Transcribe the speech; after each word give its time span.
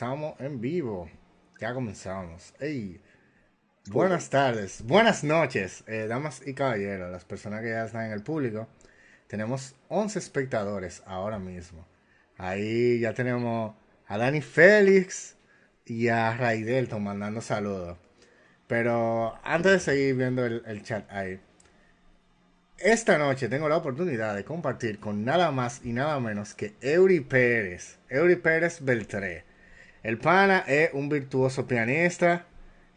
estamos 0.00 0.40
en 0.40 0.62
vivo. 0.62 1.10
Ya 1.60 1.74
comenzamos. 1.74 2.54
Hey, 2.58 3.02
buenas 3.90 4.30
tardes, 4.30 4.82
buenas 4.82 5.22
noches, 5.24 5.84
eh, 5.86 6.06
damas 6.08 6.40
y 6.46 6.54
caballeros, 6.54 7.12
las 7.12 7.26
personas 7.26 7.60
que 7.60 7.68
ya 7.68 7.84
están 7.84 8.06
en 8.06 8.12
el 8.12 8.22
público. 8.22 8.66
Tenemos 9.26 9.74
11 9.88 10.18
espectadores 10.18 11.02
ahora 11.04 11.38
mismo. 11.38 11.86
Ahí 12.38 12.98
ya 13.00 13.12
tenemos 13.12 13.74
a 14.06 14.16
Dani 14.16 14.40
Félix 14.40 15.36
y 15.84 16.08
a 16.08 16.34
Raidelton 16.34 17.04
mandando 17.04 17.42
saludos. 17.42 17.98
Pero 18.68 19.38
antes 19.44 19.72
de 19.72 19.80
seguir 19.80 20.14
viendo 20.14 20.46
el, 20.46 20.62
el 20.64 20.82
chat 20.82 21.04
ahí, 21.12 21.38
esta 22.78 23.18
noche 23.18 23.50
tengo 23.50 23.68
la 23.68 23.76
oportunidad 23.76 24.34
de 24.34 24.46
compartir 24.46 24.98
con 24.98 25.26
nada 25.26 25.50
más 25.50 25.82
y 25.84 25.92
nada 25.92 26.18
menos 26.20 26.54
que 26.54 26.72
Eury 26.80 27.20
Pérez. 27.20 27.98
Eury 28.08 28.36
Pérez 28.36 28.78
Beltré. 28.80 29.49
El 30.02 30.18
pana 30.18 30.64
es 30.66 30.90
un 30.94 31.08
virtuoso 31.08 31.66
pianista. 31.66 32.46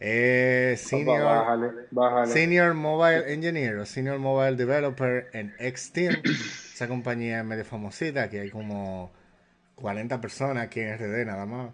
Senior, 0.00 1.22
Bájale, 1.22 1.70
bájale. 1.90 2.26
senior 2.32 2.74
Mobile 2.74 3.32
Engineer 3.32 3.76
o 3.78 3.86
Senior 3.86 4.18
Mobile 4.18 4.56
Developer 4.56 5.28
en 5.32 5.54
Xteam. 5.58 6.16
Esa 6.74 6.88
compañía 6.88 7.38
es 7.40 7.44
medio 7.44 7.64
famosita. 7.64 8.24
Aquí 8.24 8.36
hay 8.38 8.50
como 8.50 9.12
40 9.76 10.20
personas 10.20 10.64
aquí 10.64 10.80
en 10.80 10.98
RD 10.98 11.26
nada 11.26 11.46
más. 11.46 11.72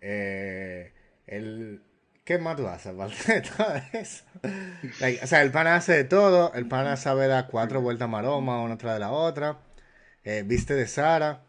Eh, 0.00 0.92
el, 1.26 1.82
¿Qué 2.24 2.38
más 2.38 2.56
tú 2.56 2.66
haces, 2.66 2.92
de 3.26 3.40
todo 3.40 3.74
eso? 3.92 4.24
Like, 5.00 5.24
o 5.24 5.26
sea, 5.26 5.42
el 5.42 5.50
pana 5.52 5.76
hace 5.76 5.92
de 5.92 6.04
todo. 6.04 6.52
El 6.54 6.68
pana 6.68 6.96
sabe 6.96 7.26
dar 7.28 7.48
cuatro 7.48 7.80
vueltas 7.80 8.08
maroma 8.08 8.62
una 8.62 8.76
tras 8.78 8.94
de 8.94 9.00
la 9.00 9.10
otra. 9.12 9.58
Eh, 10.24 10.42
viste 10.44 10.74
de 10.74 10.86
Sara. 10.88 11.44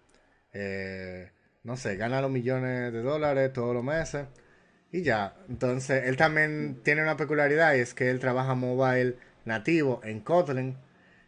Eh, 0.54 1.32
no 1.67 1.76
sé, 1.76 1.98
gana 1.98 2.21
los 2.21 2.31
millones 2.31 2.94
de 2.94 3.02
dólares 3.02 3.52
todos 3.52 3.76
los 3.76 3.84
meses. 3.84 4.26
Y 4.89 5.02
ya. 5.02 5.35
Entonces, 5.49 6.05
él 6.05 6.16
también 6.16 6.80
tiene 6.81 7.01
una 7.01 7.18
peculiaridad 7.18 7.76
y 7.76 7.79
es 7.79 7.93
que 7.93 8.09
él 8.09 8.21
trabaja 8.21 8.55
mobile 8.55 9.18
nativo 9.43 9.99
en 10.05 10.21
Kotlin. 10.21 10.77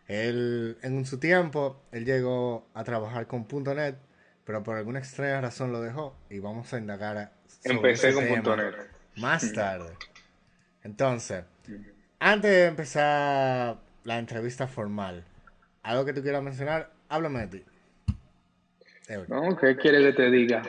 Él, 0.08 0.78
en 0.82 1.06
su 1.06 1.20
tiempo, 1.20 1.84
él 1.92 2.06
llegó 2.06 2.70
a 2.74 2.86
trabajar 2.86 3.28
con 3.28 3.48
.NET, 3.52 3.98
pero 4.46 4.64
por 4.64 4.78
alguna 4.78 5.00
extraña 5.00 5.42
razón 5.42 5.74
lo 5.74 5.82
dejó. 5.82 6.16
Y 6.30 6.40
vamos 6.40 6.74
a 6.74 6.78
indagar 6.78 7.34
Empecé 7.66 8.14
con 8.14 8.24
net. 8.24 8.76
más 9.18 9.52
tarde. 9.52 9.92
Entonces, 10.84 11.44
antes 12.18 12.50
de 12.50 12.66
empezar 12.66 13.78
la 14.06 14.18
entrevista 14.18 14.70
formal, 14.70 15.26
algo 15.84 16.06
que 16.06 16.14
tú 16.14 16.22
quieras 16.22 16.42
mencionar, 16.42 16.94
háblame 17.10 17.42
de 17.42 17.48
ti. 17.48 17.66
¿No? 19.28 19.56
¿Qué 19.58 19.76
quieres 19.76 20.04
que 20.04 20.14
te 20.14 20.30
diga? 20.30 20.62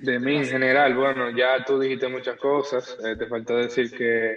De 0.00 0.18
mí 0.18 0.36
en 0.36 0.46
general, 0.46 0.94
bueno, 0.94 1.30
ya 1.30 1.64
tú 1.64 1.78
dijiste 1.78 2.08
muchas 2.08 2.36
cosas. 2.38 2.96
eh, 3.04 3.16
te 3.16 3.26
faltó 3.26 3.56
decir 3.56 3.94
que 3.94 4.32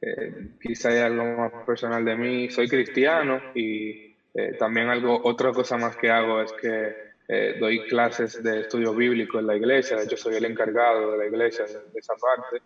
eh, 0.00 0.32
quizá 0.60 0.90
hay 0.90 0.98
algo 0.98 1.24
más 1.36 1.52
personal 1.64 2.04
de 2.04 2.16
mí. 2.16 2.50
Soy 2.50 2.68
cristiano 2.68 3.40
y 3.54 4.16
eh, 4.34 4.54
también 4.58 4.88
algo, 4.88 5.20
otra 5.24 5.52
cosa 5.52 5.76
más 5.76 5.96
que 5.96 6.10
hago 6.10 6.42
es 6.42 6.52
que 6.52 6.94
eh, 7.28 7.54
doy 7.60 7.86
clases 7.86 8.42
de 8.42 8.60
estudio 8.60 8.92
bíblico 8.94 9.38
en 9.38 9.46
la 9.46 9.56
iglesia. 9.56 9.96
De 9.96 10.04
hecho, 10.04 10.16
soy 10.16 10.34
el 10.34 10.44
encargado 10.44 11.12
de 11.12 11.18
la 11.18 11.26
iglesia 11.26 11.64
de, 11.66 11.74
de 11.92 11.98
esa 11.98 12.14
parte 12.14 12.62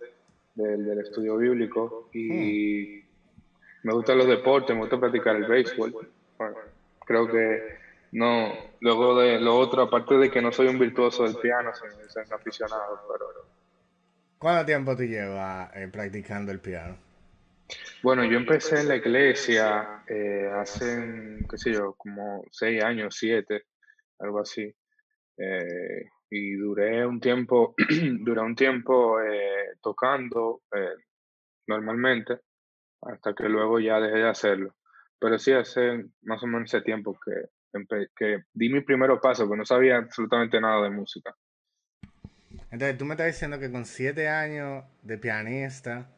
del, 0.54 0.84
del 0.86 1.00
estudio 1.00 1.36
bíblico 1.36 2.08
y 2.14 3.02
me 3.82 3.92
gustan 3.92 4.16
los 4.18 4.26
deportes, 4.26 4.74
me 4.74 4.80
gusta 4.80 4.98
practicar 4.98 5.36
el 5.36 5.44
béisbol. 5.44 5.94
Bueno, 6.38 6.56
creo 7.04 7.28
que 7.30 7.84
no, 8.12 8.52
luego 8.84 9.18
de 9.18 9.40
lo 9.40 9.56
otro, 9.56 9.82
aparte 9.82 10.14
de 10.18 10.30
que 10.30 10.42
no 10.42 10.52
soy 10.52 10.66
un 10.68 10.78
virtuoso 10.78 11.24
del 11.24 11.36
piano, 11.36 11.74
soy, 11.74 11.88
soy 12.06 12.22
un 12.26 12.34
aficionado, 12.34 13.00
pero 13.10 13.26
¿Cuánto 14.36 14.66
tiempo 14.66 14.94
tú 14.94 15.04
llevas 15.04 15.74
eh, 15.74 15.88
practicando 15.90 16.52
el 16.52 16.60
piano? 16.60 16.98
bueno, 18.02 18.24
yo 18.26 18.36
empecé 18.36 18.80
en 18.80 18.88
la 18.88 18.96
iglesia 18.96 20.04
eh, 20.06 20.50
hace, 20.52 21.38
qué 21.48 21.56
sé 21.56 21.72
yo, 21.72 21.94
como 21.94 22.44
seis 22.50 22.84
años, 22.84 23.16
siete, 23.18 23.62
algo 24.18 24.40
así. 24.40 24.70
Eh, 25.38 26.10
y 26.28 26.52
duré 26.52 27.06
un 27.06 27.20
tiempo, 27.20 27.74
duré 28.20 28.42
un 28.42 28.54
tiempo 28.54 29.18
eh, 29.18 29.76
tocando 29.80 30.60
normalmente, 31.66 32.40
hasta 33.00 33.32
que 33.32 33.48
luego 33.48 33.80
ya 33.80 33.98
dejé 33.98 34.18
de 34.18 34.28
hacerlo. 34.28 34.74
Pero 35.18 35.38
sí 35.38 35.52
hace 35.52 36.04
más 36.20 36.42
o 36.42 36.46
menos 36.46 36.68
ese 36.68 36.82
tiempo 36.82 37.18
que, 37.24 37.48
que 38.16 38.44
di 38.52 38.68
mi 38.68 38.80
primer 38.80 39.10
paso, 39.20 39.44
pero 39.44 39.56
no 39.56 39.64
sabía 39.64 39.96
absolutamente 39.96 40.60
nada 40.60 40.82
de 40.82 40.90
música. 40.90 41.34
Entonces, 42.70 42.98
tú 42.98 43.04
me 43.04 43.14
estás 43.14 43.26
diciendo 43.26 43.58
que 43.58 43.70
con 43.70 43.84
siete 43.84 44.28
años 44.28 44.84
de 45.02 45.18
pianista, 45.18 46.08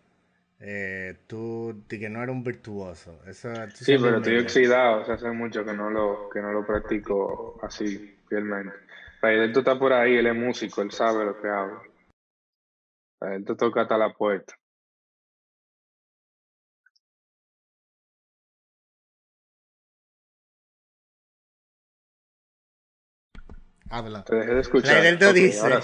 eh, 0.59 1.17
tú 1.27 1.84
que 1.89 2.09
no 2.09 2.22
eres 2.22 2.34
un 2.34 2.44
virtuoso. 2.44 3.21
Eso, 3.27 3.53
Sí, 3.75 3.97
pero 3.99 4.19
estoy 4.19 4.39
oxidado, 4.39 5.03
o 5.03 5.05
sea, 5.05 5.15
hace 5.15 5.31
mucho 5.31 5.65
que 5.65 5.72
no 5.72 5.91
lo, 5.91 6.31
que 6.31 6.41
no 6.41 6.53
lo 6.53 6.67
practico 6.67 7.59
así 7.62 8.17
fielmente. 8.28 8.75
Raidelto 9.21 9.61
está 9.61 9.78
por 9.78 9.93
ahí, 9.93 10.17
él 10.17 10.27
es 10.27 10.34
músico, 10.34 10.83
él 10.83 10.91
sabe 10.91 11.25
lo 11.25 11.41
que 11.41 11.49
habla. 11.49 11.83
Raidelto 13.21 13.56
toca 13.56 13.83
hasta 13.83 13.99
la 13.99 14.12
puerta. 14.12 14.55
Habla. 23.91 24.25
Te 24.25 24.37
dejé 24.37 24.55
de 24.55 24.61
escuchar. 24.61 24.95
Raidelto 24.95 25.31
Ok, 25.31 25.35
dice 25.35 25.81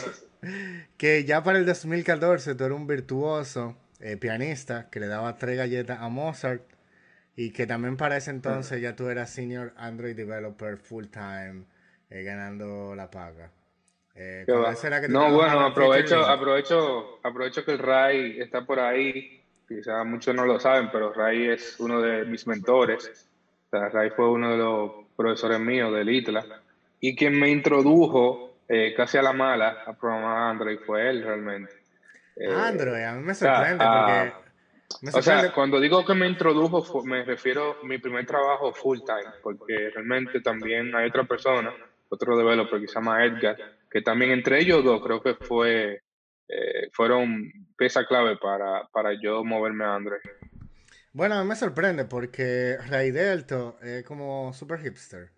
que 0.96 1.24
ya 1.24 1.42
para 1.42 1.58
el 1.58 1.66
2014 1.66 2.54
tú 2.54 2.64
eres 2.64 2.76
un 2.76 2.86
virtuoso 2.86 3.76
eh, 4.00 4.16
pianista 4.16 4.88
que 4.90 5.00
le 5.00 5.06
daba 5.06 5.36
tres 5.36 5.56
galletas 5.56 6.00
a 6.00 6.08
Mozart 6.08 6.62
y 7.36 7.52
que 7.52 7.66
también 7.66 7.96
para 7.96 8.16
ese 8.16 8.30
entonces 8.30 8.80
ya 8.80 8.96
tú 8.96 9.08
eras 9.08 9.30
senior 9.30 9.72
Android 9.76 10.16
developer 10.16 10.76
full 10.76 11.06
time 11.06 11.64
eh, 12.10 12.22
ganando 12.24 12.94
la 12.94 13.10
paga. 13.10 13.50
Eh, 14.14 14.42
¿Qué 14.44 14.52
¿cuándo 14.52 14.68
va? 14.68 14.74
será 14.74 15.00
que 15.00 15.08
No, 15.08 15.32
bueno, 15.32 15.60
aprovecho, 15.60 16.26
aprovecho, 16.26 17.20
aprovecho 17.22 17.64
que 17.64 17.72
el 17.72 17.78
Ray 17.78 18.40
está 18.40 18.66
por 18.66 18.80
ahí. 18.80 19.42
Quizás 19.66 20.04
muchos 20.04 20.34
no 20.34 20.44
lo 20.44 20.60
saben, 20.60 20.90
pero 20.90 21.12
Ray 21.12 21.50
es 21.50 21.80
uno 21.80 22.00
de 22.02 22.24
mis 22.24 22.46
mentores. 22.46 23.28
O 23.66 23.70
sea, 23.70 23.88
Ray 23.88 24.10
fue 24.10 24.28
uno 24.28 24.50
de 24.50 24.58
los 24.58 24.92
profesores 25.16 25.60
míos 25.60 25.94
del 25.94 26.10
ITLA. 26.10 26.61
Y 27.04 27.16
quien 27.16 27.38
me 27.38 27.50
introdujo 27.50 28.54
eh, 28.68 28.94
casi 28.96 29.18
a 29.18 29.22
la 29.22 29.32
mala 29.32 29.82
a 29.84 29.92
programar 29.92 30.52
Android 30.52 30.78
fue 30.86 31.10
él 31.10 31.24
realmente. 31.24 31.74
Eh, 32.36 32.48
Android, 32.48 33.02
a 33.02 33.12
mí 33.14 33.24
me 33.24 33.34
sorprende 33.34 33.84
ah, 33.84 34.32
porque 34.32 34.42
me 35.02 35.10
o 35.10 35.20
sea, 35.20 35.52
cuando 35.52 35.80
digo 35.80 36.04
que 36.04 36.14
me 36.14 36.28
introdujo, 36.28 37.02
me 37.02 37.24
refiero 37.24 37.76
a 37.82 37.84
mi 37.84 37.98
primer 37.98 38.24
trabajo 38.24 38.72
full 38.72 39.00
time, 39.00 39.34
porque 39.42 39.90
realmente 39.90 40.40
también 40.40 40.94
hay 40.94 41.08
otra 41.08 41.24
persona, 41.24 41.74
otro 42.08 42.36
developer 42.36 42.80
que 42.80 42.86
se 42.86 42.94
llama 42.94 43.24
Edgar, 43.24 43.56
que 43.90 44.00
también 44.02 44.30
entre 44.30 44.60
ellos 44.60 44.84
dos 44.84 45.02
creo 45.02 45.20
que 45.20 45.34
fue, 45.34 46.02
eh, 46.48 46.88
fueron 46.92 47.50
pieza 47.76 48.06
clave 48.06 48.36
para, 48.36 48.86
para 48.92 49.12
yo 49.20 49.42
moverme 49.42 49.84
a 49.84 49.96
Android. 49.96 50.20
Bueno, 51.12 51.34
a 51.34 51.42
mí 51.42 51.48
me 51.48 51.56
sorprende 51.56 52.04
porque 52.04 52.76
Ray 52.88 53.10
Delto 53.10 53.78
es 53.82 54.04
como 54.04 54.52
super 54.52 54.78
hipster. 54.78 55.30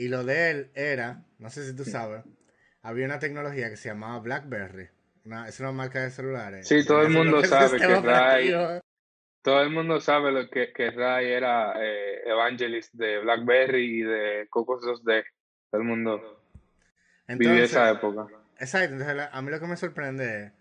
Y 0.00 0.08
lo 0.08 0.24
de 0.24 0.50
él 0.50 0.70
era, 0.74 1.26
no 1.38 1.50
sé 1.50 1.62
si 1.62 1.76
tú 1.76 1.84
sabes, 1.84 2.24
había 2.80 3.04
una 3.04 3.18
tecnología 3.18 3.68
que 3.68 3.76
se 3.76 3.90
llamaba 3.90 4.18
BlackBerry. 4.20 4.88
Una, 5.26 5.46
es 5.46 5.60
una 5.60 5.72
marca 5.72 6.00
de 6.00 6.10
celulares. 6.10 6.66
Sí, 6.66 6.86
todo 6.86 7.02
el 7.02 7.10
mundo 7.10 7.44
sabe 7.44 7.78
que 7.78 7.86
Ray, 7.86 7.98
operativo. 8.54 8.80
todo 9.42 9.60
el 9.60 9.68
mundo 9.68 10.00
sabe 10.00 10.32
lo 10.32 10.48
que, 10.48 10.72
que 10.72 10.90
Ray 10.90 11.30
era 11.30 11.74
eh, 11.84 12.22
evangelist 12.24 12.94
de 12.94 13.18
BlackBerry 13.18 14.00
y 14.00 14.02
de 14.02 14.46
Cocos 14.48 14.82
2D. 14.82 15.22
Todo 15.70 15.82
el 15.82 15.86
mundo 15.86 16.46
vivió 17.28 17.62
esa 17.62 17.90
época. 17.90 18.26
exacto. 18.58 18.94
Entonces, 18.94 19.28
a 19.30 19.42
mí 19.42 19.50
lo 19.50 19.60
que 19.60 19.66
me 19.66 19.76
sorprende 19.76 20.44
es 20.44 20.52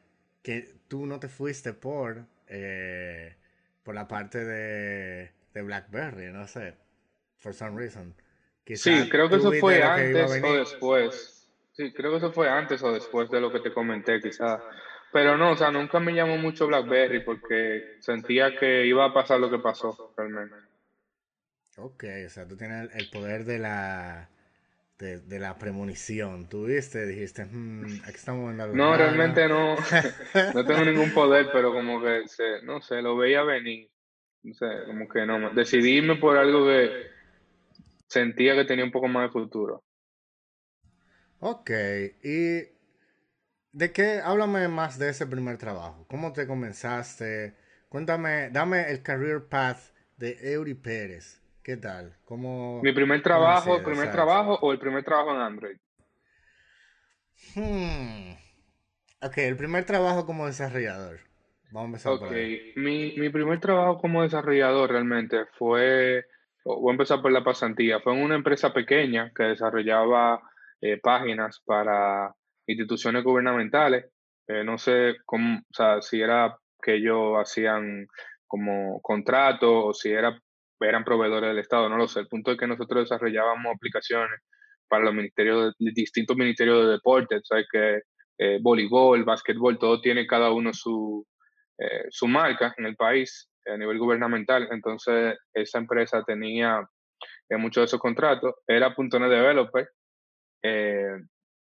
que 0.43 0.75
tú 0.89 1.05
no 1.05 1.17
te 1.21 1.29
fuiste 1.29 1.71
por, 1.71 2.25
eh, 2.47 3.37
por 3.83 3.95
la 3.95 4.05
parte 4.05 4.43
de, 4.43 5.31
de 5.53 5.61
BlackBerry, 5.61 6.29
no 6.33 6.45
sé, 6.45 6.75
for 7.37 7.53
some 7.53 7.77
reason. 7.79 8.13
Sí, 8.75 9.09
creo 9.09 9.29
que 9.29 9.37
eso 9.37 9.51
fue 9.53 9.77
que 9.77 9.83
antes 9.83 10.43
o 10.43 10.53
después. 10.53 11.47
Sí, 11.71 11.93
creo 11.93 12.11
que 12.11 12.17
eso 12.17 12.31
fue 12.31 12.49
antes 12.49 12.83
o 12.83 12.91
después 12.91 13.29
de 13.29 13.39
lo 13.39 13.51
que 13.51 13.61
te 13.61 13.73
comenté, 13.73 14.21
quizás. 14.21 14.61
Pero 15.11 15.37
no, 15.37 15.53
o 15.53 15.57
sea, 15.57 15.71
nunca 15.71 15.99
me 15.99 16.13
llamó 16.13 16.37
mucho 16.37 16.67
BlackBerry 16.67 17.21
porque 17.21 17.97
sentía 17.99 18.55
que 18.55 18.85
iba 18.85 19.05
a 19.05 19.13
pasar 19.13 19.39
lo 19.39 19.49
que 19.49 19.59
pasó 19.59 20.13
realmente. 20.15 20.55
Ok, 21.77 22.03
o 22.25 22.29
sea, 22.29 22.47
tú 22.47 22.57
tienes 22.57 22.93
el, 22.93 23.09
poder 23.09 23.45
de 23.45 23.57
la 23.59 24.29
de, 24.99 25.19
de 25.21 25.39
la 25.39 25.57
premonición. 25.57 26.49
Tú 26.49 26.65
viste, 26.65 27.07
dijiste, 27.07 27.45
hmm, 27.45 28.01
aquí 28.03 28.15
estamos 28.15 28.45
viendo 28.45 28.63
algo 28.63 28.75
No, 28.75 28.97
realmente 28.97 29.47
no, 29.47 29.77
no 30.53 30.65
tengo 30.65 30.83
ningún 30.83 31.11
poder, 31.13 31.47
pero 31.53 31.71
como 31.71 32.01
que, 32.01 32.27
se, 32.27 32.61
no 32.63 32.81
sé, 32.81 33.01
lo 33.01 33.15
veía 33.15 33.43
venir. 33.43 33.89
No 34.43 34.53
sé, 34.53 34.67
como 34.85 35.07
que 35.07 35.25
no, 35.25 35.49
decidí 35.51 35.97
irme 35.97 36.17
por 36.17 36.37
algo 36.37 36.65
que 36.65 37.18
sentía 38.09 38.55
que 38.55 38.65
tenía 38.65 38.83
un 38.83 38.91
poco 38.91 39.07
más 39.07 39.23
de 39.23 39.29
futuro. 39.29 39.83
Ok, 41.39 41.71
y 42.23 42.79
¿De 43.71 43.91
qué? 43.91 44.19
Háblame 44.23 44.67
más 44.67 44.97
de 44.97 45.09
ese 45.09 45.27
primer 45.27 45.57
trabajo. 45.57 46.05
¿Cómo 46.09 46.33
te 46.33 46.47
comenzaste? 46.47 47.55
Cuéntame, 47.87 48.49
dame 48.49 48.89
el 48.89 49.03
career 49.03 49.47
path 49.47 49.77
de 50.17 50.37
Eury 50.53 50.73
Pérez. 50.73 51.41
¿Qué 51.63 51.77
tal? 51.77 52.17
¿Cómo, 52.25 52.81
Mi 52.81 52.91
primer 52.93 53.21
trabajo, 53.21 53.77
el 53.77 53.83
primer 53.83 54.11
trabajo 54.11 54.57
o 54.61 54.71
el 54.71 54.79
primer 54.79 55.03
trabajo 55.03 55.31
en 55.35 55.41
Android. 55.41 55.77
Hmm. 57.53 58.31
Ok, 59.21 59.37
el 59.37 59.55
primer 59.55 59.85
trabajo 59.85 60.25
como 60.25 60.47
desarrollador. 60.47 61.19
Vamos 61.71 61.83
a 61.83 62.09
empezar 62.09 62.19
por 62.19 62.33
ahí. 62.33 62.73
Mi, 62.75 63.15
mi 63.17 63.29
primer 63.29 63.59
trabajo 63.59 63.99
como 63.99 64.23
desarrollador 64.23 64.89
realmente 64.89 65.45
fue, 65.59 66.25
voy 66.75 66.91
a 66.91 66.93
empezar 66.93 67.21
por 67.21 67.31
la 67.31 67.43
pasantía, 67.43 67.99
fue 67.99 68.13
en 68.13 68.23
una 68.23 68.35
empresa 68.35 68.73
pequeña 68.73 69.31
que 69.35 69.43
desarrollaba 69.43 70.41
eh, 70.81 70.99
páginas 71.01 71.61
para 71.65 72.33
instituciones 72.67 73.23
gubernamentales. 73.23 74.05
Eh, 74.47 74.63
no 74.63 74.77
sé 74.77 75.15
cómo, 75.25 75.59
o 75.59 75.73
sea, 75.73 76.01
si 76.01 76.21
era 76.21 76.55
que 76.81 76.95
ellos 76.95 77.35
hacían 77.37 78.07
como 78.47 78.99
contrato 79.01 79.87
o 79.87 79.93
si 79.93 80.11
era, 80.11 80.39
eran 80.79 81.03
proveedores 81.03 81.49
del 81.49 81.59
Estado, 81.59 81.89
no 81.89 81.97
lo 81.97 82.07
sé. 82.07 82.21
El 82.21 82.27
punto 82.27 82.51
es 82.51 82.57
que 82.57 82.67
nosotros 82.67 83.03
desarrollábamos 83.03 83.75
aplicaciones 83.75 84.39
para 84.87 85.05
los 85.05 85.13
ministerios, 85.13 85.75
de, 85.77 85.91
distintos 85.93 86.35
ministerios 86.35 86.85
de 86.85 86.91
deportes, 86.93 87.41
¿sabes? 87.43 87.67
Que 87.71 88.01
eh, 88.37 88.59
voleibol, 88.61 89.23
básquetbol, 89.23 89.77
todo 89.77 90.01
tiene 90.01 90.25
cada 90.25 90.51
uno 90.51 90.73
su, 90.73 91.25
su 92.09 92.27
marca 92.27 92.73
en 92.77 92.85
el 92.85 92.95
país 92.95 93.48
a 93.65 93.77
nivel 93.77 93.99
gubernamental. 93.99 94.67
Entonces, 94.71 95.37
esa 95.53 95.77
empresa 95.77 96.23
tenía 96.23 96.87
eh, 97.49 97.57
muchos 97.57 97.81
de 97.81 97.85
esos 97.85 97.99
contratos. 97.99 98.55
Era 98.67 98.93
.NET 98.97 99.29
Developer. 99.29 99.89
Eh, 100.61 101.17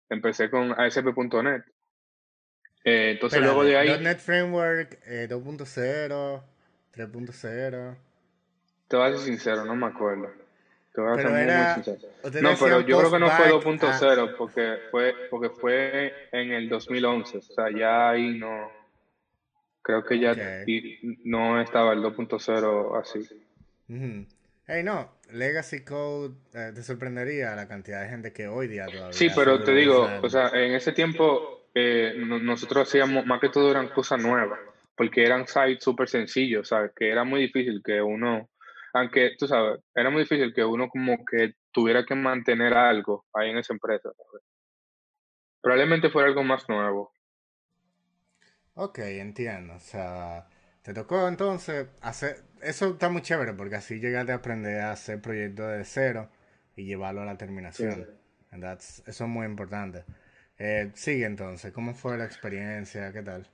empecé 0.09 0.50
con 0.50 0.73
ASP.NET. 0.79 1.62
entonces, 2.85 3.41
luego 3.41 3.65
de 3.65 3.77
ahí... 3.77 4.00
.NET 4.00 4.19
Framework 4.19 5.00
2.0, 5.06 6.43
3.0. 6.95 7.97
Te 8.89 8.97
voy 8.97 9.06
a 9.06 9.11
ser 9.11 9.21
sincero, 9.21 9.65
no 9.65 9.77
me 9.77 9.87
acuerdo. 9.87 10.31
Te 10.95 11.00
voy 11.03 11.12
a 11.12 11.23
ser 11.23 11.31
muy, 11.31 11.85
sincero. 11.85 12.09
No, 12.43 12.55
pero 12.59 12.81
yo 12.81 12.99
creo 12.99 13.11
que 13.12 13.19
no 13.19 13.31
fue 13.31 13.50
2.0 13.50 14.37
porque 14.37 14.79
fue, 14.91 15.15
porque 15.31 15.50
fue 15.50 16.12
en 16.33 16.53
el 16.53 16.69
2011. 16.69 17.39
O 17.39 17.43
sea, 17.43 17.71
ya 17.71 18.11
ahí 18.11 18.39
no 18.39 18.71
Creo 19.88 20.05
que 20.05 20.20
ya 20.20 20.35
no 21.25 21.62
estaba 21.62 21.94
el 21.94 22.02
2.0 22.02 23.00
así. 23.00 23.26
Hey, 24.67 24.82
no, 24.85 25.14
Legacy 25.32 25.82
Code 25.82 26.35
eh, 26.52 26.73
te 26.75 26.82
sorprendería 26.82 27.56
la 27.56 27.67
cantidad 27.67 28.02
de 28.02 28.11
gente 28.11 28.35
que 28.35 28.49
hoy 28.49 28.69
día 28.69 28.85
todavía. 28.85 29.14
Sí, 29.14 29.31
pero 29.35 29.64
te 29.64 29.73
digo, 29.73 30.06
o 30.23 30.29
sea, 30.29 30.50
en 30.50 30.75
ese 30.75 30.93
tiempo 30.93 31.70
eh, 31.75 32.12
nosotros 32.19 32.87
hacíamos, 32.87 33.25
más 33.25 33.40
que 33.40 33.49
todo 33.49 33.70
eran 33.70 33.88
cosas 33.88 34.23
nuevas, 34.23 34.61
porque 34.94 35.25
eran 35.25 35.46
sites 35.46 35.82
súper 35.82 36.06
sencillos, 36.06 36.69
¿sabes? 36.69 36.93
Que 36.94 37.08
era 37.08 37.25
muy 37.25 37.40
difícil 37.40 37.81
que 37.82 38.02
uno, 38.02 38.50
aunque 38.93 39.37
tú 39.38 39.49
sabes, 39.49 39.81
era 39.94 40.11
muy 40.11 40.25
difícil 40.25 40.52
que 40.52 40.67
uno 40.67 40.90
como 40.90 41.25
que 41.25 41.55
tuviera 41.73 42.05
que 42.05 42.14
mantener 42.14 42.75
algo 42.75 43.25
ahí 43.32 43.49
en 43.49 43.56
esa 43.56 43.73
empresa. 43.73 44.11
Probablemente 45.62 46.11
fuera 46.11 46.29
algo 46.29 46.44
más 46.44 46.69
nuevo. 46.69 47.11
Ok, 48.81 49.01
entiendo. 49.01 49.75
O 49.75 49.81
sea, 49.81 50.47
te 50.83 50.95
tocó 50.95 51.27
entonces 51.27 51.89
hacer... 52.01 52.37
Eso 52.63 52.91
está 52.91 53.09
muy 53.09 53.23
chévere 53.23 53.53
porque 53.53 53.75
así 53.75 53.99
llegaste 53.99 54.31
a 54.31 54.37
aprender 54.37 54.81
a 54.81 54.93
hacer 54.93 55.21
proyectos 55.21 55.67
de 55.77 55.85
cero 55.85 56.29
y 56.77 56.85
llevarlo 56.85 57.23
a 57.23 57.25
la 57.25 57.37
terminación. 57.37 58.07
eso 58.53 59.03
es 59.05 59.21
muy 59.23 59.47
importante. 59.47 60.05
Eh, 60.59 60.93
sigue 60.95 61.27
entonces, 61.27 61.73
¿cómo 61.73 61.93
fue 61.93 62.17
la 62.19 62.25
experiencia? 62.25 63.13
¿Qué 63.13 63.23
tal? 63.23 63.49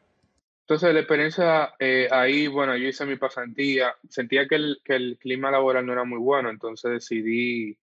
Entonces, 0.60 0.92
la 0.92 1.00
experiencia 1.00 1.74
eh, 1.78 2.06
ahí, 2.10 2.46
bueno, 2.46 2.76
yo 2.76 2.86
hice 2.86 3.06
mi 3.06 3.16
pasantía, 3.16 3.94
sentía 4.06 4.46
que 4.46 4.56
el, 4.56 4.80
que 4.84 4.94
el 4.94 5.16
clima 5.18 5.50
laboral 5.50 5.86
no 5.86 5.92
era 5.92 6.04
muy 6.04 6.18
bueno, 6.18 6.50
entonces 6.50 6.90
decidí, 6.90 7.78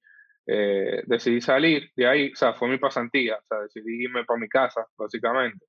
eh, 0.46 1.02
decidí 1.08 1.42
salir 1.42 1.92
de 1.96 2.08
ahí, 2.08 2.32
o 2.32 2.36
sea, 2.36 2.54
fue 2.54 2.70
mi 2.70 2.78
pasantía, 2.78 3.38
o 3.38 3.46
sea, 3.48 3.60
decidí 3.62 4.04
irme 4.04 4.26
para 4.26 4.40
mi 4.40 4.48
casa, 4.48 4.86
básicamente. 4.96 5.66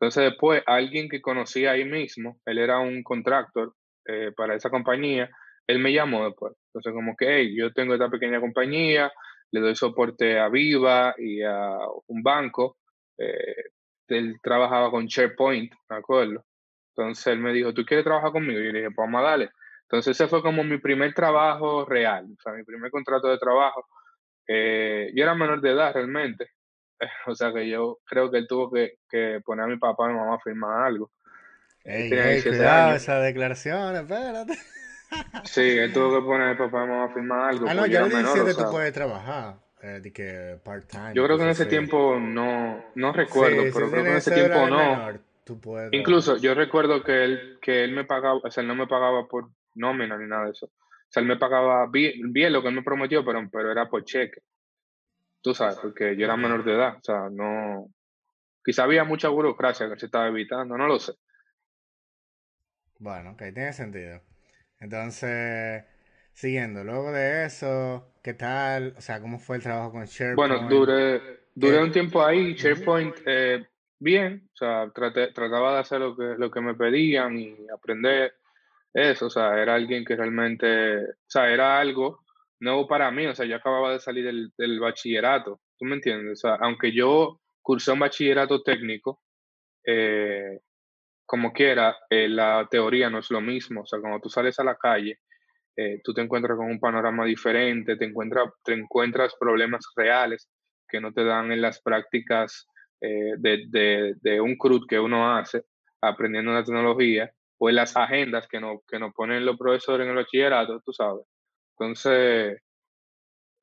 Entonces 0.00 0.30
después 0.30 0.62
alguien 0.66 1.10
que 1.10 1.20
conocía 1.20 1.72
ahí 1.72 1.84
mismo, 1.84 2.40
él 2.46 2.58
era 2.58 2.78
un 2.78 3.02
contractor 3.02 3.74
eh, 4.06 4.32
para 4.34 4.54
esa 4.54 4.70
compañía, 4.70 5.28
él 5.66 5.78
me 5.78 5.92
llamó 5.92 6.24
después. 6.24 6.54
Entonces 6.68 6.92
como 6.94 7.14
que, 7.16 7.26
hey, 7.28 7.54
yo 7.56 7.70
tengo 7.72 7.92
esta 7.92 8.08
pequeña 8.08 8.40
compañía, 8.40 9.12
le 9.52 9.60
doy 9.60 9.74
soporte 9.76 10.38
a 10.38 10.48
Viva 10.48 11.14
y 11.18 11.42
a 11.42 11.76
un 12.06 12.22
banco. 12.22 12.78
Eh, 13.18 13.54
él 14.08 14.36
trabajaba 14.42 14.90
con 14.90 15.06
SharePoint, 15.06 15.72
¿me 15.90 15.96
acuerdo? 15.96 16.44
Entonces 16.96 17.26
él 17.28 17.38
me 17.38 17.52
dijo, 17.52 17.74
¿tú 17.74 17.84
quieres 17.84 18.04
trabajar 18.04 18.32
conmigo? 18.32 18.58
Y 18.58 18.64
yo 18.64 18.72
le 18.72 18.78
dije, 18.80 18.90
pues 18.94 19.06
vamos 19.06 19.20
a 19.20 19.30
darle. 19.30 19.50
Entonces 19.82 20.16
ese 20.16 20.28
fue 20.28 20.42
como 20.42 20.64
mi 20.64 20.78
primer 20.78 21.12
trabajo 21.12 21.84
real, 21.84 22.24
o 22.24 22.40
sea, 22.42 22.52
mi 22.54 22.64
primer 22.64 22.90
contrato 22.90 23.28
de 23.28 23.38
trabajo. 23.38 23.86
Eh, 24.48 25.10
yo 25.14 25.22
era 25.24 25.34
menor 25.34 25.60
de 25.60 25.70
edad 25.72 25.92
realmente, 25.92 26.48
o 27.26 27.34
sea 27.34 27.52
que 27.52 27.68
yo 27.68 27.98
creo 28.04 28.30
que 28.30 28.38
él 28.38 28.46
tuvo 28.48 28.70
que, 28.70 28.98
que 29.08 29.40
poner 29.44 29.64
a 29.64 29.68
mi 29.68 29.78
papá 29.78 30.06
y 30.06 30.12
mi 30.12 30.18
mamá 30.18 30.36
a 30.36 30.40
firmar 30.40 30.86
algo. 30.86 31.10
Ey, 31.84 32.12
ey, 32.12 32.42
cuidado, 32.42 32.94
esa 32.94 33.20
declaración, 33.20 33.96
espérate. 33.96 34.54
Sí, 35.44 35.60
él 35.60 35.92
tuvo 35.92 36.20
que 36.20 36.24
poner 36.24 36.48
a 36.48 36.50
mi 36.52 36.58
papá 36.58 36.84
y 36.84 36.86
mi 36.86 36.92
mamá 36.92 37.04
a 37.04 37.14
firmar 37.14 37.50
algo. 37.50 37.66
Ah, 37.68 37.74
no, 37.74 37.86
ya 37.86 38.06
le 38.06 38.16
dice 38.16 38.44
que 38.44 38.54
tú 38.54 38.70
puedes 38.70 38.92
trabajar. 38.92 39.56
Eh, 39.82 40.00
de 40.00 40.12
que 40.12 40.58
part-time. 40.62 41.14
Yo 41.14 41.24
creo 41.24 41.38
que 41.38 41.44
en 41.44 41.50
ese 41.50 41.64
tiempo 41.64 42.18
no, 42.20 42.84
no 42.94 43.12
recuerdo, 43.12 43.64
pero 43.72 43.90
creo 43.90 44.04
que 44.04 44.10
en 44.10 44.16
ese 44.16 44.30
tiempo 44.30 44.68
no. 44.68 45.10
Incluso 45.92 46.36
yo 46.36 46.54
recuerdo 46.54 47.02
que 47.02 47.24
él, 47.24 47.58
que 47.62 47.82
él 47.82 47.92
me 47.92 48.04
pagaba, 48.04 48.40
o 48.44 48.50
sea, 48.50 48.60
él 48.60 48.68
no 48.68 48.74
me 48.74 48.86
pagaba 48.86 49.26
por 49.26 49.48
nómina 49.74 50.18
ni 50.18 50.26
nada 50.26 50.44
de 50.44 50.50
eso. 50.50 50.66
O 50.66 51.12
sea, 51.12 51.22
él 51.22 51.28
me 51.28 51.38
pagaba 51.38 51.86
bien, 51.90 52.32
bien 52.32 52.52
lo 52.52 52.62
que 52.62 52.68
él 52.68 52.74
me 52.74 52.82
prometió, 52.82 53.24
pero, 53.24 53.40
pero 53.50 53.72
era 53.72 53.88
por 53.88 54.04
cheque. 54.04 54.42
Tú 55.42 55.54
sabes, 55.54 55.76
porque 55.76 56.16
yo 56.16 56.24
era 56.24 56.36
menor 56.36 56.64
de 56.64 56.74
edad, 56.74 56.96
o 56.98 57.02
sea, 57.02 57.28
no... 57.30 57.88
Quizá 58.62 58.84
había 58.84 59.04
mucha 59.04 59.28
burocracia 59.28 59.88
que 59.88 59.98
se 59.98 60.06
estaba 60.06 60.28
evitando, 60.28 60.76
no 60.76 60.86
lo 60.86 60.98
sé. 60.98 61.14
Bueno, 62.98 63.30
ok, 63.30 63.38
tiene 63.54 63.72
sentido. 63.72 64.20
Entonces, 64.78 65.84
siguiendo, 66.34 66.84
luego 66.84 67.10
de 67.12 67.46
eso, 67.46 68.12
¿qué 68.22 68.34
tal? 68.34 68.94
O 68.98 69.00
sea, 69.00 69.20
¿cómo 69.20 69.38
fue 69.38 69.56
el 69.56 69.62
trabajo 69.62 69.92
con 69.92 70.04
SharePoint? 70.04 70.36
Bueno, 70.36 70.68
duré, 70.68 71.40
duré 71.54 71.82
un 71.82 71.92
tiempo 71.92 72.22
ahí, 72.22 72.52
SharePoint, 72.54 73.16
eh, 73.24 73.66
bien, 73.98 74.48
o 74.52 74.56
sea, 74.56 74.90
trataba 74.90 75.74
de 75.74 75.78
hacer 75.80 76.00
lo 76.00 76.14
que, 76.14 76.34
lo 76.36 76.50
que 76.50 76.60
me 76.60 76.74
pedían 76.74 77.38
y 77.38 77.56
aprender 77.74 78.34
eso, 78.92 79.26
o 79.26 79.30
sea, 79.30 79.60
era 79.60 79.74
alguien 79.74 80.04
que 80.04 80.16
realmente, 80.16 81.04
o 81.04 81.28
sea, 81.28 81.48
era 81.48 81.78
algo 81.78 82.20
nuevo 82.60 82.86
para 82.86 83.10
mí, 83.10 83.26
o 83.26 83.34
sea, 83.34 83.46
yo 83.46 83.56
acababa 83.56 83.92
de 83.92 84.00
salir 84.00 84.52
del, 84.56 84.80
bachillerato, 84.80 85.60
¿tú 85.78 85.86
me 85.86 85.96
entiendes? 85.96 86.44
O 86.44 86.48
sea, 86.48 86.56
aunque 86.60 86.92
yo 86.92 87.40
cursé 87.62 87.92
un 87.92 88.00
bachillerato 88.00 88.62
técnico, 88.62 89.22
eh, 89.84 90.60
como 91.24 91.52
quiera, 91.52 91.96
eh, 92.10 92.28
la 92.28 92.68
teoría 92.70 93.08
no 93.08 93.18
es 93.20 93.30
lo 93.30 93.40
mismo, 93.40 93.82
o 93.82 93.86
sea, 93.86 94.00
cuando 94.00 94.20
tú 94.20 94.28
sales 94.28 94.58
a 94.60 94.64
la 94.64 94.76
calle, 94.76 95.18
eh, 95.76 96.00
tú 96.04 96.12
te 96.12 96.20
encuentras 96.20 96.56
con 96.56 96.66
un 96.66 96.80
panorama 96.80 97.24
diferente, 97.24 97.96
te, 97.96 98.04
encuentras, 98.04 98.50
te 98.64 98.74
encuentras 98.74 99.34
problemas 99.38 99.86
reales 99.96 100.50
que 100.88 101.00
no 101.00 101.12
te 101.12 101.24
dan 101.24 101.52
en 101.52 101.62
las 101.62 101.80
prácticas 101.80 102.66
de, 103.00 104.40
un 104.42 104.58
CRUD 104.58 104.86
que 104.86 105.00
uno 105.00 105.34
hace 105.34 105.62
aprendiendo 106.02 106.52
la 106.52 106.62
tecnología 106.62 107.30
o 107.56 107.70
en 107.70 107.76
las 107.76 107.96
agendas 107.96 108.46
que, 108.46 108.60
que 108.86 108.98
nos 108.98 109.14
ponen 109.14 109.46
los 109.46 109.56
profesores 109.56 110.04
en 110.04 110.10
el 110.10 110.16
bachillerato, 110.16 110.82
tú 110.84 110.92
sabes. 110.92 111.24
Entonces, 111.80 112.60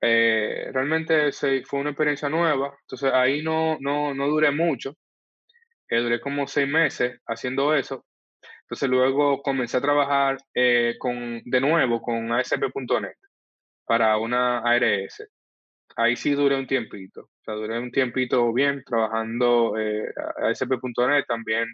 eh, 0.01 0.69
realmente 0.73 1.31
fue 1.65 1.79
una 1.79 1.91
experiencia 1.91 2.29
nueva. 2.29 2.75
Entonces 2.81 3.11
ahí 3.13 3.43
no, 3.43 3.77
no, 3.79 4.13
no 4.15 4.27
duré 4.27 4.51
mucho. 4.51 4.95
Eh, 5.89 5.99
duré 5.99 6.19
como 6.19 6.47
seis 6.47 6.67
meses 6.67 7.19
haciendo 7.27 7.75
eso. 7.75 8.05
Entonces 8.63 8.89
luego 8.89 9.41
comencé 9.43 9.77
a 9.77 9.81
trabajar 9.81 10.37
eh, 10.55 10.95
con, 10.99 11.41
de 11.45 11.61
nuevo 11.61 12.01
con 12.01 12.31
ASP.NET 12.31 13.17
para 13.85 14.17
una 14.17 14.59
ARS. 14.59 15.27
Ahí 15.95 16.15
sí 16.15 16.31
duré 16.31 16.57
un 16.57 16.67
tiempito. 16.67 17.21
O 17.21 17.43
sea, 17.45 17.53
duré 17.53 17.79
un 17.79 17.91
tiempito 17.91 18.51
bien 18.51 18.83
trabajando 18.83 19.77
eh, 19.77 20.11
ASP.NET 20.37 21.25
también 21.27 21.67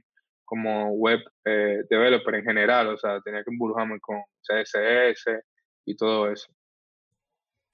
como 0.44 0.90
web 0.92 1.20
developer 1.46 2.36
en 2.36 2.44
general. 2.44 2.88
O 2.90 2.98
sea, 2.98 3.22
tenía 3.22 3.44
que 3.44 3.52
embrujarme 3.52 4.00
con 4.02 4.22
CSS, 4.42 5.42
y 5.86 5.96
todo 5.96 6.32
eso. 6.32 6.52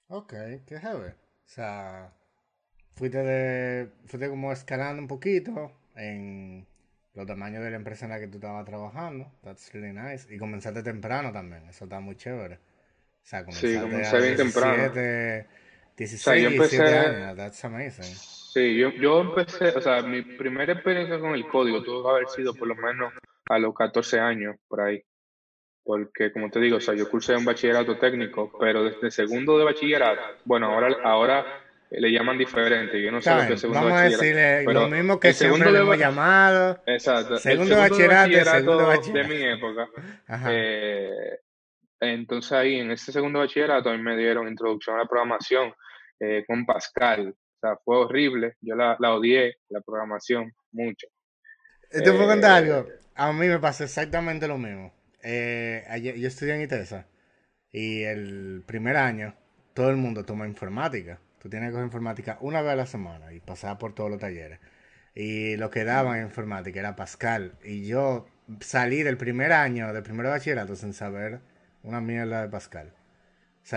Ok, 0.08 0.34
qué 0.66 0.78
heavy. 0.80 1.10
O 1.10 1.46
sea, 1.46 2.12
fuiste, 2.94 3.18
de, 3.18 3.88
fuiste 4.06 4.28
como 4.28 4.52
escalando 4.52 5.02
un 5.02 5.08
poquito 5.08 5.72
en 5.94 6.66
los 7.14 7.26
tamaños 7.26 7.62
de 7.62 7.70
la 7.70 7.76
empresa 7.76 8.06
en 8.06 8.12
la 8.12 8.20
que 8.20 8.28
tú 8.28 8.38
estabas 8.38 8.64
trabajando. 8.64 9.30
That's 9.42 9.72
really 9.72 9.92
nice. 9.92 10.32
Y 10.32 10.38
comenzaste 10.38 10.82
temprano 10.82 11.32
también. 11.32 11.68
Eso 11.68 11.84
está 11.84 12.00
muy 12.00 12.16
chévere. 12.16 12.56
O 12.56 13.26
sea, 13.26 13.44
comenzaste 13.44 13.74
sí, 13.74 13.80
comencé 13.80 14.20
bien 14.20 14.36
temprano. 14.36 14.92
16, 15.96 16.48
17 16.48 16.98
años, 16.98 17.36
that's 17.36 17.62
amazing. 17.64 18.04
Sí, 18.04 18.78
yo, 18.78 18.90
yo 18.90 19.20
empecé, 19.20 19.68
o 19.68 19.82
sea, 19.82 20.00
mi 20.00 20.22
primera 20.22 20.72
experiencia 20.72 21.20
con 21.20 21.34
el 21.34 21.46
código 21.46 21.82
tuvo 21.82 22.02
que 22.02 22.10
haber 22.10 22.28
sido 22.28 22.54
por 22.54 22.68
lo 22.68 22.74
menos 22.74 23.12
a 23.50 23.58
los 23.58 23.74
14 23.74 24.18
años, 24.18 24.56
por 24.66 24.80
ahí. 24.80 25.04
Porque, 25.90 26.30
como 26.30 26.48
te 26.50 26.60
digo, 26.60 26.76
o 26.76 26.80
sea, 26.80 26.94
yo 26.94 27.10
cursé 27.10 27.34
un 27.34 27.44
bachillerato 27.44 27.98
técnico, 27.98 28.56
pero 28.60 28.84
desde 28.84 29.10
segundo 29.10 29.58
de 29.58 29.64
bachillerato, 29.64 30.22
bueno, 30.44 30.66
ahora, 30.68 30.96
ahora 31.02 31.44
le 31.90 32.12
llaman 32.12 32.38
diferente, 32.38 33.02
yo 33.02 33.10
no 33.10 33.20
sé 33.20 33.34
lo 33.34 33.44
que 33.48 33.54
es 33.54 33.60
segundo 33.60 33.82
Vamos 33.82 33.98
a 33.98 34.04
decirle 34.04 34.62
lo 34.72 34.88
mismo 34.88 35.18
que 35.18 35.32
segundo 35.32 35.68
le 35.68 35.80
hemos 35.80 35.98
llamado. 35.98 36.80
Exacto. 36.86 37.38
Segundo, 37.38 37.76
bachillerato, 37.76 38.30
segundo 38.30 38.86
bachillerato 38.86 39.28
de 39.28 39.34
mi 39.34 39.42
época. 39.42 39.88
Eh, 40.48 41.40
entonces 41.98 42.52
ahí, 42.52 42.78
en 42.78 42.92
ese 42.92 43.10
segundo 43.10 43.40
bachillerato, 43.40 43.90
a 43.90 43.96
mí 43.96 44.00
me 44.00 44.16
dieron 44.16 44.46
introducción 44.46 44.94
a 44.94 45.00
la 45.00 45.08
programación 45.08 45.74
eh, 46.20 46.44
con 46.46 46.64
Pascal. 46.64 47.30
O 47.30 47.58
sea, 47.60 47.76
fue 47.84 47.96
horrible. 47.96 48.54
Yo 48.60 48.76
la, 48.76 48.96
la 49.00 49.12
odié, 49.12 49.56
la 49.70 49.80
programación, 49.80 50.52
mucho. 50.70 51.08
¿Te 51.90 52.12
puedo 52.12 52.28
contar 52.28 52.62
eh, 52.62 52.72
algo? 52.72 52.88
A 53.16 53.32
mí 53.32 53.48
me 53.48 53.58
pasó 53.58 53.82
exactamente 53.82 54.46
lo 54.46 54.56
mismo. 54.56 54.99
Eh, 55.22 55.84
yo 56.16 56.28
estudié 56.28 56.54
en 56.54 56.62
ITESA 56.62 57.06
y 57.72 58.02
el 58.02 58.62
primer 58.66 58.96
año 58.96 59.34
todo 59.74 59.90
el 59.90 59.96
mundo 59.96 60.24
toma 60.24 60.46
informática. 60.46 61.20
Tú 61.40 61.48
tienes 61.48 61.68
que 61.68 61.72
coger 61.72 61.86
informática 61.86 62.38
una 62.40 62.62
vez 62.62 62.72
a 62.72 62.76
la 62.76 62.86
semana 62.86 63.32
y 63.32 63.40
pasar 63.40 63.78
por 63.78 63.94
todos 63.94 64.10
los 64.10 64.20
talleres. 64.20 64.60
Y 65.14 65.56
lo 65.56 65.70
que 65.70 65.84
daban 65.84 66.18
en 66.18 66.26
informática 66.26 66.80
era 66.80 66.96
Pascal. 66.96 67.54
Y 67.64 67.86
yo 67.86 68.26
salí 68.60 69.02
del 69.02 69.16
primer 69.16 69.52
año, 69.52 69.92
del 69.92 70.02
primer 70.02 70.26
bachillerato, 70.26 70.76
sin 70.76 70.92
saber 70.94 71.40
una 71.82 72.00
mierda 72.00 72.42
de 72.42 72.48
Pascal 72.48 72.92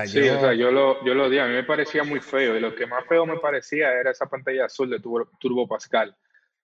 sí, 0.05 0.25
yo... 0.25 0.38
o 0.38 0.39
sea, 0.39 0.53
yo 0.53 0.71
lo, 0.71 1.03
yo 1.05 1.13
lo 1.13 1.29
di, 1.29 1.39
a 1.39 1.45
mí 1.45 1.53
me 1.53 1.63
parecía 1.63 2.03
muy 2.03 2.19
feo 2.19 2.55
y 2.57 2.59
lo 2.59 2.75
que 2.75 2.88
más 2.88 3.05
feo 3.07 3.25
me 3.25 3.38
parecía 3.38 3.91
era 4.00 4.12
esa 4.12 4.27
pantalla 4.27 4.65
azul 4.65 4.89
de 4.89 5.00
Turbo, 5.00 5.67
Pascal. 5.67 6.15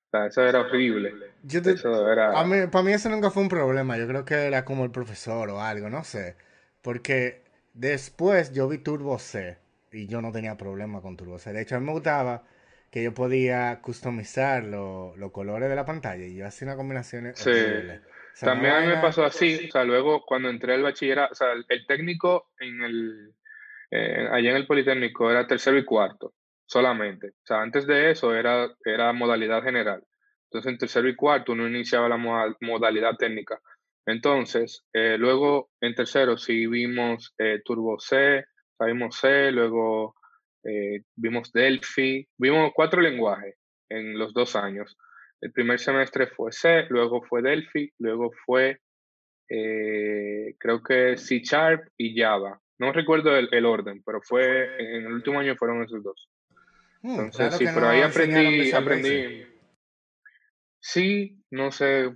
O 0.10 0.18
sea, 0.18 0.26
eso 0.26 0.42
era 0.42 0.62
horrible. 0.62 1.14
para 2.72 2.84
mí 2.84 2.94
eso 2.94 3.10
nunca 3.10 3.30
fue 3.30 3.44
un 3.44 3.50
problema, 3.50 3.96
yo 3.96 4.08
creo 4.08 4.26
que 4.26 4.34
era 4.34 4.66
como 4.66 4.84
el 4.84 4.92
profesor 4.92 5.50
o 5.50 5.62
algo, 5.62 5.90
no 5.90 6.04
sé. 6.04 6.36
Porque 6.82 7.44
después 7.74 8.52
yo 8.52 8.68
vi 8.68 8.80
Turbo 8.80 9.20
C 9.20 9.58
y 9.92 10.08
yo 10.08 10.22
no 10.22 10.32
tenía 10.32 10.58
problema 10.58 11.02
con 11.02 11.16
Turbo 11.16 11.38
C. 11.38 11.54
De 11.54 11.62
hecho, 11.62 11.76
a 11.76 11.80
mí 11.80 11.86
me 11.86 11.92
gustaba 11.92 12.44
que 12.90 13.04
yo 13.04 13.14
podía 13.14 13.80
customizar 13.82 14.64
los 14.64 15.32
colores 15.32 15.70
de 15.70 15.76
la 15.76 15.86
pantalla 15.86 16.26
y 16.26 16.36
yo 16.36 16.48
hacía 16.48 16.68
una 16.68 16.76
combinación 16.76 17.32
sí. 17.36 17.52
También 18.40 18.74
a 18.74 18.82
mí 18.82 18.88
me 18.88 18.98
pasó 18.98 19.26
así, 19.26 19.68
o 19.68 19.72
sea, 19.72 19.84
luego 19.84 20.24
cuando 20.26 20.50
entré 20.50 20.74
al 20.74 20.84
bachillerato, 20.84 21.34
o 21.34 21.36
sea, 21.36 21.52
el, 21.52 21.86
técnico 21.86 22.52
en 22.60 22.82
el, 22.82 23.34
eh, 23.92 24.28
allá 24.32 24.52
en 24.52 24.56
el 24.56 24.66
Politécnico 24.66 25.30
era 25.30 25.46
tercero 25.46 25.78
y 25.78 25.84
cuarto, 25.84 26.34
solamente. 26.70 27.30
O 27.30 27.46
sea, 27.46 27.62
antes 27.62 27.86
de 27.88 28.12
eso 28.12 28.34
era, 28.36 28.70
era 28.86 29.12
modalidad 29.12 29.64
general. 29.64 30.04
Entonces, 30.46 30.72
en 30.72 30.78
tercero 30.78 31.10
y 31.10 31.16
cuarto 31.16 31.52
uno 31.52 31.68
iniciaba 31.68 32.08
la 32.08 32.18
modalidad 32.62 33.18
técnica. 33.18 33.60
Entonces, 34.06 34.86
eh, 34.94 35.18
luego 35.18 35.70
en 35.82 35.96
tercero 35.96 36.38
sí 36.38 36.68
vimos 36.68 37.34
eh, 37.38 37.62
Turbo 37.66 38.00
C, 38.00 38.46
vimos 38.80 39.18
C, 39.18 39.52
luego 39.52 40.16
vimos 41.16 41.52
Delphi, 41.52 42.28
vimos 42.38 42.72
cuatro 42.76 43.02
lenguajes 43.02 43.56
en 43.90 44.18
los 44.18 44.34
dos 44.34 44.56
años. 44.56 44.96
El 45.42 45.52
primer 45.52 45.80
semestre 45.80 46.28
fue 46.28 46.52
C, 46.52 46.86
luego 46.90 47.22
fue 47.22 47.42
Delphi, 47.42 47.92
luego 48.00 48.32
fue, 48.46 48.80
eh, 49.50 50.56
creo 50.60 50.84
que 50.84 51.18
C 51.18 51.40
Sharp 51.40 51.88
y 51.98 52.20
Java. 52.20 52.60
No 52.78 52.92
recuerdo 52.92 53.36
el, 53.36 53.66
orden, 53.66 54.02
pero 54.06 54.22
fue 54.22 54.66
en 54.80 55.06
el 55.06 55.14
último 55.14 55.40
año 55.40 55.56
fueron 55.56 55.84
esos 55.84 56.04
dos. 56.04 56.30
Mm, 57.02 57.20
Entonces, 57.20 57.58
sí, 57.58 57.66
pero 57.74 57.88
ahí 57.88 58.02
aprendí, 58.02 58.72
aprendí. 58.72 59.46
Sí, 60.80 61.44
no 61.52 61.72
sé, 61.72 62.14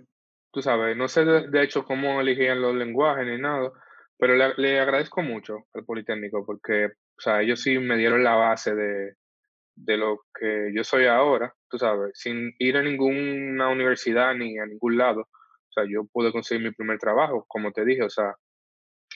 tú 0.52 0.62
sabes, 0.62 0.96
no 0.96 1.08
sé 1.08 1.26
de, 1.26 1.64
hecho 1.64 1.84
cómo 1.84 2.22
elegían 2.22 2.62
los 2.62 2.76
lenguajes 2.76 3.26
ni 3.26 3.38
nada, 3.38 3.72
pero 4.18 4.36
le, 4.36 4.54
le, 4.58 4.80
agradezco 4.80 5.22
mucho 5.22 5.66
al 5.74 5.84
Politécnico 5.86 6.46
porque, 6.46 6.86
o 6.86 7.22
sea, 7.22 7.42
ellos 7.42 7.62
sí 7.62 7.78
me 7.80 7.98
dieron 7.98 8.24
la 8.24 8.36
base 8.36 8.74
de, 8.74 9.16
de 9.76 9.98
lo 9.98 10.22
que 10.34 10.72
yo 10.74 10.84
soy 10.84 11.06
ahora, 11.06 11.54
tú 11.70 11.78
sabes, 11.78 12.12
sin 12.14 12.54
ir 12.60 12.78
a 12.78 12.84
ninguna 12.84 13.70
universidad 13.70 14.36
ni 14.36 14.58
a 14.60 14.66
ningún 14.66 14.98
lado. 14.98 15.22
O 15.22 15.72
sea, 15.74 15.86
yo 15.90 16.06
pude 16.12 16.32
conseguir 16.32 16.64
mi 16.64 16.72
primer 16.72 17.00
trabajo, 17.00 17.46
como 17.48 17.72
te 17.72 17.84
dije, 17.84 18.04
o 18.04 18.10
sea, 18.10 18.36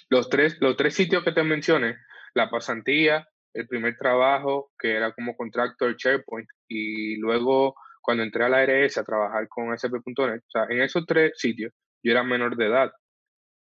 los 0.10 0.30
tres, 0.30 0.58
los 0.60 0.76
tres 0.76 0.96
sitios 0.96 1.24
que 1.24 1.32
te 1.32 1.44
mencioné, 1.44 1.98
la 2.34 2.50
pasantía, 2.50 3.28
el 3.58 3.68
primer 3.68 3.98
trabajo, 3.98 4.72
que 4.78 4.96
era 4.96 5.12
como 5.14 5.36
contractor 5.36 5.96
SharePoint, 5.96 6.48
y 6.68 7.18
luego 7.18 7.76
cuando 8.02 8.24
entré 8.24 8.46
a 8.46 8.50
la 8.50 8.60
ARS 8.60 8.98
a 8.98 9.04
trabajar 9.04 9.48
con 9.50 9.74
SP.NET, 9.74 10.42
o 10.42 10.50
sea, 10.50 10.66
en 10.70 10.82
esos 10.82 11.06
tres 11.06 11.34
sitios 11.36 11.74
yo 12.04 12.12
era 12.12 12.24
menor 12.24 12.56
de 12.56 12.68
edad. 12.68 12.92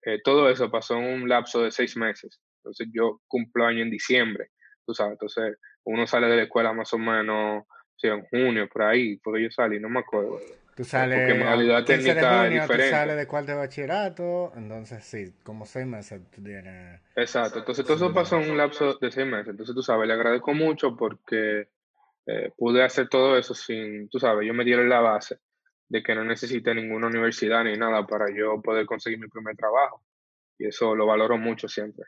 Eh, 0.02 0.20
todo 0.22 0.50
eso 0.50 0.70
pasó 0.70 0.98
en 0.98 1.22
un 1.22 1.28
lapso 1.28 1.62
de 1.62 1.70
seis 1.70 1.96
meses. 1.96 2.40
Entonces 2.58 2.88
yo 2.92 3.20
cumplo 3.28 3.66
año 3.66 3.82
en 3.82 3.90
diciembre, 3.90 4.48
tú 4.84 4.94
sabes, 4.94 5.12
entonces 5.12 5.56
uno 5.84 6.06
sale 6.06 6.26
de 6.26 6.36
la 6.36 6.42
escuela 6.42 6.72
más 6.72 6.92
o 6.92 6.98
menos, 6.98 7.64
si 7.96 8.08
en 8.08 8.24
junio, 8.26 8.68
por 8.68 8.82
ahí, 8.82 9.16
porque 9.18 9.44
yo 9.44 9.50
salí, 9.50 9.78
no 9.78 9.88
me 9.88 10.00
acuerdo. 10.00 10.40
Tú 10.74 10.84
sales 10.84 11.20
porque 11.20 11.34
modalidad 11.34 11.84
técnica 11.84 12.14
de 12.14 12.46
junio, 12.48 12.62
diferente. 12.62 12.90
Tú 12.90 12.96
sales 12.96 13.16
de 13.16 13.26
cuarto 13.26 13.52
de 13.52 13.58
bachillerato, 13.58 14.52
entonces 14.56 15.04
sí, 15.04 15.32
como 15.44 15.66
seis 15.66 15.86
meses 15.86 16.20
tú 16.30 16.42
tienes. 16.42 17.00
Exacto, 17.14 17.60
entonces 17.60 17.84
todo 17.84 17.96
eso 17.96 18.12
pasó 18.12 18.40
en 18.40 18.50
un 18.50 18.56
lapso 18.56 18.94
de 18.94 19.10
seis 19.12 19.26
meses. 19.26 19.48
Entonces 19.48 19.74
tú 19.74 19.82
sabes, 19.82 20.08
le 20.08 20.14
agradezco 20.14 20.52
mucho 20.52 20.96
porque 20.96 21.68
eh, 22.26 22.50
pude 22.56 22.82
hacer 22.82 23.08
todo 23.08 23.38
eso 23.38 23.54
sin, 23.54 24.08
tú 24.08 24.18
sabes, 24.18 24.46
yo 24.46 24.54
me 24.54 24.64
dieron 24.64 24.88
la 24.88 25.00
base 25.00 25.38
de 25.88 26.02
que 26.02 26.14
no 26.14 26.24
necesité 26.24 26.74
ninguna 26.74 27.06
universidad 27.06 27.62
ni 27.62 27.76
nada 27.76 28.06
para 28.06 28.26
yo 28.34 28.60
poder 28.60 28.86
conseguir 28.86 29.20
mi 29.20 29.28
primer 29.28 29.56
trabajo. 29.56 30.02
Y 30.58 30.66
eso 30.66 30.94
lo 30.94 31.06
valoro 31.06 31.36
mucho 31.36 31.68
siempre. 31.68 32.06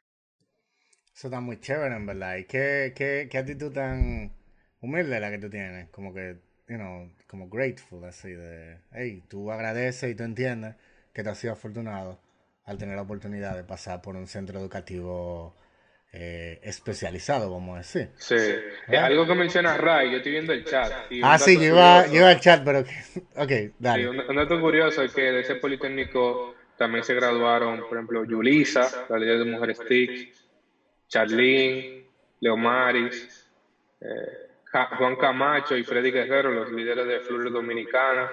Eso 1.15 1.29
está 1.29 1.41
muy 1.41 1.61
chévere, 1.61 1.95
en 1.95 2.07
verdad. 2.07 2.37
¿Y 2.37 2.45
qué, 2.45 2.93
qué, 2.97 3.29
qué 3.31 3.39
actitud 3.39 3.73
tan 3.73 4.33
humilde 4.81 5.21
la 5.21 5.31
que 5.31 5.39
tú 5.39 5.51
tienes? 5.51 5.89
Como 5.91 6.13
que, 6.13 6.39
you 6.69 6.77
know, 6.77 7.11
como 7.27 7.49
grateful, 7.49 8.05
así 8.05 8.31
de, 8.31 8.79
hey, 8.93 9.23
tú 9.29 9.51
agradeces 9.51 10.11
y 10.11 10.15
tú 10.15 10.25
entiendes 10.25 10.75
que 11.13 11.23
te 11.23 11.31
has 11.31 11.39
sido 11.39 11.53
afortunado 11.53 12.21
al 12.65 12.79
tener 12.79 12.97
la 12.97 13.03
oportunidad 13.03 13.57
de 13.57 13.65
pasar 13.65 14.03
por 14.03 14.17
un 14.17 14.27
centro 14.27 14.59
educativo 14.59 15.55
eh, 16.13 16.61
especializado, 16.63 17.51
vamos 17.51 17.75
a 17.75 17.79
decir. 17.79 18.11
Sí, 18.17 18.35
¿Eh? 18.35 18.97
algo 18.97 19.27
que 19.27 19.35
menciona 19.35 19.77
Ray, 19.77 20.11
yo 20.11 20.17
estoy 20.19 20.33
viendo 20.33 20.53
el 20.53 20.65
chat. 20.65 20.93
ah, 21.23 21.39
sí, 21.39 21.57
yo 21.57 21.65
iba, 21.65 22.01
al 22.01 22.41
chat, 22.41 22.65
pero... 22.65 22.81
ok, 23.37 23.53
dale. 23.79 24.03
Sí, 24.03 24.09
un, 24.09 24.37
dato 24.37 24.61
curioso 24.61 25.03
es 25.03 25.13
que 25.13 25.23
de 25.23 25.41
ese 25.41 25.57
Politécnico 25.57 26.55
también 26.77 27.05
se 27.05 27.15
graduaron, 27.15 27.81
por 27.81 27.97
ejemplo, 27.97 28.25
Yulisa, 28.25 29.07
la 29.09 29.19
líder 29.19 29.39
de 29.39 29.45
Mujeres 29.45 29.79
TIC, 29.87 30.35
Charlín, 31.09 32.07
Leomaris, 32.41 33.49
eh, 34.01 34.46
Juan 34.85 35.17
Camacho 35.17 35.77
y 35.77 35.85
Freddy 35.85 36.11
Guerrero, 36.11 36.51
los 36.51 36.71
líderes 36.71 37.07
de 37.07 37.21
Flores 37.21 37.53
Dominicana, 37.53 38.31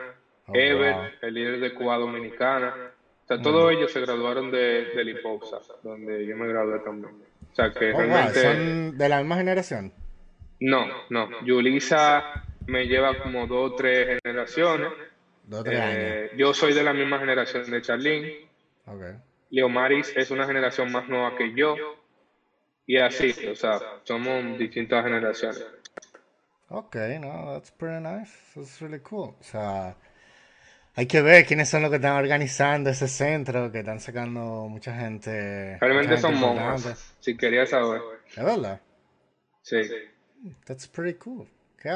oh, 0.48 0.56
Ever, 0.56 1.18
el 1.22 1.34
líder 1.34 1.60
de 1.60 1.74
Cuba 1.74 1.98
Dominicana. 1.98 2.74
O 3.24 3.28
sea, 3.28 3.42
todos 3.42 3.72
ellos 3.72 3.92
se 3.92 4.02
graduaron 4.02 4.52
de, 4.52 4.86
de 4.94 5.22
donde 5.82 6.26
yo 6.26 6.36
me 6.36 6.48
gradué 6.48 6.80
también. 6.80 7.14
O 7.52 7.56
sea, 7.56 7.72
que 7.72 7.94
oh, 7.94 7.98
realmente... 7.98 8.42
¿Son 8.42 8.98
de 8.98 9.10
la 9.10 9.20
misma 9.20 9.38
generación? 9.38 9.94
No, 10.60 10.86
no. 11.10 11.30
Yulisa 11.46 12.46
me 12.68 12.86
lleva 12.88 13.18
como 13.22 13.48
dos 13.48 13.72
o 13.72 13.76
tres 13.76 14.20
generaciones. 14.24 14.90
Dos 15.46 15.62
o 15.62 15.64
tres 15.64 15.80
eh, 15.80 15.82
años. 15.82 16.32
Yo 16.38 16.54
soy 16.54 16.74
de 16.74 16.84
la 16.84 16.94
misma 16.94 17.20
generación 17.20 17.70
de 17.70 17.82
Charlín. 17.82 18.26
Okay. 18.86 19.14
Leomaris 19.52 20.14
es 20.16 20.32
una 20.32 20.46
generación 20.46 20.92
más 20.92 21.08
nueva 21.08 21.36
que 21.38 21.54
yo. 21.54 21.76
Y 22.86 22.98
así, 22.98 23.34
o 23.48 23.56
sea, 23.56 23.80
somos 24.04 24.58
distintas 24.58 25.04
generaciones. 25.06 25.66
Ok, 26.76 26.96
no, 27.22 27.54
that's 27.54 27.70
pretty 27.70 28.02
nice. 28.02 28.32
That's 28.56 28.82
really 28.82 29.00
cool. 29.02 29.36
O 29.40 29.44
sea, 29.44 29.96
hay 30.96 31.06
que 31.06 31.22
ver 31.22 31.46
quiénes 31.46 31.70
son 31.70 31.84
los 31.84 31.92
que 31.92 31.98
están 31.98 32.18
organizando 32.18 32.90
ese 32.90 33.08
centro, 33.08 33.72
que 33.72 33.80
están 33.80 34.00
sacando 34.00 34.68
mucha 34.70 34.96
gente. 34.98 35.78
Realmente 35.80 36.18
son 36.18 36.36
monjas, 36.40 37.14
si 37.20 37.38
querías 37.38 37.70
saber. 37.70 38.02
¿Es 38.36 38.44
verdad? 38.44 38.82
Sí. 39.62 39.82
That's 40.66 40.88
pretty 40.88 41.20
cool. 41.20 41.48
Qué 41.80 41.92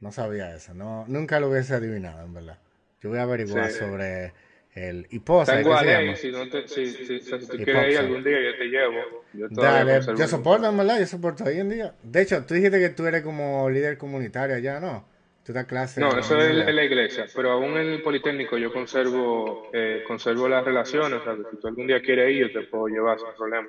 No 0.00 0.12
sabía 0.12 0.54
eso, 0.54 0.74
no, 0.74 1.06
nunca 1.08 1.40
lo 1.40 1.48
hubiese 1.48 1.74
adivinado, 1.74 2.26
en 2.26 2.34
verdad. 2.34 2.58
Yo 3.00 3.08
voy 3.08 3.18
a 3.18 3.22
averiguar 3.22 3.70
sobre 3.70 4.34
el 4.76 5.06
hiposa. 5.10 5.56
Tengo 5.56 5.74
a 5.74 5.82
ley, 5.82 6.14
si, 6.16 6.30
no 6.30 6.48
te, 6.48 6.68
si, 6.68 6.86
si, 6.86 7.18
si, 7.18 7.30
tú 7.30 7.56
quieres 7.56 7.94
ir 7.94 7.98
algún 7.98 8.22
día, 8.22 8.36
yo 8.42 8.58
te 8.58 8.64
llevo. 8.66 9.24
Yo 9.32 9.48
Dale, 9.50 10.00
yo 10.16 10.28
soporto, 10.28 10.68
en 10.68 10.76
verdad, 10.76 11.00
yo 11.00 11.06
soporto 11.06 11.44
hoy 11.44 11.58
en 11.58 11.70
día. 11.70 11.94
De 12.02 12.22
hecho, 12.22 12.44
tú 12.44 12.54
dijiste 12.54 12.78
que 12.78 12.90
tú 12.90 13.06
eres 13.06 13.22
como 13.22 13.68
líder 13.70 13.96
comunitario 13.96 14.54
allá, 14.54 14.78
¿no? 14.78 15.08
Tú 15.44 15.52
das 15.52 15.64
clase. 15.64 16.00
No, 16.00 16.18
eso 16.18 16.38
es 16.38 16.68
en 16.68 16.76
la 16.76 16.84
iglesia, 16.84 17.24
pero 17.34 17.52
aún 17.52 17.76
en 17.78 17.88
el 17.88 18.02
Politécnico 18.02 18.58
yo 18.58 18.72
conservo 18.72 19.70
eh, 19.72 20.04
conservo 20.06 20.48
las 20.48 20.64
relaciones. 20.64 21.20
O 21.20 21.24
sea, 21.24 21.36
si 21.50 21.56
tú 21.56 21.68
algún 21.68 21.86
día 21.86 22.02
quieres 22.02 22.32
ir, 22.32 22.48
yo 22.48 22.60
te 22.60 22.66
puedo 22.66 22.88
llevar 22.88 23.18
sin 23.18 23.28
problema. 23.36 23.68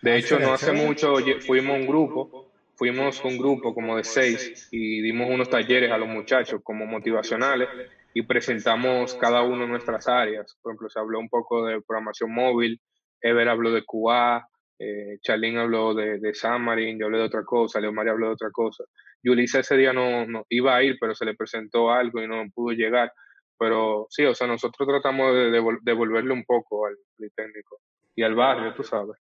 De 0.00 0.12
ah, 0.12 0.16
hecho, 0.16 0.38
no 0.38 0.54
hace 0.54 0.72
mucho 0.72 1.16
fuimos 1.40 1.76
un 1.78 1.86
grupo 1.86 2.46
fuimos 2.76 3.24
un 3.24 3.38
grupo 3.38 3.74
como 3.74 3.96
de 3.96 4.04
seis 4.04 4.68
y 4.70 5.00
dimos 5.00 5.30
unos 5.30 5.48
talleres 5.48 5.90
a 5.90 5.96
los 5.96 6.08
muchachos 6.08 6.60
como 6.62 6.84
motivacionales 6.84 7.68
y 8.16 8.22
presentamos 8.22 9.14
cada 9.16 9.42
uno 9.42 9.66
nuestras 9.66 10.08
áreas. 10.08 10.56
Por 10.62 10.72
ejemplo, 10.72 10.88
se 10.88 10.98
habló 10.98 11.18
un 11.18 11.28
poco 11.28 11.66
de 11.66 11.82
programación 11.82 12.32
móvil, 12.32 12.80
Ever 13.20 13.46
habló 13.46 13.70
de 13.72 13.84
QA, 13.84 14.42
eh, 14.78 15.18
Charlene 15.20 15.60
habló 15.60 15.92
de, 15.92 16.18
de 16.18 16.32
Xamarin, 16.32 16.98
yo 16.98 17.04
hablé 17.04 17.18
de 17.18 17.24
otra 17.24 17.44
cosa, 17.44 17.78
Leo 17.78 17.92
María 17.92 18.12
habló 18.12 18.28
de 18.28 18.32
otra 18.32 18.50
cosa. 18.50 18.84
Yulisa 19.22 19.58
ese 19.58 19.76
día 19.76 19.92
no, 19.92 20.24
no, 20.24 20.46
iba 20.48 20.74
a 20.74 20.82
ir, 20.82 20.96
pero 20.98 21.14
se 21.14 21.26
le 21.26 21.34
presentó 21.34 21.90
algo 21.90 22.22
y 22.22 22.26
no 22.26 22.42
pudo 22.54 22.72
llegar. 22.72 23.12
Pero 23.58 24.06
sí, 24.08 24.24
o 24.24 24.34
sea, 24.34 24.46
nosotros 24.46 24.88
tratamos 24.88 25.34
de 25.34 25.50
devolverle 25.82 26.32
un 26.32 26.44
poco 26.46 26.86
al 26.86 26.96
Politécnico 27.18 27.80
y 28.14 28.22
al 28.22 28.34
barrio, 28.34 28.72
tú 28.72 28.82
sabes. 28.82 29.18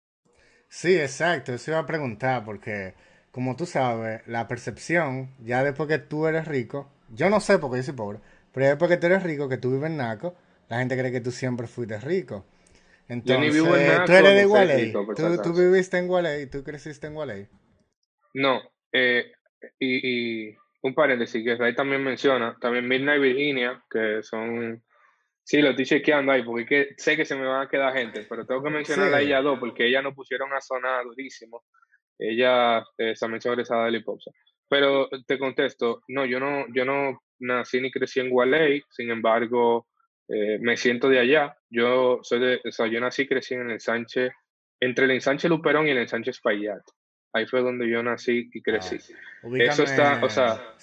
Sí, 0.67 0.99
exacto, 0.99 1.53
eso 1.53 1.71
iba 1.71 1.79
a 1.79 1.85
preguntar, 1.85 2.43
porque 2.43 2.93
como 3.31 3.55
tú 3.55 3.65
sabes, 3.65 4.27
la 4.27 4.49
percepción, 4.49 5.29
ya 5.39 5.63
después 5.63 5.87
que 5.87 5.99
tú 5.99 6.27
eres 6.27 6.45
rico, 6.45 6.91
yo 7.07 7.29
no 7.29 7.39
sé 7.39 7.57
porque 7.57 7.77
yo 7.77 7.83
soy 7.83 7.93
pobre, 7.93 8.19
pero 8.53 8.65
ya 8.65 8.69
después 8.71 8.89
que 8.89 8.97
tú 8.97 9.07
eres 9.07 9.23
rico, 9.23 9.49
que 9.49 9.57
tú 9.57 9.71
vives 9.71 9.89
en 9.89 9.97
Naco, 9.97 10.35
la 10.69 10.79
gente 10.79 10.97
cree 10.97 11.11
que 11.11 11.21
tú 11.21 11.31
siempre 11.31 11.67
fuiste 11.67 11.99
rico. 11.99 12.45
Entonces, 13.07 13.57
tú 13.57 13.73
eres 14.13 14.35
de 14.35 14.45
Gualey. 14.45 14.93
¿Tú, 14.93 15.41
¿Tú, 15.43 15.53
viviste 15.53 15.97
en 15.97 16.07
Gualey, 16.07 16.49
tú 16.49 16.63
creciste 16.63 17.07
en 17.07 17.13
Gualey. 17.13 17.47
No, 18.33 18.61
eh, 18.93 19.33
y, 19.79 20.47
y, 20.49 20.57
un 20.81 20.93
paréntesis, 20.93 21.43
que 21.43 21.63
ahí 21.63 21.75
también 21.75 22.03
menciona, 22.03 22.57
también 22.59 22.87
Midnight 22.87 23.21
Virginia, 23.21 23.83
que 23.89 24.23
son, 24.23 24.81
sí, 25.43 25.61
lo 25.61 25.71
estoy 25.71 25.85
chequeando 25.85 26.31
ahí, 26.31 26.43
porque 26.43 26.95
sé 26.97 27.17
que 27.17 27.25
se 27.25 27.35
me 27.35 27.45
van 27.45 27.67
a 27.67 27.69
quedar 27.69 27.93
gente, 27.93 28.25
pero 28.29 28.45
tengo 28.45 28.63
que 28.63 28.69
mencionar 28.69 29.13
a 29.13 29.21
ella 29.21 29.41
dos, 29.41 29.59
porque 29.59 29.87
ella 29.87 30.01
nos 30.01 30.15
pusieron 30.15 30.53
a 30.53 30.61
sonar 30.61 31.03
durísimo. 31.03 31.63
Ella 32.17 32.79
eh, 32.97 33.13
también 33.19 33.41
son 33.41 33.53
egresada 33.53 33.85
de 33.85 33.91
Lipopsa. 33.91 34.31
Pero 34.69 35.09
te 35.27 35.37
contesto, 35.37 36.03
no, 36.07 36.25
yo 36.25 36.39
no, 36.39 36.65
yo 36.73 36.85
no 36.85 37.21
nací 37.41 37.81
ni 37.81 37.91
crecí 37.91 38.19
en 38.19 38.29
Gualey, 38.29 38.83
sin 38.89 39.11
embargo, 39.11 39.87
eh, 40.27 40.57
me 40.59 40.77
siento 40.77 41.09
de 41.09 41.19
allá. 41.19 41.57
Yo 41.69 42.19
soy 42.21 42.39
de, 42.39 42.61
o 42.65 42.71
sea, 42.71 42.87
yo 42.87 42.99
nací 42.99 43.23
y 43.23 43.27
crecí 43.27 43.53
en 43.53 43.61
el 43.61 43.71
ensanche, 43.71 44.31
entre 44.79 45.05
el 45.05 45.11
ensanche 45.11 45.49
Luperón 45.49 45.87
y 45.87 45.91
el 45.91 45.97
ensanche 45.97 46.31
Espaillat. 46.31 46.81
Ahí 47.33 47.45
fue 47.45 47.61
donde 47.61 47.89
yo 47.89 48.03
nací 48.03 48.49
y 48.53 48.61
crecí. 48.61 48.97
Ah, 49.43 49.47
eso 49.57 49.83
está, 49.83 50.23
o 50.23 50.29
sea, 50.29 50.75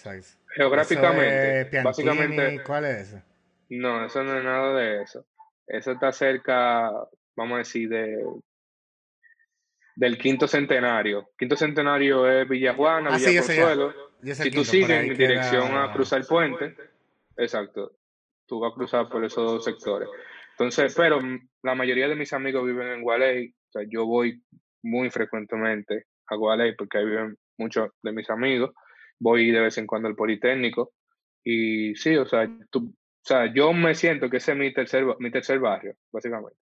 geográficamente, 0.55 1.83
básicamente. 1.83 2.63
¿Cuál 2.65 2.87
es 2.87 3.09
eso? 3.09 3.23
No, 3.71 4.07
eso 4.07 4.25
no 4.25 4.39
es 4.39 4.45
nada 4.45 4.75
de 4.75 5.03
eso. 5.03 5.27
Eso 5.67 5.93
está 5.93 6.11
cerca, 6.13 6.91
vamos 7.37 7.57
a 7.57 7.59
decir, 7.59 7.89
de 7.91 8.19
del 9.99 10.17
quinto 10.17 10.47
centenario. 10.47 11.31
Quinto 11.37 11.57
centenario 11.57 12.31
es 12.31 12.49
Villajuana, 12.49 13.11
ah, 13.13 13.19
Villaconsuelo. 13.19 14.08
Si 14.23 14.51
tú 14.51 14.65
sigues 14.65 14.91
en 14.91 15.17
dirección 15.17 15.77
a 15.77 15.93
cruzar 15.93 16.21
el 16.21 16.27
puente, 16.27 16.77
exacto, 17.37 17.93
tú 18.47 18.61
vas 18.61 18.73
a 18.73 18.75
cruzar 18.75 19.09
por 19.09 19.25
esos 19.25 19.45
dos 19.45 19.65
sectores. 19.65 20.09
Entonces, 20.53 20.95
pero 20.97 21.21
la 21.63 21.75
mayoría 21.75 22.09
de 22.09 22.17
mis 22.17 22.33
amigos 22.33 22.67
viven 22.67 22.89
en 22.89 23.03
Gualey, 23.03 23.49
o 23.49 23.73
sea, 23.73 23.83
yo 23.89 24.07
voy 24.07 24.43
muy 24.83 25.11
frecuentemente 25.11 26.07
a 26.27 26.35
Gualey 26.35 26.75
porque 26.77 26.99
ahí 26.99 27.05
viven 27.05 27.37
muchos 27.59 27.91
de 28.03 28.13
mis 28.13 28.29
amigos, 28.31 28.73
voy 29.21 29.51
de 29.51 29.61
vez 29.61 29.79
en 29.79 29.87
cuando 29.87 30.09
al 30.09 30.17
Politécnico 30.17 30.93
y 31.45 31.95
sí, 31.95 32.17
o 32.17 32.27
sea, 32.27 32.49
tú, 32.71 32.89
o 32.89 33.27
sea, 33.29 33.53
yo 33.53 33.73
me 33.73 33.95
siento 33.95 34.29
que 34.29 34.39
ese 34.39 34.53
es 34.53 34.59
mi 34.59 34.73
tercer, 34.73 35.05
mi 35.19 35.31
tercer 35.31 35.61
barrio, 35.61 35.95
básicamente. 36.13 36.59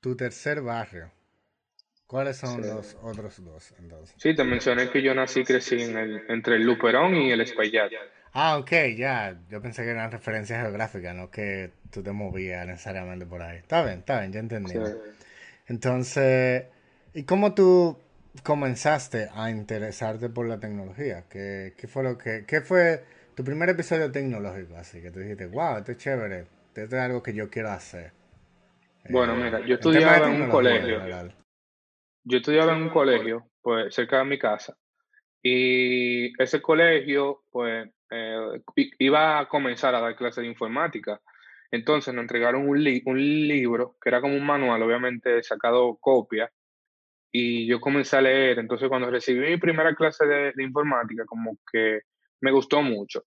Tu 0.00 0.16
tercer 0.16 0.62
barrio. 0.62 1.12
¿Cuáles 2.10 2.38
son 2.38 2.60
los 2.66 2.96
otros 3.02 3.44
dos 3.44 3.72
entonces? 3.78 4.16
Sí, 4.18 4.34
te 4.34 4.42
mencioné 4.42 4.90
que 4.90 5.00
yo 5.00 5.14
nací 5.14 5.40
y 5.40 5.44
crecí 5.44 5.80
en 5.80 5.96
el, 5.96 6.24
entre 6.28 6.56
el 6.56 6.64
Luperón 6.64 7.14
y 7.14 7.30
el 7.30 7.40
Espaillat. 7.40 7.92
Ah, 8.32 8.58
ok, 8.58 8.72
ya. 8.96 9.38
Yo 9.48 9.62
pensé 9.62 9.84
que 9.84 9.90
eran 9.90 10.10
referencias 10.10 10.60
geográficas, 10.60 11.14
no 11.14 11.30
que 11.30 11.70
tú 11.92 12.02
te 12.02 12.10
movías 12.10 12.66
necesariamente 12.66 13.26
por 13.26 13.42
ahí. 13.42 13.58
Está 13.58 13.84
bien, 13.84 14.00
está 14.00 14.18
bien, 14.18 14.32
ya 14.32 14.40
entendí. 14.40 14.74
Entonces, 15.68 16.64
¿y 17.14 17.22
cómo 17.22 17.54
tú 17.54 17.96
comenzaste 18.42 19.28
a 19.32 19.48
interesarte 19.50 20.28
por 20.28 20.48
la 20.48 20.58
tecnología? 20.58 21.26
¿Qué, 21.30 21.74
qué 21.78 21.86
fue 21.86 22.02
lo 22.02 22.18
que, 22.18 22.44
qué 22.44 22.60
fue 22.60 23.04
tu 23.36 23.44
primer 23.44 23.68
episodio 23.68 24.10
tecnológico? 24.10 24.76
Así 24.76 25.00
que 25.00 25.12
tú 25.12 25.20
dijiste, 25.20 25.46
wow, 25.46 25.76
esto 25.76 25.92
es 25.92 25.98
chévere, 25.98 26.46
esto 26.74 26.96
es 26.96 27.02
algo 27.02 27.22
que 27.22 27.34
yo 27.34 27.48
quiero 27.48 27.70
hacer. 27.70 28.10
Bueno, 29.08 29.36
mira, 29.36 29.64
yo 29.64 29.76
estudiaba 29.76 30.28
en 30.28 30.42
un 30.42 30.48
colegio. 30.48 31.39
Yo 32.24 32.38
estudiaba 32.38 32.74
en 32.74 32.82
un 32.82 32.90
colegio, 32.90 33.50
pues, 33.62 33.94
cerca 33.94 34.18
de 34.18 34.24
mi 34.24 34.38
casa. 34.38 34.76
Y 35.42 36.32
ese 36.42 36.60
colegio, 36.60 37.42
pues, 37.50 37.88
eh, 38.10 38.62
iba 38.98 39.38
a 39.38 39.48
comenzar 39.48 39.94
a 39.94 40.00
dar 40.00 40.16
clases 40.16 40.42
de 40.42 40.48
informática. 40.48 41.20
Entonces 41.70 42.12
nos 42.12 42.22
entregaron 42.22 42.68
un, 42.68 42.78
un 43.04 43.18
libro, 43.48 43.96
que 44.00 44.08
era 44.08 44.20
como 44.20 44.34
un 44.34 44.44
manual, 44.44 44.82
obviamente 44.82 45.42
sacado 45.42 45.96
copia, 46.00 46.50
y 47.32 47.66
yo 47.66 47.80
comencé 47.80 48.16
a 48.16 48.22
leer. 48.22 48.58
Entonces 48.58 48.88
cuando 48.88 49.10
recibí 49.10 49.48
mi 49.48 49.56
primera 49.56 49.94
clase 49.94 50.26
de, 50.26 50.52
de 50.52 50.62
informática, 50.62 51.24
como 51.26 51.56
que 51.70 52.00
me 52.40 52.50
gustó 52.50 52.82
mucho. 52.82 53.24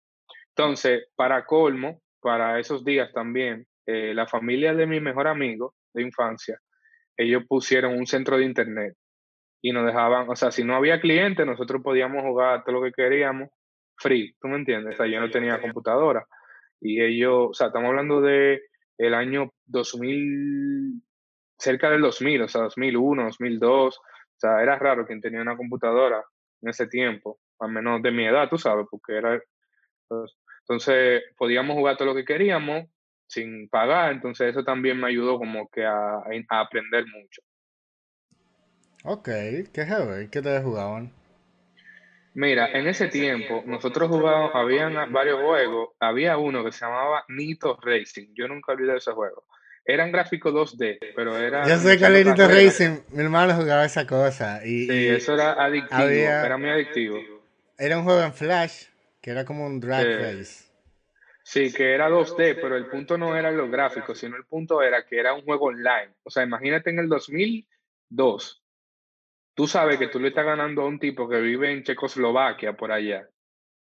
Entonces, 0.49 1.07
para 1.15 1.45
colmo, 1.45 2.01
para 2.19 2.59
esos 2.59 2.83
días 2.85 3.11
también, 3.11 3.65
eh, 3.85 4.13
la 4.13 4.27
familia 4.27 4.73
de 4.73 4.85
mi 4.85 4.99
mejor 4.99 5.27
amigo 5.27 5.75
de 5.93 6.03
infancia, 6.03 6.59
ellos 7.17 7.43
pusieron 7.47 7.97
un 7.97 8.07
centro 8.07 8.37
de 8.37 8.45
internet 8.45 8.95
y 9.61 9.71
nos 9.71 9.85
dejaban, 9.85 10.29
o 10.29 10.35
sea, 10.35 10.51
si 10.51 10.63
no 10.63 10.75
había 10.75 10.99
clientes, 10.99 11.45
nosotros 11.45 11.81
podíamos 11.81 12.23
jugar 12.23 12.63
todo 12.63 12.75
lo 12.75 12.83
que 12.83 12.91
queríamos 12.91 13.49
free, 13.95 14.35
¿tú 14.41 14.47
me 14.47 14.57
entiendes? 14.57 14.95
O 14.95 14.97
sea, 14.97 15.07
yo 15.07 15.19
no 15.19 15.29
tenía 15.29 15.61
computadora 15.61 16.25
y 16.81 17.01
ellos, 17.01 17.49
o 17.49 17.53
sea, 17.53 17.67
estamos 17.67 17.89
hablando 17.89 18.19
de 18.19 18.61
el 18.97 19.13
año 19.13 19.53
2000, 19.65 21.01
cerca 21.57 21.89
del 21.89 22.01
2000, 22.01 22.41
o 22.41 22.47
sea, 22.47 22.61
2001, 22.63 23.23
2002, 23.23 23.97
o 23.97 24.01
sea, 24.35 24.61
era 24.61 24.77
raro 24.77 25.05
quien 25.05 25.21
tenía 25.21 25.41
una 25.41 25.55
computadora 25.55 26.23
en 26.61 26.69
ese 26.69 26.87
tiempo, 26.87 27.39
al 27.59 27.71
menos 27.71 28.01
de 28.01 28.11
mi 28.11 28.25
edad, 28.25 28.49
tú 28.49 28.57
sabes, 28.57 28.85
porque 28.89 29.17
era... 29.17 29.41
Pues, 30.07 30.37
entonces, 30.61 31.23
podíamos 31.37 31.75
jugar 31.75 31.97
todo 31.97 32.09
lo 32.09 32.15
que 32.15 32.25
queríamos 32.25 32.85
sin 33.27 33.67
pagar, 33.69 34.11
entonces 34.11 34.49
eso 34.49 34.63
también 34.63 34.99
me 34.99 35.07
ayudó 35.07 35.37
como 35.37 35.67
que 35.69 35.85
a, 35.85 36.17
a 36.49 36.59
aprender 36.59 37.05
mucho. 37.07 37.41
Ok, 39.05 39.29
qué 39.73 39.85
heavy, 39.85 40.29
¿qué 40.29 40.41
te 40.41 40.61
jugaban? 40.61 41.11
Mira, 42.35 42.71
en 42.71 42.87
ese 42.87 43.09
tiempo 43.09 43.63
nosotros 43.65 44.09
jugábamos, 44.09 44.55
habían 44.55 45.11
varios 45.11 45.39
juegos, 45.41 45.89
había 45.99 46.37
uno 46.37 46.63
que 46.63 46.71
se 46.71 46.85
llamaba 46.85 47.23
Nito 47.27 47.77
Racing, 47.81 48.33
yo 48.33 48.47
nunca 48.47 48.71
olvidé 48.71 48.97
ese 48.97 49.11
juego. 49.11 49.45
Eran 49.85 50.11
gráficos 50.11 50.53
2D, 50.53 50.99
pero 51.15 51.37
era... 51.37 51.67
Yo 51.67 51.77
sé 51.77 51.97
que 51.97 52.05
era 52.05 52.23
Nito 52.23 52.47
Racing, 52.47 53.01
mi 53.11 53.23
hermano 53.23 53.53
jugaba 53.53 53.85
esa 53.85 54.07
cosa. 54.07 54.65
Y, 54.65 54.87
sí, 54.87 55.07
eso 55.09 55.33
era 55.33 55.63
adictivo, 55.63 56.01
era 56.01 56.57
muy 56.57 56.69
adictivo. 56.69 57.19
Era 57.77 57.97
un 57.97 58.05
juego 58.05 58.21
en 58.21 58.33
Flash, 58.33 58.85
que 59.21 59.31
era 59.31 59.45
como 59.45 59.65
un 59.65 59.79
drag 59.79 60.05
race. 60.19 60.72
Sí, 61.43 61.73
que 61.73 61.93
era 61.93 62.09
2D, 62.09 62.55
pero 62.55 62.77
el 62.77 62.87
punto 62.87 63.17
no 63.17 63.35
era 63.35 63.51
los 63.51 63.69
gráficos, 63.69 64.17
sino 64.17 64.37
el 64.37 64.45
punto 64.45 64.81
era 64.81 65.05
que 65.05 65.19
era 65.19 65.33
un 65.33 65.43
juego 65.43 65.65
online. 65.67 66.15
O 66.23 66.29
sea, 66.29 66.43
imagínate 66.43 66.89
en 66.89 66.99
el 66.99 67.09
2002, 67.09 68.63
tú 69.55 69.67
sabes 69.67 69.99
que 69.99 70.07
tú 70.07 70.19
le 70.19 70.29
estás 70.29 70.45
ganando 70.45 70.83
a 70.83 70.87
un 70.87 70.99
tipo 70.99 71.27
que 71.27 71.41
vive 71.41 71.71
en 71.71 71.83
Checoslovaquia, 71.83 72.73
por 72.77 72.91
allá. 72.91 73.27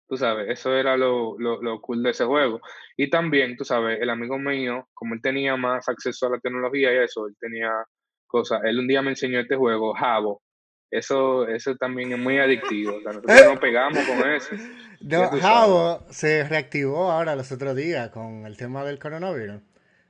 Tú 0.08 0.17
sabes, 0.17 0.50
eso 0.50 0.76
era 0.76 0.97
lo, 0.97 1.38
lo, 1.39 1.62
lo 1.62 1.82
cool 1.82 2.04
de 2.04 2.12
ese 2.12 2.26
juego. 2.26 2.62
Y 2.97 3.10
también, 3.10 3.56
tú 3.58 3.63
sabes, 3.63 4.02
el 4.02 4.10
amigo 4.10 4.38
mío, 4.39 4.89
como 4.93 5.13
él 5.15 5.21
tenía 5.21 5.56
más 5.56 5.88
acceso 5.88 6.28
a 6.28 6.32
la 6.32 6.39
tecnología 6.39 6.93
y 6.93 6.97
eso, 6.97 7.28
él 7.28 7.36
tenía 7.39 7.71
cosas. 8.28 8.62
Él 8.65 8.80
un 8.80 8.88
día 8.88 9.02
me 9.02 9.12
enseñó 9.12 9.39
este 9.39 9.56
juego, 9.56 9.93
Javo, 9.93 10.41
eso, 10.91 11.47
eso 11.47 11.75
también 11.77 12.12
es 12.12 12.19
muy 12.19 12.38
adictivo. 12.38 12.99
nosotros 13.04 13.45
nos 13.45 13.60
pegamos 13.60 13.99
con 14.06 14.30
eso. 14.30 14.56
Jabo 15.39 16.06
se 16.10 16.47
reactivó 16.47 17.12
ahora 17.12 17.36
los 17.36 17.51
otros 17.51 17.75
días 17.75 18.10
con 18.10 18.45
el 18.45 18.58
tema 18.58 18.84
del 18.84 18.99
coronavirus. 18.99 19.62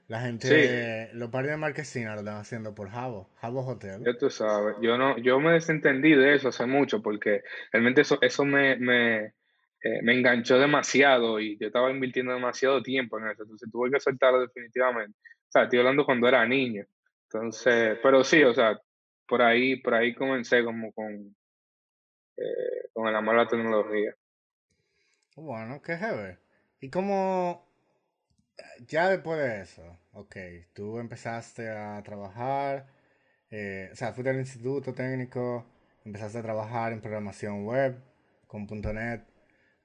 La 0.07 0.19
gente, 0.19 1.09
los 1.13 1.29
parques 1.29 1.51
de 1.51 1.57
Marquesina 1.57 2.13
lo 2.15 2.19
están 2.19 2.35
haciendo 2.35 2.75
por 2.75 2.89
Jabo, 2.89 3.29
Jabo 3.39 3.65
Hotel. 3.65 4.03
Ya 4.05 4.17
tú 4.17 4.29
sabes, 4.29 4.75
yo 4.81 4.97
no, 4.97 5.17
yo 5.19 5.39
me 5.39 5.53
desentendí 5.53 6.13
de 6.13 6.35
eso 6.35 6.49
hace 6.49 6.65
mucho 6.65 7.01
porque 7.01 7.43
realmente 7.71 8.01
eso, 8.01 8.17
eso 8.21 8.43
me, 8.43 8.75
me, 8.75 9.27
eh, 9.83 10.01
me 10.03 10.13
enganchó 10.13 10.59
demasiado 10.59 11.39
y 11.39 11.57
yo 11.57 11.67
estaba 11.67 11.89
invirtiendo 11.91 12.33
demasiado 12.33 12.83
tiempo 12.83 13.19
en 13.19 13.29
eso, 13.29 13.43
entonces 13.43 13.71
tuve 13.71 13.89
que 13.89 14.01
soltarlo 14.01 14.41
definitivamente. 14.41 15.17
O 15.47 15.51
sea, 15.51 15.63
estoy 15.63 15.79
hablando 15.79 16.03
cuando 16.03 16.27
era 16.27 16.45
niño. 16.45 16.83
Entonces, 17.27 17.97
pero 18.03 18.25
sí, 18.25 18.43
o 18.43 18.53
sea, 18.53 18.81
por 19.31 19.41
ahí, 19.41 19.77
por 19.77 19.93
ahí 19.93 20.13
comencé 20.13 20.61
como 20.61 20.91
con, 20.91 21.33
eh, 22.35 22.89
con 22.91 23.07
el 23.07 23.15
amor 23.15 23.35
a 23.35 23.43
la 23.43 23.47
tecnología. 23.47 24.13
Bueno, 25.37 25.81
qué 25.81 25.95
heavy. 25.95 26.37
¿Y 26.81 26.89
cómo, 26.89 27.65
ya 28.85 29.07
después 29.07 29.39
de 29.39 29.61
eso, 29.61 29.97
ok, 30.11 30.35
tú 30.73 30.99
empezaste 30.99 31.69
a 31.69 32.03
trabajar, 32.03 32.87
eh, 33.49 33.87
o 33.93 33.95
sea, 33.95 34.11
fuiste 34.11 34.31
al 34.31 34.39
instituto 34.39 34.93
técnico, 34.93 35.65
empezaste 36.03 36.39
a 36.39 36.43
trabajar 36.43 36.91
en 36.91 36.99
programación 36.99 37.65
web 37.65 38.03
con 38.47 38.67
.NET. 38.67 39.23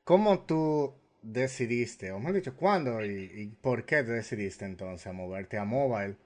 ¿Cómo 0.02 0.40
tú 0.40 0.92
decidiste, 1.22 2.10
o 2.10 2.18
mejor 2.18 2.34
dicho, 2.34 2.56
cuándo 2.56 3.04
y, 3.04 3.56
por 3.62 3.86
qué 3.86 4.02
te 4.02 4.10
decidiste 4.10 4.64
entonces 4.64 5.06
a 5.06 5.12
moverte 5.12 5.56
a 5.56 5.64
mobile? 5.64 6.16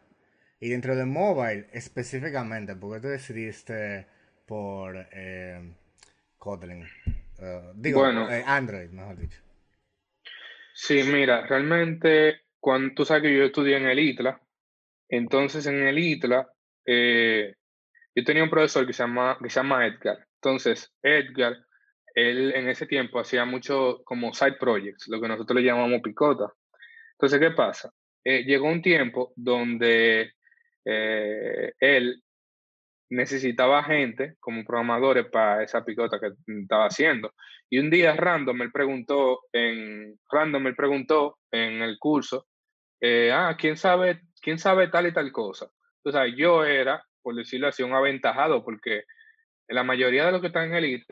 Y 0.61 0.69
dentro 0.69 0.95
de 0.95 1.07
mobile, 1.07 1.69
específicamente, 1.73 2.77
¿por 2.77 2.95
qué 2.95 3.01
te 3.01 3.09
decidiste 3.09 4.07
por 4.47 4.95
eh, 5.11 5.73
Kotlin? 6.37 6.83
Uh, 7.39 7.73
digo, 7.75 8.01
bueno, 8.01 8.31
eh, 8.31 8.45
Android, 8.47 8.91
mejor 8.91 9.17
dicho. 9.17 9.41
Sí, 10.75 11.03
mira, 11.03 11.47
realmente, 11.47 12.43
cuando 12.59 12.95
tú 12.95 13.07
sabes 13.07 13.23
que 13.23 13.35
yo 13.35 13.45
estudié 13.45 13.79
en 13.79 13.87
el 13.87 13.99
ITLA, 13.99 14.39
entonces 15.09 15.67
en 15.67 15.87
el 15.87 15.99
ITLA, 15.99 16.47
eh, 16.85 17.55
yo 18.15 18.25
tenía 18.25 18.45
un 18.45 18.51
profesor 18.51 18.87
que 18.87 18.93
se, 18.93 19.03
llama, 19.03 19.39
que 19.43 19.49
se 19.49 19.61
llama 19.61 19.87
Edgar. 19.87 20.27
Entonces, 20.35 20.93
Edgar, 21.03 21.57
él 22.15 22.53
en 22.55 22.69
ese 22.69 22.87
tiempo 22.87 23.19
hacía 23.19 23.47
mucho 23.47 24.03
como 24.05 24.35
side 24.35 24.59
projects, 24.61 25.09
lo 25.09 25.23
que 25.23 25.29
nosotros 25.29 25.59
le 25.59 25.67
llamamos 25.67 26.03
picota. 26.03 26.53
Entonces, 27.13 27.41
¿qué 27.41 27.51
pasa? 27.53 27.91
Eh, 28.25 28.45
llegó 28.45 28.69
un 28.69 28.83
tiempo 28.83 29.33
donde 29.37 30.35
eh, 30.85 31.73
él 31.79 32.23
necesitaba 33.11 33.83
gente 33.83 34.37
como 34.39 34.65
programadores 34.65 35.27
para 35.27 35.65
esa 35.65 35.85
picota 35.85 36.21
que 36.21 36.31
estaba 36.63 36.87
haciendo. 36.87 37.33
Y 37.69 37.79
un 37.79 37.91
día 37.91 38.15
random 38.15 38.63
él 38.63 38.73
preguntó 38.73 39.41
en 39.53 40.19
random 40.31 40.69
él 40.69 40.77
preguntó 40.77 41.39
en 41.51 41.83
el 41.83 41.99
curso, 41.99 42.47
eh, 43.01 43.33
ah, 43.33 43.57
¿quién 43.59 43.77
sabe, 43.77 44.23
quién 44.41 44.59
sabe 44.59 44.89
tal 44.89 45.07
y 45.07 45.13
tal 45.13 45.33
cosa? 45.33 45.69
O 46.05 46.27
yo 46.37 46.65
era, 46.65 47.05
por 47.23 47.35
decirlo 47.35 47.69
así, 47.69 47.83
un 47.83 47.93
aventajado 47.93 48.65
porque 48.65 49.05
la 49.69 49.83
mayoría 49.85 50.27
de 50.27 50.33
los 50.33 50.41
que 50.41 50.49
están 50.49 50.73
en 50.73 50.85
el 50.85 51.05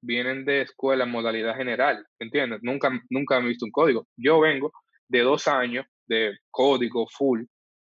vienen 0.00 0.44
de 0.44 0.62
escuela 0.62 1.04
modalidad 1.04 1.56
general, 1.56 2.06
¿entiendes? 2.18 2.60
Nunca, 2.62 2.90
nunca 3.10 3.36
han 3.36 3.46
visto 3.46 3.64
un 3.64 3.72
código. 3.72 4.06
Yo 4.16 4.40
vengo 4.40 4.72
de 5.08 5.20
dos 5.20 5.48
años 5.48 5.86
de 6.06 6.36
código 6.50 7.06
full, 7.08 7.44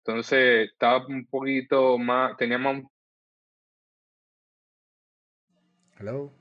entonces 0.07 0.69
estaba 0.71 1.05
un 1.05 1.25
poquito 1.25 1.97
más, 1.97 2.37
tenía 2.37 2.57
más 2.57 2.81
Hello. 5.99 6.31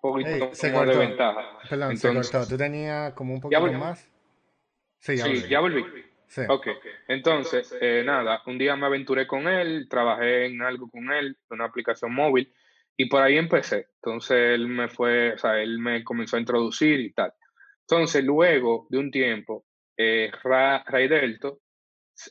poquito 0.00 0.28
de 0.28 0.98
ventaja. 0.98 1.58
Perdón, 1.68 1.96
se 1.96 2.12
cortó. 2.12 2.46
¿Tú 2.46 2.56
tenías 2.58 3.14
como 3.14 3.34
un 3.34 3.40
poquito 3.40 3.72
más? 3.72 4.10
Sí, 4.98 5.16
ya 5.16 5.26
volví. 5.26 5.48
ya 5.48 5.60
volví. 5.60 5.84
Sí. 6.26 6.42
Ok, 6.48 6.68
entonces, 7.08 7.74
eh, 7.80 8.02
nada, 8.04 8.42
un 8.46 8.58
día 8.58 8.76
me 8.76 8.86
aventuré 8.86 9.26
con 9.26 9.48
él, 9.48 9.88
trabajé 9.88 10.46
en 10.46 10.62
algo 10.62 10.88
con 10.88 11.10
él, 11.10 11.36
una 11.50 11.64
aplicación 11.64 12.14
móvil, 12.14 12.52
y 12.96 13.06
por 13.08 13.22
ahí 13.22 13.36
empecé. 13.36 13.88
Entonces, 13.96 14.36
él 14.36 14.68
me 14.68 14.88
fue, 14.88 15.32
o 15.32 15.38
sea, 15.38 15.60
él 15.60 15.78
me 15.78 16.04
comenzó 16.04 16.36
a 16.36 16.40
introducir 16.40 17.00
y 17.00 17.12
tal. 17.12 17.32
Entonces, 17.80 18.22
luego 18.22 18.86
de 18.90 18.98
un 18.98 19.10
tiempo, 19.10 19.64
eh, 20.02 20.30
Ray 20.42 21.08
Delto 21.08 21.60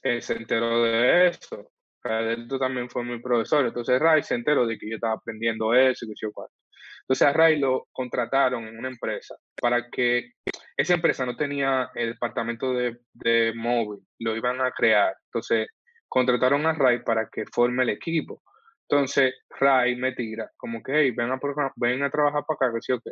eh, 0.01 0.21
se 0.21 0.33
enteró 0.33 0.83
de 0.83 1.27
eso. 1.27 1.71
Ray 2.03 2.25
Delto 2.25 2.57
también 2.57 2.89
fue 2.89 3.03
mi 3.03 3.19
profesor. 3.19 3.65
Entonces, 3.65 3.99
Ray 3.99 4.23
se 4.23 4.35
enteró 4.35 4.65
de 4.65 4.77
que 4.77 4.89
yo 4.89 4.95
estaba 4.95 5.13
aprendiendo 5.13 5.73
eso 5.75 6.05
y 6.05 6.09
que 6.09 6.15
yo 6.19 6.31
cuatro. 6.33 6.55
Entonces 7.01 7.27
a 7.27 7.33
Ray 7.33 7.59
lo 7.59 7.87
contrataron 7.91 8.67
en 8.67 8.77
una 8.77 8.87
empresa 8.87 9.35
para 9.59 9.89
que 9.89 10.33
esa 10.77 10.93
empresa 10.93 11.25
no 11.25 11.35
tenía 11.35 11.89
el 11.95 12.13
departamento 12.13 12.71
de, 12.73 13.53
móvil, 13.55 13.99
lo 14.19 14.35
iban 14.35 14.61
a 14.61 14.71
crear. 14.71 15.15
Entonces 15.25 15.69
contrataron 16.07 16.67
a 16.67 16.73
Ray 16.73 17.03
para 17.03 17.27
que 17.29 17.45
forme 17.51 17.81
el 17.83 17.89
equipo. 17.89 18.43
Entonces 18.87 19.33
Ray 19.59 19.95
me 19.95 20.13
tira 20.13 20.51
como 20.55 20.83
que, 20.83 20.93
hey, 20.93 21.11
ven 21.11 21.31
a, 21.31 21.39
ven 21.75 22.03
a 22.03 22.11
trabajar 22.11 22.43
para 22.47 22.69
acá, 22.69 22.75
que 22.75 22.81
sí 22.81 22.91
o 22.91 22.99
qué. 22.99 23.11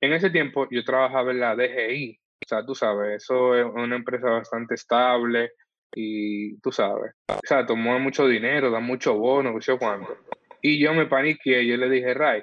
En 0.00 0.12
ese 0.12 0.30
tiempo 0.30 0.68
yo 0.70 0.84
trabajaba 0.84 1.32
en 1.32 1.40
la 1.40 1.56
DGI, 1.56 2.20
o 2.44 2.48
sea, 2.48 2.64
tú 2.64 2.74
sabes, 2.74 3.22
eso 3.22 3.56
es 3.56 3.64
una 3.64 3.96
empresa 3.96 4.28
bastante 4.28 4.74
estable 4.74 5.52
y 5.94 6.58
tú 6.60 6.70
sabes, 6.72 7.14
o 7.28 7.40
sea, 7.42 7.64
tomó 7.64 7.98
mucho 7.98 8.26
dinero, 8.26 8.70
da 8.70 8.80
mucho 8.80 9.14
bono, 9.14 9.54
que 9.54 9.62
sé 9.62 9.78
cuánto. 9.78 10.16
Y 10.60 10.78
yo 10.78 10.92
me 10.92 11.06
paniqué, 11.06 11.66
yo 11.66 11.76
le 11.76 11.88
dije, 11.88 12.12
Ray, 12.12 12.42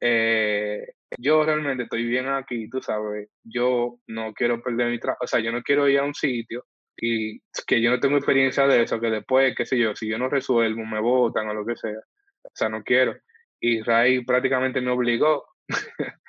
eh, 0.00 0.94
yo 1.18 1.44
realmente 1.44 1.84
estoy 1.84 2.04
bien 2.04 2.28
aquí, 2.28 2.68
tú 2.70 2.80
sabes, 2.80 3.28
yo 3.44 3.98
no 4.06 4.32
quiero 4.32 4.62
perder 4.62 4.90
mi 4.90 4.98
trabajo, 4.98 5.24
o 5.24 5.26
sea, 5.26 5.40
yo 5.40 5.52
no 5.52 5.62
quiero 5.62 5.88
ir 5.88 5.98
a 5.98 6.04
un 6.04 6.14
sitio 6.14 6.64
y 6.96 7.40
que 7.66 7.82
yo 7.82 7.90
no 7.90 8.00
tengo 8.00 8.16
experiencia 8.16 8.66
de 8.66 8.82
eso, 8.82 9.00
que 9.00 9.10
después, 9.10 9.54
qué 9.56 9.66
sé 9.66 9.78
yo, 9.78 9.94
si 9.94 10.08
yo 10.08 10.18
no 10.18 10.28
resuelvo, 10.28 10.84
me 10.84 11.00
votan 11.00 11.48
o 11.48 11.54
lo 11.54 11.66
que 11.66 11.76
sea, 11.76 11.98
o 12.42 12.50
sea, 12.54 12.68
no 12.68 12.82
quiero. 12.82 13.16
Y 13.60 13.82
Ray 13.82 14.24
prácticamente 14.24 14.80
me 14.80 14.90
obligó 14.90 15.44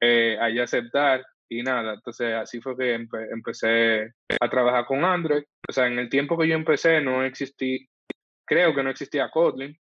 eh, 0.00 0.38
a 0.40 0.62
aceptar 0.62 1.24
y 1.58 1.62
nada, 1.62 1.94
entonces 1.94 2.34
así 2.34 2.60
fue 2.60 2.76
que 2.76 2.94
empecé 2.94 4.14
a 4.40 4.48
trabajar 4.48 4.86
con 4.86 5.04
Android, 5.04 5.42
o 5.68 5.72
sea, 5.72 5.86
en 5.86 5.98
el 5.98 6.08
tiempo 6.08 6.38
que 6.38 6.48
yo 6.48 6.54
empecé 6.54 7.00
no 7.00 7.24
existí, 7.24 7.88
creo 8.44 8.74
que 8.74 8.82
no 8.82 8.90
existía 8.90 9.30
Kotlin, 9.30 9.76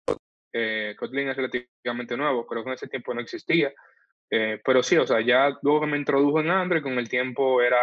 eh, 0.53 0.95
Kotlin 0.99 1.29
es 1.29 1.37
relativamente 1.37 2.17
nuevo, 2.17 2.47
creo 2.47 2.65
que 2.65 2.71
en 2.71 2.75
ese 2.75 2.89
tiempo 2.89 3.15
no 3.15 3.21
existía. 3.21 3.73
Eh, 4.31 4.61
pero 4.63 4.83
sí, 4.83 4.97
o 4.97 5.07
sea, 5.07 5.21
ya 5.21 5.57
luego 5.63 5.83
que 5.83 5.87
me 5.87 5.97
introdujo 5.97 6.41
en 6.41 6.51
Android, 6.51 6.83
con 6.83 6.99
el 6.99 7.09
tiempo 7.09 7.63
era 7.63 7.83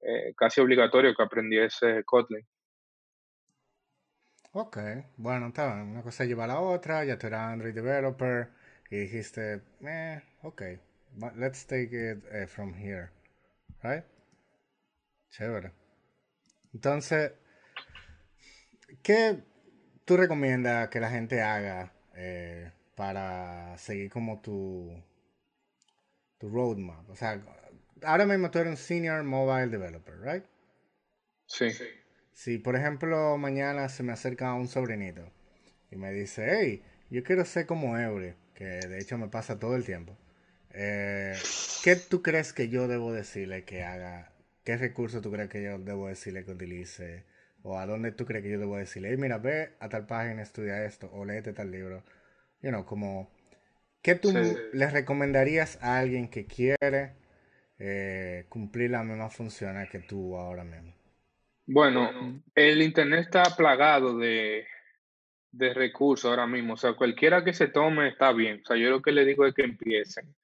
eh, 0.00 0.34
casi 0.36 0.60
obligatorio 0.60 1.14
que 1.14 1.22
aprendiese 1.22 2.02
Kotlin. 2.04 2.46
Ok, 4.52 4.78
bueno, 5.16 5.48
está 5.48 5.82
Una 5.82 6.02
cosa 6.02 6.24
lleva 6.24 6.44
a 6.44 6.48
la 6.48 6.60
otra, 6.60 7.04
ya 7.04 7.18
tú 7.18 7.26
eras 7.26 7.52
Android 7.52 7.74
developer 7.74 8.48
y 8.90 8.96
dijiste, 8.96 9.62
eh, 9.84 10.22
ok, 10.42 10.62
let's 11.36 11.64
take 11.66 11.92
it 11.92 12.22
eh, 12.32 12.46
from 12.46 12.74
here, 12.74 13.10
right? 13.82 14.04
Chévere. 15.30 15.72
Entonces, 16.72 17.32
¿qué 19.02 19.42
tú 20.04 20.16
recomiendas 20.16 20.88
que 20.88 21.00
la 21.00 21.10
gente 21.10 21.40
haga 21.42 21.92
eh, 22.16 22.72
para 22.96 23.76
seguir 23.78 24.10
como 24.10 24.40
tu, 24.40 25.02
tu 26.38 26.48
roadmap? 26.48 27.08
O 27.10 27.16
sea, 27.16 27.40
ahora 28.02 28.26
mismo 28.26 28.50
tú 28.50 28.58
eres 28.58 28.70
un 28.70 28.76
senior 28.76 29.22
mobile 29.22 29.68
developer, 29.68 30.20
¿right? 30.20 30.44
Sí. 31.46 31.70
Si, 32.32 32.58
por 32.58 32.74
ejemplo, 32.74 33.36
mañana 33.38 33.88
se 33.88 34.02
me 34.02 34.12
acerca 34.12 34.54
un 34.54 34.66
sobrinito 34.66 35.30
y 35.90 35.96
me 35.96 36.12
dice, 36.12 36.46
hey, 36.50 36.82
yo 37.10 37.22
quiero 37.22 37.44
ser 37.44 37.66
como 37.66 37.96
Eury, 37.98 38.34
que 38.54 38.64
de 38.64 38.98
hecho 38.98 39.16
me 39.18 39.28
pasa 39.28 39.58
todo 39.58 39.76
el 39.76 39.84
tiempo. 39.84 40.16
Eh, 40.74 41.34
¿Qué 41.82 41.96
tú 41.96 42.22
crees 42.22 42.52
que 42.52 42.68
yo 42.68 42.88
debo 42.88 43.12
decirle 43.12 43.64
que 43.64 43.84
haga? 43.84 44.32
¿Qué 44.64 44.76
recurso 44.76 45.20
tú 45.20 45.30
crees 45.30 45.48
que 45.48 45.62
yo 45.62 45.78
debo 45.78 46.08
decirle 46.08 46.44
que 46.44 46.52
utilice? 46.52 47.24
o 47.64 47.78
a 47.78 47.86
dónde 47.86 48.12
tú 48.12 48.26
crees 48.26 48.44
que 48.44 48.50
yo 48.50 48.58
debo 48.58 48.76
decirle, 48.76 49.08
hey, 49.10 49.16
mira, 49.18 49.38
ve 49.38 49.70
a 49.80 49.88
tal 49.88 50.06
página, 50.06 50.42
estudia 50.42 50.84
esto, 50.84 51.10
o 51.12 51.24
léete 51.24 51.54
tal 51.54 51.70
libro. 51.70 52.04
You 52.60 52.68
know, 52.68 52.84
como, 52.84 53.30
¿qué 54.02 54.14
tú 54.14 54.32
le 54.72 54.90
recomendarías 54.90 55.82
a 55.82 55.98
alguien 55.98 56.28
que 56.28 56.46
quiere 56.46 57.14
eh, 57.78 58.44
cumplir 58.50 58.90
las 58.90 59.04
mismas 59.04 59.34
funciones 59.34 59.88
que 59.88 60.00
tú 60.00 60.36
ahora 60.36 60.62
mismo? 60.62 60.92
Bueno, 61.66 62.42
el 62.54 62.82
Internet 62.82 63.20
está 63.20 63.44
plagado 63.56 64.18
de, 64.18 64.66
de 65.50 65.72
recursos 65.72 66.30
ahora 66.30 66.46
mismo. 66.46 66.74
O 66.74 66.76
sea, 66.76 66.92
cualquiera 66.92 67.42
que 67.42 67.54
se 67.54 67.68
tome 67.68 68.08
está 68.08 68.30
bien. 68.32 68.60
O 68.62 68.66
sea, 68.66 68.76
yo 68.76 68.90
lo 68.90 69.00
que 69.00 69.12
le 69.12 69.24
digo 69.24 69.46
es 69.46 69.54
que 69.54 69.62
empiecen, 69.62 70.34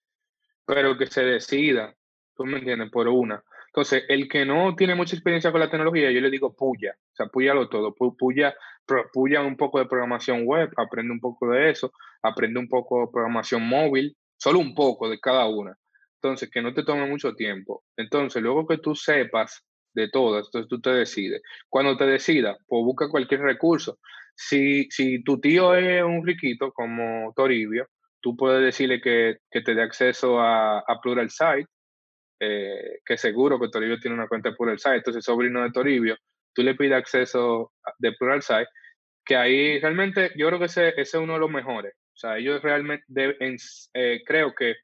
pero 0.70 0.96
que 0.96 1.09
se 1.09 1.24
decida, 1.24 1.96
tú 2.37 2.44
me 2.44 2.59
entiendes, 2.59 2.90
por 2.92 3.09
una. 3.09 3.42
Entonces, 3.66 4.04
el 4.09 4.28
que 4.28 4.44
no 4.44 4.76
tiene 4.76 4.94
mucha 4.94 5.16
experiencia 5.16 5.50
con 5.50 5.59
la 5.59 5.68
tecnología, 5.68 6.12
yo 6.12 6.20
le 6.20 6.30
digo 6.30 6.54
puya, 6.54 6.92
o 6.96 7.16
sea, 7.16 7.26
puyalo 7.26 7.68
todo, 7.68 7.92
puya, 7.92 8.54
puya 9.12 9.40
un 9.40 9.56
poco 9.56 9.80
de 9.80 9.87
programación 9.87 10.44
web, 10.46 10.70
aprende 10.76 11.12
un 11.12 11.18
poco 11.18 11.48
de 11.48 11.70
eso, 11.70 11.92
aprende 12.22 12.61
un 12.61 12.68
poco 12.68 13.00
de 13.00 13.12
programación 13.12 13.66
móvil, 13.66 14.16
solo 14.37 14.61
un 14.61 14.72
poco 14.72 15.11
de 15.11 15.18
cada 15.18 15.48
una. 15.48 15.76
Entonces, 16.22 16.48
que 16.48 16.62
no 16.62 16.72
te 16.72 16.85
tome 16.85 17.04
mucho 17.09 17.35
tiempo. 17.35 17.83
Entonces, 17.96 18.40
luego 18.40 18.64
que 18.64 18.78
tú 18.78 18.94
sepas 18.94 19.64
de 19.92 20.09
todas, 20.09 20.46
entonces 20.46 20.68
tú 20.68 20.80
te 20.80 20.90
decides. 20.90 21.42
Cuando 21.68 21.96
te 21.96 22.06
decidas, 22.06 22.56
pues 22.68 22.85
busca 22.85 23.09
cualquier 23.09 23.40
recurso. 23.40 23.98
Si, 24.37 24.88
si 24.90 25.24
tu 25.24 25.40
tío 25.40 25.74
es 25.74 26.04
un 26.04 26.24
riquito 26.24 26.70
como 26.70 27.33
Toribio, 27.35 27.88
tú 28.20 28.37
puedes 28.37 28.62
decirle 28.62 29.00
que, 29.00 29.38
te 29.50 29.74
dé 29.74 29.83
acceso 29.83 30.40
a, 30.40 30.78
a 30.80 31.00
Plural 31.00 31.30
Site, 31.30 31.66
eh, 32.42 33.00
que 33.04 33.18
seguro 33.18 33.61
que 33.61 33.68
Toribio 33.68 34.00
tiene 34.00 34.16
una 34.16 34.26
cuenta 34.26 34.48
de 34.48 34.56
Pluralsight, 34.56 34.98
entonces 34.98 35.22
sobrino 35.22 35.62
de 35.62 35.72
Toribio, 35.72 36.16
tú 36.54 36.62
le 36.62 36.74
pides 36.74 36.94
acceso 36.94 37.72
de 37.98 38.12
Pluralsight, 38.12 38.66
que 39.24 39.37
ahí 39.37 39.78
realmente 39.78 40.33
yo 40.37 40.46
creo 40.46 40.59
que 40.59 40.64
ese, 40.64 40.88
ese, 40.88 41.02
es 41.02 41.14
uno 41.14 41.35
de 41.35 41.38
los 41.38 41.50
mejores. 41.50 41.92
O 41.94 42.16
sea, 42.16 42.38
ellos 42.38 42.62
realmente 42.62 43.04
eh, 43.94 44.22
creo 44.24 44.54
que, 44.54 44.76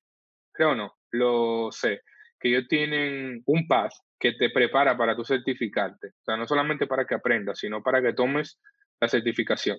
creo 0.53 0.75
no, 0.75 0.94
lo 1.12 1.72
sé, 1.72 2.03
que 2.38 2.49
ellos 2.49 2.68
tienen 2.68 3.42
un 3.46 3.66
path 3.66 3.92
que 4.18 4.33
te 4.33 4.51
prepara 4.51 4.96
para 4.96 5.16
tu 5.16 5.25
certificarte. 5.25 6.09
O 6.09 6.25
sea, 6.25 6.37
no 6.37 6.46
solamente 6.46 6.87
para 6.87 7.07
que 7.07 7.14
aprendas, 7.14 7.59
sino 7.59 7.83
para 7.83 8.03
que 8.03 8.12
tomes 8.12 8.61
la 9.01 9.09
certificación. 9.09 9.79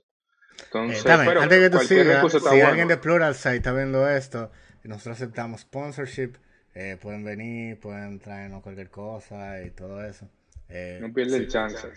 Entonces, 0.65 1.05
Eh, 1.05 1.07
dame, 1.07 1.25
pero 1.25 1.41
antes 1.41 1.59
que 1.59 1.69
tú 1.69 1.79
sigas, 1.79 2.31
si 2.31 2.39
bueno. 2.39 2.67
alguien 2.67 2.87
de 2.87 2.97
Pluralsight 2.97 3.57
está 3.57 3.73
viendo 3.73 4.09
esto, 4.09 4.51
nosotros 4.83 5.17
aceptamos 5.17 5.61
sponsorship, 5.61 6.33
eh, 6.73 6.97
pueden 7.01 7.23
venir, 7.23 7.79
pueden 7.79 8.19
traernos 8.19 8.63
cualquier 8.63 8.89
cosa 8.89 9.61
y 9.63 9.71
todo 9.71 10.03
eso. 10.05 10.29
Eh, 10.69 10.99
No 11.01 11.13
pierde 11.13 11.37
el 11.37 11.47
chance. 11.49 11.87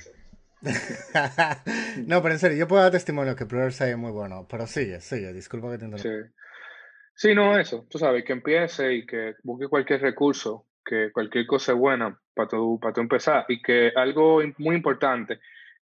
no, 2.06 2.22
pero 2.22 2.34
en 2.34 2.38
serio, 2.38 2.58
yo 2.58 2.68
puedo 2.68 2.82
dar 2.82 2.92
testimonio 2.92 3.34
que 3.36 3.46
Pluralsight 3.46 3.92
es 3.92 3.98
muy 3.98 4.10
bueno, 4.12 4.46
pero 4.48 4.66
sigue, 4.66 5.00
sigue, 5.00 5.32
disculpa 5.32 5.70
que 5.70 5.78
te 5.78 5.84
interrumpa. 5.86 6.26
Sí. 6.28 6.34
Sí, 7.14 7.34
no, 7.34 7.58
eso. 7.58 7.86
Tú 7.90 7.98
sabes, 7.98 8.24
que 8.24 8.32
empiece 8.32 8.94
y 8.94 9.04
que 9.06 9.34
busque 9.42 9.68
cualquier 9.68 10.00
recurso, 10.00 10.66
que 10.84 11.10
cualquier 11.12 11.46
cosa 11.46 11.72
es 11.72 11.78
buena 11.78 12.18
para 12.34 12.48
tu, 12.48 12.78
para 12.80 12.94
tu 12.94 13.00
empezar. 13.02 13.44
Y 13.48 13.60
que 13.60 13.92
algo 13.94 14.40
muy 14.56 14.76
importante 14.76 15.38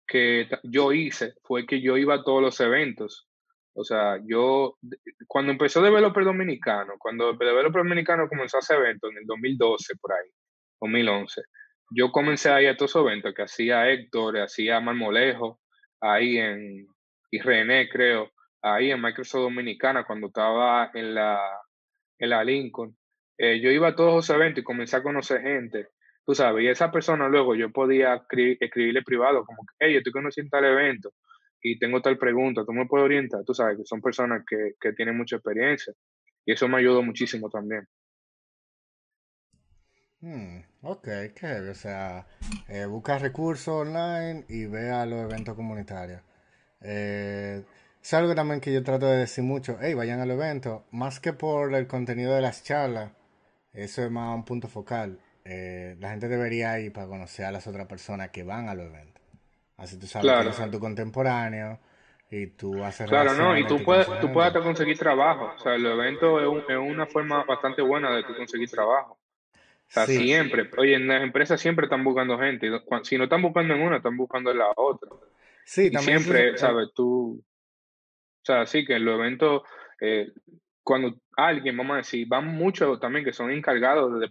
que 0.08 0.48
yo 0.64 0.92
hice 0.92 1.34
fue 1.44 1.66
que 1.66 1.80
yo 1.80 1.96
iba 1.96 2.16
a 2.16 2.24
todos 2.24 2.42
los 2.42 2.58
eventos. 2.60 3.28
O 3.74 3.84
sea, 3.84 4.18
yo, 4.26 4.76
cuando 5.28 5.52
empezó 5.52 5.80
Developer 5.80 6.24
Dominicano, 6.24 6.94
cuando 6.98 7.34
Developer 7.34 7.82
Dominicano 7.84 8.28
comenzó 8.28 8.56
a 8.56 8.60
hacer 8.60 8.78
eventos 8.78 9.10
en 9.12 9.18
el 9.18 9.26
2012, 9.26 9.94
por 10.00 10.12
ahí, 10.14 10.28
2011, 10.80 11.42
yo 11.90 12.10
comencé 12.10 12.50
a 12.50 12.60
ir 12.60 12.70
a 12.70 12.76
todos 12.76 12.90
esos 12.90 13.06
eventos 13.06 13.34
que 13.34 13.42
hacía 13.42 13.88
Héctor, 13.88 14.38
hacía 14.38 14.80
Marmolejo, 14.80 15.60
ahí 16.00 16.38
en, 16.38 16.88
y 17.30 17.38
René, 17.40 17.88
creo, 17.88 18.32
ahí 18.62 18.90
en 18.90 19.00
Microsoft 19.00 19.42
Dominicana, 19.42 20.04
cuando 20.04 20.26
estaba 20.28 20.90
en 20.94 21.14
la, 21.14 21.40
en 22.18 22.30
la 22.30 22.42
Lincoln. 22.42 22.96
Eh, 23.36 23.60
yo 23.60 23.70
iba 23.70 23.88
a 23.88 23.94
todos 23.94 24.24
esos 24.24 24.34
eventos 24.34 24.62
y 24.62 24.64
comencé 24.64 24.96
a 24.96 25.02
conocer 25.02 25.42
gente, 25.42 25.88
tú 26.28 26.36
sabes, 26.36 26.64
y 26.64 26.68
esa 26.68 26.92
persona 26.92 27.28
luego 27.28 27.56
yo 27.56 27.72
podía 27.72 28.14
escri- 28.16 28.58
escribirle 28.60 29.02
privado, 29.04 29.46
como 29.46 29.64
hey, 29.80 29.94
yo 29.94 29.98
estoy 30.00 30.12
conociendo 30.14 30.50
tal 30.52 30.66
evento 30.66 31.10
y 31.62 31.78
tengo 31.80 32.02
tal 32.02 32.18
pregunta, 32.18 32.64
tú 32.66 32.72
me 32.74 32.86
puedes 32.86 33.06
orientar, 33.06 33.44
tú 33.46 33.54
sabes, 33.54 33.78
que 33.78 33.84
son 33.86 34.02
personas 34.02 34.44
que, 34.48 34.74
que 34.80 34.94
tienen 34.94 35.16
mucha 35.18 35.38
experiencia 35.38 35.94
y 36.46 36.52
eso 36.54 36.68
me 36.68 36.78
ayudó 36.78 37.02
muchísimo 37.02 37.50
también. 37.50 37.86
Hmm, 40.20 40.60
ok, 40.82 41.08
O 41.70 41.74
sea, 41.74 42.26
eh, 42.68 42.86
busca 42.86 43.18
recursos 43.18 43.68
online 43.86 44.44
y 44.48 44.66
ve 44.66 44.90
a 44.90 45.06
los 45.06 45.20
eventos 45.20 45.54
comunitarios. 45.56 46.22
Eh, 46.82 47.64
es 48.02 48.14
algo 48.14 48.34
también 48.34 48.60
que 48.60 48.72
yo 48.72 48.84
trato 48.84 49.06
de 49.06 49.18
decir 49.18 49.44
mucho. 49.44 49.78
Hey, 49.80 49.94
vayan 49.94 50.20
al 50.20 50.30
evento. 50.32 50.86
Más 50.92 51.20
que 51.20 51.32
por 51.34 51.74
el 51.74 51.86
contenido 51.88 52.34
de 52.34 52.42
las 52.42 52.64
charlas, 52.64 53.12
eso 53.74 54.04
es 54.04 54.10
más 54.10 54.34
un 54.36 54.44
punto 54.44 54.68
focal. 54.68 55.20
Eh, 55.50 55.96
la 55.98 56.10
gente 56.10 56.28
debería 56.28 56.78
ir 56.78 56.92
para 56.92 57.06
conocer 57.06 57.46
a 57.46 57.50
las 57.52 57.66
otras 57.66 57.86
personas 57.86 58.28
que 58.30 58.42
van 58.42 58.68
a 58.68 58.74
los 58.74 58.86
eventos. 58.86 59.22
Así 59.78 59.98
tú 59.98 60.06
sabes 60.06 60.26
que 60.26 60.32
Claro. 60.32 60.42
ellos 60.42 60.56
son 60.56 60.70
tu 60.70 60.78
contemporáneo 60.78 61.78
y 62.30 62.48
tú 62.48 62.84
haces 62.84 63.08
Claro, 63.08 63.32
¿no? 63.34 63.56
Y 63.56 63.66
tú 63.66 63.82
puedes, 63.82 64.06
tú 64.20 64.30
puedes 64.32 64.48
hasta 64.48 64.60
conseguir 64.60 64.98
trabajo. 64.98 65.52
O 65.54 65.58
sea, 65.58 65.74
el 65.76 65.86
evento 65.86 66.38
es, 66.40 66.46
un- 66.46 66.64
es 66.70 66.76
una 66.76 67.06
forma 67.06 67.44
bastante 67.44 67.80
buena 67.80 68.14
de 68.14 68.24
tú 68.24 68.36
conseguir 68.36 68.68
trabajo. 68.70 69.12
O 69.14 69.90
sea, 69.90 70.04
Sí, 70.06 70.18
siempre. 70.18 70.68
Oye, 70.76 70.96
en 70.96 71.08
las 71.08 71.22
empresas 71.22 71.58
siempre 71.60 71.86
están 71.86 72.04
buscando 72.04 72.38
gente. 72.38 72.68
Si 73.04 73.16
no 73.16 73.24
están 73.24 73.40
buscando 73.40 73.74
en 73.74 73.80
una, 73.80 73.96
están 73.96 74.16
buscando 74.18 74.50
en 74.50 74.58
la 74.58 74.70
otra. 74.76 75.10
sí, 75.64 75.86
Y 75.86 75.90
también 75.92 76.18
siempre, 76.20 76.50
eh, 76.50 76.58
¿sabes? 76.58 76.88
Tú, 76.94 77.40
o 77.40 78.44
sea, 78.44 78.66
sí 78.66 78.84
que 78.84 78.96
en 78.96 79.04
los 79.06 79.14
eventos, 79.18 79.62
eh, 80.00 80.30
cuando 80.82 81.14
alguien, 81.36 81.76
vamos 81.76 81.94
a 81.94 81.98
decir, 81.98 82.26
van 82.28 82.46
muchos 82.46 83.00
también 83.00 83.24
que 83.24 83.32
son 83.32 83.50
encargados 83.50 84.20
de 84.20 84.30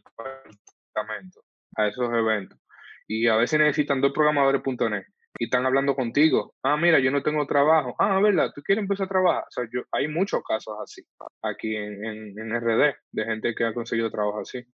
a 1.76 1.88
esos 1.88 2.10
eventos. 2.14 2.60
Y 3.08 3.28
a 3.28 3.36
veces 3.36 3.60
necesitan 3.60 4.02
dos 4.02 4.12
programadores.net 4.14 5.04
y 5.40 5.46
están 5.46 5.66
hablando 5.66 5.96
contigo. 5.96 6.56
Ah, 6.64 6.78
mira, 6.78 7.00
yo 7.00 7.12
no 7.12 7.22
tengo 7.22 7.46
trabajo. 7.46 7.96
Ah, 8.00 8.20
¿verdad? 8.20 8.52
¿Tú 8.54 8.62
quieres 8.62 8.84
empezar 8.84 9.06
a 9.06 9.10
trabajar? 9.10 9.44
O 9.44 9.52
sea, 9.52 9.64
yo, 9.72 9.82
hay 9.92 10.08
muchos 10.08 10.42
casos 10.44 10.76
así 10.82 11.04
aquí 11.42 11.76
en, 11.76 12.04
en, 12.04 12.40
en 12.40 12.60
RD 12.60 12.96
de 13.12 13.26
gente 13.26 13.56
que 13.56 13.66
ha 13.66 13.74
conseguido 13.74 14.10
trabajo 14.12 14.42
así. 14.42 14.66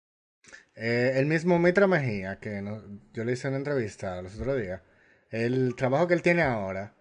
Eh, 0.75 1.13
el 1.17 1.27
mismo 1.27 1.59
Mitra 1.59 1.87
Mejía, 1.87 2.39
que 2.41 2.63
yo 3.13 3.25
le 3.25 3.33
hice 3.33 3.49
una 3.49 3.59
entrevista 3.59 4.21
los 4.23 4.39
otros 4.39 4.61
días, 4.61 4.83
el 5.31 5.75
trabajo 5.77 6.09
que 6.09 6.15
él 6.15 6.23
tiene 6.23 6.43
ahora, 6.43 6.95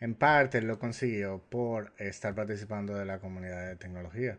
en 0.00 0.14
parte 0.14 0.62
lo 0.62 0.78
consiguió 0.78 1.42
por 1.50 1.92
estar 1.98 2.34
participando 2.34 2.94
de 2.94 3.04
la 3.04 3.20
comunidad 3.20 3.68
de 3.68 3.76
tecnología. 3.76 4.38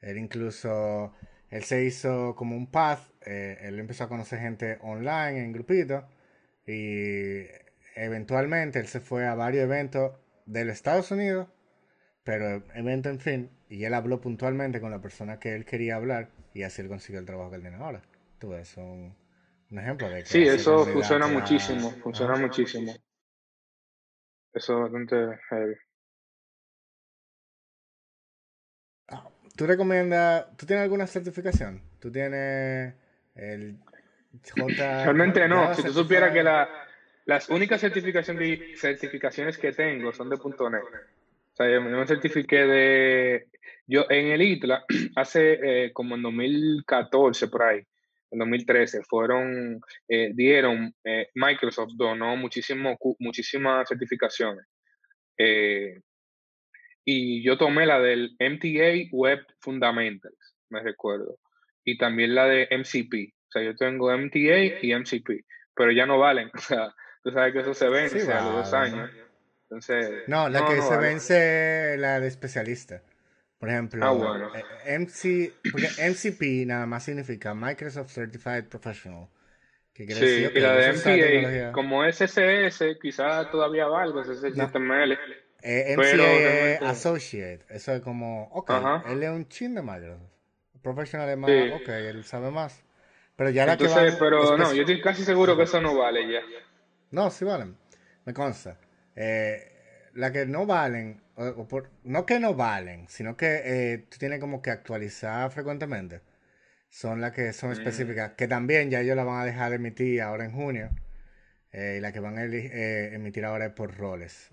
Él 0.00 0.18
incluso, 0.18 1.14
él 1.52 1.64
se 1.64 1.84
hizo 1.84 2.34
como 2.36 2.56
un 2.56 2.66
path, 2.70 3.00
eh, 3.26 3.58
él 3.62 3.78
empezó 3.78 4.04
a 4.04 4.08
conocer 4.08 4.40
gente 4.40 4.78
online 4.82 5.44
en 5.44 5.52
grupitos 5.52 6.04
y 6.66 7.44
eventualmente 7.96 8.80
él 8.80 8.88
se 8.88 9.00
fue 9.00 9.26
a 9.26 9.34
varios 9.36 9.64
eventos 9.64 10.12
del 10.46 10.70
Estados 10.70 11.12
Unidos, 11.12 11.48
pero 12.24 12.62
evento 12.74 13.10
en 13.10 13.20
fin, 13.20 13.50
y 13.68 13.84
él 13.84 13.94
habló 13.94 14.20
puntualmente 14.20 14.80
con 14.80 14.90
la 14.90 15.00
persona 15.00 15.38
que 15.40 15.54
él 15.54 15.64
quería 15.64 15.96
hablar 15.96 16.30
y 16.54 16.64
así 16.64 16.82
él 16.82 16.88
consiguió 16.88 17.20
el 17.20 17.26
trabajo 17.26 17.50
que 17.50 17.56
él 17.56 17.62
tiene 17.62 17.76
ahora. 17.78 18.02
Tú 18.38 18.50
ves, 18.50 18.76
un, 18.78 19.14
un 19.70 19.78
ejemplo 19.78 20.08
de 20.08 20.22
que 20.24 20.28
Sí, 20.30 20.42
eso 20.42 20.84
funciona 20.86 21.26
muchísimo, 21.28 21.90
funciona 22.02 22.36
muchísimo. 22.36 22.94
Eso 24.54 24.72
es 24.76 24.80
bastante 24.80 25.16
heavy. 25.50 25.74
¿Tú 29.56 29.66
recomiendas, 29.66 30.56
tú 30.56 30.66
tienes 30.66 30.84
alguna 30.84 31.06
certificación? 31.06 31.82
¿Tú 32.00 32.10
tienes 32.10 32.94
el 33.34 33.76
J... 34.56 35.04
Realmente 35.04 35.46
no, 35.46 35.74
si 35.74 35.82
tú 35.82 35.92
supieras 35.92 36.32
que 36.32 36.42
la, 36.42 36.68
las 37.26 37.48
únicas 37.50 37.80
certificación 37.80 38.38
que- 38.38 38.74
certificaciones 38.76 39.58
que 39.58 39.72
tengo 39.72 40.12
son 40.12 40.30
de 40.30 40.36
.NET. 40.36 40.82
O 40.82 41.56
sea, 41.56 41.70
yo 41.70 41.82
me 41.82 42.06
certifiqué 42.06 42.64
de... 42.66 43.48
Yo 43.86 44.06
en 44.08 44.28
el 44.28 44.40
ITLA, 44.42 44.84
hace 45.16 45.84
eh, 45.86 45.92
como 45.92 46.14
en 46.14 46.22
2014 46.22 47.48
por 47.48 47.62
ahí, 47.62 47.82
en 48.30 48.38
2013, 48.38 49.02
fueron, 49.02 49.80
eh, 50.08 50.30
dieron, 50.34 50.94
eh, 51.04 51.28
Microsoft 51.34 51.92
donó 51.96 52.34
muchísimo, 52.36 52.96
muchísimas 53.18 53.86
certificaciones. 53.88 54.64
Eh, 55.36 56.00
y 57.04 57.42
yo 57.44 57.58
tomé 57.58 57.86
la 57.86 58.00
del 58.00 58.34
MTA 58.38 59.08
Web 59.12 59.40
Fundamentals, 59.60 60.56
me 60.70 60.82
recuerdo, 60.82 61.38
y 61.84 61.98
también 61.98 62.34
la 62.34 62.46
de 62.46 62.68
MCP. 62.70 63.34
O 63.48 63.52
sea, 63.52 63.62
yo 63.62 63.76
tengo 63.76 64.10
MTA 64.12 64.78
y 64.80 64.92
MCP, 64.92 65.44
pero 65.74 65.92
ya 65.92 66.06
no 66.06 66.18
valen. 66.18 66.50
O 66.54 66.58
sea, 66.58 66.94
tú 67.22 67.30
sabes 67.32 67.52
que 67.52 67.60
eso 67.60 67.74
se 67.74 67.88
vence 67.88 68.32
Sí, 68.32 68.32
a 68.32 68.40
los 68.42 68.52
dos 68.54 68.72
años. 68.74 69.10
Entonces, 69.64 70.10
No, 70.26 70.48
la 70.48 70.64
no, 70.64 70.64
que 70.64 70.76
no 70.76 70.82
se 70.82 70.96
vale. 70.96 71.12
vence 71.12 71.96
la 71.98 72.20
de 72.20 72.28
especialista. 72.28 73.02
Por 73.58 73.68
ejemplo, 73.70 74.02
Ah, 74.02 74.10
bueno. 74.12 74.50
eh, 74.52 74.64
MC, 74.84 75.54
porque 75.70 75.94
MCP 75.96 76.64
nada 76.66 76.86
más 76.86 77.04
significa 77.04 77.54
Microsoft 77.54 78.12
Certified 78.12 78.66
Professional. 78.68 79.28
Que 79.94 80.06
quiere 80.06 80.20
Sí, 80.20 80.26
decir, 80.26 80.52
y 80.54 80.60
la 80.60 80.74
de. 80.74 80.88
MTA, 80.90 81.72
como 81.72 82.04
SSS, 82.04 82.98
quizás 83.00 83.50
todavía 83.50 83.86
valga, 83.86 84.22
No. 84.54 84.72
HTML. 84.72 85.18
Eh, 85.62 85.94
MCA 85.96 86.12
realmente- 86.16 86.84
Associate. 86.86 87.60
Eso 87.68 87.92
es 87.94 88.00
como, 88.02 88.44
ok, 88.52 88.70
Ajá. 88.70 89.04
él 89.12 89.22
es 89.22 89.30
un 89.30 89.48
chin 89.48 89.74
de 89.74 89.82
Microsoft. 89.82 90.22
Professional 90.82 91.28
es 91.28 91.36
más, 91.38 91.50
Sí. 91.50 91.70
ok, 91.70 91.88
él 91.88 92.24
sabe 92.24 92.50
más. 92.50 92.82
Pero 93.36 93.50
ya 93.50 93.64
la 93.66 93.76
que 93.76 93.86
van 93.86 94.16
pero 94.18 94.56
no, 94.58 94.72
yo 94.74 94.82
estoy 94.82 95.00
casi 95.00 95.24
seguro 95.24 95.56
que 95.56 95.62
eso 95.62 95.80
no 95.80 95.96
vale 95.96 96.30
ya. 96.30 96.40
No, 97.10 97.30
sí 97.30 97.44
valen. 97.44 97.76
Me 98.24 98.34
consta. 98.34 98.76
Eh, 99.16 99.68
la 100.14 100.32
que 100.32 100.44
no 100.46 100.66
valen, 100.66 101.20
o, 101.36 101.46
o 101.46 101.68
por- 101.68 101.90
no 102.04 102.26
que 102.26 102.38
no 102.40 102.54
valen, 102.54 103.06
sino 103.08 103.36
que 103.36 103.62
eh, 103.64 103.98
tú 104.10 104.18
tienes 104.18 104.38
como 104.40 104.60
que 104.60 104.70
actualizar 104.70 105.50
frecuentemente. 105.50 106.20
Son 106.88 107.20
las 107.20 107.32
que 107.32 107.52
son 107.52 107.70
Mm. 107.70 107.72
específicas, 107.74 108.32
que 108.32 108.46
también 108.48 108.90
ya 108.90 109.00
ellos 109.00 109.16
la 109.16 109.24
van 109.24 109.40
a 109.40 109.44
dejar 109.44 109.70
de 109.70 109.76
emitir 109.76 110.20
ahora 110.20 110.44
en 110.44 110.52
junio. 110.52 110.90
Eh, 111.72 111.94
y 111.98 112.00
la 112.00 112.12
que 112.12 112.20
van 112.20 112.36
a 112.36 112.44
eh, 112.44 113.14
emitir 113.14 113.44
ahora 113.46 113.66
es 113.66 113.72
por 113.72 113.96
roles. 113.96 114.50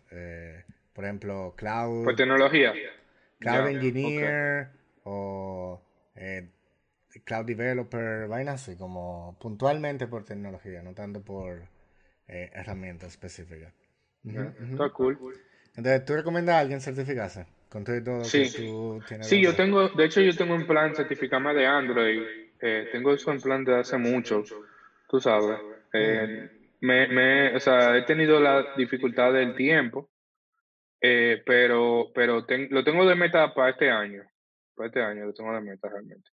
Por 0.99 1.05
ejemplo, 1.05 1.53
Cloud, 1.55 2.03
Por 2.03 2.15
tecnología. 2.17 2.73
Cloud 3.39 3.69
Engineer 3.69 4.67
o 5.05 5.81
eh, 6.13 6.49
Cloud 7.23 7.45
Developer, 7.45 8.27
vainas 8.27 8.55
así, 8.55 8.77
como 8.77 9.38
puntualmente 9.39 10.07
por 10.07 10.25
tecnología, 10.25 10.83
no 10.83 10.93
tanto 10.93 11.21
por 11.21 11.62
eh, 12.27 12.51
herramientas 12.53 13.12
específicas. 13.12 13.73
Está 14.25 14.89
cool. 14.89 15.17
Entonces, 15.77 16.03
¿tú 16.03 16.15
recomiendas 16.15 16.55
a 16.55 16.59
alguien 16.59 16.81
certificarse? 16.81 17.45
Con 17.69 17.85
todo 17.85 17.95
y 17.95 18.03
todo 18.03 18.25
Sí. 18.25 18.51
que 18.51 18.62
tú 18.62 19.01
tienes 19.07 19.25
Sí, 19.29 19.41
yo 19.41 19.55
tengo, 19.55 19.88
de 19.88 20.03
hecho 20.03 20.19
yo 20.19 20.35
tengo 20.35 20.53
un 20.53 20.67
plan 20.67 20.93
certificarme 20.93 21.53
de 21.53 21.65
Android. 21.65 22.23
Eh, 22.59 22.89
tengo 22.91 23.13
eso 23.13 23.31
en 23.31 23.39
plan 23.39 23.63
de 23.63 23.79
hace 23.79 23.97
mucho, 23.97 24.43
tú 25.07 25.21
sabes. 25.21 25.62
Eh, 25.93 26.49
me, 26.81 27.07
me, 27.07 27.55
o 27.55 27.59
sea, 27.62 27.95
he 27.95 28.01
tenido 28.01 28.41
la 28.41 28.75
dificultad 28.75 29.31
del 29.31 29.55
tiempo, 29.55 30.09
eh, 31.01 31.41
pero, 31.45 32.12
pero 32.13 32.45
ten- 32.45 32.67
lo 32.71 32.83
tengo 32.83 33.05
de 33.05 33.15
meta 33.15 33.53
para 33.53 33.71
este 33.71 33.89
año. 33.89 34.23
Para 34.75 34.88
este 34.88 35.01
año 35.01 35.25
lo 35.25 35.33
tengo 35.33 35.53
de 35.53 35.62
meta 35.62 35.89
realmente. 35.89 36.29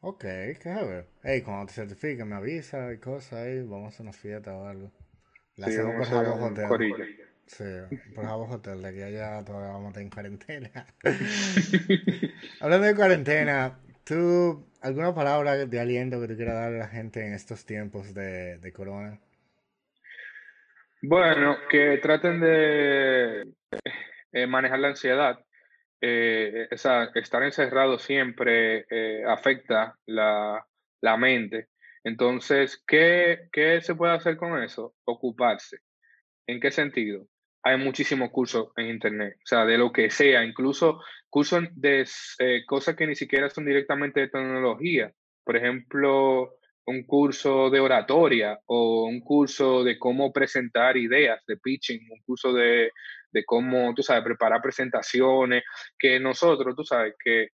Ok, 0.00 0.20
qué 0.20 0.56
chévere. 0.62 1.06
Hey, 1.22 1.42
cuando 1.42 1.66
te 1.66 1.72
certifiques 1.74 2.24
me 2.24 2.36
avisa 2.36 2.92
y 2.92 2.98
cosas 2.98 3.34
ahí, 3.40 3.62
vamos 3.62 3.98
a 3.98 4.02
una 4.02 4.12
fiesta 4.12 4.54
o 4.56 4.66
algo. 4.66 4.92
La 5.56 5.66
Sí, 5.66 5.72
hacemos 5.72 5.94
por 5.96 6.06
Jabo 6.06 6.46
Hotel. 6.46 6.66
Sí, 7.46 7.64
por 8.14 8.24
favor, 8.24 8.50
hotel, 8.50 8.82
de 8.82 8.92
que 8.92 9.04
allá 9.04 9.44
todavía 9.44 9.68
vamos 9.72 9.86
a 9.86 9.88
estar 9.90 10.02
en 10.02 10.10
cuarentena. 10.10 10.86
Hablando 12.60 12.86
de 12.88 12.94
cuarentena, 12.96 13.78
¿tú 14.04 14.66
alguna 14.80 15.14
palabra 15.14 15.54
de 15.66 15.80
aliento 15.80 16.20
que 16.20 16.28
tú 16.28 16.36
quieras 16.36 16.54
dar 16.54 16.72
a 16.74 16.78
la 16.78 16.88
gente 16.88 17.24
en 17.24 17.34
estos 17.34 17.64
tiempos 17.64 18.14
de, 18.14 18.58
de 18.58 18.72
corona? 18.72 19.20
Bueno, 21.08 21.56
que 21.70 21.98
traten 21.98 22.40
de 22.40 23.42
eh, 24.32 24.46
manejar 24.48 24.80
la 24.80 24.88
ansiedad. 24.88 25.38
Eh, 26.00 26.66
esa, 26.68 27.04
estar 27.14 27.44
encerrado 27.44 28.00
siempre 28.00 28.86
eh, 28.90 29.24
afecta 29.24 29.96
la, 30.06 30.66
la, 31.00 31.16
mente. 31.16 31.68
Entonces, 32.02 32.82
¿qué, 32.84 33.48
¿qué 33.52 33.80
se 33.82 33.94
puede 33.94 34.14
hacer 34.14 34.36
con 34.36 34.60
eso? 34.60 34.96
Ocuparse. 35.04 35.78
¿En 36.44 36.58
qué 36.58 36.72
sentido? 36.72 37.28
Hay 37.62 37.78
muchísimos 37.78 38.30
cursos 38.30 38.72
en 38.76 38.86
Internet, 38.86 39.36
o 39.36 39.46
sea, 39.46 39.64
de 39.64 39.78
lo 39.78 39.92
que 39.92 40.10
sea, 40.10 40.44
incluso 40.44 41.00
cursos 41.30 41.64
de 41.76 42.04
cosas 42.66 42.96
que 42.96 43.06
ni 43.06 43.14
siquiera 43.14 43.48
son 43.48 43.64
directamente 43.64 44.20
de 44.20 44.28
tecnología. 44.28 45.12
Por 45.44 45.56
ejemplo, 45.56 46.56
un 46.86 47.04
curso 47.04 47.68
de 47.70 47.80
oratoria 47.80 48.58
o 48.66 49.04
un 49.04 49.20
curso 49.20 49.82
de 49.82 49.98
cómo 49.98 50.32
presentar 50.32 50.96
ideas 50.96 51.42
de 51.46 51.56
pitching, 51.56 52.00
un 52.10 52.22
curso 52.24 52.52
de, 52.52 52.92
de 53.30 53.44
cómo, 53.44 53.92
tú 53.94 54.02
sabes, 54.02 54.24
preparar 54.24 54.62
presentaciones, 54.62 55.64
que 55.98 56.20
nosotros, 56.20 56.74
tú 56.76 56.84
sabes, 56.84 57.14
que 57.22 57.50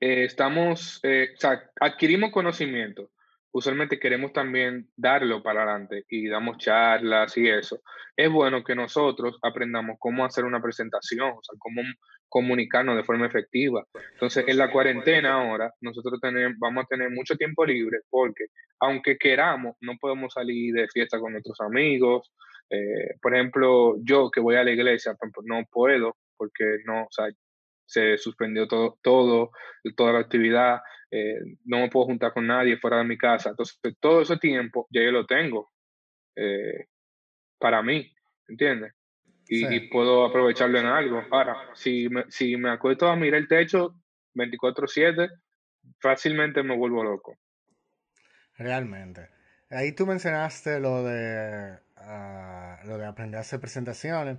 eh, 0.00 0.24
estamos, 0.24 0.98
eh, 1.02 1.34
o 1.36 1.40
sea, 1.40 1.70
adquirimos 1.80 2.32
conocimiento, 2.32 3.10
usualmente 3.52 3.98
queremos 3.98 4.32
también 4.32 4.88
darlo 4.96 5.42
para 5.42 5.62
adelante 5.62 6.04
y 6.08 6.28
damos 6.28 6.58
charlas 6.58 7.36
y 7.36 7.48
eso. 7.48 7.82
Es 8.16 8.30
bueno 8.30 8.64
que 8.64 8.74
nosotros 8.74 9.38
aprendamos 9.42 9.96
cómo 9.98 10.24
hacer 10.24 10.44
una 10.44 10.60
presentación, 10.60 11.30
o 11.30 11.42
sea, 11.42 11.56
cómo 11.58 11.82
comunicarnos 12.28 12.96
de 12.96 13.04
forma 13.04 13.26
efectiva. 13.26 13.84
Entonces, 14.14 14.44
en 14.48 14.56
la 14.56 14.70
cuarentena 14.70 15.34
ahora, 15.34 15.72
nosotros 15.80 16.18
tenemos, 16.20 16.58
vamos 16.58 16.84
a 16.84 16.86
tener 16.88 17.10
mucho 17.10 17.36
tiempo 17.36 17.64
libre 17.66 18.00
porque, 18.08 18.46
aunque 18.80 19.18
queramos, 19.18 19.76
no 19.80 19.92
podemos 20.00 20.32
salir 20.32 20.74
de 20.74 20.88
fiesta 20.88 21.20
con 21.20 21.32
nuestros 21.32 21.60
amigos. 21.60 22.32
Eh, 22.70 23.16
por 23.20 23.34
ejemplo, 23.34 23.96
yo 24.02 24.30
que 24.30 24.40
voy 24.40 24.56
a 24.56 24.64
la 24.64 24.70
iglesia, 24.70 25.14
no 25.44 25.62
puedo 25.70 26.16
porque 26.38 26.78
no, 26.86 27.02
o 27.02 27.10
sea, 27.10 27.26
se 27.86 28.16
suspendió 28.16 28.66
todo, 28.66 28.98
todo 29.02 29.50
toda 29.94 30.14
la 30.14 30.20
actividad, 30.20 30.80
eh, 31.14 31.40
no 31.66 31.80
me 31.80 31.90
puedo 31.90 32.06
juntar 32.06 32.32
con 32.32 32.46
nadie 32.46 32.78
fuera 32.78 32.96
de 32.96 33.04
mi 33.04 33.18
casa. 33.18 33.50
Entonces, 33.50 33.78
todo 34.00 34.22
ese 34.22 34.38
tiempo 34.38 34.88
ya 34.90 35.02
yo 35.02 35.12
lo 35.12 35.26
tengo 35.26 35.70
eh, 36.34 36.86
para 37.58 37.82
mí, 37.82 38.10
¿entiendes? 38.48 38.94
Y, 39.46 39.90
puedo 39.90 40.24
aprovecharlo 40.24 40.78
en 40.78 40.86
algo. 40.86 41.22
Ahora, 41.30 41.54
si 41.74 42.08
me, 42.08 42.24
si 42.30 42.56
me 42.56 42.70
acuesto 42.70 43.06
a 43.08 43.16
mirar 43.16 43.40
el 43.42 43.48
techo 43.48 43.94
24/7, 44.34 45.28
fácilmente 46.00 46.62
me 46.62 46.74
vuelvo 46.74 47.04
loco. 47.04 47.36
Realmente. 48.56 49.28
Ahí 49.68 49.92
tú 49.92 50.06
mencionaste 50.06 50.80
lo 50.80 51.04
de, 51.04 51.78
ah, 51.96 52.80
lo 52.86 52.96
de 52.96 53.04
aprender 53.04 53.36
a 53.36 53.40
hacer 53.42 53.60
presentaciones. 53.60 54.38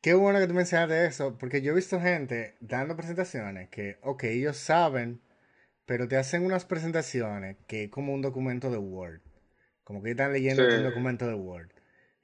Qué 0.00 0.14
bueno 0.14 0.38
que 0.38 0.46
tú 0.46 0.54
mencionaste 0.54 1.04
eso, 1.04 1.36
porque 1.36 1.60
yo 1.60 1.72
he 1.72 1.74
visto 1.74 2.00
gente 2.00 2.56
dando 2.60 2.96
presentaciones 2.96 3.68
que, 3.68 3.98
ok, 4.00 4.24
ellos 4.24 4.56
saben, 4.56 5.20
pero 5.92 6.08
te 6.08 6.16
hacen 6.16 6.42
unas 6.42 6.64
presentaciones 6.64 7.58
que 7.66 7.84
es 7.84 7.90
como 7.90 8.14
un 8.14 8.22
documento 8.22 8.70
de 8.70 8.78
Word. 8.78 9.20
Como 9.84 10.02
que 10.02 10.12
están 10.12 10.32
leyendo 10.32 10.66
un 10.66 10.84
documento 10.84 11.26
de 11.26 11.34
Word. 11.34 11.68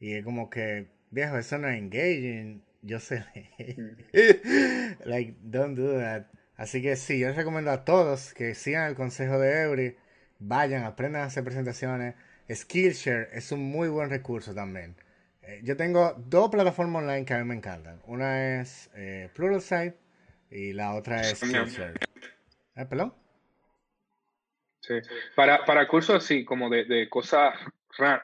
Y 0.00 0.14
es 0.14 0.24
como 0.24 0.48
que, 0.48 0.88
viejo, 1.10 1.36
eso 1.36 1.58
no 1.58 1.68
es 1.68 1.76
engaging. 1.76 2.64
Yo 2.80 2.98
sé. 2.98 3.26
Like, 5.04 5.36
don't 5.42 5.76
do 5.76 5.98
that. 6.00 6.28
Así 6.56 6.80
que 6.80 6.96
sí, 6.96 7.18
yo 7.18 7.28
les 7.28 7.36
recomiendo 7.36 7.70
a 7.70 7.84
todos 7.84 8.32
que 8.32 8.54
sigan 8.54 8.88
el 8.88 8.94
consejo 8.94 9.38
de 9.38 9.60
Eury. 9.64 9.96
Vayan, 10.38 10.84
aprendan 10.84 11.20
a 11.20 11.26
hacer 11.26 11.44
presentaciones. 11.44 12.14
Skillshare 12.50 13.28
es 13.34 13.52
un 13.52 13.60
muy 13.60 13.90
buen 13.90 14.08
recurso 14.08 14.54
también. 14.54 14.96
Eh, 15.42 15.60
yo 15.62 15.76
tengo 15.76 16.14
dos 16.16 16.48
plataformas 16.48 17.02
online 17.02 17.26
que 17.26 17.34
a 17.34 17.38
mí 17.38 17.44
me 17.44 17.54
encantan. 17.54 18.00
Una 18.06 18.62
es 18.62 18.88
eh, 18.94 19.28
Pluralsight 19.34 19.94
y 20.50 20.72
la 20.72 20.94
otra 20.94 21.20
es 21.20 21.36
Skillshare. 21.36 22.00
¿Eh, 22.74 22.86
perdón? 22.86 23.12
Sí. 24.88 24.94
Para, 25.34 25.64
para 25.64 25.86
cursos 25.86 26.24
así, 26.24 26.44
como 26.44 26.68
de, 26.68 26.84
de 26.84 27.08
cosas, 27.08 27.54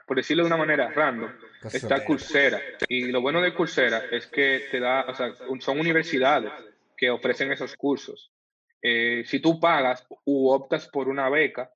por 0.07 0.17
decirlo 0.17 0.45
de 0.45 0.49
una 0.49 0.57
manera, 0.57 0.91
random, 0.91 1.31
está 1.73 2.05
Coursera. 2.05 2.61
Y 2.89 3.13
lo 3.13 3.21
bueno 3.21 3.41
de 3.41 3.55
Coursera 3.55 4.05
es 4.11 4.27
que 4.27 4.67
te 4.71 4.81
da, 4.81 5.05
o 5.07 5.15
sea, 5.15 5.33
son 5.61 5.79
universidades 5.79 6.53
que 6.97 7.11
ofrecen 7.11 7.53
esos 7.53 7.77
cursos. 7.77 8.33
Eh, 8.81 9.25
si 9.27 9.41
tú 9.41 9.61
pagas 9.61 10.07
u 10.25 10.49
optas 10.49 10.89
por 10.89 11.09
una 11.09 11.29
beca, 11.29 11.71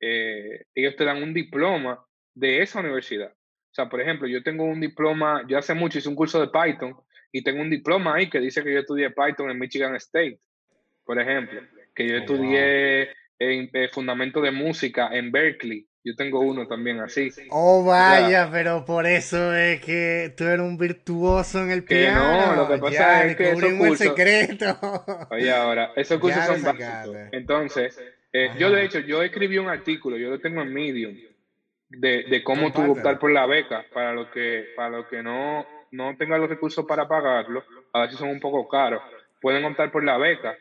ellos 0.00 0.96
te 0.96 1.04
dan 1.04 1.22
un 1.22 1.32
diploma 1.32 2.04
de 2.34 2.62
esa 2.62 2.80
universidad. 2.80 3.32
O 3.32 3.74
sea, 3.74 3.88
por 3.88 4.00
ejemplo, 4.00 4.28
yo 4.28 4.42
tengo 4.42 4.64
un 4.64 4.80
diploma, 4.80 5.44
yo 5.48 5.56
hace 5.56 5.74
mucho 5.74 5.98
hice 5.98 6.08
un 6.08 6.14
curso 6.14 6.40
de 6.40 6.48
Python 6.48 6.94
y 7.32 7.42
tengo 7.42 7.62
un 7.62 7.70
diploma 7.70 8.14
ahí 8.14 8.28
que 8.28 8.38
dice 8.38 8.62
que 8.62 8.72
yo 8.72 8.80
estudié 8.80 9.10
Python 9.10 9.50
en 9.50 9.58
Michigan 9.58 9.94
State, 9.96 10.38
por 11.04 11.18
ejemplo, 11.18 11.62
que 11.94 12.06
yo 12.06 12.16
oh, 12.16 12.18
estudié 12.18 13.14
en, 13.38 13.70
eh, 13.72 13.88
fundamento 13.92 14.40
de 14.40 14.50
música 14.50 15.08
en 15.12 15.30
Berkeley. 15.32 15.86
Yo 16.04 16.16
tengo 16.16 16.40
uno 16.40 16.66
también 16.66 16.98
así. 16.98 17.30
Oh, 17.50 17.84
vaya, 17.84 18.48
pero 18.50 18.84
por 18.84 19.06
eso 19.06 19.54
es 19.54 19.80
que 19.80 20.34
tú 20.36 20.44
eres 20.44 20.60
un 20.60 20.76
virtuoso 20.76 21.62
en 21.62 21.70
el 21.70 21.84
piano. 21.84 22.46
no, 22.46 22.56
lo 22.56 22.68
que 22.68 22.78
pasa 22.78 23.26
es 23.26 23.36
que 23.36 23.52
esos 23.52 23.72
cursos... 23.74 24.00
el 24.00 24.08
secreto. 24.08 24.80
Oye, 25.30 25.52
ahora, 25.52 25.92
esos 25.94 26.18
cursos 26.18 26.44
son 26.44 26.62
básicos. 26.62 27.16
Entonces, 27.30 27.96
eh, 28.32 28.50
yo 28.58 28.70
de 28.70 28.84
hecho, 28.84 28.98
yo 28.98 29.22
escribí 29.22 29.58
un 29.58 29.68
artículo, 29.68 30.16
yo 30.16 30.30
lo 30.30 30.40
tengo 30.40 30.62
en 30.62 30.72
Medium, 30.72 31.16
de, 31.88 32.24
de 32.24 32.42
cómo 32.42 32.72
tú 32.72 32.92
optar 32.92 33.18
por 33.18 33.30
la 33.30 33.46
beca 33.46 33.84
para 33.92 34.12
los 34.12 34.28
que, 34.30 34.70
para 34.74 34.90
los 34.90 35.06
que 35.06 35.22
no, 35.22 35.66
no 35.90 36.16
tengan 36.16 36.40
los 36.40 36.48
recursos 36.48 36.84
para 36.86 37.06
pagarlo, 37.06 37.62
a 37.92 38.00
ver 38.00 38.10
si 38.10 38.16
son 38.16 38.30
un 38.30 38.40
poco 38.40 38.66
caros, 38.68 39.02
pueden 39.40 39.64
optar 39.64 39.92
por 39.92 40.02
la 40.02 40.16
beca. 40.16 40.56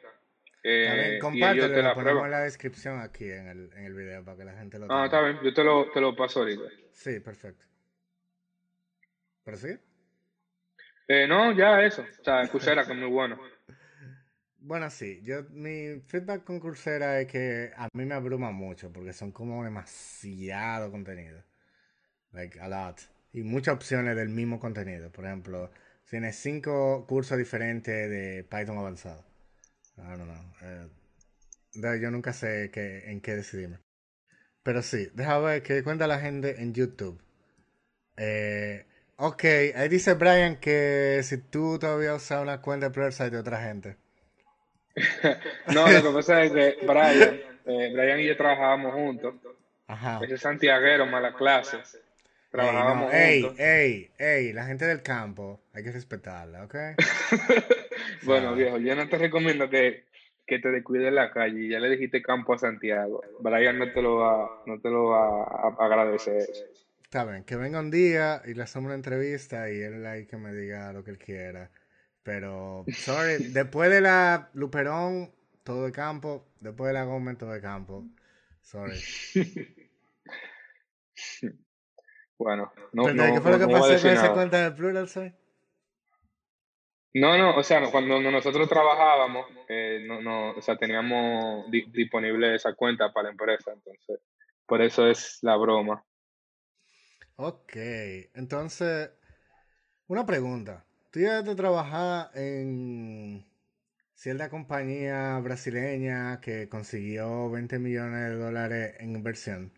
Eh, 0.63 1.17
compártelo, 1.19 1.73
te 1.73 1.81
la 1.81 1.95
ponemos 1.95 2.25
en 2.25 2.31
la 2.31 2.41
descripción 2.41 2.99
aquí 2.99 3.25
en 3.25 3.47
el, 3.47 3.73
en 3.73 3.85
el 3.85 3.93
video 3.93 4.23
para 4.23 4.37
que 4.37 4.45
la 4.45 4.53
gente 4.53 4.77
lo 4.77 4.87
tenga. 4.87 5.01
Ah, 5.01 5.05
está 5.05 5.21
bien, 5.21 5.39
yo 5.43 5.53
te 5.53 5.63
lo, 5.63 5.91
te 5.91 5.99
lo 5.99 6.15
paso 6.15 6.41
ahorita. 6.41 6.63
Sí, 6.91 7.19
perfecto. 7.19 7.65
¿Pero 9.43 9.57
sí? 9.57 9.69
Eh, 11.07 11.27
no, 11.27 11.51
ya 11.51 11.81
eso. 11.81 12.03
O 12.03 12.23
sea, 12.23 12.47
Coursera, 12.47 12.85
que 12.85 12.93
es 12.93 12.97
muy 12.97 13.09
bueno. 13.09 13.39
Bueno, 14.63 14.91
sí, 14.91 15.19
yo 15.23 15.41
mi 15.49 16.01
feedback 16.05 16.43
con 16.43 16.59
Coursera 16.59 17.19
es 17.19 17.27
que 17.27 17.71
a 17.75 17.89
mí 17.93 18.05
me 18.05 18.13
abruma 18.13 18.51
mucho 18.51 18.93
porque 18.93 19.11
son 19.11 19.31
como 19.31 19.63
demasiado 19.63 20.91
contenido. 20.91 21.43
Like 22.31 22.59
a 22.59 22.67
lot. 22.67 22.99
Y 23.33 23.41
muchas 23.41 23.73
opciones 23.73 24.15
del 24.15 24.29
mismo 24.29 24.59
contenido. 24.59 25.11
Por 25.11 25.25
ejemplo, 25.25 25.71
tienes 26.07 26.35
cinco 26.35 27.07
cursos 27.07 27.39
diferentes 27.39 28.07
de 28.07 28.43
Python 28.43 28.77
avanzado. 28.77 29.25
Don't 30.07 30.23
know. 30.23 30.89
Eh, 31.83 31.99
yo 32.01 32.11
nunca 32.11 32.33
sé 32.33 32.69
qué, 32.73 33.09
en 33.11 33.21
qué 33.21 33.35
decidirme. 33.35 33.79
Pero 34.63 34.81
sí, 34.81 35.09
deja 35.13 35.39
ver 35.39 35.63
qué 35.63 35.83
cuenta 35.83 36.07
la 36.07 36.19
gente 36.19 36.61
en 36.61 36.73
YouTube. 36.73 37.21
Eh, 38.17 38.85
ok, 39.15 39.43
ahí 39.75 39.89
dice 39.89 40.13
Brian 40.13 40.57
que 40.57 41.21
si 41.23 41.37
tú 41.37 41.79
todavía 41.79 42.13
usas 42.13 42.41
una 42.41 42.61
cuenta 42.61 42.87
de 42.87 42.91
Pluralsight 42.91 43.31
de 43.31 43.39
otra 43.39 43.61
gente. 43.61 43.97
no, 45.73 45.89
lo 45.89 46.03
que 46.03 46.09
pasa 46.13 46.43
es 46.43 46.51
que 46.51 46.77
Brian, 46.85 47.39
eh, 47.65 47.91
Brian 47.93 48.19
y 48.19 48.27
yo 48.27 48.37
trabajábamos 48.37 48.93
juntos. 48.93 49.35
Ajá. 49.87 50.19
Ese 50.23 50.37
santiaguero, 50.37 51.05
mala 51.05 51.33
clase. 51.33 51.77
Trabajábamos 52.51 53.13
ey, 53.13 53.41
juntos. 53.41 53.59
Ey, 53.59 54.11
ey, 54.19 54.53
la 54.53 54.65
gente 54.65 54.85
del 54.85 55.01
campo, 55.01 55.61
hay 55.73 55.83
que 55.83 55.91
respetarla, 55.91 56.65
¿ok? 56.65 56.75
bueno, 58.23 58.55
viejo, 58.55 58.77
yo 58.77 58.95
no 58.95 59.07
te 59.07 59.17
recomiendo 59.17 59.69
que, 59.69 60.05
que 60.45 60.59
te 60.59 60.69
descuides 60.69 61.13
la 61.13 61.31
calle. 61.31 61.67
Ya 61.67 61.79
le 61.79 61.89
dijiste 61.89 62.21
campo 62.21 62.53
a 62.53 62.57
Santiago. 62.57 63.21
Brian 63.39 63.79
no 63.79 63.91
te 63.91 64.01
lo 64.01 64.17
va, 64.17 64.63
no 64.65 64.79
te 64.79 64.89
lo 64.89 65.05
va 65.05 65.43
a 65.43 65.75
agradecer. 65.79 66.47
Está 67.03 67.25
bien, 67.25 67.43
que 67.43 67.57
venga 67.57 67.79
un 67.79 67.91
día 67.91 68.41
y 68.45 68.53
le 68.53 68.63
hacemos 68.63 68.87
una 68.87 68.95
entrevista 68.95 69.69
y 69.69 69.81
él 69.81 70.05
ahí 70.05 70.25
que 70.25 70.37
me 70.37 70.53
diga 70.53 70.93
lo 70.93 71.03
que 71.03 71.11
él 71.11 71.17
quiera. 71.17 71.69
Pero, 72.23 72.85
sorry, 72.93 73.43
después 73.51 73.89
de 73.89 74.01
la 74.01 74.49
Luperón, 74.53 75.31
todo 75.63 75.85
de 75.85 75.91
campo. 75.91 76.47
Después 76.59 76.87
de 76.87 76.93
la 76.93 77.03
Gómez, 77.03 77.37
todo 77.37 77.51
de 77.51 77.61
campo. 77.61 78.05
Sorry. 78.61 78.97
bueno, 82.37 82.71
no, 82.93 83.05
¿Qué 83.05 83.41
fue 83.41 83.51
lo 83.51 83.59
que 83.59 83.67
pasó 83.67 84.01
con 84.01 84.11
esa 84.11 84.33
cuenta 84.33 84.63
de 84.63 84.71
Plural 84.71 85.09
No, 87.13 87.37
no, 87.37 87.57
o 87.57 87.63
sea, 87.63 87.81
cuando 87.91 88.21
nosotros 88.21 88.69
trabajábamos, 88.69 89.45
eh, 89.67 90.03
no, 90.07 90.21
no, 90.21 90.51
o 90.51 90.61
sea, 90.61 90.77
teníamos 90.77 91.69
disponible 91.69 92.55
esa 92.55 92.73
cuenta 92.73 93.11
para 93.11 93.25
la 93.25 93.31
empresa, 93.31 93.71
entonces, 93.73 94.21
por 94.65 94.81
eso 94.81 95.07
es 95.07 95.39
la 95.41 95.57
broma. 95.57 96.05
Ok, 97.35 97.73
entonces, 98.33 99.11
Una 100.07 100.25
pregunta. 100.25 100.85
Tú 101.11 101.19
ya 101.21 101.43
te 101.43 101.55
trabajar 101.55 102.29
en 102.35 103.45
cierta 104.13 104.49
compañía 104.49 105.39
brasileña 105.39 106.39
que 106.39 106.69
consiguió 106.69 107.49
20 107.49 107.79
millones 107.79 108.29
de 108.29 108.35
dólares 108.35 108.95
en 108.99 109.15
inversión. 109.15 109.73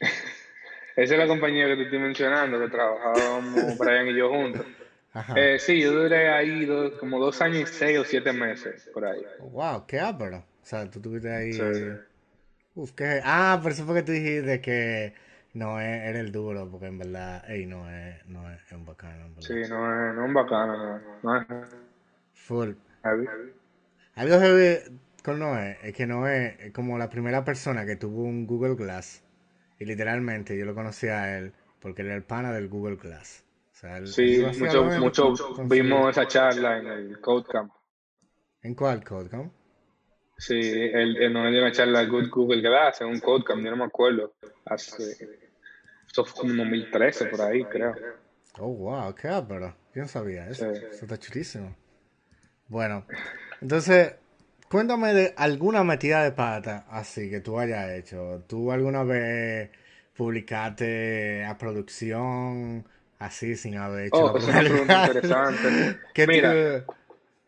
Esa 0.96 1.14
es 1.14 1.18
la 1.18 1.26
compañía 1.26 1.66
que 1.66 1.76
te 1.76 1.82
estoy 1.84 1.98
mencionando, 1.98 2.60
que 2.60 2.68
trabajábamos 2.68 3.78
Brian 3.78 4.08
y 4.08 4.16
yo 4.16 4.30
juntos. 4.30 4.66
Eh, 5.36 5.58
sí, 5.58 5.80
yo 5.80 5.92
duré 5.92 6.30
ahí 6.30 6.66
como 6.98 7.18
dos 7.18 7.42
años 7.42 7.70
y 7.70 7.74
seis 7.74 7.98
o 7.98 8.04
siete 8.04 8.32
meses 8.32 8.88
por 8.94 9.04
ahí. 9.04 9.22
Wow, 9.40 9.86
qué 9.86 10.00
ápero. 10.00 10.38
O 10.38 10.64
sea, 10.64 10.88
tú 10.88 11.00
estuviste 11.00 11.30
ahí. 11.30 11.52
Uf, 12.74 12.92
qué. 12.92 13.20
Ah, 13.22 13.58
por 13.62 13.72
eso 13.72 13.84
fue 13.84 13.96
que 13.96 14.02
tú 14.02 14.12
dijiste 14.12 14.60
que 14.62 15.12
no 15.52 15.78
es, 15.80 16.02
era 16.02 16.20
el 16.20 16.32
duro, 16.32 16.70
porque 16.70 16.86
en 16.86 16.98
verdad, 16.98 17.44
ey, 17.50 17.66
no 17.66 17.90
es, 17.90 18.24
no 18.26 18.50
es, 18.50 18.60
un 18.72 18.86
bacano. 18.86 19.28
Sí, 19.40 19.52
no 19.52 19.60
es, 19.60 20.14
no 20.14 20.22
es 20.22 20.28
un 20.28 20.34
bacano, 20.34 21.00
no, 21.22 21.36
es. 21.36 21.46
Full. 22.32 22.70
Algo 24.14 24.40
heavy 24.40 24.98
con 25.22 25.38
Noé 25.38 25.78
es 25.82 25.94
que 25.94 26.06
Noé 26.06 26.56
es 26.58 26.72
como 26.72 26.98
la 26.98 27.10
primera 27.10 27.44
persona 27.44 27.84
que 27.84 27.96
tuvo 27.96 28.22
un 28.22 28.46
Google 28.46 28.74
Glass. 28.74 29.22
Y 29.78 29.84
literalmente 29.84 30.56
yo 30.56 30.64
lo 30.64 30.74
conocí 30.74 31.08
a 31.08 31.36
él 31.36 31.52
porque 31.80 32.02
era 32.02 32.14
el 32.14 32.22
pana 32.22 32.52
del 32.52 32.68
Google 32.68 32.96
Glass. 32.96 33.44
Sí, 34.04 34.42
mucho, 34.58 34.84
mucho 34.84 35.34
vimos 35.64 36.10
esa 36.10 36.26
charla 36.26 36.78
en 36.78 36.86
el 36.86 37.20
Codecamp. 37.20 37.72
¿En 38.62 38.74
cuál 38.74 39.02
Codecamp? 39.02 39.52
Sí, 40.38 40.58
él 40.58 41.32
nos 41.32 41.50
dio 41.50 41.60
una 41.60 41.72
charla 41.72 42.04
Google 42.04 42.60
Glass 42.60 43.00
en 43.00 43.08
un 43.08 43.20
Codecamp, 43.20 43.64
yo 43.64 43.70
no 43.70 43.76
me 43.76 43.84
acuerdo. 43.84 44.34
Hace, 44.66 45.28
esto 46.06 46.24
fue 46.24 46.48
como 46.48 46.62
2013 46.64 47.26
por 47.26 47.40
ahí, 47.42 47.64
creo. 47.64 47.94
Oh, 48.58 48.68
wow, 48.68 49.14
qué 49.14 49.28
pero 49.48 49.74
Yo 49.94 50.02
no 50.02 50.08
sabía 50.08 50.48
eso. 50.48 50.70
Eso 50.70 51.04
está 51.04 51.18
chulísimo. 51.18 51.74
Bueno, 52.68 53.04
entonces, 53.60 54.14
cuéntame 54.68 55.14
de 55.14 55.34
alguna 55.36 55.84
metida 55.84 56.22
de 56.22 56.32
pata 56.32 56.86
así 56.88 57.30
que 57.30 57.40
tú 57.40 57.58
hayas 57.58 57.90
hecho. 57.90 58.44
¿Tú 58.46 58.70
alguna 58.72 59.04
vez 59.04 59.70
publicaste 60.16 61.44
a 61.44 61.56
producción 61.56 62.86
así 63.22 63.56
sin 63.56 63.76
haber 63.76 64.06
hecho 64.06 64.16
oh, 64.16 64.36
es 64.36 64.44
una 64.44 64.60
pregunta 64.60 65.06
interesante. 65.06 65.98
Mira, 66.26 66.84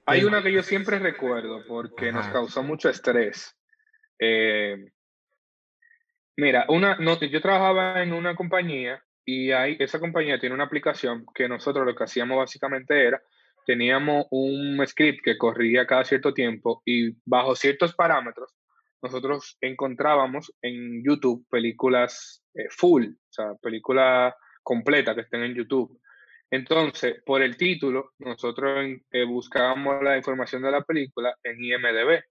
hay 0.07 0.25
una 0.25 0.43
que 0.43 0.53
yo 0.53 0.62
siempre 0.62 0.99
recuerdo 0.99 1.64
porque 1.66 2.12
nos 2.12 2.27
causó 2.29 2.62
mucho 2.62 2.89
estrés. 2.89 3.57
Eh, 4.18 4.93
mira, 6.37 6.66
una, 6.68 6.97
no, 6.97 7.18
yo 7.18 7.41
trabajaba 7.41 8.03
en 8.03 8.12
una 8.12 8.37
compañía 8.37 9.03
y 9.25 9.51
hay, 9.51 9.77
esa 9.81 9.99
compañía 9.99 10.39
tiene 10.39 10.55
una 10.55 10.64
aplicación 10.64 11.27
que 11.35 11.49
nosotros 11.49 11.87
lo 11.87 11.95
que 11.95 12.05
hacíamos 12.05 12.39
básicamente 12.39 13.07
era 13.07 13.22
teníamos 13.66 14.27
un 14.31 14.81
script 14.87 15.25
que 15.25 15.39
corría 15.39 15.87
cada 15.87 16.05
cierto 16.05 16.35
tiempo 16.35 16.83
y 16.85 17.16
bajo 17.25 17.57
ciertos 17.57 17.95
parámetros 17.95 18.55
nosotros 19.03 19.57
encontrábamos 19.61 20.53
en 20.62 21.03
YouTube 21.05 21.47
películas 21.51 22.43
eh, 22.55 22.68
full, 22.70 23.07
o 23.07 23.33
sea, 23.33 23.55
películas 23.61 24.35
completas 24.65 25.15
que 25.15 25.21
estén 25.21 25.45
en 25.45 25.55
YouTube. 25.55 26.01
Entonces, 26.51 27.23
por 27.25 27.43
el 27.43 27.57
título, 27.57 28.12
nosotros 28.19 28.87
eh, 29.11 29.25
buscábamos 29.25 30.03
la 30.03 30.17
información 30.17 30.62
de 30.62 30.71
la 30.73 30.83
película 30.83 31.37
en 31.45 31.62
IMDB. 31.62 32.23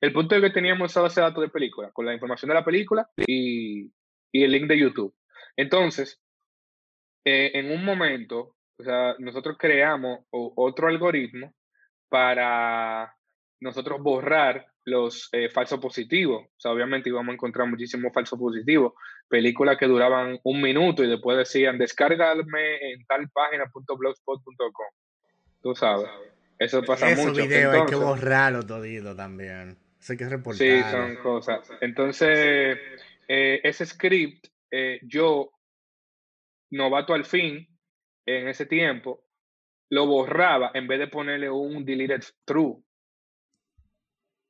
El 0.00 0.12
punto 0.12 0.34
es 0.34 0.42
que 0.42 0.50
teníamos 0.50 0.90
esa 0.90 1.02
base 1.02 1.20
de 1.20 1.26
datos 1.26 1.42
de 1.42 1.50
película, 1.50 1.90
con 1.92 2.06
la 2.06 2.14
información 2.14 2.48
de 2.48 2.54
la 2.54 2.64
película 2.64 3.08
y, 3.26 3.90
y 4.32 4.42
el 4.42 4.50
link 4.50 4.66
de 4.66 4.78
YouTube. 4.78 5.14
Entonces, 5.56 6.20
eh, 7.24 7.52
en 7.54 7.70
un 7.70 7.84
momento, 7.84 8.56
o 8.78 8.82
sea, 8.82 9.14
nosotros 9.18 9.56
creamos 9.58 10.20
otro 10.30 10.88
algoritmo 10.88 11.54
para 12.08 13.14
nosotros 13.60 14.00
borrar 14.00 14.71
los 14.84 15.28
eh, 15.32 15.48
falsos 15.48 15.80
positivos. 15.80 16.42
O 16.44 16.60
sea, 16.60 16.72
obviamente 16.72 17.08
íbamos 17.08 17.30
a 17.30 17.34
encontrar 17.34 17.68
muchísimos 17.68 18.12
falsos 18.12 18.38
positivos. 18.38 18.94
Películas 19.28 19.76
que 19.78 19.86
duraban 19.86 20.38
un 20.42 20.60
minuto 20.60 21.04
y 21.04 21.08
después 21.08 21.38
decían, 21.38 21.78
descárgame 21.78 22.92
en 22.92 23.04
tal 23.06 23.28
página.blogspot.com. 23.30 24.86
Tú 25.62 25.74
sabes. 25.74 26.08
Eso 26.58 26.82
pasa 26.82 27.14
mucho. 27.14 27.42
Videos 27.42 27.74
hay 27.74 27.86
que 27.86 27.94
borrarlo 27.94 28.64
todito 28.64 29.16
también. 29.16 29.78
Eso 30.00 30.12
hay 30.12 30.18
que 30.18 30.28
reportar. 30.28 30.66
Sí, 30.66 30.82
son 30.90 31.16
cosas. 31.16 31.70
Entonces, 31.80 32.78
eh, 33.28 33.60
ese 33.62 33.86
script, 33.86 34.48
eh, 34.70 35.00
yo, 35.02 35.52
novato 36.70 37.14
al 37.14 37.24
fin, 37.24 37.68
en 38.26 38.48
ese 38.48 38.66
tiempo, 38.66 39.24
lo 39.90 40.06
borraba 40.06 40.70
en 40.74 40.86
vez 40.88 40.98
de 40.98 41.08
ponerle 41.08 41.50
un 41.50 41.84
deleted 41.84 42.22
true. 42.44 42.76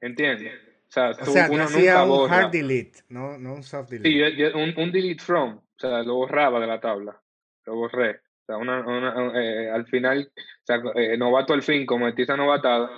¿Entiendes? 0.02 0.52
O 0.88 0.92
sea, 0.92 1.14
tú, 1.14 1.30
uno 1.30 1.64
nunca 1.70 2.04
un 2.04 2.30
hard 2.30 2.50
delete, 2.50 2.98
no, 3.08 3.38
no 3.38 3.54
un 3.54 3.62
soft 3.62 3.88
delete. 3.88 4.36
Sí, 4.36 4.42
un, 4.52 4.74
un, 4.76 4.92
delete 4.92 5.22
from, 5.22 5.54
o 5.56 5.78
sea, 5.78 6.02
lo 6.02 6.16
borraba 6.16 6.60
de 6.60 6.66
la 6.66 6.80
tabla, 6.80 7.18
lo 7.64 7.76
borré. 7.76 8.16
O 8.16 8.44
sea, 8.44 8.56
una, 8.58 8.80
una, 8.80 9.40
eh, 9.40 9.70
al 9.70 9.86
final, 9.86 10.30
o 10.36 10.66
sea, 10.66 10.82
eh, 10.96 11.16
novato 11.16 11.54
al 11.54 11.62
fin, 11.62 11.86
cometí 11.86 12.22
esa 12.22 12.36
novatada 12.36 12.90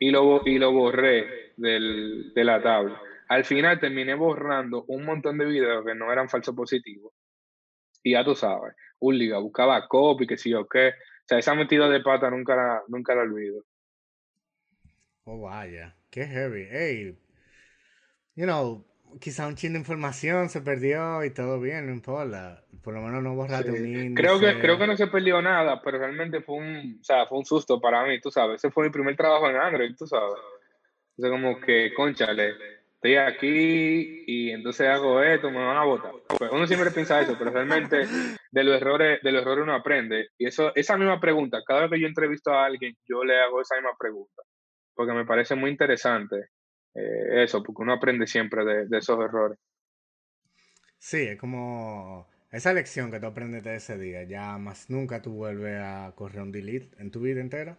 y 0.00 0.10
lo, 0.10 0.42
y 0.44 0.58
lo 0.58 0.72
borré 0.72 1.52
del, 1.56 2.32
de 2.34 2.44
la 2.44 2.60
tabla. 2.60 3.00
Al 3.28 3.44
final 3.44 3.78
terminé 3.78 4.14
borrando 4.14 4.84
un 4.88 5.04
montón 5.04 5.38
de 5.38 5.46
videos 5.46 5.86
que 5.86 5.94
no 5.94 6.12
eran 6.12 6.28
falsos 6.28 6.56
positivos. 6.56 7.12
Y 8.02 8.12
ya 8.12 8.24
tú 8.24 8.34
sabes, 8.34 8.74
un 8.98 9.16
liga, 9.16 9.38
buscaba 9.38 9.86
copy, 9.86 10.26
que 10.26 10.36
sí 10.36 10.52
o 10.54 10.66
qué. 10.66 10.88
O 10.88 11.28
sea, 11.28 11.38
esa 11.38 11.54
metida 11.54 11.88
de 11.88 12.00
pata 12.00 12.28
nunca 12.30 12.56
la, 12.56 12.82
nunca 12.88 13.14
la 13.14 13.22
olvido. 13.22 13.62
Oh, 15.24 15.40
vaya, 15.40 15.94
qué 16.10 16.26
heavy. 16.26 16.66
Hey, 16.70 17.18
you 18.34 18.44
know, 18.44 18.84
quizá 19.20 19.46
un 19.46 19.56
chin 19.56 19.72
de 19.72 19.78
información 19.78 20.48
se 20.48 20.60
perdió 20.60 21.24
y 21.24 21.30
todo 21.30 21.60
bien, 21.60 21.86
no 21.86 21.92
importa. 21.92 22.64
Por 22.82 22.94
lo 22.94 23.02
menos 23.02 23.22
no 23.22 23.34
borraste 23.34 23.70
un 23.70 23.86
índice. 23.86 24.14
Creo 24.14 24.38
que, 24.38 24.60
creo 24.60 24.78
que 24.78 24.86
no 24.86 24.96
se 24.96 25.08
perdió 25.08 25.42
nada, 25.42 25.80
pero 25.82 25.98
realmente 25.98 26.40
fue 26.40 26.56
un, 26.56 26.98
o 27.00 27.04
sea, 27.04 27.26
fue 27.26 27.38
un 27.38 27.44
susto 27.44 27.80
para 27.80 28.04
mí, 28.04 28.20
tú 28.20 28.30
sabes. 28.30 28.56
Ese 28.56 28.70
fue 28.70 28.84
mi 28.84 28.90
primer 28.90 29.16
trabajo 29.16 29.48
en 29.48 29.56
Android, 29.56 29.94
tú 29.96 30.06
sabes. 30.06 30.34
O 31.16 31.20
sea, 31.20 31.30
como 31.30 31.60
que, 31.60 31.92
conchale, 31.94 32.54
estoy 32.94 33.16
aquí 33.16 34.24
y 34.26 34.50
entonces 34.50 34.88
hago 34.88 35.22
esto, 35.22 35.50
me 35.50 35.64
van 35.64 35.76
a 35.76 35.84
votar. 35.84 36.12
Pues 36.38 36.50
uno 36.50 36.66
siempre 36.66 36.90
piensa 36.90 37.20
eso, 37.20 37.36
pero 37.38 37.50
realmente 37.50 38.06
de 38.50 38.64
los 38.64 38.80
errores, 38.80 39.20
de 39.22 39.32
los 39.32 39.42
errores 39.42 39.64
uno 39.64 39.74
aprende. 39.74 40.28
Y 40.38 40.46
eso, 40.46 40.72
esa 40.74 40.96
misma 40.96 41.20
pregunta, 41.20 41.62
cada 41.66 41.82
vez 41.82 41.90
que 41.90 42.00
yo 42.00 42.06
entrevisto 42.06 42.52
a 42.52 42.64
alguien, 42.64 42.96
yo 43.08 43.24
le 43.24 43.38
hago 43.40 43.60
esa 43.60 43.76
misma 43.76 43.92
pregunta, 43.98 44.42
porque 44.98 45.12
me 45.12 45.24
parece 45.24 45.54
muy 45.54 45.70
interesante 45.70 46.48
eh, 46.92 47.44
eso, 47.44 47.62
porque 47.62 47.82
uno 47.82 47.92
aprende 47.92 48.26
siempre 48.26 48.64
de, 48.64 48.98
esos 48.98 49.16
errores. 49.20 49.56
Sí, 50.98 51.18
es 51.18 51.38
como 51.38 52.28
esa 52.50 52.72
lección 52.72 53.12
que 53.12 53.20
tú 53.20 53.26
aprendes 53.26 53.62
de 53.62 53.76
ese 53.76 53.96
día, 53.96 54.24
ya 54.24 54.58
más 54.58 54.90
nunca 54.90 55.22
tú 55.22 55.34
vuelves 55.34 55.80
a 55.80 56.12
correr 56.16 56.42
un 56.42 56.50
delete 56.50 57.00
en 57.00 57.12
tu 57.12 57.20
vida 57.20 57.40
entera. 57.40 57.78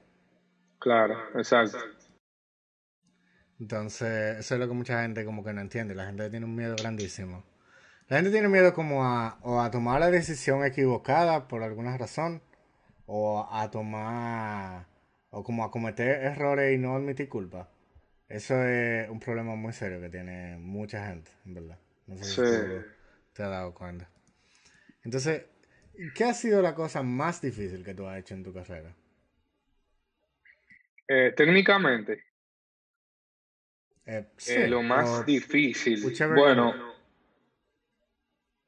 Claro, 0.80 1.17
exacto. 1.36 1.78
Entonces, 3.59 4.38
eso 4.38 4.53
es 4.53 4.59
lo 4.61 4.70
que 4.70 4.74
mucha 4.74 5.01
gente 5.01 5.26
como 5.26 5.43
que 5.43 5.51
no 5.51 5.59
entiende. 5.59 5.95
La 5.95 6.05
gente 6.05 6.30
tiene 6.30 6.45
un 6.45 6.55
miedo 6.55 6.78
grandísimo. 6.78 7.43
La 8.07 8.15
gente 8.15 8.32
tiene 8.32 8.47
miedo 8.47 8.74
como 8.74 9.03
a, 9.03 9.39
o 9.41 9.59
a 9.59 9.72
tomar 9.72 9.99
la 9.99 10.09
decisión 10.09 10.63
equivocada 10.63 11.49
por 11.49 11.63
alguna 11.63 11.97
razón, 11.97 12.41
o 13.07 13.45
a 13.51 13.70
tomar, 13.72 14.88
o 15.32 15.43
como 15.43 15.63
a 15.63 15.71
cometer 15.71 16.23
errores 16.23 16.73
y 16.75 16.77
no 16.77 16.95
admitir 16.95 17.30
culpa. 17.30 17.69
Eso 18.27 18.63
es 18.65 19.09
un 19.09 19.19
problema 19.19 19.55
muy 19.55 19.73
serio 19.73 19.99
que 20.01 20.09
tiene 20.09 20.57
mucha 20.57 21.07
gente, 21.07 21.32
en 21.45 21.53
verdad. 21.55 21.80
No 22.07 22.17
sé 22.17 22.25
si 22.25 22.86
te 23.34 23.43
has 23.43 23.49
dado 23.49 23.73
cuenta. 23.73 24.09
Entonces, 25.03 25.45
¿qué 26.15 26.25
ha 26.25 26.34
sido 26.34 26.61
la 26.61 26.75
cosa 26.75 27.03
más 27.03 27.41
difícil 27.41 27.84
que 27.84 27.93
tú 27.95 28.07
has 28.07 28.19
hecho 28.19 28.36
en 28.36 28.43
tu 28.43 28.53
carrera? 28.53 28.95
Eh, 31.07 31.34
técnicamente, 31.36 32.23
eh, 34.05 34.27
eh, 34.45 34.67
lo 34.67 34.82
más 34.84 35.25
difícil. 35.25 36.23
Bueno, 36.27 36.75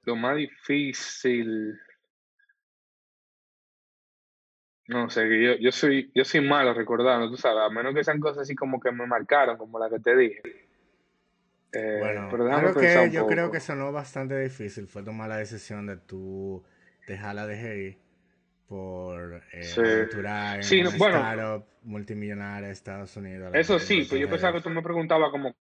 lo 0.04 0.16
más 0.16 0.36
difícil. 0.38 1.80
No 4.88 5.10
sé, 5.10 5.22
yo, 5.42 5.56
yo 5.56 5.72
soy, 5.72 6.12
yo 6.14 6.26
soy 6.26 6.42
malo 6.42 6.74
recordando, 6.74 7.30
tú 7.30 7.38
sabes, 7.38 7.64
a 7.64 7.70
menos 7.70 7.94
que 7.94 8.04
sean 8.04 8.20
cosas 8.20 8.44
así 8.44 8.56
como 8.56 8.80
que 8.80 8.92
me 8.92 9.06
marcaron, 9.06 9.58
como 9.58 9.80
la 9.80 9.90
que 9.90 10.00
te 10.00 10.16
dije. 10.16 10.42
Eh, 11.74 11.98
bueno, 12.00 12.28
pero 12.30 12.74
que 12.76 13.10
yo 13.12 13.28
creo 13.28 13.50
que 13.50 13.62
sonó 13.62 13.92
bastante 13.94 14.38
difícil 14.38 14.88
fue 14.88 15.04
tomar 15.04 15.30
la 15.30 15.38
decisión 15.38 15.88
de 15.88 15.96
tú 15.96 16.64
dejar 17.08 17.36
la 17.36 17.48
DGI 17.48 17.98
por 18.68 19.42
eh, 19.54 19.64
sí. 19.64 19.82
en 19.82 20.64
sí, 20.64 20.98
bueno, 20.98 21.18
startup 21.18 21.66
multimillonaria 21.84 22.68
de 22.68 22.74
Estados 22.74 23.16
Unidos. 23.16 23.52
Eso 23.54 23.80
sí, 23.80 24.06
pues 24.10 24.20
yo 24.20 24.30
pensaba 24.30 24.54
que 24.54 24.62
tú 24.62 24.70
me 24.70 24.82
preguntabas 24.82 25.32
como 25.32 25.56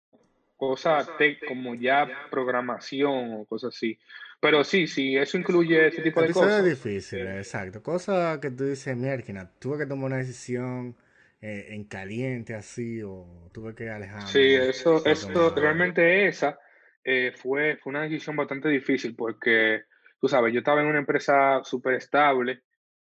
cosas 0.56 1.10
como 1.48 1.76
ya 1.76 2.08
programación 2.30 3.34
o 3.34 3.46
cosas 3.46 3.76
así. 3.76 3.98
Pero 4.40 4.64
sí, 4.64 4.86
sí, 4.88 5.18
eso 5.18 5.38
incluye 5.38 5.88
ese 5.88 6.02
tipo 6.02 6.22
de 6.22 6.32
cosas. 6.32 6.60
Es 6.66 6.84
difícil, 6.84 7.28
exacto. 7.28 7.82
Cosas 7.82 8.38
que 8.40 8.52
tú 8.52 8.66
dices, 8.66 8.96
mierda, 8.96 9.52
tuve 9.60 9.80
que 9.80 9.86
tomar 9.88 10.06
una 10.06 10.18
decisión 10.18 10.96
eh, 11.42 11.68
en 11.70 11.86
caliente 11.86 12.54
así 12.54 13.02
o 13.02 13.50
tuve 13.52 13.74
que 13.74 13.90
alejarme. 13.90 14.28
Sí, 14.28 14.54
eso, 14.54 15.04
eso 15.06 15.54
realmente 15.56 16.28
esa 16.28 16.60
eh, 17.04 17.32
fue, 17.36 17.78
fue 17.78 17.90
una 17.92 18.04
decisión 18.04 18.36
bastante 18.36 18.70
difícil 18.70 19.16
porque, 19.16 19.84
tú 20.22 20.28
sabes, 20.28 20.54
yo 20.54 20.60
estaba 20.60 20.82
en 20.82 20.88
una 20.88 21.00
empresa 21.00 21.62
súper 21.64 21.96
estable. 21.96 22.62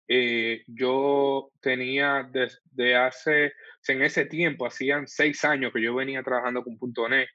Eh, 0.07 0.63
yo 0.67 1.51
tenía 1.61 2.29
desde 2.29 2.95
hace, 2.97 3.53
en 3.87 4.01
ese 4.01 4.25
tiempo, 4.25 4.65
hacían 4.65 5.07
seis 5.07 5.45
años 5.45 5.71
que 5.71 5.81
yo 5.81 5.95
venía 5.95 6.23
trabajando 6.23 6.61
con 6.63 6.77
.NET 7.09 7.29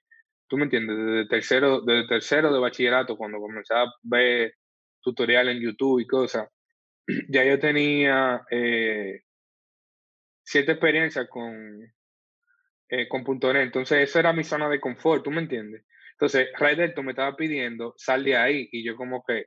tú 0.49 0.57
me 0.57 0.65
entiendes, 0.65 0.97
desde 0.97 1.29
tercero, 1.29 1.81
desde 1.81 2.09
tercero 2.09 2.53
de 2.53 2.61
bachillerato, 2.61 3.17
cuando 3.17 3.39
comencé 3.39 3.75
a 3.75 3.87
ver 4.03 4.55
tutoriales 5.01 5.57
en 5.57 5.63
YouTube 5.63 6.01
y 6.01 6.07
cosas, 6.07 6.49
ya 7.29 7.45
yo 7.45 7.59
tenía 7.59 8.43
eh, 8.51 9.23
cierta 10.45 10.73
experiencia 10.73 11.27
con, 11.29 11.83
eh, 12.89 13.09
con 13.09 13.25
.NET, 13.25 13.63
entonces 13.63 14.09
esa 14.09 14.21
era 14.21 14.33
mi 14.33 14.45
zona 14.45 14.69
de 14.69 14.81
confort, 14.81 15.25
tú 15.25 15.31
me 15.31 15.43
entiendes. 15.43 15.85
Entonces, 16.13 16.49
Ray 16.59 16.77
Delton 16.77 17.05
me 17.05 17.13
estaba 17.13 17.37
pidiendo, 17.37 17.93
sal 17.99 18.25
de 18.25 18.37
ahí, 18.37 18.69
y 18.73 18.83
yo 18.85 18.97
como 18.97 19.23
que, 19.27 19.47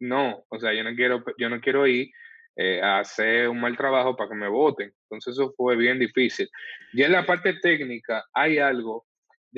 no, 0.00 0.44
o 0.48 0.58
sea, 0.58 0.72
yo 0.72 0.82
no 0.82 0.94
quiero, 0.94 1.22
yo 1.38 1.50
no 1.50 1.60
quiero 1.60 1.86
ir 1.86 2.10
eh, 2.56 2.80
a 2.82 3.00
hacer 3.00 3.48
un 3.48 3.60
mal 3.60 3.76
trabajo 3.76 4.16
para 4.16 4.30
que 4.30 4.36
me 4.36 4.48
voten. 4.48 4.92
Entonces 5.04 5.34
eso 5.34 5.54
fue 5.56 5.76
bien 5.76 5.98
difícil. 5.98 6.48
Y 6.92 7.02
en 7.02 7.12
la 7.12 7.24
parte 7.26 7.54
técnica 7.54 8.24
hay 8.32 8.58
algo 8.58 9.06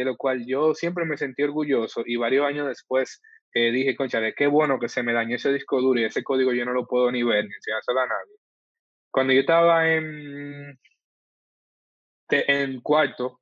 de 0.01 0.07
lo 0.07 0.17
cual 0.17 0.47
yo 0.47 0.75
siempre 0.75 1.05
me 1.05 1.19
sentí 1.19 1.43
orgulloso 1.43 2.03
y 2.07 2.17
varios 2.17 2.47
años 2.47 2.67
después 2.67 3.21
eh, 3.53 3.71
dije, 3.71 3.95
concha, 3.97 4.19
de 4.19 4.33
qué 4.35 4.47
bueno 4.47 4.79
que 4.79 4.89
se 4.89 5.03
me 5.03 5.13
dañó 5.13 5.37
ese 5.37 5.53
disco 5.53 5.81
duro 5.81 6.01
y 6.01 6.05
ese 6.05 6.25
código 6.25 6.53
yo 6.55 6.65
no 6.65 6.73
lo 6.73 6.87
puedo 6.87 7.13
ni 7.13 7.23
ver 7.23 7.45
ni 7.45 7.55
enseñárselo 7.55 8.01
a 8.01 8.07
nadie. 8.07 8.37
Cuando 9.11 9.35
yo 9.35 9.41
estaba 9.41 9.93
en, 9.93 10.79
en 12.31 12.81
cuarto 12.81 13.41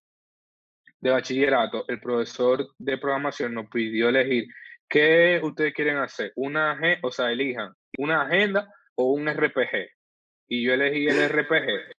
de 1.01 1.11
bachillerato, 1.11 1.85
el 1.87 2.01
profesor 2.01 2.67
de 2.77 2.99
programación 2.99 3.55
nos 3.55 3.69
pidió 3.69 4.09
elegir 4.09 4.49
qué 4.89 5.41
ustedes 5.41 5.75
quieren 5.75 5.99
hacer, 5.99 6.33
una 6.35 6.77
o 7.03 7.13
sea, 7.13 7.31
elijan 7.31 7.73
una 7.99 8.23
agenda 8.23 8.69
o 8.97 9.13
un 9.13 9.29
RPG. 9.29 9.91
Y 10.49 10.65
yo 10.65 10.75
elegí 10.75 11.07
el 11.07 11.29
RPG 11.29 11.98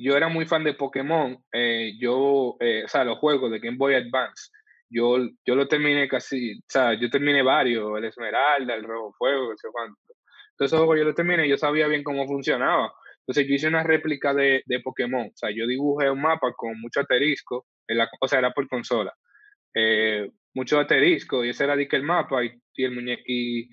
yo 0.00 0.16
era 0.16 0.28
muy 0.28 0.46
fan 0.46 0.64
de 0.64 0.74
Pokémon, 0.74 1.36
eh, 1.52 1.92
yo, 1.98 2.56
eh, 2.60 2.84
o 2.84 2.88
sea, 2.88 3.04
los 3.04 3.18
juegos 3.18 3.50
de 3.50 3.58
Game 3.58 3.76
Boy 3.76 3.94
Advance, 3.94 4.50
yo, 4.88 5.18
yo 5.46 5.54
lo 5.54 5.68
terminé 5.68 6.08
casi, 6.08 6.54
o 6.54 6.62
sea, 6.66 6.94
yo 6.94 7.10
terminé 7.10 7.42
varios, 7.42 7.98
el 7.98 8.06
Esmeralda, 8.06 8.74
el 8.74 8.84
Rojo 8.84 9.12
Fuego, 9.18 9.52
sé 9.56 9.68
cuánto. 9.70 9.98
Entonces, 10.52 10.78
yo 10.78 11.04
lo 11.04 11.14
terminé, 11.14 11.48
yo 11.48 11.56
sabía 11.56 11.86
bien 11.86 12.02
cómo 12.02 12.26
funcionaba. 12.26 12.92
Entonces, 13.20 13.46
yo 13.46 13.54
hice 13.54 13.68
una 13.68 13.82
réplica 13.82 14.34
de, 14.34 14.62
de 14.64 14.80
Pokémon, 14.80 15.26
o 15.26 15.36
sea, 15.36 15.50
yo 15.50 15.66
dibujé 15.66 16.10
un 16.10 16.22
mapa 16.22 16.52
con 16.56 16.80
mucho 16.80 17.00
asterisco, 17.00 17.66
en 17.86 17.98
la, 17.98 18.08
o 18.20 18.28
sea, 18.28 18.38
era 18.38 18.52
por 18.52 18.68
consola. 18.68 19.14
Eh, 19.74 20.30
mucho 20.54 20.80
asterisco, 20.80 21.44
y 21.44 21.50
ese 21.50 21.64
era 21.64 21.74
el 21.74 22.02
mapa, 22.02 22.42
y, 22.42 22.52
y 22.74 22.84
el 22.84 22.92
muñeco, 22.92 23.22
y 23.26 23.68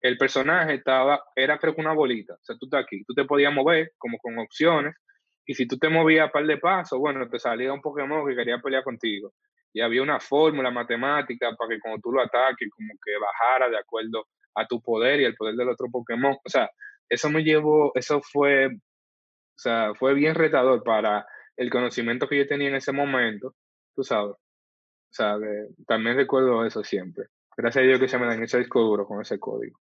el 0.00 0.18
personaje 0.18 0.74
estaba, 0.74 1.22
era 1.34 1.58
creo 1.58 1.74
que 1.74 1.80
una 1.80 1.92
bolita, 1.92 2.34
o 2.34 2.42
sea, 2.42 2.56
tú 2.58 2.66
estás 2.66 2.84
aquí, 2.84 3.04
tú 3.04 3.14
te 3.14 3.24
podías 3.24 3.52
mover 3.52 3.92
como 3.96 4.18
con 4.18 4.38
opciones, 4.38 4.94
y 5.48 5.54
si 5.54 5.66
tú 5.66 5.78
te 5.78 5.88
movías 5.88 6.28
a 6.28 6.30
par 6.30 6.46
de 6.46 6.58
pasos, 6.58 6.98
bueno, 6.98 7.26
te 7.26 7.38
salía 7.38 7.72
un 7.72 7.80
Pokémon 7.80 8.28
que 8.28 8.36
quería 8.36 8.58
pelear 8.58 8.84
contigo. 8.84 9.32
Y 9.72 9.80
había 9.80 10.02
una 10.02 10.20
fórmula 10.20 10.70
matemática 10.70 11.56
para 11.56 11.70
que 11.70 11.80
cuando 11.80 12.02
tú 12.02 12.12
lo 12.12 12.20
ataques, 12.20 12.68
como 12.70 12.92
que 13.02 13.12
bajara 13.18 13.70
de 13.70 13.78
acuerdo 13.78 14.26
a 14.54 14.66
tu 14.66 14.82
poder 14.82 15.20
y 15.20 15.24
el 15.24 15.34
poder 15.34 15.54
del 15.54 15.70
otro 15.70 15.86
Pokémon. 15.90 16.36
O 16.44 16.50
sea, 16.50 16.68
eso 17.08 17.30
me 17.30 17.42
llevó, 17.42 17.92
eso 17.94 18.20
fue, 18.20 18.66
o 18.66 18.78
sea, 19.56 19.94
fue 19.94 20.12
bien 20.12 20.34
retador 20.34 20.84
para 20.84 21.26
el 21.56 21.70
conocimiento 21.70 22.28
que 22.28 22.36
yo 22.36 22.46
tenía 22.46 22.68
en 22.68 22.74
ese 22.74 22.92
momento, 22.92 23.54
tú 23.96 24.04
sabes. 24.04 24.32
O 24.34 25.12
sea, 25.12 25.38
también 25.86 26.16
recuerdo 26.16 26.66
eso 26.66 26.84
siempre. 26.84 27.24
Gracias 27.56 27.84
a 27.84 27.86
Dios 27.86 27.98
que 27.98 28.08
se 28.08 28.18
me 28.18 28.26
dañó 28.26 28.44
ese 28.44 28.58
disco 28.58 28.82
duro 28.82 29.06
con 29.06 29.22
ese 29.22 29.40
código. 29.40 29.80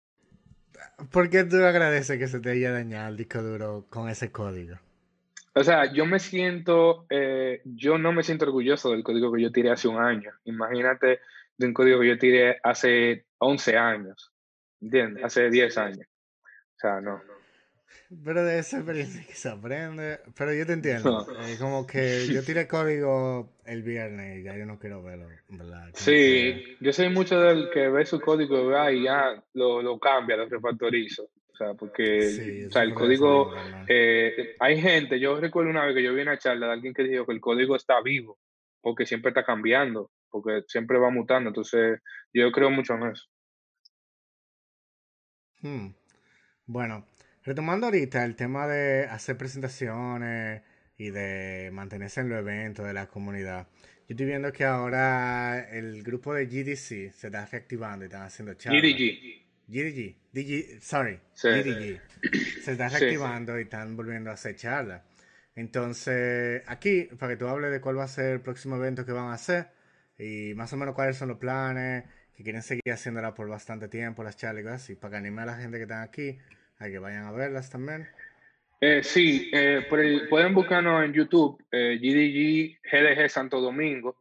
¿Por 1.11 1.29
qué 1.29 1.43
tú 1.43 1.57
agradeces 1.57 2.17
que 2.17 2.27
se 2.27 2.39
te 2.39 2.51
haya 2.51 2.71
dañado 2.71 3.09
el 3.09 3.17
disco 3.17 3.41
duro 3.41 3.85
con 3.89 4.07
ese 4.07 4.31
código? 4.31 4.77
O 5.57 5.63
sea, 5.63 5.91
yo 5.91 6.05
me 6.05 6.19
siento, 6.19 7.07
eh, 7.09 7.61
yo 7.65 7.97
no 7.97 8.11
me 8.11 8.23
siento 8.23 8.45
orgulloso 8.45 8.91
del 8.91 9.03
código 9.03 9.33
que 9.33 9.41
yo 9.41 9.51
tiré 9.51 9.71
hace 9.71 9.87
un 9.87 9.97
año. 9.97 10.31
Imagínate 10.45 11.19
de 11.57 11.65
un 11.65 11.73
código 11.73 11.99
que 11.99 12.07
yo 12.09 12.19
tiré 12.19 12.59
hace 12.63 13.25
11 13.39 13.77
años, 13.77 14.31
¿entiendes? 14.79 15.23
Hace 15.23 15.49
10 15.49 15.77
años. 15.79 16.07
O 16.75 16.79
sea, 16.79 17.01
no. 17.01 17.21
Pero 18.23 18.45
de 18.45 18.59
esa 18.59 18.77
experiencia 18.77 19.25
que 19.25 19.33
se 19.33 19.49
aprende. 19.49 20.19
Pero 20.37 20.53
yo 20.53 20.65
te 20.65 20.73
entiendo. 20.73 21.27
como 21.59 21.87
que 21.87 22.27
yo 22.27 22.43
tiré 22.43 22.67
código 22.67 23.57
el 23.65 23.81
viernes 23.81 24.39
y 24.39 24.43
ya 24.43 24.55
yo 24.55 24.65
no 24.65 24.77
quiero 24.77 25.01
verlo, 25.01 25.27
¿verdad? 25.49 25.89
sí, 25.93 26.77
yo 26.79 26.93
soy 26.93 27.09
mucho 27.09 27.39
del 27.39 27.69
que 27.71 27.89
ve 27.89 28.05
su 28.05 28.21
código 28.21 28.71
y 28.91 29.03
ya 29.03 29.43
lo, 29.53 29.81
lo 29.81 29.99
cambia, 29.99 30.37
lo 30.37 30.47
refactorizo. 30.47 31.29
O 31.57 31.65
sea, 31.65 31.73
porque 31.73 32.67
o 32.67 32.71
sea, 32.71 32.83
el 32.83 32.93
código, 32.93 33.51
eh, 33.87 34.55
hay 34.59 34.79
gente, 34.79 35.19
yo 35.19 35.39
recuerdo 35.39 35.71
una 35.71 35.85
vez 35.85 35.95
que 35.95 36.03
yo 36.03 36.13
vi 36.13 36.21
una 36.21 36.37
charla 36.37 36.67
de 36.67 36.73
alguien 36.73 36.93
que 36.93 37.01
dijo 37.01 37.25
que 37.25 37.33
el 37.33 37.41
código 37.41 37.75
está 37.75 37.99
vivo, 37.99 38.37
porque 38.79 39.07
siempre 39.07 39.29
está 39.29 39.43
cambiando, 39.43 40.11
porque 40.29 40.61
siempre 40.67 40.99
va 40.99 41.09
mutando, 41.09 41.49
entonces 41.49 41.99
yo 42.31 42.51
creo 42.51 42.69
mucho 42.69 42.93
en 42.93 43.03
eso. 43.07 43.25
Hmm. 45.61 45.87
Bueno, 46.67 47.07
retomando 47.43 47.87
ahorita 47.87 48.23
el 48.23 48.35
tema 48.35 48.67
de 48.67 49.05
hacer 49.05 49.35
presentaciones 49.35 50.61
y 50.95 51.09
de 51.09 51.71
mantenerse 51.73 52.21
en 52.21 52.29
los 52.29 52.37
eventos 52.37 52.85
de 52.85 52.93
la 52.93 53.07
comunidad. 53.07 53.67
Yo 54.07 54.13
estoy 54.13 54.27
viendo 54.27 54.53
que 54.53 54.63
ahora 54.63 55.59
el 55.71 56.03
grupo 56.03 56.35
de 56.35 56.45
GDC 56.45 57.13
se 57.13 57.27
está 57.27 57.47
reactivando 57.47 58.05
y 58.05 58.09
están 58.09 58.21
haciendo 58.21 58.53
charlas. 58.53 58.83
GDG. 58.83 59.46
GDG, 59.67 60.15
DG, 60.31 60.81
sorry, 60.81 61.19
GDG, 61.35 61.99
se 62.61 62.71
está 62.71 62.87
reactivando 62.87 63.59
y 63.59 63.63
están 63.63 63.97
volviendo 63.97 64.29
a 64.29 64.33
hacer 64.33 64.55
charlas. 64.55 65.03
Entonces, 65.55 66.61
aquí, 66.67 67.09
para 67.19 67.33
que 67.33 67.37
tú 67.37 67.47
hables 67.47 67.71
de 67.71 67.81
cuál 67.81 67.97
va 67.97 68.03
a 68.03 68.07
ser 68.07 68.33
el 68.33 68.41
próximo 68.41 68.77
evento 68.77 69.05
que 69.05 69.11
van 69.11 69.29
a 69.29 69.33
hacer 69.33 69.67
y 70.17 70.53
más 70.55 70.71
o 70.71 70.77
menos 70.77 70.95
cuáles 70.95 71.17
son 71.17 71.29
los 71.29 71.37
planes, 71.37 72.05
que 72.35 72.43
quieren 72.43 72.61
seguir 72.61 72.93
haciéndola 72.93 73.33
por 73.33 73.49
bastante 73.49 73.87
tiempo, 73.87 74.23
las 74.23 74.37
charlas, 74.37 74.89
y 74.89 74.95
para 74.95 75.11
que 75.11 75.17
anime 75.17 75.41
a 75.41 75.45
la 75.47 75.57
gente 75.57 75.77
que 75.77 75.83
está 75.83 76.03
aquí 76.03 76.37
a 76.79 76.85
que 76.87 76.99
vayan 76.99 77.25
a 77.25 77.31
verlas 77.31 77.69
también. 77.69 78.07
Eh, 78.79 79.01
sí, 79.03 79.49
eh, 79.51 79.87
pueden 79.89 80.53
buscarnos 80.53 81.03
en 81.03 81.13
YouTube, 81.13 81.63
eh, 81.71 81.97
GDG 81.99 82.77
GDG 82.83 83.29
Santo 83.29 83.59
Domingo. 83.59 84.15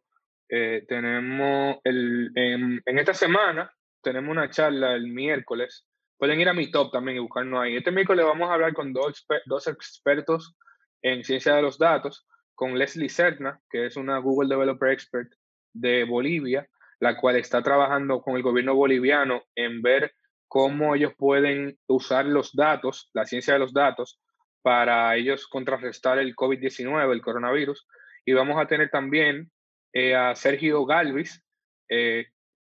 Eh, 0.49 0.85
tenemos 0.89 1.79
el, 1.85 2.33
en, 2.35 2.81
en 2.87 2.99
esta 2.99 3.13
semana 3.13 3.71
tenemos 4.07 4.31
una 4.31 4.49
charla 4.49 4.95
el 4.95 5.09
miércoles. 5.09 5.85
Pueden 6.17 6.41
ir 6.41 6.49
a 6.49 6.55
mi 6.55 6.71
top 6.71 6.93
también 6.93 7.17
y 7.17 7.21
buscarnos 7.21 7.61
ahí. 7.61 7.77
Este 7.77 7.91
miércoles 7.91 8.25
vamos 8.25 8.49
a 8.49 8.55
hablar 8.55 8.73
con 8.73 8.93
dos, 8.93 9.27
dos 9.47 9.67
expertos 9.67 10.57
en 11.03 11.25
ciencia 11.25 11.57
de 11.57 11.63
los 11.63 11.77
datos, 11.77 12.25
con 12.55 12.79
Leslie 12.79 13.09
Serna, 13.09 13.61
que 13.69 13.87
es 13.87 13.97
una 13.97 14.19
Google 14.19 14.49
Developer 14.49 14.91
Expert 14.91 15.33
de 15.73 16.05
Bolivia, 16.05 16.69
la 17.01 17.17
cual 17.17 17.35
está 17.35 17.65
trabajando 17.65 18.23
con 18.23 18.37
el 18.37 18.45
gobierno 18.45 18.77
boliviano 18.77 19.43
en 19.57 19.83
ver 19.83 20.13
cómo 20.47 20.95
ellos 20.95 21.13
pueden 21.19 21.77
usar 21.89 22.27
los 22.27 22.55
datos, 22.55 23.11
la 23.13 23.27
ciencia 23.27 23.55
de 23.55 23.59
los 23.59 23.73
datos, 23.73 24.21
para 24.63 25.17
ellos 25.17 25.49
contrarrestar 25.49 26.21
el 26.21 26.37
COVID-19, 26.37 27.13
el 27.13 27.23
coronavirus. 27.23 27.89
Y 28.25 28.35
vamos 28.35 28.57
a 28.63 28.69
tener 28.69 28.89
también 28.89 29.51
eh, 29.93 30.15
a 30.15 30.37
Sergio 30.37 30.87
Galvis, 30.87 31.43
eh, 31.89 32.27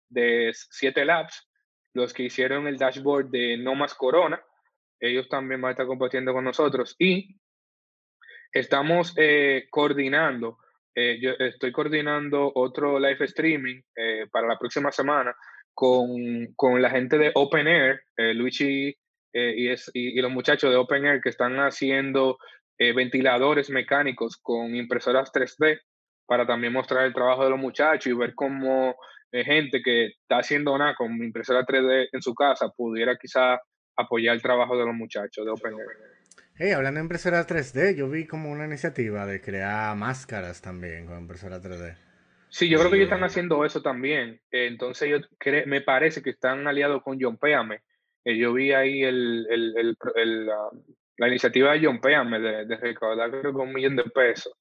de 0.08 0.50
7 0.52 1.04
Labs, 1.04 1.48
los 1.94 2.12
que 2.12 2.24
hicieron 2.24 2.66
el 2.66 2.76
dashboard 2.76 3.30
de 3.30 3.56
No 3.56 3.74
Más 3.74 3.94
Corona. 3.94 4.40
Ellos 5.00 5.28
también 5.28 5.60
van 5.60 5.70
a 5.70 5.72
estar 5.72 5.86
compartiendo 5.86 6.32
con 6.32 6.44
nosotros. 6.44 6.94
Y 6.98 7.36
estamos 8.52 9.14
eh, 9.16 9.66
coordinando, 9.70 10.58
eh, 10.94 11.18
yo 11.20 11.32
estoy 11.38 11.72
coordinando 11.72 12.50
otro 12.54 12.98
live 12.98 13.24
streaming 13.26 13.80
eh, 13.94 14.26
para 14.30 14.48
la 14.48 14.58
próxima 14.58 14.90
semana 14.90 15.34
con, 15.74 16.54
con, 16.54 16.80
la 16.80 16.88
gente 16.88 17.18
de 17.18 17.32
Open 17.34 17.66
Air, 17.66 18.00
Luigi 18.16 18.96
y, 19.32 19.68
es, 19.68 19.90
y, 19.92 20.18
los 20.22 20.30
muchachos 20.30 20.70
de 20.70 20.76
Open 20.76 21.04
Air 21.04 21.20
que 21.20 21.28
están 21.28 21.56
haciendo 21.56 22.38
ventiladores 22.78 23.68
mecánicos 23.68 24.38
con 24.38 24.74
impresoras 24.74 25.30
3D 25.32 25.80
para 26.26 26.46
también 26.46 26.72
mostrar 26.72 27.04
el 27.04 27.12
trabajo 27.12 27.44
de 27.44 27.50
los 27.50 27.58
muchachos 27.58 28.06
y 28.06 28.16
ver 28.16 28.34
cómo 28.34 28.96
gente 29.44 29.82
que 29.82 30.06
está 30.06 30.38
haciendo 30.38 30.76
nada 30.78 30.94
con 30.94 31.12
impresora 31.22 31.64
3D 31.64 32.08
en 32.12 32.22
su 32.22 32.34
casa 32.34 32.68
pudiera 32.76 33.16
quizá 33.16 33.60
apoyar 33.96 34.34
el 34.34 34.42
trabajo 34.42 34.76
de 34.76 34.84
los 34.84 34.94
muchachos 34.94 35.44
de 35.44 35.50
OpenAI. 35.50 35.86
Hey, 36.58 36.70
hablando 36.70 36.98
de 36.98 37.04
impresora 37.04 37.46
3D, 37.46 37.96
yo 37.96 38.08
vi 38.08 38.26
como 38.26 38.50
una 38.50 38.64
iniciativa 38.64 39.26
de 39.26 39.40
crear 39.40 39.94
máscaras 39.96 40.62
también 40.62 41.06
con 41.06 41.18
impresora 41.18 41.60
3D. 41.60 41.96
Sí, 42.48 42.68
yo 42.70 42.78
creo 42.78 42.90
que 42.90 42.96
ellos 42.96 43.08
están 43.08 43.24
haciendo 43.24 43.64
eso 43.64 43.82
también. 43.82 44.40
entonces, 44.50 45.10
yo 45.10 45.18
me 45.66 45.82
parece 45.82 46.22
que 46.22 46.30
están 46.30 46.66
aliados 46.66 47.02
con 47.02 47.18
John 47.20 47.36
Péame. 47.36 47.82
Eh, 48.24 48.38
yo 48.38 48.54
vi 48.54 48.72
ahí 48.72 49.02
el, 49.02 49.44
la, 51.18 51.28
iniciativa 51.28 51.72
de 51.72 51.84
John 51.84 52.00
Péame 52.00 52.40
de, 52.40 52.64
de 52.64 52.76
recaudar 52.76 53.30
creo 53.30 53.52
que 53.52 53.58
un 53.58 53.72
millón 53.72 53.96
de 53.96 54.04
pesos 54.04 54.54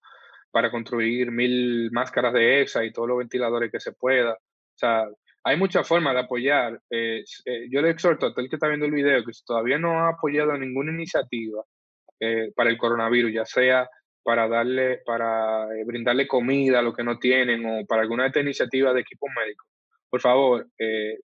para 0.52 0.72
construir 0.72 1.32
mil 1.32 1.90
máscaras 1.92 2.34
de 2.34 2.62
EXA 2.62 2.86
y 2.86 2.92
todos 2.92 3.08
los 3.08 3.18
ventiladores 3.18 3.72
que 3.72 3.80
se 3.80 3.92
pueda. 3.92 4.38
O 4.76 4.78
sea, 4.78 5.08
hay 5.44 5.58
muchas 5.58 5.88
formas 5.88 6.14
de 6.14 6.22
apoyar. 6.22 6.82
Eh, 6.90 7.24
eh, 7.46 7.68
yo 7.70 7.82
le 7.82 7.92
exhorto 7.92 8.28
a 8.28 8.32
todo 8.32 8.42
el 8.42 8.50
que 8.50 8.56
está 8.56 8.68
viendo 8.68 8.86
el 8.86 8.92
video 8.92 9.24
que 9.24 9.34
si 9.34 9.44
todavía 9.46 9.78
no 9.78 10.00
ha 10.00 10.10
apoyado 10.10 10.58
ninguna 10.58 10.92
iniciativa 10.92 11.64
para 12.56 12.70
el 12.70 12.78
coronavirus, 12.78 13.34
ya 13.34 13.46
sea 13.46 13.90
para 14.26 14.48
darle, 14.48 15.04
para 15.06 15.72
eh, 15.76 15.84
brindarle 15.86 16.28
comida 16.28 16.80
a 16.80 16.82
los 16.82 16.96
que 16.96 17.04
no 17.04 17.20
tienen 17.20 17.64
o 17.64 17.86
para 17.86 18.02
alguna 18.02 18.24
de 18.24 18.30
estas 18.30 18.42
iniciativas 18.42 18.96
de 18.96 19.02
equipo 19.02 19.28
médico, 19.30 19.68
por 20.10 20.20
favor, 20.20 20.68
eh, 20.80 21.20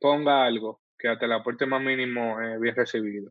ponga 0.00 0.44
algo 0.44 0.80
que 0.98 1.06
hasta 1.06 1.26
el 1.26 1.32
aporte 1.34 1.66
más 1.66 1.80
mínimo 1.80 2.36
bien 2.58 2.74
recibido. 2.74 3.30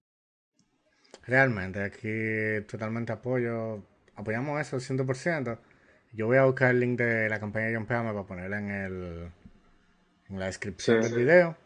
Realmente, 1.27 1.83
aquí 1.83 2.65
totalmente 2.69 3.11
apoyo, 3.11 3.83
apoyamos 4.15 4.61
eso 4.61 4.77
100%. 4.77 5.59
Yo 6.13 6.27
voy 6.27 6.37
a 6.37 6.45
buscar 6.45 6.71
el 6.71 6.79
link 6.79 6.97
de 6.97 7.27
la 7.27 7.37
campaña 7.37 7.65
de 7.65 7.75
John 7.75 7.87
Pama 7.87 8.13
para 8.13 8.25
ponerla 8.25 8.59
en, 8.59 8.69
el, 8.71 9.31
en 10.31 10.39
la 10.39 10.47
descripción 10.47 11.01
del 11.01 11.13
video. 11.13 11.57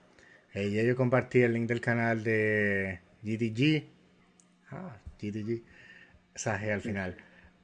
Eh, 0.54 0.68
y 0.68 0.86
yo 0.86 0.96
compartí 0.96 1.42
el 1.42 1.54
link 1.54 1.68
del 1.68 1.82
canal 1.82 2.24
de 2.24 3.00
GDG. 3.22 3.86
Ah, 4.72 4.98
GDG. 5.22 5.64
Saje 6.34 6.72
al 6.72 6.82
final. 6.82 7.18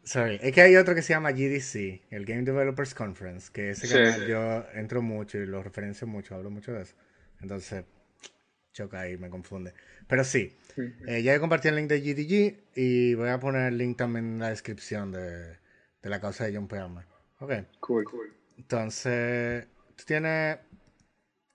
Sorry, 0.04 0.40
es 0.42 0.54
que 0.54 0.62
hay 0.62 0.76
otro 0.78 0.96
que 0.96 1.02
se 1.04 1.14
llama 1.14 1.32
GDC, 1.32 2.02
el 2.10 2.26
Game 2.26 2.42
Developers 2.42 2.96
Conference, 2.96 3.52
que 3.54 3.70
ese 3.72 3.88
canal 3.88 4.28
yo 4.28 4.66
entro 4.74 5.02
mucho 5.02 5.38
y 5.38 5.46
lo 5.46 5.62
referencio 5.62 6.08
mucho, 6.08 6.34
hablo 6.34 6.50
mucho 6.50 6.74
de 6.74 6.82
eso. 6.82 6.96
Entonces, 7.40 7.86
choca 8.74 9.02
ahí, 9.02 9.18
me 9.18 9.30
confunde. 9.30 9.74
Pero 10.08 10.24
sí, 10.24 10.58
eh, 11.08 11.22
ya 11.22 11.36
he 11.36 11.40
compartido 11.40 11.76
el 11.76 11.82
link 11.82 11.90
de 11.90 12.02
GDG 12.02 12.64
y 12.76 13.14
voy 13.14 13.30
a 13.30 13.40
poner 13.40 13.68
el 13.68 13.78
link 13.78 13.96
también 13.98 14.26
en 14.26 14.40
la 14.40 14.50
descripción 14.50 15.12
de, 15.12 15.58
la 16.02 16.20
causa 16.20 16.46
de 16.46 16.56
John 16.56 16.68
Palmer. 16.68 17.06
Ok. 17.40 17.54
Cool, 17.80 18.04
cool. 18.06 18.34
Entonces, 18.58 19.68
¿tú 19.96 20.04
tienes 20.06 20.58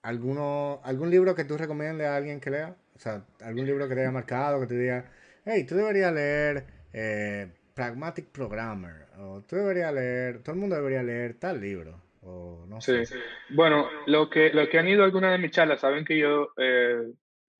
alguno, 0.07 0.81
algún 0.83 1.09
libro 1.09 1.35
que 1.35 1.45
tú 1.45 1.57
recomiendes 1.57 2.07
a 2.07 2.15
alguien 2.15 2.39
que 2.39 2.49
lea? 2.51 2.75
O 2.95 2.99
sea, 2.99 3.25
algún 3.41 3.65
libro 3.65 3.87
que 3.87 3.95
te 3.95 4.01
haya 4.01 4.11
marcado, 4.11 4.59
que 4.61 4.67
te 4.67 4.77
diga, 4.77 5.05
hey, 5.45 5.65
tú 5.65 5.75
deberías 5.75 6.13
leer... 6.13 6.65
Eh, 6.93 7.47
Pragmatic 7.77 8.31
Programmer, 8.31 9.05
o 9.19 9.43
tú 9.47 9.55
deberías 9.55 9.93
leer, 9.93 10.41
todo 10.41 10.55
el 10.55 10.61
mundo 10.61 10.75
debería 10.75 11.03
leer 11.03 11.35
tal 11.35 11.61
libro, 11.61 12.01
o 12.21 12.65
no 12.67 12.81
sé. 12.81 13.03
Bueno, 13.51 13.87
lo 14.07 14.31
que, 14.31 14.49
lo 14.49 14.67
que 14.67 14.79
han 14.79 14.87
ido 14.87 15.03
a 15.03 15.05
algunas 15.05 15.31
de 15.31 15.37
mis 15.37 15.51
charlas 15.51 15.81
saben 15.81 16.03
que 16.03 16.17
yo 16.17 16.53
eh, 16.57 17.03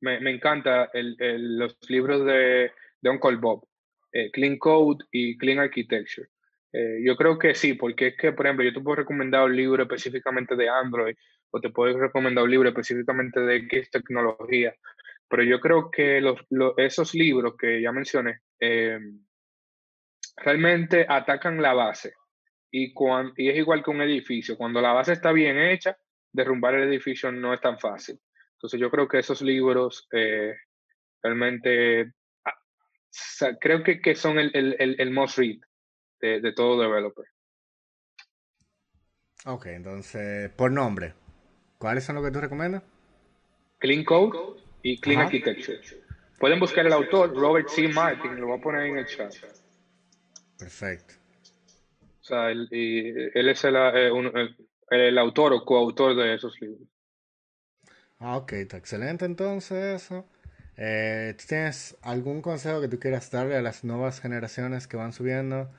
me, 0.01 0.19
me, 0.19 0.31
encanta 0.31 0.89
el, 0.91 1.15
los 1.59 1.77
libros 1.87 2.25
de, 2.25 2.71
de 2.99 3.09
Uncle 3.11 3.35
Bob, 3.35 3.67
eh, 4.11 4.31
Clean 4.31 4.57
Code 4.57 5.05
y 5.11 5.37
Clean 5.37 5.59
Architecture. 5.59 6.29
Eh, 6.73 6.99
yo 7.05 7.15
creo 7.15 7.37
que 7.37 7.53
sí, 7.53 7.75
porque 7.75 8.07
es 8.07 8.17
que, 8.17 8.31
por 8.31 8.47
ejemplo, 8.47 8.65
yo 8.65 8.73
te 8.73 8.81
puedo 8.81 8.95
recomendar 8.95 9.43
un 9.43 9.55
libro 9.55 9.83
específicamente 9.83 10.55
de 10.55 10.67
Android 10.67 11.15
o 11.51 11.59
te 11.59 11.69
puedo 11.69 11.97
recomendar 11.97 12.43
un 12.43 12.51
libro 12.51 12.69
específicamente 12.69 13.39
de 13.39 13.57
X 13.57 13.89
tecnología, 13.91 14.75
pero 15.27 15.43
yo 15.43 15.59
creo 15.59 15.91
que 15.91 16.21
los, 16.21 16.39
esos 16.77 17.13
libros 17.13 17.55
que 17.57 17.81
ya 17.81 17.91
mencioné, 17.91 18.41
realmente 20.37 21.05
atacan 21.07 21.61
la 21.61 21.73
base. 21.73 22.13
Y, 22.71 22.93
y 23.37 23.49
es 23.49 23.57
igual 23.57 23.83
que 23.83 23.91
un 23.91 24.01
edificio. 24.01 24.57
Cuando 24.57 24.81
la 24.81 24.93
base 24.93 25.13
está 25.13 25.31
bien 25.31 25.57
hecha, 25.57 25.97
derrumbar 26.31 26.75
el 26.75 26.89
edificio 26.89 27.31
no 27.31 27.53
es 27.53 27.61
tan 27.61 27.79
fácil. 27.79 28.19
Entonces 28.53 28.79
yo 28.79 28.89
creo 28.89 29.07
que 29.07 29.19
esos 29.19 29.41
libros 29.41 30.07
eh, 30.11 30.53
realmente 31.21 32.13
ah, 32.45 32.57
creo 33.59 33.83
que, 33.83 34.01
que 34.01 34.15
son 34.15 34.39
el, 34.39 34.51
el, 34.53 34.95
el, 34.99 35.11
most 35.11 35.37
read 35.37 35.57
de, 36.19 36.41
de, 36.41 36.53
todo 36.53 36.81
developer. 36.81 37.25
Ok, 39.45 39.67
entonces, 39.67 40.49
por 40.51 40.71
nombre, 40.71 41.13
¿cuáles 41.77 42.03
son 42.03 42.15
los 42.15 42.25
que 42.25 42.31
tú 42.31 42.39
recomiendas? 42.39 42.83
Clean 43.79 44.03
Code 44.03 44.61
y 44.81 44.99
Clean 44.99 45.21
Architecture. 45.21 45.79
Pueden 46.39 46.59
buscar 46.59 46.85
el 46.85 46.93
autor, 46.93 47.35
Robert 47.35 47.67
C. 47.69 47.87
Martin, 47.87 48.39
lo 48.39 48.47
voy 48.47 48.59
a 48.59 48.61
poner 48.61 48.85
en 48.87 48.97
el 48.97 49.05
chat. 49.05 49.33
Perfecto. 50.57 51.15
O 52.21 52.23
sea, 52.23 52.51
él, 52.51 52.67
él 52.71 53.49
es 53.49 53.63
el, 53.63 53.75
eh, 53.75 54.11
el, 54.89 55.17
autor 55.17 55.53
o 55.53 55.63
coautor 55.63 56.15
de 56.15 56.35
esos 56.35 56.59
libros. 56.59 56.87
Ah, 58.19 58.37
ok, 58.37 58.53
está 58.53 58.77
excelente 58.77 59.25
entonces 59.25 60.03
eso. 60.03 60.25
Eh, 60.75 61.35
¿Tienes 61.47 61.97
algún 62.01 62.41
consejo 62.41 62.81
que 62.81 62.87
tú 62.87 62.99
quieras 62.99 63.31
darle 63.31 63.55
a 63.55 63.61
las 63.61 63.83
nuevas 63.83 64.19
generaciones 64.19 64.87
que 64.87 64.97
van 64.97 65.13
subiendo? 65.13 65.71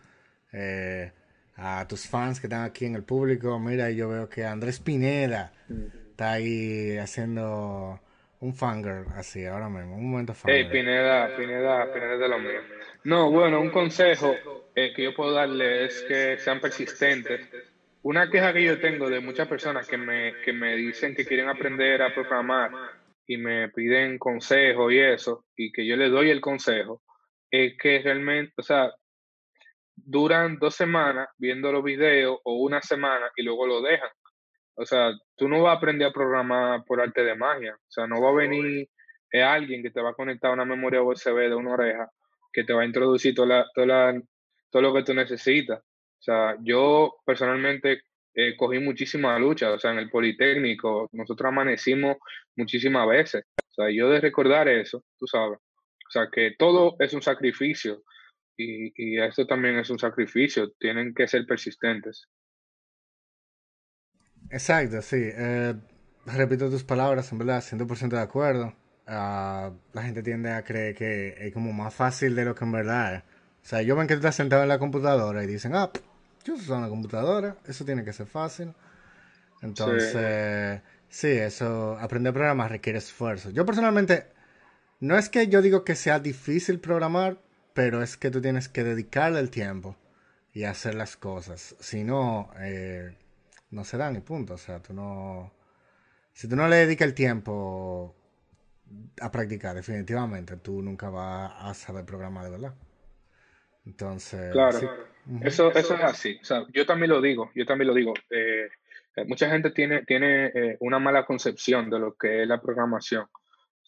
Eh, 0.53 1.13
a 1.59 1.87
tus 1.89 2.07
fans 2.07 2.41
que 2.41 2.47
están 2.47 2.65
aquí 2.65 2.87
en 2.87 2.95
el 2.95 3.03
público. 3.03 3.59
Mira, 3.59 3.91
yo 3.91 4.09
veo 4.09 4.29
que 4.29 4.45
Andrés 4.45 4.79
Pineda 4.79 5.53
está 6.11 6.33
ahí 6.33 6.97
haciendo 6.97 8.01
un 8.41 8.55
fangirl 8.55 9.07
así 9.17 9.45
ahora 9.45 9.69
mismo, 9.69 9.97
un 9.97 10.11
momento 10.11 10.35
fangirl. 10.35 10.67
Hey, 10.67 10.69
Pineda, 10.71 11.37
Pineda, 11.37 11.93
Pineda 11.93 12.17
de 12.17 12.29
lo 12.29 12.39
mío. 12.39 12.61
No, 13.05 13.31
bueno, 13.31 13.61
un 13.61 13.71
consejo 13.71 14.35
eh, 14.75 14.93
que 14.95 15.03
yo 15.03 15.15
puedo 15.15 15.33
darle 15.33 15.87
es 15.87 16.03
que 16.03 16.39
sean 16.39 16.61
persistentes. 16.61 17.41
Una 18.03 18.31
queja 18.31 18.53
que 18.53 18.63
yo 18.63 18.81
tengo 18.81 19.11
de 19.11 19.21
muchas 19.21 19.49
personas 19.49 19.89
que 19.89 19.99
me, 19.99 20.35
que 20.45 20.53
me 20.53 20.77
dicen 20.77 21.17
que 21.17 21.27
quieren 21.27 21.49
aprender 21.49 22.01
a 22.01 22.15
programar 22.15 22.71
y 23.27 23.37
me 23.37 23.69
piden 23.71 24.19
consejo 24.19 24.91
y 24.91 25.01
eso, 25.01 25.45
y 25.57 25.73
que 25.73 25.85
yo 25.85 25.97
les 25.97 26.11
doy 26.11 26.31
el 26.31 26.41
consejo, 26.41 27.03
es 27.51 27.77
que 27.77 28.01
realmente, 28.01 28.55
o 28.57 28.63
sea, 28.63 28.93
duran 30.05 30.59
dos 30.59 30.75
semanas 30.75 31.29
viendo 31.39 31.73
los 31.73 31.83
videos 31.83 32.39
o 32.45 32.55
una 32.55 32.81
semana 32.83 33.31
y 33.37 33.43
luego 33.43 33.67
lo 33.67 33.83
dejan. 33.83 34.11
O 34.75 34.87
sea, 34.87 35.13
tú 35.37 35.49
no 35.49 35.63
vas 35.63 35.75
a 35.75 35.79
aprender 35.79 36.09
a 36.09 36.13
programar 36.13 36.85
por 36.85 37.01
arte 37.01 37.25
de 37.25 37.35
magia. 37.35 37.75
O 37.75 37.91
sea, 37.91 38.07
no 38.07 38.21
va 38.21 38.31
a 38.31 38.35
venir 38.35 38.89
eh, 39.33 39.43
alguien 39.43 39.83
que 39.83 39.91
te 39.91 40.01
va 40.01 40.11
a 40.11 40.15
conectar 40.15 40.51
a 40.51 40.55
una 40.55 40.65
memoria 40.65 41.03
USB 41.03 41.49
de 41.49 41.55
una 41.55 41.73
oreja 41.73 42.09
que 42.53 42.65
te 42.65 42.73
va 42.73 42.83
a 42.83 42.87
introducir 42.87 43.35
toda 43.35 43.67
toda 43.75 44.15
todo 44.71 44.83
lo 44.83 44.95
que 44.95 45.03
tú 45.03 45.15
necesitas. 45.15 45.81
O 45.81 46.23
sea, 46.23 46.57
yo 46.63 47.17
personalmente 47.25 48.03
eh, 48.35 48.57
cogí 48.57 48.79
muchísima 48.79 49.39
lucha, 49.39 49.71
o 49.73 49.79
sea, 49.79 49.93
en 49.93 49.99
el 49.99 50.11
Politécnico, 50.11 51.09
nosotros 51.13 51.49
amanecimos 51.49 52.17
muchísimas 52.57 53.09
veces. 53.09 53.45
O 53.71 53.73
sea, 53.73 53.91
yo 53.91 54.09
de 54.11 54.21
recordar 54.21 54.69
eso, 54.69 55.05
tú 55.19 55.27
sabes. 55.27 55.59
O 55.59 56.11
sea, 56.11 56.29
que 56.33 56.55
todo 56.59 56.97
es 57.01 57.13
un 57.13 57.23
sacrificio 57.23 58.03
y, 58.59 59.21
esto 59.21 59.47
también 59.47 59.79
es 59.79 59.89
un 59.89 59.99
sacrificio, 59.99 60.73
tienen 60.73 61.15
que 61.15 61.29
ser 61.29 61.47
persistentes. 61.47 62.29
Exacto, 64.51 65.01
sí. 65.03 65.21
Eh, 65.21 65.75
repito 66.27 66.69
tus 66.69 66.85
palabras, 66.85 67.31
en 67.33 67.39
verdad, 67.39 67.63
100% 67.63 68.17
de 68.17 68.23
acuerdo. 68.23 68.75
Ah, 69.07 69.73
la 69.93 70.03
gente 70.03 70.23
tiende 70.23 70.51
a 70.51 70.65
creer 70.65 70.95
que 70.95 71.35
es 71.39 71.55
como 71.55 71.73
más 71.73 71.95
fácil 71.95 72.35
de 72.35 72.45
lo 72.45 72.55
que 72.55 72.65
en 72.65 72.73
verdad 72.73 73.15
es. 73.15 73.23
O 73.23 73.67
sea, 73.69 73.83
yo 73.83 73.97
ven 73.97 74.07
que 74.07 74.15
tú 74.15 74.19
estás 74.19 74.37
sentado 74.37 74.63
en 74.63 74.69
la 74.69 74.79
computadora 74.79 75.45
y 75.45 75.47
dicen, 75.47 75.75
ah, 75.75 75.91
yo 76.45 76.55
uso 76.55 76.77
una 76.77 76.89
computadora, 76.89 77.57
eso 77.67 77.85
tiene 77.85 78.05
que 78.05 78.13
ser 78.13 78.27
fácil. 78.27 78.73
Entonces, 79.63 80.83
sí. 81.09 81.29
eso, 81.29 81.99
aprender 81.99 82.31
a 82.31 82.35
programar 82.35 82.71
requiere 82.71 82.99
esfuerzo. 82.99 83.51
Yo 83.51 83.67
personalmente, 83.67 84.27
no 85.01 85.17
es 85.19 85.29
que 85.29 85.49
yo 85.49 85.63
digo 85.63 85.85
que 85.85 85.95
sea 85.95 86.21
difícil 86.21 86.81
programar, 86.81 87.39
pero 87.79 88.03
es 88.03 88.17
que 88.17 88.33
tú 88.33 88.41
tienes 88.41 88.69
que 88.69 88.83
dedicarle 88.83 89.39
el 89.39 89.51
tiempo 89.51 89.95
y 90.53 90.65
hacer 90.65 90.97
las 90.97 91.17
cosas. 91.17 91.77
Si 91.79 92.03
no, 92.03 92.51
eh, 92.59 93.15
no 93.71 93.85
se 93.85 93.97
da 93.97 94.11
ni 94.11 94.19
punto. 94.19 94.55
O 94.55 94.59
sea, 94.59 94.83
tú 94.83 94.93
no... 94.93 95.53
Si 96.33 96.49
tú 96.49 96.57
no 96.57 96.67
le 96.67 96.75
dedicas 96.75 97.07
el 97.07 97.15
tiempo 97.15 98.17
a 99.21 99.31
practicar, 99.31 99.77
definitivamente, 99.77 100.57
tú 100.57 100.83
nunca 100.83 101.09
vas 101.09 101.53
a 101.57 101.73
saber 101.73 102.05
programar 102.05 102.47
de 102.47 102.51
verdad. 102.51 102.75
Entonces, 103.87 104.51
claro, 104.51 104.81
eso, 105.43 105.71
eso 105.71 105.95
es 105.95 106.03
así. 106.03 106.37
O 106.43 106.45
sea, 106.45 106.67
yo 106.73 106.85
también 106.85 107.11
lo 107.11 107.21
digo, 107.21 107.53
yo 107.55 107.65
también 107.65 107.87
lo 107.87 107.95
digo. 107.95 108.13
Eh, 108.29 108.69
eh, 109.15 109.25
mucha 109.25 109.49
gente 109.49 109.71
tiene, 109.71 110.03
tiene 110.05 110.47
eh, 110.47 110.77
una 110.81 110.99
mala 110.99 111.25
concepción 111.25 111.91
de 111.91 112.01
lo 112.01 112.17
que 112.17 112.43
es 112.43 112.49
la 112.49 112.61
programación. 112.61 113.29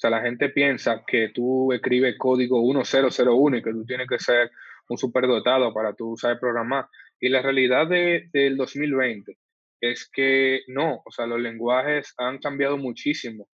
O 0.01 0.03
sea, 0.03 0.11
la 0.11 0.23
gente 0.23 0.49
piensa 0.49 1.05
que 1.07 1.29
tú 1.29 1.73
escribes 1.73 2.17
código 2.17 2.63
1001 2.63 3.59
y 3.59 3.63
que 3.63 3.71
tú 3.71 3.85
tienes 3.85 4.09
que 4.09 4.19
ser 4.19 4.51
un 4.89 4.97
superdotado 4.97 5.75
para 5.75 5.93
tú 5.93 6.17
saber 6.17 6.39
programar. 6.41 6.87
Y 7.21 7.29
la 7.29 7.43
realidad 7.43 7.87
de, 7.87 8.31
del 8.33 8.57
2020 8.57 9.37
es 9.83 10.09
que 10.11 10.63
no, 10.69 11.03
o 11.05 11.11
sea, 11.11 11.27
los 11.27 11.39
lenguajes 11.39 12.15
han 12.17 12.39
cambiado 12.39 12.79
muchísimo. 12.79 13.49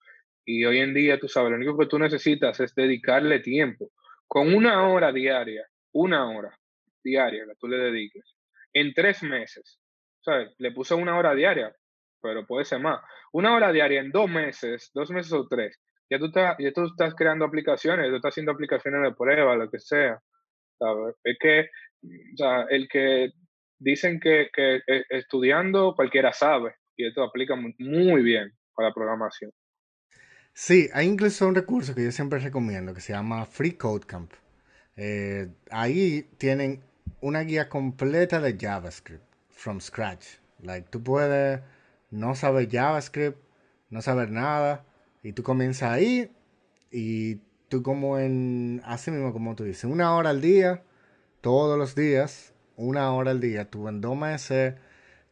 Y 0.44 0.64
hoy 0.64 0.78
en 0.78 0.94
día, 0.94 1.20
tú 1.20 1.28
sabes, 1.28 1.50
lo 1.50 1.56
único 1.58 1.78
que 1.78 1.86
tú 1.86 1.96
necesitas 1.98 2.58
es 2.58 2.74
dedicarle 2.74 3.38
tiempo. 3.38 3.92
Con 4.26 4.52
una 4.52 4.88
hora 4.88 5.12
diaria 5.12 5.64
una 5.92 6.28
hora 6.28 6.58
diaria 7.04 7.44
que 7.46 7.54
tú 7.56 7.68
le 7.68 7.76
dediques, 7.76 8.34
en 8.72 8.92
tres 8.94 9.22
meses, 9.22 9.78
¿sabes? 10.20 10.50
Le 10.58 10.72
puse 10.72 10.94
una 10.94 11.16
hora 11.16 11.34
diaria, 11.34 11.74
pero 12.20 12.46
puede 12.46 12.64
ser 12.64 12.80
más. 12.80 13.00
Una 13.32 13.54
hora 13.54 13.72
diaria 13.72 14.00
en 14.00 14.10
dos 14.10 14.28
meses, 14.28 14.90
dos 14.94 15.10
meses 15.10 15.32
o 15.32 15.46
tres, 15.46 15.80
ya 16.12 16.18
tú, 16.18 16.26
estás, 16.26 16.56
ya 16.58 16.72
tú 16.72 16.84
estás 16.84 17.14
creando 17.14 17.46
aplicaciones, 17.46 18.10
tú 18.10 18.16
estás 18.16 18.32
haciendo 18.32 18.52
aplicaciones 18.52 19.02
de 19.02 19.14
prueba, 19.14 19.56
lo 19.56 19.70
que 19.70 19.78
sea. 19.78 20.20
Es 21.24 21.36
que, 21.40 21.70
el 22.70 22.88
que 22.88 23.30
dicen 23.78 24.20
que, 24.20 24.50
que 24.52 24.76
eh, 24.86 25.04
estudiando 25.08 25.94
cualquiera 25.94 26.32
sabe, 26.32 26.74
y 26.96 27.06
esto 27.06 27.22
aplica 27.22 27.56
muy 27.56 28.22
bien 28.22 28.52
para 28.74 28.92
programación. 28.92 29.52
Sí, 30.52 30.90
hay 30.92 31.06
incluso 31.06 31.48
un 31.48 31.54
recurso 31.54 31.94
que 31.94 32.04
yo 32.04 32.12
siempre 32.12 32.38
recomiendo 32.40 32.92
que 32.92 33.00
se 33.00 33.14
llama 33.14 33.46
Free 33.46 33.72
Code 33.72 34.06
Camp. 34.06 34.32
Eh, 34.96 35.48
ahí 35.70 36.28
tienen 36.36 36.82
una 37.22 37.40
guía 37.40 37.70
completa 37.70 38.38
de 38.38 38.58
JavaScript 38.58 39.24
from 39.48 39.80
scratch. 39.80 40.26
Like, 40.60 40.88
tú 40.90 41.02
puedes 41.02 41.60
no 42.10 42.34
saber 42.34 42.68
JavaScript, 42.70 43.38
no 43.88 44.02
saber 44.02 44.30
nada, 44.30 44.84
y 45.22 45.32
tú 45.32 45.42
comienzas 45.42 45.90
ahí 45.90 46.32
y 46.90 47.36
tú 47.68 47.82
como 47.82 48.18
en, 48.18 48.82
así 48.84 49.10
mismo 49.10 49.32
como 49.32 49.54
tú 49.54 49.64
dices, 49.64 49.84
una 49.84 50.14
hora 50.14 50.30
al 50.30 50.40
día, 50.40 50.82
todos 51.40 51.78
los 51.78 51.94
días, 51.94 52.54
una 52.76 53.12
hora 53.12 53.30
al 53.30 53.40
día, 53.40 53.70
tú 53.70 53.88
en 53.88 54.00
dos 54.00 54.16
meses, 54.16 54.74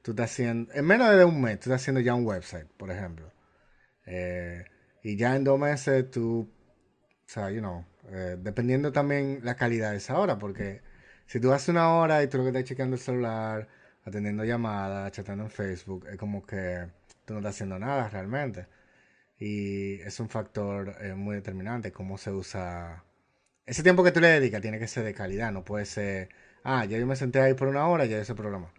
tú 0.03 0.13
estás 0.13 0.31
haciendo, 0.31 0.73
en 0.73 0.87
menos 0.87 1.11
de 1.17 1.25
un 1.25 1.41
mes, 1.41 1.61
tú 1.61 1.71
estás 1.71 1.83
haciendo 1.83 2.01
ya 2.01 2.15
un 2.15 2.27
website, 2.27 2.67
por 2.77 2.91
ejemplo. 2.91 3.33
Eh, 4.07 4.65
y 5.03 5.17
ya 5.17 5.37
en 5.37 5.45
dos 5.45 5.59
meses 5.59 6.11
tú, 6.11 6.41
o 6.41 7.29
sea, 7.29 7.51
you 7.51 7.61
know, 7.61 7.85
eh, 8.09 8.37
dependiendo 8.41 8.93
también 8.93 9.41
la 9.43 9.57
calidad 9.57 9.91
de 9.93 9.99
esa 9.99 10.19
hora, 10.19 10.39
porque 10.39 10.83
si 11.27 11.41
tú 11.41 11.53
haces 11.53 11.71
una 11.71 11.95
hora 11.95 12.23
y 12.23 12.29
tú 12.29 12.39
lo 12.39 12.45
que 12.45 12.51
estás 12.51 12.65
chequeando 12.65 12.97
el 12.97 13.03
celular, 13.03 13.69
atendiendo 14.05 14.45
llamadas, 14.45 15.13
chatando 15.13 15.45
en 15.45 15.51
Facebook, 15.51 16.07
es 16.09 16.17
como 16.17 16.45
que 16.45 16.89
tú 17.25 17.35
no 17.35 17.41
estás 17.41 17.57
haciendo 17.57 17.79
nada 17.79 18.09
realmente. 18.09 18.67
Y 19.41 19.95
es 20.03 20.21
un 20.21 20.29
factor 20.29 20.95
eh, 21.01 21.15
muy 21.15 21.35
determinante 21.35 21.93
cómo 21.93 22.19
se 22.19 22.31
usa. 22.31 23.03
Ese 23.65 23.83
tiempo 23.83 24.05
que 24.05 24.13
tú 24.13 24.21
le 24.21 24.29
dedicas 24.29 24.61
tiene 24.61 24.79
que 24.79 24.87
ser 24.87 25.03
de 25.03 25.15
calidad, 25.15 25.51
no 25.51 25.65
puede 25.65 25.87
ser, 25.87 26.29
ah, 26.63 26.85
ya 26.85 26.99
yo 26.99 27.07
me 27.07 27.17
senté 27.17 27.41
ahí 27.41 27.55
por 27.55 27.69
una 27.69 27.89
hora, 27.89 28.05
ya 28.05 28.19
ese 28.19 28.35
programa. 28.35 28.71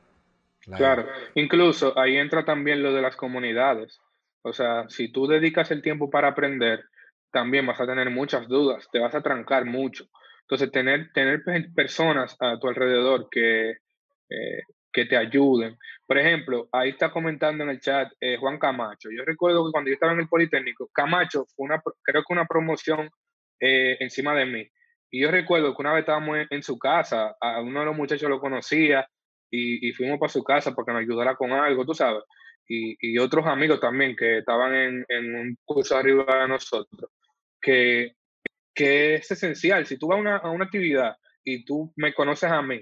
Claro, 0.64 1.08
incluso 1.34 1.98
ahí 1.98 2.18
entra 2.18 2.46
también 2.46 2.84
lo 2.84 2.94
de 2.94 3.02
las 3.02 3.16
comunidades. 3.16 4.00
O 4.44 4.54
sea, 4.54 4.88
si 4.90 5.12
tú 5.12 5.26
dedicas 5.28 5.72
el 5.72 5.82
tiempo 5.82 6.12
para 6.12 6.30
aprender, 6.30 6.84
también 7.32 7.66
vas 7.66 7.82
a 7.82 7.88
tener 7.88 8.12
muchas 8.12 8.48
dudas, 8.48 8.88
te 8.92 9.00
vas 9.00 9.16
a 9.16 9.22
trancar 9.22 9.66
mucho. 9.66 10.06
Entonces, 10.42 10.72
tener, 10.72 11.12
tener 11.14 11.42
personas 11.74 12.36
a 12.40 12.60
tu 12.60 12.68
alrededor 12.68 13.30
que, 13.32 13.72
eh, 13.72 14.64
que 14.92 15.06
te 15.06 15.18
ayuden. 15.18 15.78
Por 16.06 16.18
ejemplo, 16.18 16.68
ahí 16.72 16.90
está 16.90 17.12
comentando 17.12 17.64
en 17.64 17.70
el 17.70 17.80
chat 17.80 18.12
eh, 18.20 18.38
Juan 18.38 18.60
Camacho. 18.60 19.10
Yo 19.12 19.24
recuerdo 19.26 19.66
que 19.66 19.72
cuando 19.72 19.90
yo 19.90 19.94
estaba 19.94 20.14
en 20.14 20.20
el 20.20 20.28
Politécnico, 20.28 20.90
Camacho 20.94 21.46
fue 21.56 21.66
una, 21.66 21.82
creo 22.04 22.24
que 22.24 22.34
una 22.34 22.46
promoción 22.46 23.10
eh, 23.60 23.98
encima 24.00 24.36
de 24.36 24.46
mí. 24.46 24.68
Y 25.10 25.22
yo 25.22 25.32
recuerdo 25.32 25.76
que 25.76 25.82
una 25.82 25.94
vez 25.94 26.02
estábamos 26.02 26.38
en, 26.50 26.64
su 26.64 26.78
casa, 26.78 27.36
a 27.40 27.62
uno 27.62 27.82
de 27.82 27.86
los 27.86 27.96
muchachos 27.96 28.30
lo 28.30 28.40
conocía 28.40 29.08
y, 29.50 29.92
fuimos 29.94 30.18
para 30.20 30.32
su 30.32 30.44
casa 30.44 30.74
para 30.74 30.86
que 30.86 30.92
nos 30.94 31.02
ayudara 31.02 31.36
con 31.36 31.52
algo, 31.52 31.86
tú 31.86 31.94
sabes 31.94 32.24
y, 32.72 33.18
otros 33.18 33.46
amigos 33.46 33.80
también 33.80 34.16
que 34.16 34.40
estaban 34.40 34.74
en, 34.74 35.36
un 35.36 35.58
curso 35.66 35.98
arriba 35.98 36.42
de 36.42 36.48
nosotros, 36.48 37.12
que, 37.62 38.16
que 38.74 39.16
es 39.16 39.32
esencial. 39.32 39.86
Si 39.86 39.98
tú 39.98 40.08
vas 40.08 40.18
a 40.18 40.22
una, 40.22 40.38
a 40.38 40.50
una 40.52 40.66
actividad 40.66 41.16
y 41.44 41.66
tú 41.66 41.92
me 41.96 42.14
conoces 42.14 42.52
a 42.52 42.62
mí, 42.62 42.82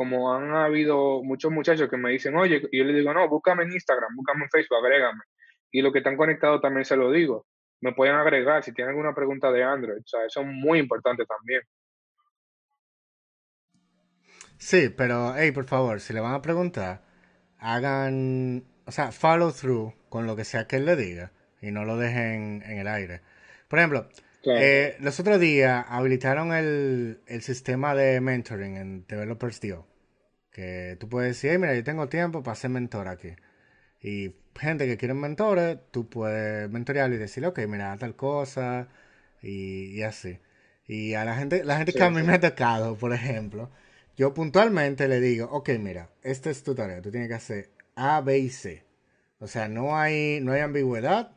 como 0.00 0.32
han 0.32 0.54
habido 0.54 1.22
muchos 1.22 1.52
muchachos 1.52 1.90
que 1.90 1.98
me 1.98 2.08
dicen, 2.10 2.34
oye, 2.34 2.62
y 2.72 2.78
yo 2.78 2.84
le 2.84 2.94
digo, 2.94 3.12
no, 3.12 3.28
búscame 3.28 3.64
en 3.64 3.72
Instagram, 3.72 4.16
búscame 4.16 4.44
en 4.44 4.48
Facebook, 4.48 4.78
agrégame. 4.78 5.20
Y 5.70 5.82
los 5.82 5.92
que 5.92 5.98
están 5.98 6.16
conectados 6.16 6.62
también 6.62 6.86
se 6.86 6.96
lo 6.96 7.10
digo. 7.10 7.44
Me 7.82 7.92
pueden 7.92 8.14
agregar 8.14 8.64
si 8.64 8.72
tienen 8.72 8.92
alguna 8.92 9.14
pregunta 9.14 9.52
de 9.52 9.62
Android. 9.62 9.98
O 9.98 10.06
sea, 10.06 10.24
eso 10.24 10.40
es 10.40 10.46
muy 10.46 10.78
importante 10.78 11.26
también. 11.26 11.60
Sí, 14.56 14.88
pero, 14.88 15.34
hey, 15.36 15.52
por 15.52 15.66
favor, 15.66 16.00
si 16.00 16.14
le 16.14 16.20
van 16.20 16.32
a 16.32 16.40
preguntar, 16.40 17.02
hagan 17.58 18.64
o 18.86 18.90
sea, 18.90 19.12
follow 19.12 19.52
through 19.52 19.92
con 20.08 20.26
lo 20.26 20.34
que 20.34 20.44
sea 20.44 20.66
que 20.66 20.76
él 20.76 20.86
le 20.86 20.96
diga 20.96 21.30
y 21.60 21.72
no 21.72 21.84
lo 21.84 21.98
dejen 21.98 22.62
en 22.64 22.78
el 22.78 22.88
aire. 22.88 23.20
Por 23.68 23.78
ejemplo, 23.78 24.08
eh, 24.44 24.96
los 25.00 25.20
otros 25.20 25.38
días 25.38 25.84
habilitaron 25.88 26.54
el, 26.54 27.20
sistema 27.42 27.94
de 27.94 28.20
mentoring 28.20 28.76
en 28.76 29.06
Developers 29.06 29.60
Dio. 29.60 29.86
Tú 30.98 31.08
puedes 31.08 31.36
decir, 31.36 31.58
mira, 31.58 31.74
yo 31.74 31.84
tengo 31.84 32.08
tiempo 32.08 32.42
para 32.42 32.54
ser 32.56 32.70
mentor 32.70 33.08
aquí. 33.08 33.34
Y 34.02 34.34
gente 34.58 34.86
que 34.86 34.96
quiere 34.96 35.14
mentores, 35.14 35.78
tú 35.90 36.08
puedes 36.08 36.70
mentorear 36.70 37.12
y 37.12 37.16
decirle, 37.18 37.48
ok, 37.48 37.60
mira, 37.68 37.96
tal 37.98 38.16
cosa, 38.16 38.88
y, 39.42 40.02
así. 40.02 40.38
Y 40.86 41.14
a 41.14 41.24
la 41.24 41.36
gente, 41.36 41.64
la 41.64 41.76
gente 41.76 41.92
que 41.92 42.02
a 42.02 42.10
mí 42.10 42.22
me 42.22 42.34
ha 42.34 42.40
tocado, 42.40 42.96
por 42.96 43.12
ejemplo, 43.12 43.70
yo 44.16 44.34
puntualmente 44.34 45.08
le 45.08 45.20
digo, 45.20 45.46
ok, 45.50 45.70
mira, 45.78 46.10
esta 46.22 46.50
es 46.50 46.62
tu 46.62 46.74
tarea, 46.74 47.02
tú 47.02 47.10
tienes 47.10 47.28
que 47.28 47.34
hacer 47.34 47.70
a, 47.94 48.20
B 48.20 48.38
y 48.38 48.50
C. 48.50 48.84
O 49.38 49.46
sea, 49.46 49.68
no 49.68 49.96
hay, 49.96 50.40
no 50.40 50.52
hay 50.52 50.60
ambigüedad, 50.60 51.36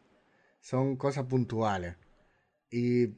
son 0.61 0.97
cosas 0.97 1.25
puntuales. 1.25 1.95
Y 2.71 3.15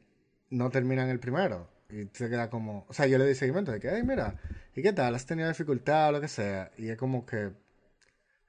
no 0.49 0.69
terminan 0.69 1.09
el 1.09 1.19
primero. 1.19 1.69
Y 1.89 2.09
se 2.13 2.29
queda 2.29 2.49
como, 2.49 2.85
o 2.89 2.93
sea, 2.93 3.07
yo 3.07 3.17
le 3.17 3.25
di 3.27 3.35
seguimiento 3.35 3.71
de 3.71 3.79
que, 3.79 3.89
ay, 3.89 4.03
mira, 4.03 4.35
¿y 4.75 4.81
qué 4.81 4.93
tal? 4.93 5.15
¿Has 5.15 5.25
tenido 5.25 5.47
dificultad 5.47 6.09
o 6.09 6.11
lo 6.13 6.21
que 6.21 6.27
sea? 6.27 6.71
Y 6.77 6.89
es 6.89 6.97
como 6.97 7.25
que, 7.25 7.51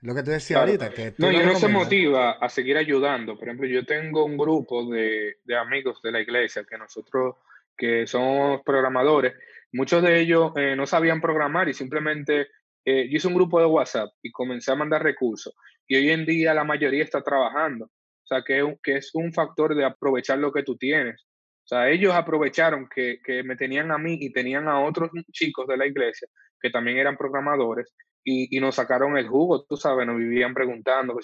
lo 0.02 0.14
que 0.14 0.22
tú 0.22 0.30
decías 0.30 0.60
ahorita, 0.60 0.90
que... 0.90 1.14
no, 1.18 1.30
y 1.30 1.38
no 1.38 1.54
se 1.54 1.68
motiva 1.68 2.32
a 2.32 2.48
seguir 2.48 2.76
ayudando. 2.76 3.38
Por 3.38 3.48
ejemplo, 3.48 3.66
yo 3.66 3.84
tengo 3.84 4.24
un 4.24 4.36
grupo 4.36 4.84
de, 4.90 5.36
de 5.44 5.56
amigos 5.56 6.00
de 6.02 6.12
la 6.12 6.20
iglesia 6.20 6.64
que 6.68 6.76
nosotros, 6.76 7.36
que 7.76 8.06
somos 8.06 8.62
programadores, 8.64 9.34
muchos 9.72 10.02
de 10.02 10.20
ellos 10.20 10.52
eh, 10.56 10.74
no 10.76 10.86
sabían 10.86 11.20
programar 11.20 11.68
y 11.68 11.74
simplemente 11.74 12.48
eh, 12.84 13.08
yo 13.08 13.16
hice 13.16 13.28
un 13.28 13.34
grupo 13.34 13.60
de 13.60 13.66
WhatsApp 13.66 14.10
y 14.22 14.30
comencé 14.30 14.72
a 14.72 14.76
mandar 14.76 15.02
recursos. 15.02 15.54
Y 15.86 15.96
hoy 15.96 16.10
en 16.10 16.24
día 16.24 16.54
la 16.54 16.64
mayoría 16.64 17.04
está 17.04 17.22
trabajando. 17.22 17.86
O 17.86 18.26
sea, 18.26 18.42
que, 18.42 18.76
que 18.82 18.96
es 18.96 19.10
un 19.14 19.32
factor 19.32 19.74
de 19.74 19.84
aprovechar 19.84 20.38
lo 20.38 20.52
que 20.52 20.62
tú 20.62 20.76
tienes. 20.76 21.26
O 21.66 21.68
sea, 21.68 21.90
ellos 21.90 22.14
aprovecharon 22.14 22.88
que, 22.88 23.18
que, 23.24 23.42
me 23.42 23.56
tenían 23.56 23.90
a 23.90 23.98
mí 23.98 24.16
y 24.20 24.32
tenían 24.32 24.68
a 24.68 24.84
otros 24.84 25.10
chicos 25.32 25.66
de 25.66 25.76
la 25.76 25.84
iglesia 25.84 26.28
que 26.60 26.70
también 26.70 26.98
eran 26.98 27.16
programadores 27.16 27.92
y, 28.22 28.56
y 28.56 28.60
nos 28.60 28.76
sacaron 28.76 29.18
el 29.18 29.26
jugo, 29.26 29.64
tú 29.64 29.76
sabes, 29.76 30.06
nos 30.06 30.16
vivían 30.16 30.54
preguntando. 30.54 31.18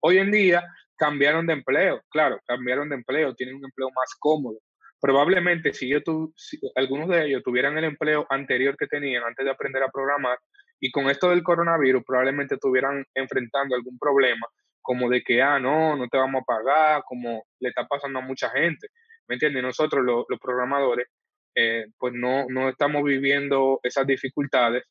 Hoy 0.00 0.18
en 0.18 0.32
día 0.32 0.64
cambiaron 0.96 1.46
de 1.46 1.52
empleo, 1.52 2.02
claro, 2.10 2.40
cambiaron 2.44 2.88
de 2.88 2.96
empleo, 2.96 3.36
tienen 3.36 3.54
un 3.54 3.64
empleo 3.66 3.88
más 3.94 4.16
cómodo. 4.18 4.58
Probablemente 5.00 5.72
si, 5.72 5.88
yo 5.88 6.02
tu, 6.02 6.32
si 6.36 6.58
algunos 6.74 7.08
de 7.08 7.26
ellos 7.26 7.44
tuvieran 7.44 7.78
el 7.78 7.84
empleo 7.84 8.26
anterior 8.30 8.76
que 8.76 8.88
tenían 8.88 9.22
antes 9.22 9.44
de 9.44 9.52
aprender 9.52 9.84
a 9.84 9.90
programar, 9.90 10.38
y 10.80 10.90
con 10.90 11.08
esto 11.08 11.30
del 11.30 11.44
coronavirus 11.44 12.02
probablemente 12.04 12.56
estuvieran 12.56 13.04
enfrentando 13.14 13.76
algún 13.76 13.96
problema, 13.96 14.48
como 14.82 15.08
de 15.08 15.22
que, 15.22 15.40
ah, 15.40 15.60
no, 15.60 15.96
no 15.96 16.08
te 16.08 16.18
vamos 16.18 16.42
a 16.42 16.44
pagar, 16.44 17.02
como 17.06 17.44
le 17.60 17.68
está 17.68 17.86
pasando 17.86 18.18
a 18.18 18.22
mucha 18.22 18.50
gente. 18.50 18.88
¿Me 19.28 19.36
entiendes? 19.36 19.62
Nosotros 19.62 20.04
los, 20.04 20.26
programadores, 20.40 21.08
eh, 21.54 21.86
pues 21.98 22.12
no, 22.14 22.46
no 22.48 22.68
estamos 22.68 23.02
viviendo 23.04 23.80
esas 23.82 24.06
dificultades. 24.06 24.84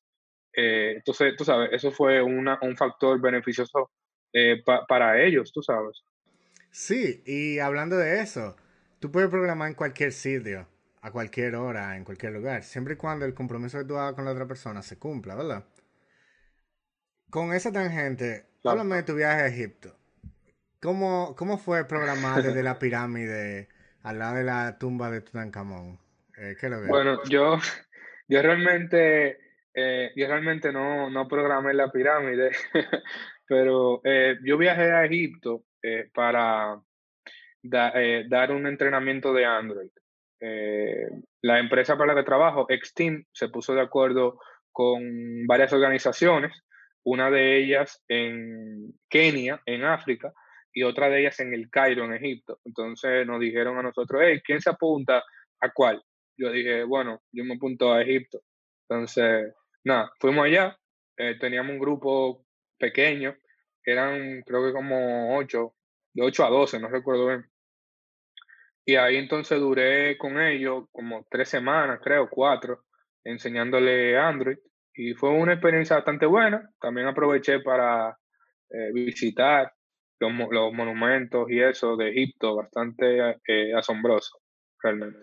Eh, 0.55 0.93
entonces, 0.95 1.35
tú 1.35 1.43
sabes, 1.43 1.69
eso 1.71 1.91
fue 1.91 2.21
una, 2.21 2.59
un 2.61 2.75
factor 2.77 3.19
beneficioso 3.19 3.91
eh, 4.33 4.61
para 4.87 5.21
ellos, 5.21 5.51
tú 5.51 5.61
sabes. 5.61 6.03
Sí, 6.71 7.21
y 7.25 7.59
hablando 7.59 7.97
de 7.97 8.21
eso, 8.21 8.55
tú 8.99 9.11
puedes 9.11 9.29
programar 9.29 9.67
en 9.67 9.75
cualquier 9.75 10.11
sitio, 10.11 10.67
a 11.01 11.11
cualquier 11.11 11.55
hora, 11.55 11.95
en 11.95 12.03
cualquier 12.03 12.33
lugar, 12.33 12.63
siempre 12.63 12.95
y 12.95 12.97
cuando 12.97 13.25
el 13.25 13.35
compromiso 13.35 13.77
que 13.77 13.85
tú 13.85 13.95
hagas 13.95 14.15
con 14.15 14.25
la 14.25 14.31
otra 14.31 14.47
persona 14.47 14.81
se 14.81 14.97
cumpla, 14.97 15.35
¿verdad? 15.35 15.65
Con 17.29 17.53
esa 17.53 17.71
tangente, 17.71 18.45
háblame 18.63 18.97
de 18.97 19.03
tu 19.03 19.15
viaje 19.15 19.41
a 19.41 19.47
Egipto. 19.47 19.95
¿Cómo, 20.81 21.35
cómo 21.35 21.57
fue 21.57 21.87
programar 21.87 22.41
desde 22.41 22.63
la 22.63 22.79
pirámide 22.79 23.69
al 24.03 24.19
lado 24.19 24.35
de 24.35 24.43
la 24.43 24.77
tumba 24.77 25.09
de 25.09 25.21
Tutankamón? 25.21 25.99
Eh, 26.37 26.55
¿qué 26.59 26.69
lo 26.69 26.85
bueno, 26.87 27.23
yo, 27.25 27.57
yo 28.27 28.41
realmente, 28.41 29.37
eh, 29.73 30.11
yo 30.15 30.27
realmente 30.27 30.71
no, 30.71 31.09
no 31.09 31.27
programé 31.27 31.73
la 31.73 31.91
pirámide, 31.91 32.51
pero 33.47 34.01
eh, 34.03 34.37
yo 34.43 34.57
viajé 34.57 34.91
a 34.91 35.05
Egipto 35.05 35.63
para 36.13 36.79
dar 37.61 38.51
un 38.51 38.67
entrenamiento 38.67 39.33
de 39.33 39.45
Android. 39.45 39.89
la 41.41 41.59
empresa 41.59 41.97
para 41.97 42.13
la 42.13 42.21
que 42.21 42.25
trabajo, 42.25 42.65
Exteam, 42.69 43.25
se 43.33 43.49
puso 43.49 43.73
de 43.73 43.81
acuerdo 43.81 44.39
con 44.71 45.45
varias 45.45 45.73
organizaciones 45.73 46.63
una 47.03 47.29
de 47.29 47.57
ellas 47.57 48.01
en 48.07 48.93
Kenia, 49.09 49.61
en 49.65 49.83
África, 49.83 50.33
y 50.73 50.83
otra 50.83 51.09
de 51.09 51.21
ellas 51.21 51.39
en 51.39 51.53
el 51.53 51.69
Cairo, 51.69 52.05
en 52.05 52.13
Egipto. 52.13 52.59
Entonces 52.65 53.25
nos 53.27 53.39
dijeron 53.39 53.77
a 53.77 53.83
nosotros, 53.83 54.21
hey, 54.23 54.41
¿quién 54.43 54.59
se 54.59 54.69
apunta 54.69 55.23
a 55.59 55.71
cuál? 55.71 56.03
Yo 56.37 56.51
dije, 56.51 56.83
bueno, 56.83 57.21
yo 57.31 57.45
me 57.45 57.55
apunto 57.55 57.93
a 57.93 58.01
Egipto. 58.01 58.41
Entonces, 58.89 59.53
nada, 59.83 60.11
fuimos 60.19 60.45
allá, 60.45 60.77
eh, 61.17 61.37
teníamos 61.39 61.73
un 61.73 61.79
grupo 61.79 62.45
pequeños, 62.77 63.35
eran 63.85 64.41
creo 64.41 64.65
que 64.65 64.73
como 64.73 65.37
8, 65.37 65.73
de 66.13 66.23
8 66.23 66.45
a 66.45 66.49
12, 66.49 66.79
no 66.79 66.89
recuerdo 66.89 67.27
bien. 67.27 67.45
Y 68.85 68.95
ahí 68.95 69.15
entonces 69.15 69.59
duré 69.59 70.17
con 70.17 70.39
ellos 70.41 70.85
como 70.91 71.25
tres 71.29 71.49
semanas, 71.49 71.99
creo, 72.03 72.29
cuatro, 72.29 72.83
enseñándole 73.23 74.17
Android. 74.17 74.57
Y 74.95 75.13
fue 75.13 75.29
una 75.29 75.53
experiencia 75.53 75.95
bastante 75.95 76.25
buena. 76.25 76.69
También 76.79 77.07
aproveché 77.07 77.61
para 77.61 78.17
eh, 78.69 78.91
visitar 78.93 79.71
los, 80.29 80.49
los, 80.51 80.73
monumentos 80.73 81.49
y 81.49 81.61
eso 81.61 81.95
de 81.95 82.09
Egipto, 82.09 82.55
bastante 82.55 83.37
eh, 83.47 83.73
asombroso, 83.75 84.39
realmente. 84.81 85.19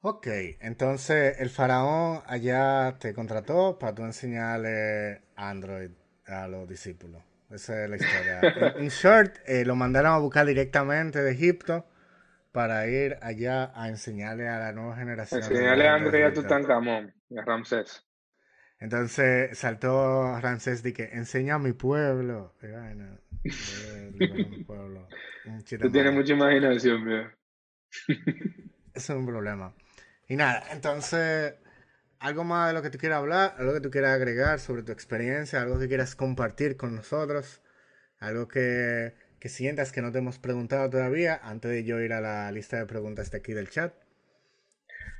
Ok, 0.00 0.26
entonces 0.60 1.40
el 1.40 1.50
faraón 1.50 2.22
allá 2.26 2.98
te 3.00 3.12
contrató 3.12 3.78
para 3.78 3.94
tú 3.94 4.04
enseñarle 4.04 5.22
Android 5.34 5.90
a 6.26 6.46
los 6.46 6.68
discípulos. 6.68 7.22
Esa 7.50 7.84
es 7.84 7.90
la 7.90 7.96
historia. 7.96 8.40
en, 8.76 8.88
short, 8.88 9.36
eh, 9.46 9.64
lo 9.64 9.74
mandaron 9.74 10.12
a 10.12 10.18
buscar 10.18 10.46
directamente 10.46 11.20
de 11.20 11.32
Egipto 11.32 11.84
para 12.52 12.86
ir 12.86 13.16
allá 13.22 13.72
a 13.74 13.88
enseñarle 13.88 14.48
a 14.48 14.58
la 14.58 14.72
nueva 14.72 14.96
generación. 14.96 15.42
Enseñarle 15.42 15.88
a 15.88 15.94
Android 15.94 16.22
a 16.22 16.32
Tutankamón 16.32 17.14
y 17.28 17.38
a 17.38 17.42
Ramsés. 17.42 18.07
Entonces 18.80 19.58
saltó 19.58 20.38
Ramsés 20.40 20.84
y 20.84 20.92
que 20.92 21.10
enseña 21.12 21.56
a 21.56 21.58
mi 21.58 21.72
pueblo. 21.72 22.54
Tú 25.80 25.90
tienes 25.90 26.12
mucha 26.12 26.32
imaginación, 26.32 27.08
Eso 27.08 27.28
es 28.94 29.10
un 29.10 29.26
problema. 29.26 29.74
Y 30.28 30.36
nada, 30.36 30.64
entonces, 30.72 31.54
algo 32.18 32.44
más 32.44 32.68
de 32.68 32.74
lo 32.74 32.82
que 32.82 32.90
tú 32.90 32.98
quieras 32.98 33.18
hablar, 33.18 33.54
algo 33.58 33.72
que 33.72 33.80
tú 33.80 33.90
quieras 33.90 34.14
agregar 34.14 34.60
sobre 34.60 34.82
tu 34.82 34.92
experiencia, 34.92 35.62
algo 35.62 35.78
que 35.78 35.88
quieras 35.88 36.14
compartir 36.14 36.76
con 36.76 36.94
nosotros, 36.94 37.62
algo 38.18 38.46
que, 38.46 39.14
que 39.40 39.48
sientas 39.48 39.90
que 39.90 40.02
no 40.02 40.12
te 40.12 40.18
hemos 40.18 40.38
preguntado 40.38 40.90
todavía, 40.90 41.40
antes 41.42 41.70
de 41.70 41.84
yo 41.84 41.98
ir 42.00 42.12
a 42.12 42.20
la 42.20 42.52
lista 42.52 42.78
de 42.78 42.86
preguntas 42.86 43.30
de 43.30 43.38
aquí 43.38 43.54
del 43.54 43.70
chat. 43.70 43.94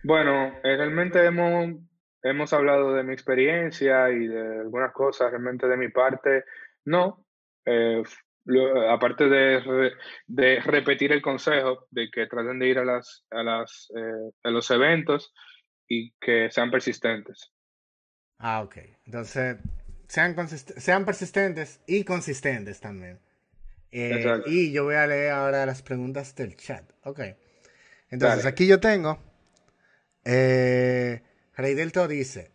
Bueno, 0.04 0.48
eh, 0.62 0.76
realmente 0.76 1.24
hemos, 1.24 1.74
hemos 2.22 2.52
hablado 2.52 2.94
de 2.94 3.02
mi 3.02 3.12
experiencia 3.12 4.10
y 4.10 4.26
de 4.26 4.60
algunas 4.60 4.92
cosas, 4.92 5.30
realmente 5.30 5.66
de 5.66 5.76
mi 5.76 5.88
parte, 5.88 6.44
no. 6.84 7.24
Eh, 7.64 8.02
aparte 8.88 9.28
de, 9.28 9.92
de, 10.26 10.60
repetir 10.60 11.12
el 11.12 11.20
consejo 11.20 11.86
de 11.90 12.08
que 12.10 12.26
traten 12.26 12.58
de 12.58 12.68
ir 12.68 12.78
a, 12.78 12.84
las, 12.84 13.24
a, 13.30 13.42
las, 13.42 13.88
eh, 13.94 14.30
a 14.42 14.50
los 14.50 14.70
eventos 14.70 15.34
y 15.86 16.12
que 16.20 16.50
sean 16.50 16.70
persistentes. 16.70 17.52
Ah, 18.38 18.62
ok. 18.62 18.76
Entonces, 19.04 19.58
sean, 20.06 20.34
sean 20.48 21.04
persistentes 21.04 21.80
y 21.86 22.04
consistentes 22.04 22.80
también. 22.80 23.18
Eh, 23.90 24.42
y 24.46 24.72
yo 24.72 24.84
voy 24.84 24.94
a 24.94 25.06
leer 25.06 25.32
ahora 25.32 25.66
las 25.66 25.82
preguntas 25.82 26.34
del 26.34 26.56
chat. 26.56 26.84
Ok. 27.04 27.20
Entonces, 28.10 28.46
aquí 28.46 28.66
yo 28.66 28.80
tengo. 28.80 29.18
Eh, 30.24 31.22
Rey 31.59 31.74
Delto 31.74 32.06
dice: 32.06 32.52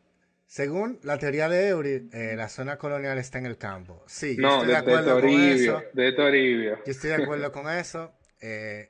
según 0.48 0.98
la 1.04 1.18
teoría 1.18 1.50
de 1.50 1.68
Eury, 1.68 2.10
eh, 2.14 2.36
la 2.38 2.48
zona 2.48 2.78
colonial 2.78 3.18
está 3.18 3.38
en 3.38 3.46
el 3.46 3.58
campo. 3.58 4.02
Sí, 4.08 4.38
yo 4.40 4.48
estoy 4.48 4.68
de, 4.70 4.78
acuerdo 4.78 5.20
con 5.20 5.30
eso. 5.30 5.84
De 5.92 6.14
Toribio. 6.14 6.78
Yo 6.86 6.92
estoy 6.92 7.10
de 7.10 7.22
acuerdo 7.22 7.52
con 7.52 7.70
eso. 7.78 8.14
Eh, 8.40 8.88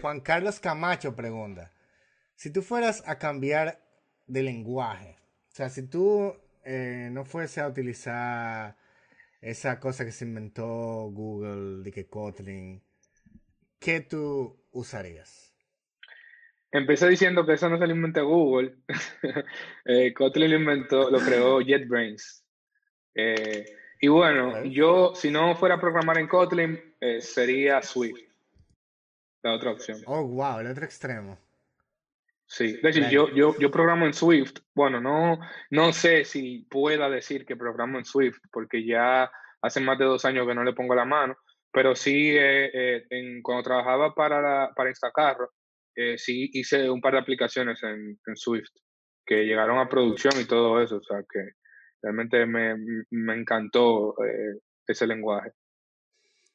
Juan 0.00 0.20
Carlos 0.20 0.58
Camacho 0.58 1.14
pregunta, 1.14 1.70
si 2.34 2.50
tú 2.50 2.60
fueras 2.60 3.04
a 3.06 3.18
cambiar 3.18 3.80
de 4.26 4.42
lenguaje, 4.42 5.16
o 5.52 5.54
sea, 5.54 5.70
si 5.70 5.82
tú 5.82 6.36
eh, 6.64 7.08
no 7.12 7.24
fuese 7.24 7.60
a 7.60 7.68
utilizar 7.68 8.76
esa 9.40 9.78
cosa 9.78 10.04
que 10.04 10.10
se 10.10 10.24
inventó 10.24 10.64
Google, 11.12 11.84
de 11.84 11.92
que 11.92 12.08
Kotlin, 12.08 12.82
¿qué 13.78 14.00
tú 14.00 14.60
usarías? 14.72 15.51
Empecé 16.72 17.06
diciendo 17.06 17.44
que 17.44 17.52
eso 17.52 17.68
no 17.68 17.78
se 17.78 17.86
lo 17.86 17.94
inventó 17.94 18.26
Google. 18.26 18.76
eh, 19.84 20.14
Kotlin 20.14 20.50
lo 20.50 20.56
inventó, 20.56 21.10
lo 21.10 21.18
creó 21.18 21.60
JetBrains. 21.60 22.44
Eh, 23.14 23.66
y 24.00 24.08
bueno, 24.08 24.64
yo, 24.64 25.14
si 25.14 25.30
no 25.30 25.54
fuera 25.54 25.74
a 25.74 25.80
programar 25.80 26.16
en 26.16 26.26
Kotlin, 26.26 26.80
eh, 26.98 27.20
sería 27.20 27.82
Swift. 27.82 28.22
La 29.42 29.52
otra 29.54 29.72
opción. 29.72 29.98
Oh, 30.06 30.26
wow, 30.26 30.60
el 30.60 30.68
otro 30.68 30.86
extremo. 30.86 31.38
Sí, 32.46 32.78
de 32.82 32.88
hecho, 32.88 33.08
yo, 33.10 33.28
yo, 33.34 33.54
yo 33.58 33.70
programo 33.70 34.06
en 34.06 34.14
Swift. 34.14 34.60
Bueno, 34.74 34.98
no, 34.98 35.40
no 35.70 35.92
sé 35.92 36.24
si 36.24 36.66
pueda 36.70 37.10
decir 37.10 37.44
que 37.44 37.56
programo 37.56 37.98
en 37.98 38.06
Swift, 38.06 38.38
porque 38.50 38.84
ya 38.84 39.30
hace 39.60 39.80
más 39.80 39.98
de 39.98 40.06
dos 40.06 40.24
años 40.24 40.46
que 40.46 40.54
no 40.54 40.64
le 40.64 40.72
pongo 40.72 40.94
la 40.94 41.04
mano, 41.04 41.36
pero 41.70 41.94
sí, 41.94 42.34
eh, 42.34 43.04
en, 43.10 43.42
cuando 43.42 43.62
trabajaba 43.62 44.14
para, 44.14 44.70
para 44.74 44.90
Instacarro, 44.90 45.50
eh, 45.94 46.16
sí 46.18 46.50
hice 46.52 46.88
un 46.90 47.00
par 47.00 47.14
de 47.14 47.20
aplicaciones 47.20 47.82
en, 47.82 48.18
Swift 48.34 48.70
que 49.24 49.44
llegaron 49.44 49.78
a 49.78 49.88
producción 49.88 50.34
y 50.40 50.44
todo 50.44 50.80
eso, 50.80 50.96
o 50.96 51.02
sea 51.02 51.18
que 51.30 51.52
realmente 52.02 52.44
me, 52.46 52.74
me 53.10 53.34
encantó 53.34 54.14
eh, 54.24 54.58
ese 54.86 55.06
lenguaje. 55.06 55.52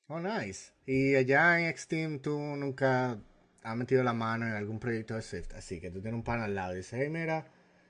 Oh, 0.08 0.20
nice. 0.20 0.72
Y 0.86 1.16
allá 1.16 1.60
en 1.60 1.76
Xteam 1.76 2.20
tú 2.22 2.38
nunca 2.40 3.18
has 3.64 3.76
metido 3.76 4.04
la 4.04 4.14
mano 4.14 4.46
en 4.46 4.54
algún 4.54 4.80
proyecto 4.80 5.16
de 5.16 5.22
Swift, 5.22 5.54
así 5.54 5.82
que 5.82 5.92
tú 5.92 6.02
tienes 6.02 6.18
un 6.18 6.24
pan 6.24 6.42
al 6.42 6.56
lado 6.56 6.74
y 6.74 6.78
dices, 6.78 7.00
hey, 7.02 7.10
mira, 7.10 7.46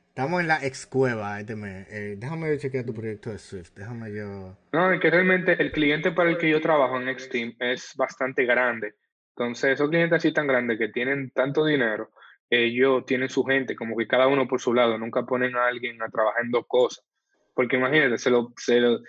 estamos 0.07 0.41
en 0.41 0.47
la 0.47 0.65
ex 0.65 0.87
cueva, 0.87 1.39
este 1.39 1.53
eh, 1.53 2.15
déjame 2.17 2.57
chequear 2.57 2.85
tu 2.85 2.93
proyecto 2.95 3.29
de 3.29 3.37
Swift, 3.37 3.73
déjame 3.75 4.11
yo... 4.11 4.57
No, 4.73 4.91
es 4.91 4.99
que 4.99 5.11
realmente 5.11 5.61
el 5.61 5.71
cliente 5.71 6.11
para 6.11 6.31
el 6.31 6.39
que 6.39 6.49
yo 6.49 6.59
trabajo 6.59 6.99
en 6.99 7.19
Xteam 7.19 7.55
es 7.59 7.93
bastante 7.95 8.45
grande. 8.45 8.95
Entonces, 9.37 9.73
esos 9.73 9.89
clientes 9.89 10.17
así 10.17 10.31
tan 10.31 10.47
grandes 10.47 10.79
que 10.79 10.87
tienen 10.87 11.29
tanto 11.29 11.63
dinero, 11.63 12.11
ellos 12.49 13.05
tienen 13.05 13.29
su 13.29 13.43
gente, 13.43 13.75
como 13.75 13.95
que 13.95 14.07
cada 14.07 14.25
uno 14.25 14.47
por 14.47 14.59
su 14.59 14.73
lado, 14.73 14.97
nunca 14.97 15.27
ponen 15.27 15.55
a 15.55 15.67
alguien 15.67 16.01
a 16.01 16.09
trabajar 16.09 16.43
en 16.43 16.49
dos 16.49 16.65
cosas. 16.67 17.05
Porque 17.53 17.75
imagínate, 17.75 18.17
se 18.17 18.31
lo, 18.31 18.51
se 18.57 18.79
lo, 18.79 18.99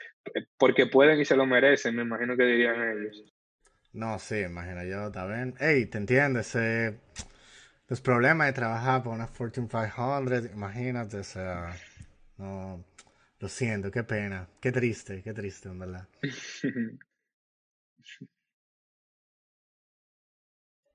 porque 0.59 0.85
pueden 0.87 1.19
y 1.19 1.25
se 1.25 1.35
lo 1.35 1.47
merecen, 1.47 1.97
me 1.97 2.03
imagino 2.03 2.37
que 2.37 2.45
dirían 2.45 2.99
ellos. 2.99 3.25
No, 3.95 4.19
sí, 4.19 4.41
imagino 4.41 4.85
yo, 4.85 5.11
bien. 5.29 5.55
Ey, 5.61 5.87
te 5.87 5.97
entiendes, 5.97 6.55
eh, 6.57 6.99
los 7.89 8.03
problemas 8.03 8.49
de 8.49 8.53
trabajar 8.53 9.03
por 9.03 9.15
una 9.15 9.27
Fortune 9.27 9.67
500, 9.67 10.53
imagínate, 10.53 11.21
o 11.21 11.25
sea, 11.25 11.75
no, 12.37 12.85
lo 13.39 13.49
siento, 13.49 13.91
qué 13.91 14.05
pena, 14.05 14.47
qué 14.61 14.73
triste, 14.73 15.23
qué 15.23 15.33
triste, 15.33 15.71
en 15.71 15.79
verdad. 15.79 16.07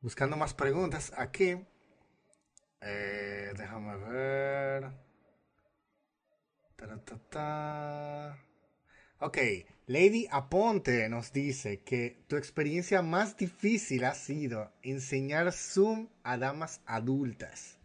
buscando 0.03 0.37
más 0.37 0.53
preguntas 0.53 1.11
aquí. 1.17 1.57
Eh, 2.81 3.53
déjame 3.57 3.95
ver. 3.97 4.91
Ok, 9.19 9.37
Lady 9.87 10.27
Aponte 10.29 11.07
nos 11.07 11.31
dice 11.31 11.81
que 11.83 12.17
tu 12.27 12.35
experiencia 12.35 13.01
más 13.01 13.37
difícil 13.37 14.03
ha 14.03 14.13
sido 14.13 14.69
enseñar 14.81 15.53
Zoom 15.53 16.09
a 16.23 16.37
damas 16.37 16.81
adultas. 16.85 17.79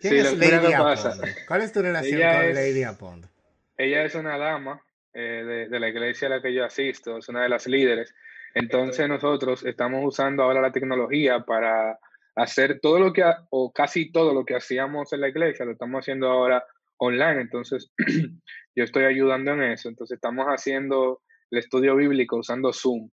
¿Quién 0.00 0.16
es 0.16 0.36
Lady 0.36 0.72
Aponte? 0.72 1.36
¿Cuál 1.46 1.62
es 1.62 1.72
tu 1.72 1.80
relación 1.80 2.20
con 2.20 2.54
Lady 2.54 2.82
Aponte? 2.82 3.28
Ella 3.76 4.04
es 4.04 4.16
una 4.16 4.36
dama 4.36 4.82
eh, 5.14 5.20
de, 5.20 5.68
de, 5.68 5.80
la 5.80 5.88
iglesia 5.88 6.26
a 6.26 6.30
la 6.30 6.42
que 6.42 6.52
yo 6.52 6.64
asisto, 6.64 7.18
es 7.18 7.28
una 7.28 7.44
de 7.44 7.48
las 7.48 7.68
líderes. 7.68 8.12
Entonces 8.54 9.08
nosotros 9.08 9.64
estamos 9.64 10.04
usando 10.04 10.42
ahora 10.42 10.60
la 10.60 10.72
tecnología 10.72 11.40
para 11.40 11.98
hacer 12.34 12.80
todo 12.80 12.98
lo 12.98 13.12
que, 13.12 13.24
o 13.50 13.72
casi 13.72 14.10
todo 14.10 14.34
lo 14.34 14.44
que 14.44 14.56
hacíamos 14.56 15.12
en 15.12 15.20
la 15.20 15.28
iglesia, 15.28 15.64
lo 15.64 15.72
estamos 15.72 16.00
haciendo 16.00 16.28
ahora 16.28 16.64
online. 16.98 17.42
Entonces 17.42 17.90
yo 18.76 18.84
estoy 18.84 19.04
ayudando 19.04 19.52
en 19.52 19.62
eso. 19.62 19.88
Entonces 19.88 20.16
estamos 20.16 20.46
haciendo 20.46 21.20
el 21.50 21.58
estudio 21.58 21.96
bíblico 21.96 22.36
usando 22.36 22.72
Zoom. 22.72 23.10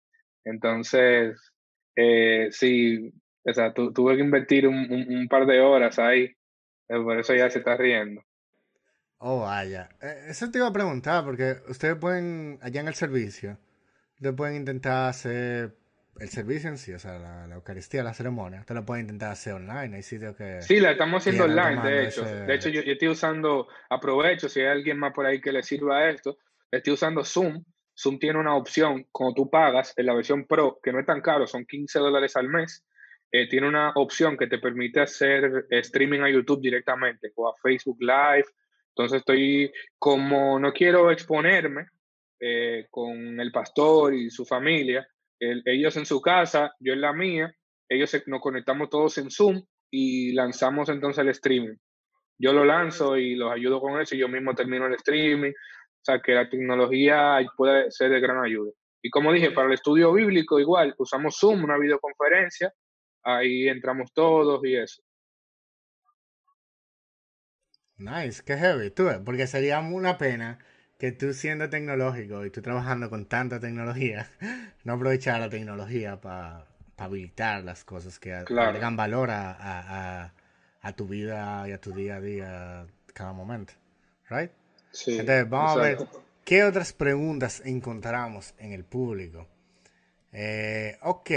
Entonces, 0.44 1.38
eh, 1.96 2.48
sí, 2.52 3.14
o 3.44 3.54
sea, 3.54 3.74
tuve 3.74 4.16
que 4.16 4.24
invertir 4.24 4.68
un, 4.68 5.28
par 5.30 5.46
de 5.46 5.60
horas 5.60 6.00
ahí. 6.00 6.24
Eh, 6.90 7.00
por 7.02 7.20
eso 7.20 7.34
ya 7.34 7.50
se 7.50 7.60
está 7.60 7.78
riendo. 7.78 8.22
Oh, 9.18 9.42
vaya. 9.42 9.90
Eh, 10.02 10.26
eso 10.30 10.50
te 10.50 10.58
iba 10.58 10.68
a 10.68 10.74
preguntar, 10.74 11.24
porque 11.24 11.58
ustedes 11.70 11.96
pueden, 11.96 12.58
allá 12.62 12.82
en 12.82 12.88
el 12.88 12.96
servicio, 12.96 13.58
te 14.22 14.34
pueden 14.34 14.56
intentar 14.58 15.10
hacer 15.10 15.76
el 16.20 16.30
servicio 16.30 16.70
en 16.70 16.78
sí, 16.78 16.94
o 16.94 17.00
sea, 17.00 17.18
la, 17.18 17.56
Eucaristía, 17.56 18.04
la 18.04 18.14
ceremonia, 18.14 18.64
te 18.66 18.74
lo 18.74 18.86
pueden 18.86 19.06
intentar 19.06 19.32
hacer 19.32 19.54
online, 19.54 19.96
hay 19.96 20.04
sitios 20.04 20.36
que... 20.36 20.62
Sí, 20.62 20.80
la 20.80 20.92
estamos 20.92 21.22
haciendo 21.22 21.46
online, 21.46 21.82
de 21.82 22.08
hecho. 22.08 22.24
De 22.24 22.54
hecho, 22.54 22.70
yo, 22.70 22.82
estoy 22.82 23.08
usando, 23.08 23.68
aprovecho, 23.90 24.48
si 24.48 24.60
hay 24.60 24.68
alguien 24.68 25.00
más 25.00 25.14
por 25.14 25.26
ahí 25.26 25.42
que 25.42 25.52
le 25.52 25.64
sirva 25.64 26.10
esto, 26.10 26.38
estoy 26.70 26.94
usando 26.94 27.24
Zoom. 27.24 27.64
Zoom 27.98 28.20
tiene 28.20 28.40
una 28.40 28.56
opción, 28.56 29.08
cuando 29.12 29.34
tú 29.34 29.50
pagas 29.50 29.94
en 29.98 30.06
la 30.06 30.14
versión 30.14 30.46
Pro, 30.46 30.80
que 30.84 30.92
no 30.92 31.00
es 31.00 31.06
tan 31.06 31.22
caro, 31.22 31.48
son 31.48 31.66
15 31.66 32.00
dólares 32.00 32.36
al 32.36 32.50
mes, 32.50 32.86
eh, 33.32 33.48
tiene 33.48 33.68
una 33.68 33.92
opción 33.96 34.38
que 34.38 34.48
te 34.48 34.60
permite 34.60 35.02
hacer 35.02 35.66
streaming 35.70 36.20
a 36.20 36.30
YouTube 36.30 36.62
directamente 36.62 37.32
o 37.36 37.50
a 37.50 37.56
Facebook 37.62 37.98
Live. 38.02 38.46
Entonces 38.90 39.20
estoy, 39.20 39.72
como 39.98 40.60
no 40.60 40.74
quiero 40.74 41.10
exponerme, 41.12 41.88
eh, 42.44 42.88
con 42.90 43.40
el 43.40 43.52
pastor 43.52 44.16
y 44.16 44.32
su 44.32 44.46
familia, 44.46 45.08
ellos 45.40 45.96
en 45.98 46.08
su 46.08 46.20
casa, 46.22 46.74
yo 46.80 46.94
en 46.94 47.02
la 47.02 47.14
mía, 47.14 47.56
ellos 47.88 48.16
nos 48.26 48.42
conectamos 48.42 48.90
todos 48.90 49.18
en 49.20 49.30
Zoom 49.30 49.64
y 49.92 50.34
lanzamos 50.34 50.90
entonces 50.90 51.22
el 51.22 51.30
streaming. 51.30 51.76
Yo 52.40 52.54
lo 52.54 52.66
lanzo 52.66 53.18
y 53.18 53.36
los 53.36 53.52
ayudo 53.52 53.80
con 53.80 54.02
eso 54.02 54.16
y 54.16 54.20
yo 54.20 54.28
mismo 54.28 54.56
termino 54.56 54.88
el 54.88 54.96
streaming. 54.96 55.52
O 55.52 56.04
sea, 56.04 56.20
que 56.20 56.34
la 56.34 56.50
tecnología 56.50 57.38
puede 57.56 57.92
ser 57.92 58.10
de 58.10 58.20
gran 58.20 58.44
ayuda. 58.44 58.72
Y 59.04 59.12
como 59.12 59.32
dije, 59.32 59.52
para 59.52 59.68
el 59.68 59.74
estudio 59.74 60.14
bíblico 60.14 60.60
igual, 60.60 60.96
usamos 60.98 61.38
Zoom, 61.40 61.64
una 61.64 61.78
videoconferencia, 61.78 62.74
ahí 63.24 63.68
entramos 63.68 64.12
todos 64.14 64.64
y 64.66 64.76
eso. 64.76 65.04
Nice, 67.98 68.42
qué 68.44 68.58
heavy, 68.58 68.90
tú 68.90 69.08
porque 69.24 69.46
sería 69.46 69.80
una 69.80 70.18
pena 70.18 70.58
que 71.02 71.12
tú 71.12 71.34
siendo 71.34 71.68
tecnológico 71.68 72.46
y 72.46 72.52
tú 72.52 72.62
trabajando 72.62 73.10
con 73.10 73.26
tanta 73.26 73.60
tecnología, 73.60 74.30
no 74.84 74.94
aprovechar 74.94 75.40
la 75.40 75.50
tecnología 75.50 76.22
para 76.22 76.68
habilitar 76.96 77.64
las 77.64 77.84
cosas 77.84 78.20
que 78.20 78.32
agregan 78.32 78.96
valor 78.96 79.32
a, 79.32 80.32
tu 80.96 81.08
vida 81.08 81.68
y 81.68 81.72
a 81.72 81.82
tu 81.82 81.92
día 81.92 82.18
a 82.18 82.22
día 82.22 82.86
cada 83.16 83.34
momento, 83.34 83.74
right? 84.30 84.52
Sí, 84.92 85.18
Entonces, 85.18 85.50
vamos 85.50 85.78
a 85.78 85.82
ver 85.82 85.98
qué 86.46 86.64
otras 86.66 86.94
preguntas 86.94 87.64
encontramos 87.66 88.54
en 88.60 88.72
el 88.72 88.84
público. 88.84 89.48
Eh, 90.32 91.00
ok, 91.02 91.32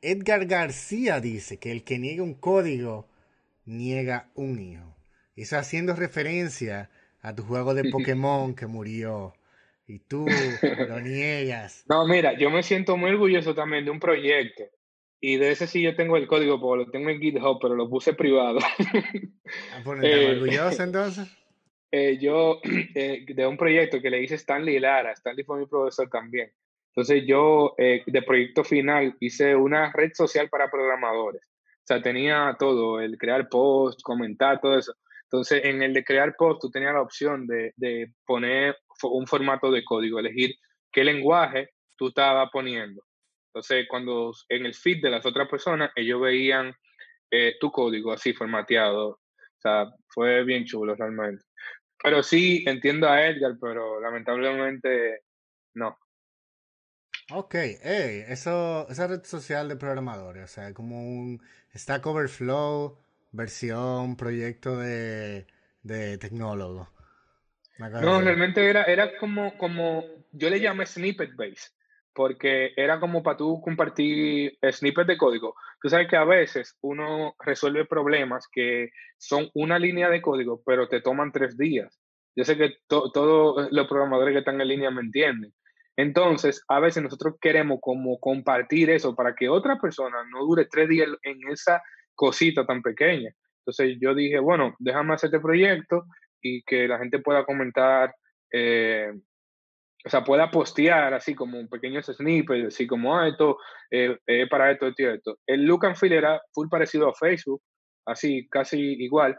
Edgar 0.00 0.46
García 0.46 1.20
dice 1.20 1.58
que 1.58 1.72
el 1.72 1.84
que 1.84 1.98
niega 1.98 2.22
un 2.22 2.32
código 2.32 3.06
niega 3.66 4.30
un 4.34 4.58
hijo. 4.58 4.96
Eso 5.36 5.58
haciendo 5.58 5.94
referencia 5.94 6.80
a 6.84 7.03
tu 7.32 7.44
juego 7.44 7.74
de 7.74 7.84
Pokémon 7.90 8.54
que 8.54 8.66
murió 8.66 9.34
y 9.86 10.00
tú 10.00 10.26
lo 10.88 11.00
niegas. 11.00 11.84
No, 11.88 12.06
mira, 12.06 12.36
yo 12.36 12.50
me 12.50 12.62
siento 12.62 12.96
muy 12.96 13.10
orgulloso 13.10 13.54
también 13.54 13.84
de 13.84 13.90
un 13.90 14.00
proyecto 14.00 14.64
y 15.20 15.38
de 15.38 15.52
ese 15.52 15.66
sí 15.66 15.80
yo 15.80 15.96
tengo 15.96 16.18
el 16.18 16.26
código 16.26 16.60
porque 16.60 16.84
lo 16.84 16.90
tengo 16.90 17.08
en 17.08 17.18
GitHub, 17.18 17.58
pero 17.58 17.74
lo 17.74 17.88
puse 17.88 18.12
privado. 18.12 18.58
Ah, 19.72 19.82
eh, 20.02 20.36
orgulloso 20.36 20.82
entonces? 20.82 21.28
Eh, 21.96 22.18
yo, 22.18 22.60
eh, 22.96 23.24
de 23.24 23.46
un 23.46 23.56
proyecto 23.56 24.00
que 24.00 24.10
le 24.10 24.20
hice 24.20 24.34
Stanley 24.34 24.80
Lara, 24.80 25.12
Stanley 25.12 25.44
fue 25.44 25.60
mi 25.60 25.66
profesor 25.66 26.10
también. 26.10 26.50
Entonces 26.88 27.22
yo, 27.24 27.76
de 27.78 28.22
proyecto 28.26 28.64
final, 28.64 29.16
hice 29.20 29.54
una 29.54 29.92
red 29.92 30.10
social 30.12 30.48
para 30.48 30.68
programadores. 30.72 31.42
O 31.44 31.86
sea, 31.86 32.02
tenía 32.02 32.56
todo, 32.58 33.00
el 33.00 33.16
crear 33.16 33.48
posts, 33.48 34.02
comentar, 34.02 34.60
todo 34.60 34.76
eso. 34.76 34.92
Entonces, 35.34 35.64
en 35.64 35.82
el 35.82 35.92
de 35.92 36.04
crear 36.04 36.36
post, 36.36 36.60
tú 36.60 36.70
tenías 36.70 36.92
la 36.92 37.02
opción 37.02 37.44
de, 37.44 38.14
poner 38.24 38.76
un 39.02 39.26
formato 39.26 39.68
de 39.72 39.82
código, 39.82 40.20
elegir 40.20 40.54
qué 40.92 41.02
lenguaje 41.02 41.70
tú 41.96 42.08
estabas 42.08 42.50
poniendo. 42.52 43.02
Entonces, 43.48 43.84
cuando 43.88 44.32
en 44.48 44.64
el 44.64 44.74
feed 44.74 45.02
de 45.02 45.10
las 45.10 45.26
otras 45.26 45.48
personas, 45.48 45.90
ellos 45.96 46.20
veían 46.20 46.72
eh, 47.32 47.56
tu 47.58 47.72
código 47.72 48.12
así 48.12 48.32
formateado. 48.32 49.08
O 49.08 49.20
sea, 49.58 49.90
fue 50.06 50.44
bien 50.44 50.66
chulo 50.66 50.94
realmente. 50.94 51.44
Pero 52.00 52.22
sí, 52.22 52.62
entiendo 52.64 53.08
a 53.08 53.26
Edgar, 53.26 53.56
pero 53.60 54.00
lamentablemente 54.00 55.22
no. 55.74 55.98
Ok, 57.32 57.56
hey, 57.82 58.24
eso, 58.28 58.86
esa 58.88 59.08
red 59.08 59.24
social 59.24 59.68
de 59.68 59.74
programadores, 59.74 60.44
o 60.44 60.46
sea, 60.46 60.72
como 60.72 61.02
un 61.02 61.42
Stack 61.74 62.06
Overflow 62.06 63.03
versión 63.34 64.16
proyecto 64.16 64.78
de, 64.78 65.46
de 65.82 66.18
tecnólogo. 66.18 66.88
No, 67.78 68.20
realmente 68.20 68.64
era, 68.68 68.84
era 68.84 69.18
como, 69.18 69.58
como, 69.58 70.04
yo 70.30 70.48
le 70.48 70.60
llamé 70.60 70.86
snippet 70.86 71.34
base, 71.34 71.70
porque 72.12 72.72
era 72.76 73.00
como 73.00 73.24
para 73.24 73.36
tú 73.36 73.60
compartir 73.60 74.56
snippets 74.70 75.08
de 75.08 75.16
código. 75.16 75.56
Tú 75.82 75.88
sabes 75.88 76.08
que 76.08 76.16
a 76.16 76.24
veces 76.24 76.78
uno 76.82 77.34
resuelve 77.44 77.84
problemas 77.84 78.46
que 78.50 78.90
son 79.18 79.50
una 79.54 79.80
línea 79.80 80.08
de 80.08 80.22
código, 80.22 80.62
pero 80.64 80.88
te 80.88 81.00
toman 81.00 81.32
tres 81.32 81.58
días. 81.58 82.00
Yo 82.36 82.44
sé 82.44 82.56
que 82.56 82.76
todos 82.86 83.68
los 83.72 83.88
programadores 83.88 84.32
que 84.32 84.38
están 84.38 84.60
en 84.60 84.68
línea 84.68 84.90
me 84.90 85.02
entienden. 85.02 85.52
Entonces, 85.96 86.64
a 86.68 86.80
veces 86.80 87.02
nosotros 87.02 87.34
queremos 87.40 87.78
como 87.80 88.18
compartir 88.18 88.90
eso 88.90 89.14
para 89.14 89.34
que 89.34 89.48
otra 89.48 89.78
persona 89.78 90.18
no 90.30 90.44
dure 90.44 90.66
tres 90.66 90.88
días 90.88 91.08
en 91.22 91.38
esa 91.50 91.82
cosita 92.14 92.66
tan 92.66 92.82
pequeña. 92.82 93.30
Entonces 93.58 93.96
yo 94.00 94.14
dije, 94.14 94.38
bueno, 94.38 94.74
déjame 94.78 95.14
hacer 95.14 95.28
este 95.28 95.40
proyecto 95.40 96.04
y 96.42 96.62
que 96.62 96.86
la 96.86 96.98
gente 96.98 97.18
pueda 97.20 97.44
comentar, 97.46 98.14
eh, 98.52 99.10
o 100.04 100.10
sea, 100.10 100.22
pueda 100.22 100.50
postear 100.50 101.14
así 101.14 101.34
como 101.34 101.58
un 101.58 101.68
pequeño 101.68 102.02
snippet, 102.02 102.66
así 102.66 102.86
como, 102.86 103.16
ah, 103.16 103.28
esto 103.28 103.56
eh, 103.90 104.18
para 104.50 104.70
esto, 104.70 104.88
esto 104.88 105.02
y 105.02 105.06
esto. 105.06 105.38
El 105.46 105.64
look 105.64 105.86
and 105.86 105.96
feel 105.96 106.12
era 106.12 106.40
full 106.52 106.68
parecido 106.68 107.08
a 107.08 107.14
Facebook, 107.14 107.62
así, 108.04 108.46
casi 108.50 108.78
igual. 109.02 109.38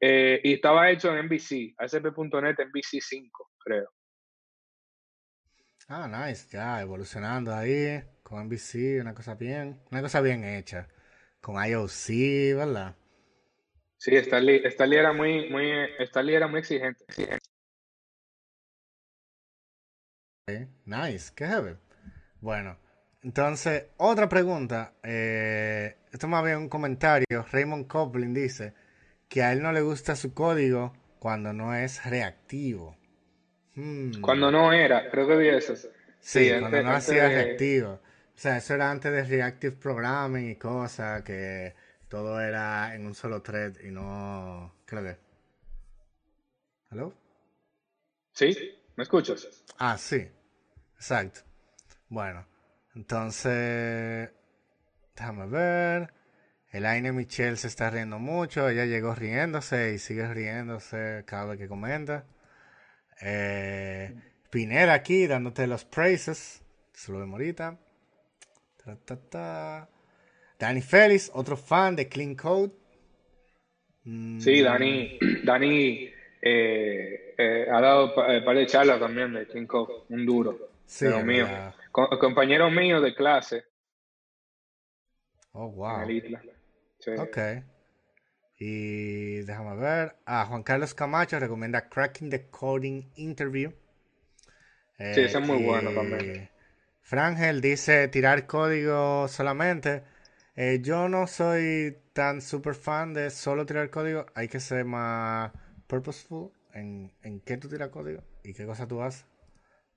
Eh, 0.00 0.40
y 0.42 0.54
estaba 0.54 0.90
hecho 0.90 1.14
en 1.14 1.26
NBC, 1.26 1.74
ASP.NET 1.78 2.58
NBC 2.58 3.00
5, 3.00 3.50
creo. 3.58 3.88
Ah, 5.86 6.08
nice, 6.08 6.48
ya 6.50 6.80
evolucionando 6.80 7.54
ahí 7.54 8.02
con 8.22 8.46
NBC, 8.46 9.00
una 9.00 9.14
cosa 9.14 9.34
bien, 9.34 9.80
una 9.90 10.00
cosa 10.00 10.20
bien 10.20 10.44
hecha 10.44 10.88
con 11.40 11.56
IOC, 11.64 12.56
¿verdad? 12.56 12.96
Sí, 13.96 14.16
Stanley, 14.16 14.62
era 14.92 15.12
muy, 15.12 15.50
muy, 15.50 15.70
era 15.70 16.46
muy 16.46 16.60
exigente. 16.60 17.04
nice, 20.86 21.32
qué 21.34 21.46
heavy. 21.46 21.76
Bueno, 22.40 22.78
entonces, 23.22 23.88
otra 23.98 24.28
pregunta. 24.28 24.94
Eh, 25.02 25.96
esto 26.12 26.28
más 26.28 26.44
bien 26.44 26.56
un 26.56 26.68
comentario. 26.68 27.26
Raymond 27.52 27.86
Coplin 27.86 28.32
dice 28.32 28.72
que 29.28 29.42
a 29.42 29.52
él 29.52 29.62
no 29.62 29.72
le 29.72 29.82
gusta 29.82 30.16
su 30.16 30.32
código 30.32 30.94
cuando 31.18 31.52
no 31.52 31.74
es 31.74 32.04
reactivo. 32.04 32.96
Hmm. 33.74 34.20
Cuando 34.22 34.50
no 34.50 34.72
era, 34.72 35.10
creo 35.10 35.28
que 35.28 35.36
vi 35.36 35.48
eso. 35.48 35.74
Sí, 36.20 36.50
cuando 36.58 36.82
no 36.82 36.90
hacía 36.90 37.28
reactivo. 37.28 38.00
O 38.40 38.42
sea, 38.42 38.56
eso 38.56 38.72
era 38.72 38.90
antes 38.90 39.12
de 39.12 39.22
Reactive 39.22 39.76
Programming 39.76 40.48
y 40.48 40.56
cosas, 40.56 41.22
que 41.22 41.74
todo 42.08 42.40
era 42.40 42.94
en 42.94 43.04
un 43.04 43.14
solo 43.14 43.42
thread 43.42 43.78
y 43.84 43.90
no... 43.90 44.76
Creo 44.86 45.02
que... 45.02 45.18
¿Hello? 46.90 47.12
Sí, 48.32 48.56
¿me 48.96 49.02
escuchas? 49.02 49.46
Ah, 49.76 49.98
sí, 49.98 50.26
exacto. 50.94 51.40
Bueno, 52.08 52.46
entonces... 52.94 54.30
Déjame 55.14 55.46
ver. 55.46 56.14
El 56.70 56.86
Aine 56.86 57.12
Michelle 57.12 57.58
se 57.58 57.66
está 57.66 57.90
riendo 57.90 58.18
mucho. 58.18 58.70
Ella 58.70 58.86
llegó 58.86 59.14
riéndose 59.14 59.92
y 59.92 59.98
sigue 59.98 60.26
riéndose 60.32 61.24
cada 61.26 61.44
vez 61.44 61.58
que 61.58 61.68
comenta. 61.68 62.24
Eh, 63.20 64.18
Pineda 64.48 64.94
aquí 64.94 65.26
dándote 65.26 65.66
los 65.66 65.84
praises. 65.84 66.62
Se 66.94 67.12
lo 67.12 67.18
vemos 67.18 67.34
ahorita. 67.34 67.78
Dani 70.58 70.82
Félix, 70.82 71.30
otro 71.34 71.56
fan 71.56 71.96
de 71.96 72.08
Clean 72.08 72.34
Code. 72.34 72.72
Sí, 74.04 74.62
Dani, 74.62 75.18
Dani 75.44 76.10
eh, 76.42 77.34
eh, 77.36 77.66
ha 77.70 77.80
dado 77.80 78.14
un 78.14 78.34
eh, 78.34 78.42
par 78.42 78.56
de 78.56 78.66
charlas 78.66 78.98
también 78.98 79.32
de 79.32 79.46
Clean 79.46 79.66
Code, 79.66 80.04
un 80.08 80.26
duro. 80.26 80.58
Sí, 80.86 81.06
mío. 81.24 81.46
compañero 81.92 82.70
mío 82.70 83.00
de 83.00 83.14
clase. 83.14 83.64
Oh, 85.52 85.68
wow. 85.68 86.06
Ok. 87.18 87.38
Y 88.58 89.40
déjame 89.40 89.76
ver. 89.76 90.16
Ah, 90.26 90.44
Juan 90.46 90.62
Carlos 90.62 90.94
Camacho 90.94 91.38
recomienda 91.38 91.88
Cracking 91.88 92.30
the 92.30 92.48
Coding 92.50 93.10
Interview. 93.16 93.70
sí, 94.98 95.22
ese 95.22 95.38
es 95.38 95.40
muy 95.40 95.62
bueno 95.64 95.92
también. 95.92 96.50
Frangel 97.10 97.60
dice 97.60 98.06
tirar 98.06 98.46
código 98.46 99.26
solamente. 99.26 100.04
Eh, 100.54 100.78
yo 100.80 101.08
no 101.08 101.26
soy 101.26 101.98
tan 102.12 102.40
super 102.40 102.76
fan 102.76 103.14
de 103.14 103.30
solo 103.30 103.66
tirar 103.66 103.90
código. 103.90 104.26
Hay 104.36 104.46
que 104.46 104.60
ser 104.60 104.84
más 104.84 105.50
purposeful 105.88 106.52
en, 106.72 107.12
en 107.24 107.40
qué 107.40 107.56
tú 107.56 107.68
tiras 107.68 107.88
código 107.88 108.22
y 108.44 108.54
qué 108.54 108.64
cosa 108.64 108.86
tú 108.86 109.02
haces. 109.02 109.26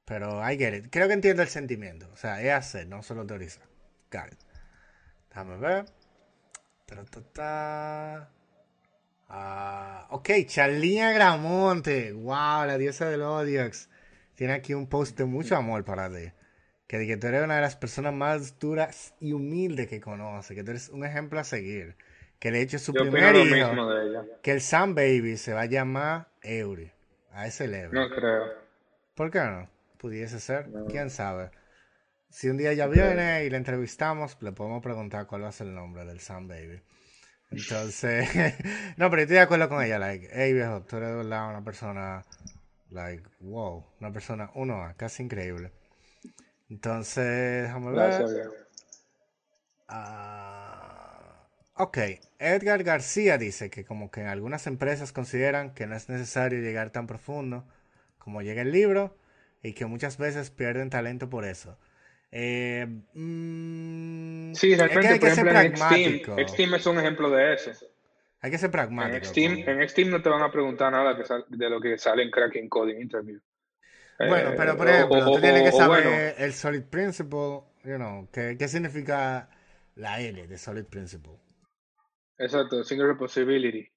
Pero 0.06 0.42
I 0.42 0.58
get 0.58 0.74
it. 0.74 0.88
Creo 0.90 1.08
que 1.08 1.14
entiendo 1.14 1.44
el 1.44 1.50
sentimiento. 1.50 2.10
O 2.12 2.18
sea, 2.18 2.42
es 2.42 2.52
hacer, 2.52 2.88
no 2.88 3.04
solo 3.04 3.28
teorizar. 3.28 3.68
Got 4.12 4.34
it. 4.34 4.40
Déjame 5.30 5.58
ver. 5.58 5.86
Ah, 9.30 10.08
ok, 10.10 10.30
Charlina 10.48 11.12
Gramonte. 11.12 12.12
Wow, 12.12 12.66
la 12.66 12.80
diosa 12.80 13.08
del 13.08 13.22
Odiox. 13.22 13.88
Tiene 14.34 14.54
aquí 14.54 14.74
un 14.74 14.88
post 14.88 15.16
de 15.16 15.26
mucho 15.26 15.56
amor 15.56 15.86
para 15.86 16.10
ti 16.10 16.32
que, 17.00 17.18
tú 17.18 17.28
eres 17.28 17.44
una 17.44 17.56
de 17.56 17.62
las 17.62 17.76
personas 17.76 18.14
más 18.14 18.60
duras 18.60 19.14
y 19.20 19.34
humildes 19.34 19.88
que 19.88 20.00
conoce, 20.00 20.56
que 20.56 20.64
tú 20.64 20.72
eres 20.72 20.90
un 20.90 21.06
ejemplo 21.06 21.40
a 21.40 21.44
seguir. 21.44 21.96
Que 22.40 22.52
le 22.52 22.62
hecho 22.62 22.78
su 22.78 22.94
primer 22.94 23.36
hijo, 23.36 23.72
que 24.42 24.52
el 24.52 24.60
Sam 24.60 24.96
Baby 24.96 25.38
se 25.38 25.54
va 25.54 25.62
a 25.62 25.66
llamar 25.66 26.28
Eury, 26.42 26.92
a 27.32 27.48
ese 27.48 27.68
level. 27.68 27.94
No 27.94 28.10
creo. 28.10 28.44
¿Por 29.16 29.32
qué 29.32 29.40
no? 29.40 29.70
pudiese 30.04 30.42
ser, 30.42 30.70
quién 30.90 31.10
sabe. 31.10 31.50
Si 32.30 32.50
un 32.50 32.58
día 32.58 32.72
ella 32.72 32.88
viene 32.88 33.46
y 33.46 33.50
la 33.50 33.56
entrevistamos, 33.56 34.36
le 34.42 34.52
podemos 34.52 34.84
preguntar 34.84 35.28
cuál 35.28 35.44
va 35.44 35.48
a 35.48 35.54
ser 35.54 35.68
el 35.68 35.76
nombre 35.76 36.04
del 36.04 36.20
Sam 36.20 36.50
Baby. 36.50 36.82
Entonces, 37.50 38.28
no, 38.98 39.10
pero 39.10 39.22
estoy 39.22 39.38
de 39.38 39.44
acuerdo 39.44 39.70
con 39.70 39.82
ella, 39.82 40.00
like, 40.00 40.28
hey 40.34 40.52
viejo, 40.52 40.82
tú 40.82 40.98
eres 40.98 41.08
de 41.08 41.16
verdad 41.16 41.50
una 41.50 41.64
persona, 41.64 42.26
like, 42.90 43.24
wow, 43.40 43.86
una 44.02 44.12
persona, 44.12 44.52
uno, 44.56 44.94
casi 44.98 45.24
increíble. 45.24 45.72
Entonces, 46.74 47.64
déjame 47.64 47.92
ver. 47.92 48.26
Ah, 49.88 51.46
ok, 51.76 51.98
Edgar 52.40 52.84
García 52.84 53.38
dice 53.38 53.70
que 53.70 53.86
como 53.86 54.10
que 54.10 54.22
algunas 54.22 54.66
empresas 54.66 55.12
consideran 55.12 55.76
que 55.76 55.86
no 55.86 55.96
es 55.96 56.10
necesario 56.10 56.62
llegar 56.62 56.90
tan 56.90 57.06
profundo 57.06 57.64
como 58.18 58.42
llega 58.42 58.64
el 58.64 58.72
libro 58.72 59.16
y 59.62 59.74
que 59.74 59.86
muchas 59.86 60.18
veces 60.18 60.50
pierden 60.50 60.90
talento 60.90 61.30
por 61.30 61.46
eso. 61.46 61.78
Eh, 62.32 62.88
mm, 63.14 64.54
sí, 64.56 64.74
realmente, 64.76 65.20
por 65.20 65.30
ejemplo, 65.30 65.60
en 65.60 65.78
Xteam, 65.78 66.74
es 66.74 66.86
un 66.88 66.98
ejemplo 66.98 67.30
de 67.30 67.54
eso. 67.54 67.72
Hay 68.42 68.50
que 68.50 68.58
ser 68.58 68.72
pragmático. 68.72 69.28
En 69.36 69.88
Xteam, 69.88 70.10
no 70.10 70.24
te 70.24 70.30
van 70.30 70.42
a 70.42 70.52
preguntar 70.52 70.92
nada 70.92 71.16
de 71.50 71.70
lo 71.70 71.80
que 71.80 72.00
sale 72.00 72.24
en 72.24 72.32
Cracking 72.32 72.68
Coding 72.68 73.00
Interview. 73.00 73.40
Bueno, 74.20 74.52
eh, 74.52 74.56
pero 74.56 74.78
por 74.78 74.88
ejemplo, 74.88 75.26
tú 75.26 75.40
tienes 75.40 75.64
que 75.64 75.72
saber 75.72 76.36
el 76.38 76.54
Solid 76.54 76.84
Principle, 76.84 77.62
you 77.84 77.96
know, 77.96 78.30
¿qué, 78.32 78.56
¿qué, 78.58 78.68
significa 78.68 79.50
la 79.96 80.22
L 80.22 80.48
de 80.48 80.58
Solid 80.58 80.86
Principle? 80.86 81.40
Exacto, 82.38 82.84
Single 82.84 83.16
Possibility. 83.16 83.90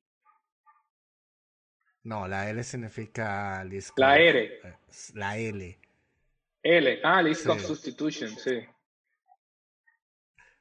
No, 2.04 2.28
la 2.28 2.48
L 2.48 2.62
significa... 2.62 3.64
La 3.96 4.18
R. 4.18 4.44
Eh, 4.44 4.74
la 5.14 5.38
L. 5.38 5.78
L. 6.62 7.00
Ah, 7.02 7.22
list 7.22 7.46
of 7.46 7.60
substitution, 7.60 8.30
sí. 8.30 8.64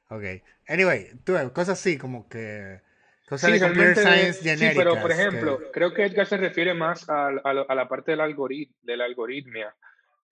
Ok. 0.08 0.22
Anyway, 0.68 1.10
tú, 1.24 1.34
cosas 1.52 1.78
así 1.80 1.98
como 1.98 2.28
que. 2.28 2.80
Cosas 3.28 3.52
de 3.52 3.60
computer 3.60 3.96
science 3.96 4.40
genéricas. 4.40 4.72
Sí, 4.72 4.78
pero 4.78 5.02
por 5.02 5.10
ejemplo, 5.10 5.60
creo 5.72 5.92
que 5.92 6.04
Edgar 6.04 6.26
se 6.26 6.36
refiere 6.36 6.74
más 6.74 7.08
a, 7.08 7.28
a, 7.28 7.74
la 7.74 7.88
parte 7.88 8.12
del 8.12 8.20
algoritmo, 8.20 8.76
de 8.82 8.96
la 8.96 9.04
algoritmia. 9.04 9.74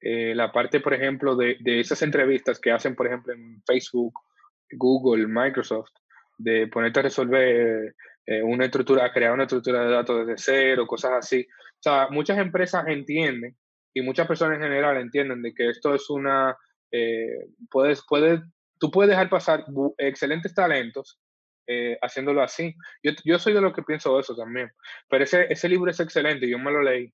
Eh, 0.00 0.34
la 0.34 0.52
parte, 0.52 0.80
por 0.80 0.94
ejemplo, 0.94 1.34
de, 1.34 1.56
de, 1.60 1.80
esas 1.80 2.02
entrevistas 2.02 2.60
que 2.60 2.70
hacen, 2.70 2.94
por 2.94 3.06
ejemplo, 3.06 3.32
en 3.32 3.60
Facebook, 3.66 4.14
Google, 4.70 5.26
Microsoft, 5.26 5.90
de 6.38 6.68
ponerte 6.68 7.00
a 7.00 7.04
resolver 7.04 7.94
eh, 8.26 8.42
una 8.42 8.66
estructura, 8.66 9.04
a 9.04 9.12
crear 9.12 9.32
una 9.32 9.44
estructura 9.44 9.84
de 9.84 9.90
datos 9.90 10.26
desde 10.26 10.42
cero, 10.42 10.86
cosas 10.86 11.12
así. 11.12 11.46
O 11.50 11.82
sea, 11.82 12.08
muchas 12.10 12.38
empresas 12.38 12.86
entienden 12.86 13.56
y 13.92 14.02
muchas 14.02 14.26
personas 14.26 14.56
en 14.56 14.62
general 14.62 14.98
entienden 14.98 15.42
de 15.42 15.52
que 15.52 15.68
esto 15.68 15.94
es 15.94 16.08
una, 16.10 16.56
eh, 16.92 17.48
puedes, 17.70 18.04
puedes, 18.08 18.40
tú 18.78 18.90
puedes 18.90 19.10
dejar 19.10 19.28
pasar 19.28 19.64
excelentes 19.98 20.54
talentos 20.54 21.18
eh, 21.66 21.98
haciéndolo 22.02 22.42
así. 22.42 22.74
Yo, 23.02 23.12
yo, 23.24 23.38
soy 23.38 23.54
de 23.54 23.60
los 23.60 23.72
que 23.72 23.82
pienso 23.82 24.18
eso 24.18 24.34
también, 24.36 24.70
pero 25.08 25.24
ese, 25.24 25.46
ese 25.50 25.68
libro 25.68 25.90
es 25.90 26.00
excelente, 26.00 26.48
yo 26.48 26.58
me 26.58 26.70
lo 26.70 26.82
leí. 26.82 27.12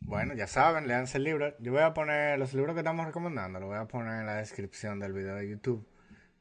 Bueno, 0.00 0.34
ya 0.34 0.46
saben, 0.46 0.86
leanse 0.86 1.18
el 1.18 1.24
libro. 1.24 1.54
Yo 1.58 1.72
voy 1.72 1.82
a 1.82 1.94
poner 1.94 2.38
los 2.38 2.54
libros 2.54 2.74
que 2.74 2.80
estamos 2.80 3.06
recomendando, 3.06 3.58
los 3.58 3.68
voy 3.68 3.78
a 3.78 3.86
poner 3.86 4.20
en 4.20 4.26
la 4.26 4.36
descripción 4.36 5.00
del 5.00 5.12
video 5.12 5.34
de 5.34 5.48
YouTube 5.48 5.86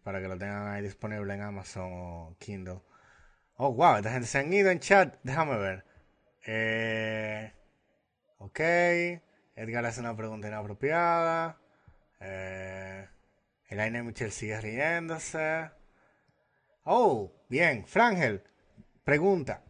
para 0.03 0.21
que 0.21 0.27
lo 0.27 0.37
tengan 0.37 0.67
ahí 0.67 0.83
disponible 0.83 1.33
en 1.33 1.41
Amazon 1.41 1.91
o 1.93 2.37
Kindle. 2.39 2.81
Oh, 3.57 3.73
wow, 3.73 3.97
esta 3.97 4.11
gente 4.11 4.27
se 4.27 4.39
han 4.39 4.53
ido 4.53 4.69
en 4.69 4.79
chat. 4.79 5.15
Déjame 5.23 5.57
ver. 5.57 5.85
Eh, 6.45 7.51
Ok. 8.45 8.59
Edgar 8.59 9.85
hace 9.85 10.01
una 10.01 10.15
pregunta 10.15 10.47
inapropiada. 10.47 11.57
Eh, 12.19 13.07
el 13.69 13.79
Aine 13.79 14.03
Michel 14.03 14.31
sigue 14.31 14.59
riéndose. 14.61 15.71
Oh, 16.85 17.33
bien. 17.49 17.85
Frangel, 17.85 18.41
pregunta. 19.03 19.63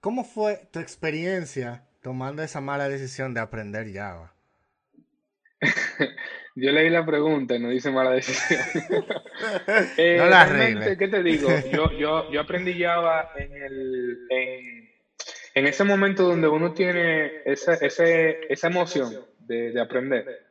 ¿Cómo 0.00 0.24
fue 0.24 0.60
tu 0.70 0.80
experiencia 0.80 1.84
tomando 2.02 2.42
esa 2.42 2.60
mala 2.60 2.88
decisión 2.88 3.32
de 3.32 3.40
aprender 3.40 3.92
Java? 3.92 4.34
Yo 6.54 6.72
leí 6.72 6.90
la 6.90 7.06
pregunta 7.06 7.54
y 7.54 7.60
no 7.60 7.70
dice 7.70 7.90
mala 7.92 8.10
decisión. 8.10 8.60
eh, 9.96 10.16
no 10.18 10.26
la 10.26 10.96
¿Qué 10.98 11.08
te 11.08 11.22
digo? 11.22 11.48
Yo, 11.72 11.92
yo, 11.92 12.30
yo 12.32 12.40
aprendí 12.40 12.82
Java 12.82 13.30
en 13.36 13.52
el, 13.62 14.18
en 15.54 15.66
ese 15.66 15.84
momento 15.84 16.24
donde 16.24 16.48
uno 16.48 16.72
tiene 16.72 17.42
esa, 17.44 17.74
esa 17.74 18.66
emoción 18.66 19.24
de, 19.38 19.80
aprender, 19.80 20.47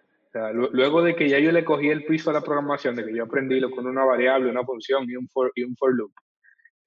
luego 0.53 1.01
de 1.01 1.15
que 1.15 1.29
ya 1.29 1.39
yo 1.39 1.51
le 1.51 1.65
cogí 1.65 1.89
el 1.89 2.05
piso 2.05 2.29
a 2.29 2.33
la 2.33 2.41
programación, 2.41 2.95
de 2.95 3.05
que 3.05 3.15
yo 3.15 3.23
aprendí 3.23 3.59
lo 3.59 3.71
con 3.71 3.87
una 3.87 4.05
variable, 4.05 4.49
una 4.49 4.63
función 4.63 5.09
y 5.09 5.15
un 5.15 5.27
for, 5.29 5.51
y 5.55 5.63
un 5.63 5.75
for 5.75 5.95
loop, 5.95 6.11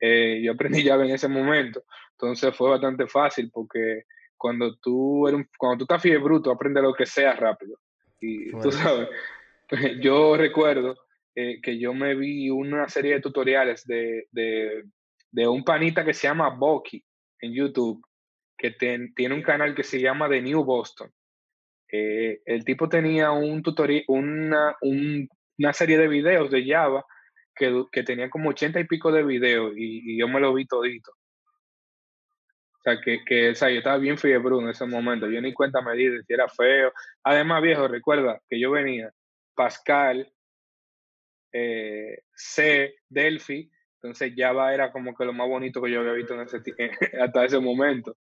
eh, 0.00 0.40
yo 0.42 0.52
aprendí 0.52 0.82
Java 0.86 1.04
en 1.04 1.12
ese 1.12 1.28
momento, 1.28 1.82
entonces 2.12 2.54
fue 2.54 2.70
bastante 2.70 3.06
fácil 3.06 3.50
porque 3.52 4.04
cuando 4.36 4.76
tú, 4.76 5.28
eres, 5.28 5.46
cuando 5.58 5.78
tú 5.78 5.84
estás 5.84 6.02
fiebre 6.02 6.22
bruto, 6.22 6.50
aprendes 6.50 6.82
lo 6.82 6.94
que 6.94 7.04
sea 7.04 7.34
rápido. 7.34 7.76
Y 8.20 8.50
tú 8.52 8.72
sabes, 8.72 9.08
yo 10.00 10.36
recuerdo 10.36 10.96
eh, 11.34 11.60
que 11.60 11.78
yo 11.78 11.92
me 11.92 12.14
vi 12.14 12.48
una 12.48 12.88
serie 12.88 13.14
de 13.14 13.20
tutoriales 13.20 13.86
de, 13.86 14.28
de, 14.30 14.84
de 15.30 15.46
un 15.46 15.62
panita 15.62 16.04
que 16.04 16.14
se 16.14 16.26
llama 16.26 16.50
Boki 16.50 17.04
en 17.40 17.52
YouTube, 17.52 18.02
que 18.56 18.72
tiene 18.72 19.34
un 19.34 19.42
canal 19.42 19.74
que 19.74 19.82
se 19.82 20.00
llama 20.00 20.28
The 20.28 20.42
New 20.42 20.64
Boston. 20.64 21.10
Eh, 21.92 22.40
el 22.44 22.64
tipo 22.64 22.88
tenía 22.88 23.32
un 23.32 23.62
tutorial, 23.62 24.04
una, 24.08 24.76
una, 24.82 25.72
serie 25.72 25.98
de 25.98 26.08
videos 26.08 26.50
de 26.50 26.64
Java 26.64 27.04
que, 27.54 27.84
que, 27.90 28.04
tenía 28.04 28.30
como 28.30 28.50
ochenta 28.50 28.78
y 28.78 28.84
pico 28.84 29.10
de 29.10 29.24
videos 29.24 29.72
y, 29.76 30.16
yo 30.18 30.28
me 30.28 30.40
lo 30.40 30.54
vi 30.54 30.66
todito. 30.66 31.10
O 31.12 32.82
sea, 32.82 33.00
que, 33.00 33.24
que 33.24 33.50
o 33.50 33.54
sea, 33.54 33.70
yo 33.70 33.78
estaba 33.78 33.98
bien 33.98 34.16
fiebre 34.16 34.56
en 34.56 34.68
ese 34.68 34.86
momento. 34.86 35.28
Yo 35.28 35.40
ni 35.42 35.52
cuenta 35.52 35.82
me 35.82 35.94
di 35.94 36.06
de 36.08 36.22
si 36.22 36.32
era 36.32 36.48
feo. 36.48 36.92
Además, 37.24 37.62
viejo, 37.62 37.88
recuerda 37.88 38.40
que 38.48 38.58
yo 38.58 38.70
venía 38.70 39.12
Pascal, 39.54 40.32
eh, 41.52 42.22
C, 42.34 42.94
Delphi. 43.08 43.70
Entonces 43.96 44.32
Java 44.34 44.72
era 44.72 44.92
como 44.92 45.14
que 45.14 45.26
lo 45.26 45.34
más 45.34 45.46
bonito 45.48 45.82
que 45.82 45.90
yo 45.90 46.00
había 46.00 46.12
visto 46.12 46.34
en 46.34 46.40
ese, 46.40 46.62
hasta 47.20 47.44
ese 47.44 47.58
momento. 47.58 48.16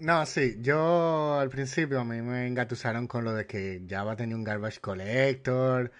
No, 0.00 0.26
sí, 0.26 0.56
yo 0.60 1.38
al 1.38 1.48
principio 1.48 2.00
a 2.00 2.04
mí 2.04 2.20
me 2.20 2.46
engatusaron 2.46 3.06
con 3.06 3.24
lo 3.24 3.32
de 3.34 3.46
que 3.46 3.82
Java 3.88 4.16
tenía 4.16 4.36
un 4.36 4.44
garbage 4.44 4.80
collector, 4.80 5.90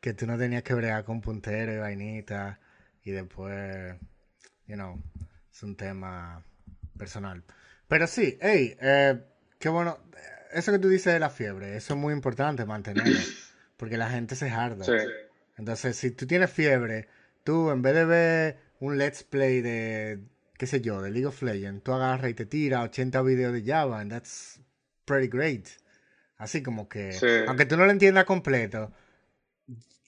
que 0.00 0.12
tú 0.12 0.26
no 0.26 0.36
tenías 0.36 0.62
que 0.62 0.74
bregar 0.74 1.04
con 1.04 1.20
puntero 1.20 1.72
y 1.72 1.78
vainita, 1.78 2.60
y 3.02 3.12
después, 3.12 3.96
you 4.66 4.74
know, 4.74 5.02
es 5.50 5.62
un 5.62 5.76
tema 5.76 6.44
personal. 6.98 7.44
Pero 7.88 8.06
sí, 8.06 8.36
hey, 8.40 8.76
eh, 8.80 9.24
qué 9.58 9.68
bueno, 9.68 9.98
eso 10.52 10.72
que 10.72 10.78
tú 10.78 10.88
dices 10.88 11.12
de 11.12 11.20
la 11.20 11.30
fiebre, 11.30 11.76
eso 11.76 11.94
es 11.94 12.00
muy 12.00 12.12
importante 12.12 12.64
mantenerlo, 12.66 13.18
porque 13.76 13.96
la 13.96 14.10
gente 14.10 14.36
se 14.36 14.50
harda. 14.50 14.84
Entonces, 15.56 15.96
si 15.96 16.10
tú 16.10 16.26
tienes 16.26 16.50
fiebre, 16.50 17.08
tú 17.44 17.70
en 17.70 17.80
vez 17.80 17.94
de 17.94 18.04
ver 18.04 18.58
un 18.80 18.98
let's 18.98 19.24
play 19.24 19.62
de 19.62 20.20
qué 20.58 20.66
sé 20.66 20.80
yo, 20.80 21.02
de 21.02 21.10
League 21.10 21.26
of 21.26 21.42
Legends, 21.42 21.82
tú 21.82 21.92
agarras 21.92 22.30
y 22.30 22.34
te 22.34 22.46
tiras 22.46 22.84
80 22.84 23.22
videos 23.22 23.52
de 23.52 23.62
Java, 23.64 24.00
and 24.00 24.10
that's 24.10 24.60
pretty 25.04 25.28
great. 25.28 25.68
Así 26.36 26.62
como 26.62 26.88
que, 26.88 27.44
aunque 27.48 27.66
tú 27.66 27.76
no 27.76 27.86
lo 27.86 27.90
entiendas 27.90 28.24
completo, 28.24 28.92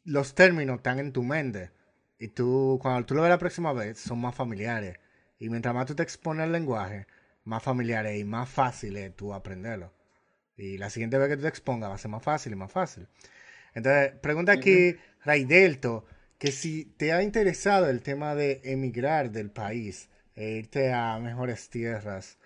los 0.04 0.34
términos 0.34 0.76
están 0.76 0.98
en 0.98 1.12
tu 1.12 1.22
mente. 1.22 1.70
Y 2.18 2.28
tú, 2.28 2.78
cuando 2.82 3.06
tú 3.06 3.14
lo 3.14 3.22
ves 3.22 3.30
la 3.30 3.38
próxima 3.38 3.72
vez, 3.72 3.98
son 3.98 4.20
más 4.20 4.34
familiares. 4.34 4.98
Y 5.38 5.48
mientras 5.48 5.74
más 5.74 5.86
tú 5.86 5.94
te 5.94 6.02
expones 6.02 6.44
al 6.44 6.52
lenguaje, 6.52 7.06
más 7.44 7.62
familiares 7.62 8.18
y 8.18 8.24
más 8.24 8.48
fácil 8.48 8.96
es 8.96 9.14
tú 9.16 9.32
aprenderlo. 9.32 9.92
Y 10.56 10.76
la 10.78 10.90
siguiente 10.90 11.16
vez 11.16 11.28
que 11.28 11.36
tú 11.36 11.42
te 11.42 11.48
expongas 11.48 11.90
va 11.90 11.94
a 11.94 11.98
ser 11.98 12.10
más 12.10 12.22
fácil 12.22 12.52
y 12.52 12.56
más 12.56 12.72
fácil. 12.72 13.06
Entonces, 13.72 14.12
pregunta 14.20 14.52
aquí, 14.52 14.96
Raidelto, 15.24 16.04
que 16.38 16.50
si 16.50 16.84
te 16.84 17.12
ha 17.12 17.22
interesado 17.22 17.88
el 17.88 18.02
tema 18.02 18.34
de 18.34 18.60
emigrar 18.64 19.30
del 19.30 19.50
país, 19.50 20.10
e 20.38 20.50
irte 20.52 20.92
a 20.92 21.18
mejores 21.18 21.68
tierras, 21.68 22.38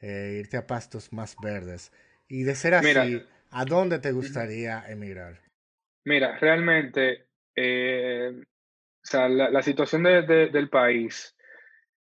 e 0.00 0.36
irte 0.38 0.58
a 0.58 0.66
pastos 0.66 1.14
más 1.14 1.34
verdes. 1.42 1.90
Y 2.28 2.42
de 2.42 2.54
ser 2.54 2.74
así, 2.74 3.24
¿a 3.50 3.64
dónde 3.64 3.98
te 3.98 4.12
gustaría 4.12 4.84
emigrar? 4.86 5.40
Mira, 6.04 6.36
realmente, 6.38 7.26
eh, 7.56 8.30
o 8.38 8.44
sea, 9.02 9.30
la, 9.30 9.62
situación 9.62 10.02
del 10.02 10.68
país, 10.68 11.34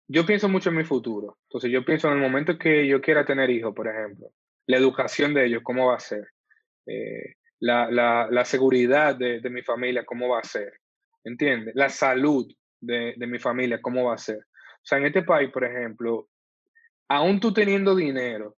yo 0.07 0.27
pienso 0.27 0.47
mucho 0.47 0.69
en 0.69 0.75
mi 0.75 0.83
futuro. 0.83 1.39
Entonces, 1.47 1.71
yo 1.71 1.83
pienso 1.83 2.07
en 2.07 2.15
el 2.15 2.19
momento 2.19 2.59
que 2.59 2.87
yo 2.87 3.01
quiera 3.01 3.25
tener 3.25 3.49
hijos, 3.49 3.73
por 3.73 3.87
ejemplo, 3.87 4.31
la 4.67 4.77
educación 4.77 5.33
de 5.33 5.47
ellos, 5.47 5.63
¿cómo 5.63 5.87
va 5.87 5.95
a 5.95 5.99
ser? 5.99 6.27
Eh, 6.85 7.33
la, 7.59 7.89
la, 7.89 8.45
seguridad 8.45 9.15
de, 9.15 9.41
mi 9.49 9.63
familia, 9.63 10.05
¿cómo 10.05 10.29
va 10.29 10.39
a 10.39 10.43
ser? 10.43 10.73
¿Entiendes? 11.23 11.73
La 11.75 11.89
salud 11.89 12.47
de, 12.79 13.15
de 13.17 13.27
mi 13.27 13.39
familia, 13.39 13.81
¿cómo 13.81 14.05
va 14.05 14.15
a 14.15 14.19
ser? 14.19 14.45
O 14.83 14.85
sea, 14.85 14.97
en 14.97 15.05
este 15.05 15.23
país, 15.23 15.51
por 15.51 15.63
ejemplo, 15.63 16.27
aún 17.07 17.39
tú 17.39 17.53
teniendo 17.53 17.95
dinero, 17.95 18.57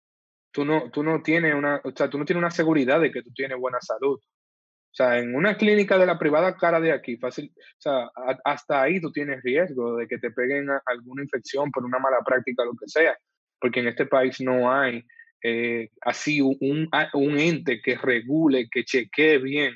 tú 0.53 0.65
no, 0.65 0.91
tú 0.91 1.03
no 1.03 1.23
tienes 1.23 1.55
una, 1.55 1.81
o 1.83 1.93
sea, 1.95 2.09
tú 2.09 2.19
no 2.19 2.25
tienes 2.25 2.41
una 2.41 2.51
seguridad 2.51 3.01
de 3.01 3.11
que 3.11 3.23
tú 3.23 3.31
tienes 3.35 3.59
buena 3.59 3.81
salud. 3.81 4.19
O 4.19 4.95
sea, 4.95 5.19
en 5.19 5.35
una 5.35 5.57
clínica 5.57 5.97
de 5.97 6.05
la 6.05 6.19
privada 6.19 6.55
cara 6.57 6.79
de 6.79 6.93
aquí, 6.93 7.17
fácil, 7.17 7.51
o 7.57 7.81
sea, 7.81 8.11
hasta 8.45 8.83
ahí 8.83 9.01
tú 9.01 9.11
tienes 9.11 9.43
riesgo 9.43 9.97
de 9.97 10.07
que 10.07 10.19
te 10.19 10.31
peguen 10.31 10.69
alguna 10.85 11.23
infección 11.23 11.71
por 11.71 11.85
una 11.85 11.99
mala 11.99 12.19
práctica, 12.25 12.63
lo 12.65 12.73
que 12.73 12.87
sea, 12.87 13.17
porque 13.59 13.81
en 13.81 13.89
este 13.89 14.05
país 14.05 14.39
no 14.43 14.71
hay 14.71 15.03
eh, 15.43 15.89
así 16.03 16.43
un, 16.43 16.91
un, 17.15 17.39
ente 17.39 17.81
que 17.81 17.97
regule, 17.97 18.69
que 18.71 18.85
chequee 18.85 19.39
bien 19.39 19.75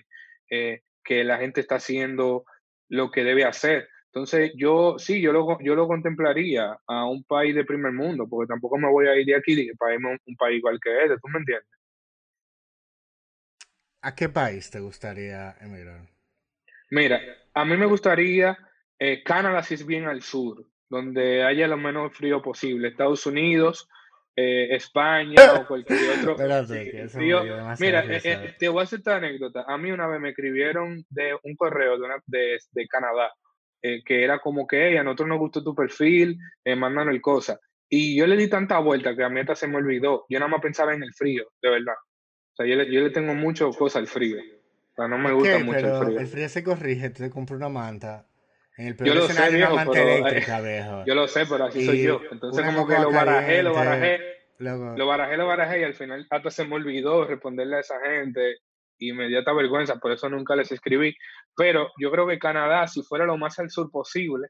eh, 0.51 0.83
que 1.03 1.25
la 1.25 1.39
gente 1.39 1.63
está 1.63 1.77
haciendo 1.77 2.45
lo 2.89 3.11
que 3.11 3.25
debe 3.25 3.45
hacer. 3.45 3.89
Entonces, 4.17 4.53
yo 4.57 4.97
sí, 4.99 5.21
yo 5.21 5.31
lo, 5.31 5.59
yo 5.61 5.75
lo 5.75 5.87
contemplaría 5.87 6.79
a 6.87 7.05
un 7.05 7.23
país 7.25 7.55
de 7.55 7.67
primer 7.67 7.93
mundo, 7.93 8.27
porque 8.27 8.49
tampoco 8.49 8.79
me 8.79 8.89
voy 8.89 9.07
a 9.09 9.15
ir 9.15 9.27
de 9.27 9.37
aquí 9.37 9.71
para 9.79 9.93
irme 9.93 10.15
a 10.15 10.19
un 10.25 10.37
país 10.37 10.57
igual 10.57 10.81
que 10.83 11.03
este, 11.03 11.19
¿tú 11.19 11.29
me 11.29 11.41
entiendes? 11.41 11.69
¿A 14.01 14.15
qué 14.15 14.31
país 14.31 14.71
te 14.71 14.81
gustaría 14.81 15.55
emigrar? 15.61 16.09
Mira, 16.91 17.21
a 17.53 17.67
mí 17.67 17.77
me 17.77 17.85
gustaría 17.85 18.57
eh, 18.99 19.23
Canadá 19.23 19.63
si 19.63 19.75
es 19.75 19.85
bien 19.85 20.07
al 20.07 20.23
sur, 20.23 20.65
donde 20.89 21.45
haya 21.45 21.69
lo 21.69 21.77
menos 21.77 22.17
frío 22.17 22.41
posible. 22.41 22.89
Estados 22.89 23.27
Unidos, 23.27 23.87
eh, 24.35 24.77
España 24.77 25.61
o 25.61 25.67
cualquier 25.69 25.99
otro. 26.21 26.37
mira, 27.79 28.05
eh, 28.05 28.21
eh, 28.25 28.55
te 28.59 28.69
voy 28.71 28.81
a 28.81 28.85
hacer 28.85 29.01
esta 29.01 29.17
anécdota. 29.17 29.67
A 29.69 29.77
mí 29.77 29.91
una 29.91 30.07
vez 30.07 30.21
me 30.23 30.31
escribieron 30.31 31.05
de 31.11 31.37
un 31.43 31.55
correo 31.55 31.99
de, 31.99 32.59
de, 32.71 32.89
Canadá 32.89 33.31
que 33.81 34.25
era 34.25 34.39
como 34.39 34.67
que 34.67 34.99
a 34.99 35.03
nosotros 35.03 35.29
nos 35.29 35.39
gustó 35.39 35.63
tu 35.63 35.75
perfil, 35.75 36.39
eh, 36.65 36.77
mandaron 36.77 37.15
el 37.15 37.21
cosa. 37.21 37.61
Y 37.89 38.17
yo 38.19 38.27
le 38.27 38.37
di 38.37 38.49
tanta 38.49 38.79
vuelta 38.79 39.15
que 39.15 39.23
a 39.23 39.29
mí 39.29 39.41
hasta 39.41 39.55
se 39.55 39.69
me 39.69 39.77
olvidó. 39.77 40.25
Yo 40.29 40.39
nada 40.39 40.51
más 40.51 40.61
pensaba 40.61 40.95
en 40.95 41.03
el 41.03 41.15
frío, 41.15 41.45
de 41.63 41.71
verdad. 41.71 41.95
O 41.95 42.57
sea, 42.57 42.67
yo 42.67 42.75
le, 42.75 42.93
yo 42.93 43.01
le 43.01 43.11
tengo 43.11 43.35
mucho 43.35 43.71
cosa 43.71 43.99
al 43.99 44.09
frío. 44.09 44.39
O 44.39 44.95
sea, 44.97 45.09
no 45.09 45.19
me 45.19 45.33
gusta 45.33 45.59
mucho 45.61 45.79
el 45.79 46.05
frío. 46.05 46.21
El 46.21 46.27
frío 46.27 46.49
se 46.49 46.65
corrige, 46.65 47.11
tú 47.11 47.23
te 47.23 47.31
compras 47.31 47.59
una 47.59 47.69
manta. 47.69 48.27
En 48.77 48.89
el 48.89 48.97
peor 48.97 49.09
yo 49.09 49.15
lo 49.15 49.29
sé, 49.29 49.51
viejo, 49.55 49.73
una 49.73 49.85
manta 49.85 50.03
eléctrica, 50.03 50.61
viejo. 50.61 51.05
Yo 51.07 51.15
lo 51.15 51.29
sé, 51.29 51.47
pero 51.47 51.65
así 51.65 51.85
soy 51.85 52.03
yo. 52.03 52.21
Entonces 52.31 52.65
como 52.67 52.87
que 52.87 52.99
lo 52.99 53.11
barajé, 53.11 53.63
lo 53.63 53.73
barajé. 53.73 54.21
Lo 54.59 55.07
barajé, 55.07 55.37
lo 55.37 55.47
barajé 55.47 55.81
y 55.81 55.85
al 55.85 55.95
final 55.95 56.27
hasta 56.31 56.51
se 56.51 56.65
me 56.65 56.77
olvidó 56.77 57.27
responderle 57.27 57.77
a 57.77 57.81
esa 57.81 58.01
gente. 58.01 58.57
Inmediata 58.99 59.53
vergüenza, 59.53 59.97
por 59.97 60.13
eso 60.13 60.29
nunca 60.29 60.57
les 60.57 60.73
escribí. 60.73 61.15
Pero 61.57 61.91
yo 62.01 62.11
creo 62.11 62.27
que 62.27 62.39
Canadá, 62.39 62.87
si 62.87 63.03
fuera 63.03 63.27
lo 63.27 63.37
más 63.37 63.59
al 63.59 63.71
sur 63.71 63.91
posible, 63.91 64.49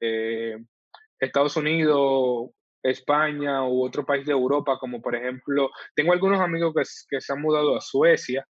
eh, 0.00 0.56
Estados 1.18 1.56
Unidos, 1.56 2.50
España 2.82 3.64
u 3.64 3.84
otro 3.84 4.04
país 4.04 4.26
de 4.26 4.32
Europa, 4.32 4.78
como 4.78 5.00
por 5.00 5.14
ejemplo, 5.14 5.70
tengo 5.94 6.12
algunos 6.12 6.40
amigos 6.40 6.74
que, 7.08 7.20
se 7.20 7.32
han 7.32 7.40
mudado 7.40 7.76
a 7.76 7.80
Suecia. 7.80 8.46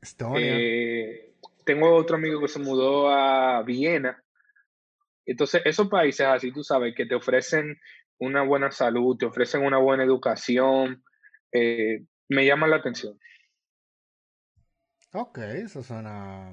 Estonia. 0.00 0.40
Eh, 0.40 1.34
tengo 1.64 1.94
otro 1.94 2.16
amigo 2.16 2.40
que 2.40 2.48
se 2.48 2.58
mudó 2.58 3.10
a 3.10 3.62
Viena. 3.62 4.22
Entonces, 5.26 5.62
esos 5.64 5.88
países 5.88 6.26
así, 6.26 6.52
tú 6.52 6.64
sabes, 6.64 6.94
que 6.94 7.06
te 7.06 7.14
ofrecen 7.14 7.78
una 8.18 8.42
buena 8.42 8.70
salud, 8.70 9.16
te 9.16 9.26
ofrecen 9.26 9.64
una 9.64 9.78
buena 9.78 10.04
educación, 10.04 11.04
eh, 11.52 12.04
me 12.28 12.44
llaman 12.44 12.70
la 12.70 12.76
atención. 12.76 13.18
Ok, 15.12 15.38
eso 15.38 15.82
suena, 15.82 16.52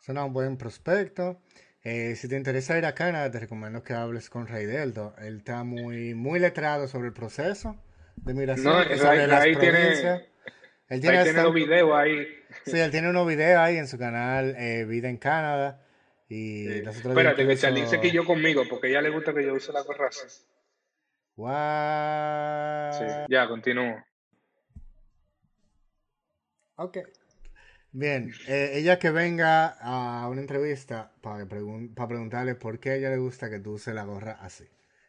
suena 0.00 0.24
un 0.24 0.32
buen 0.32 0.56
prospecto. 0.56 1.40
Eh, 1.82 2.14
si 2.16 2.28
te 2.28 2.36
interesa 2.36 2.78
ir 2.78 2.86
a 2.86 2.94
Canadá, 2.94 3.30
te 3.30 3.40
recomiendo 3.40 3.82
que 3.82 3.92
hables 3.92 4.30
con 4.30 4.46
Ray 4.46 4.64
Delto. 4.64 5.14
Él 5.18 5.38
está 5.38 5.64
muy, 5.64 6.14
muy 6.14 6.38
letrado 6.38 6.88
sobre 6.88 7.08
el 7.08 7.12
proceso 7.12 7.76
de 8.16 8.34
migración, 8.34 8.72
no, 8.72 8.96
sobre 8.96 9.26
las 9.26 9.46
provincias. 9.46 10.22
él 10.88 11.00
tiene, 11.00 11.22
tiene 11.24 11.40
unos 11.40 11.54
videos 11.54 11.92
ahí. 11.94 12.26
Sí, 12.64 12.78
él 12.78 12.90
tiene 12.90 13.10
unos 13.10 13.26
videos 13.26 13.58
ahí 13.58 13.76
en 13.76 13.86
su 13.86 13.98
canal 13.98 14.54
eh, 14.56 14.86
Vida 14.86 15.08
en 15.08 15.18
Canadá. 15.18 15.82
Y 16.28 16.68
Espérate, 16.68 17.46
que 17.46 17.56
Charlie 17.56 17.82
dice 17.82 18.00
que 18.00 18.12
yo 18.12 18.24
conmigo, 18.24 18.62
porque 18.68 18.86
a 18.86 18.90
ella 18.90 19.02
le 19.02 19.10
gusta 19.10 19.34
que 19.34 19.44
yo 19.44 19.54
use 19.54 19.72
la 19.72 19.82
gorra 19.82 20.08
así. 20.08 20.26
Sí, 22.92 23.04
ya, 23.28 23.48
continúo. 23.48 24.02
Ok. 26.76 26.98
Bien, 27.92 28.32
eh, 28.46 28.72
ella 28.74 28.98
que 28.98 29.10
venga 29.10 29.66
a 29.80 30.28
una 30.28 30.40
entrevista 30.40 31.12
para, 31.20 31.46
para 31.46 32.08
preguntarle 32.08 32.54
por 32.54 32.78
qué 32.78 32.90
a 32.90 32.94
ella 32.94 33.10
le 33.10 33.18
gusta 33.18 33.50
que 33.50 33.58
tú 33.58 33.72
uses 33.72 33.94
la 33.94 34.04
gorra 34.04 34.38
así. 34.40 34.64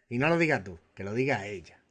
Y 0.10 0.18
no 0.18 0.28
lo 0.28 0.38
diga 0.38 0.64
tú, 0.64 0.80
que 0.95 1.03
lo 1.03 1.14
diga 1.14 1.45
ella. 1.45 1.82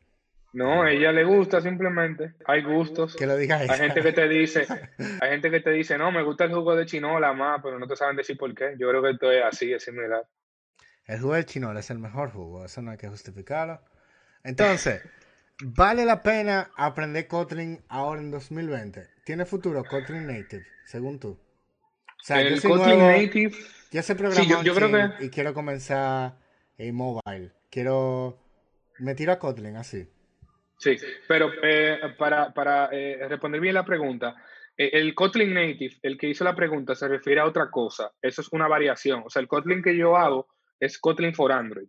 No, 0.53 0.83
a 0.83 0.91
ella 0.91 1.13
le 1.13 1.25
gusta 1.25 1.61
simplemente. 1.61 2.35
Hay 2.45 2.63
gustos. 2.63 3.15
Que 3.15 3.27
lo 3.27 3.37
diga 3.37 3.63
ella. 3.63 3.73
Hay 3.73 3.79
gente 3.79 4.03
que 4.03 4.13
te 4.13 4.29
dice, 4.29 4.67
hay 5.21 5.31
gente 5.31 5.51
que 5.51 5.61
te 5.61 5.71
dice, 5.71 5.97
no, 5.97 6.11
me 6.11 6.23
gusta 6.25 6.45
el 6.45 6.53
jugo 6.53 6.75
de 6.75 6.87
chinola 6.87 7.33
más, 7.33 7.61
pero 7.63 7.79
no 7.79 7.87
te 7.87 7.95
saben 7.95 8.17
decir 8.17 8.37
por 8.37 8.53
qué. 8.55 8.75
Yo 8.79 8.89
creo 8.89 9.03
que 9.03 9.11
esto 9.11 9.31
es 9.31 9.45
así, 9.45 9.73
es 9.73 9.85
similar. 9.85 10.27
El 11.07 11.21
jugo 11.21 11.35
de 11.35 11.45
chinola 11.45 11.81
es 11.81 11.91
el 11.91 11.99
mejor 11.99 12.31
jugo, 12.31 12.65
eso 12.65 12.83
no 12.83 12.91
hay 12.91 12.99
que 12.99 13.09
justificarlo. 13.09 13.81
Entonces, 14.43 15.03
¿vale 15.63 16.05
la 16.05 16.23
pena 16.23 16.71
aprender 16.77 17.29
Kotlin 17.29 17.81
ahora 17.89 18.21
en 18.21 18.31
2020? 18.33 19.09
¿Tiene 19.31 19.47
futuro 19.47 19.85
Kotlin 19.85 20.27
Native, 20.27 20.67
según 20.85 21.21
tú? 21.21 21.29
O 21.29 22.25
sea, 22.25 22.43
el 22.43 22.61
Kotlin 22.61 22.99
Native. 22.99 23.53
Ya 23.93 24.03
sé 24.03 24.17
programar 24.17 24.65
yo, 24.65 24.75
creo 24.75 24.91
que... 24.91 25.27
y 25.27 25.31
quiero 25.31 25.55
comenzar 25.55 26.37
en 26.77 26.97
mobile. 26.97 27.53
Quiero. 27.71 28.37
Me 28.99 29.15
tiro 29.15 29.31
a 29.31 29.39
Kotlin 29.39 29.77
así. 29.77 30.05
Sí, 30.79 30.97
pero 31.29 31.49
eh, 31.63 32.01
para, 32.19 32.53
para 32.53 32.89
eh, 32.91 33.25
responder 33.29 33.61
bien 33.61 33.75
la 33.75 33.85
pregunta, 33.85 34.35
eh, 34.77 34.91
el 34.95 35.15
Kotlin 35.15 35.55
Native, 35.55 35.95
el 36.03 36.19
que 36.19 36.29
hizo 36.29 36.43
la 36.43 36.57
pregunta, 36.57 36.97
se 36.97 37.07
refiere 37.07 37.41
a 37.41 37.47
otra 37.47 37.71
cosa. 37.71 38.11
Eso 38.21 38.41
es 38.41 38.49
una 38.51 38.67
variación. 38.67 39.23
O 39.25 39.31
sea, 39.31 39.41
el 39.41 39.47
Kotlin 39.47 39.81
que 39.81 39.97
yo 39.97 40.17
hago 40.17 40.49
es 40.81 40.99
Kotlin 40.99 41.37
for 41.37 41.53
Android. 41.53 41.87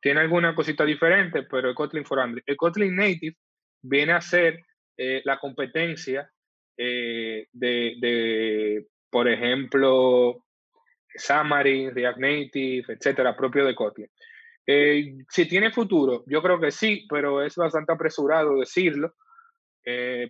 tiene 0.00 0.20
alguna 0.20 0.54
cosita 0.54 0.86
diferente, 0.86 1.42
pero 1.42 1.68
el 1.68 1.74
Kotlin 1.74 2.06
for 2.06 2.20
Android. 2.20 2.42
El 2.46 2.56
Kotlin 2.56 2.96
Native 2.96 3.36
viene 3.82 4.14
a 4.14 4.22
ser 4.22 4.64
eh, 4.96 5.22
la 5.24 5.38
competencia 5.38 6.30
eh, 6.76 7.46
de, 7.52 8.86
por 9.10 9.28
ejemplo, 9.28 10.44
Xamarin, 11.14 11.94
React 11.94 12.18
Native, 12.18 12.84
etcétera, 12.94 13.36
propio 13.36 13.64
de 13.64 13.74
Kotlin. 13.74 14.08
Eh, 14.66 15.14
si 15.28 15.48
tiene 15.48 15.70
futuro, 15.70 16.24
yo 16.26 16.42
creo 16.42 16.60
que 16.60 16.70
sí, 16.70 17.06
pero 17.08 17.42
es 17.42 17.56
bastante 17.56 17.92
apresurado 17.92 18.58
decirlo, 18.58 19.14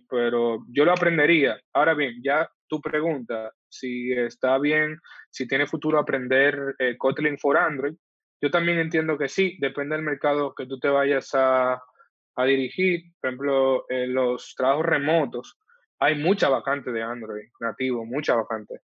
pero 0.09 0.65
yo 0.69 0.83
lo 0.83 0.93
aprendería. 0.93 1.59
Ahora 1.73 1.93
bien, 1.93 2.15
ya 2.23 2.49
tu 2.67 2.81
pregunta, 2.81 3.51
si 3.69 4.11
está 4.11 4.57
bien, 4.57 4.97
si 5.29 5.47
tiene 5.47 5.67
futuro 5.67 5.99
aprender 5.99 6.57
Kotlin 6.97 7.37
for 7.37 7.57
Android, 7.57 7.93
yo 8.41 8.49
también 8.49 8.79
entiendo 8.79 9.17
que 9.17 9.29
sí, 9.29 9.55
depende 9.59 9.95
del 9.95 10.03
mercado 10.03 10.55
que 10.55 10.65
tú 10.65 10.79
te 10.79 10.89
vayas 10.89 11.29
a, 11.33 11.79
a 12.35 12.45
dirigir, 12.45 13.01
por 13.19 13.29
ejemplo, 13.29 13.85
en 13.89 14.13
los 14.13 14.53
trabajos 14.55 14.85
remotos, 14.85 15.57
hay 15.99 16.15
mucha 16.15 16.49
vacante 16.49 16.91
de 16.91 17.01
Android 17.01 17.47
nativo, 17.59 18.05
mucha 18.05 18.35
vacante. 18.35 18.79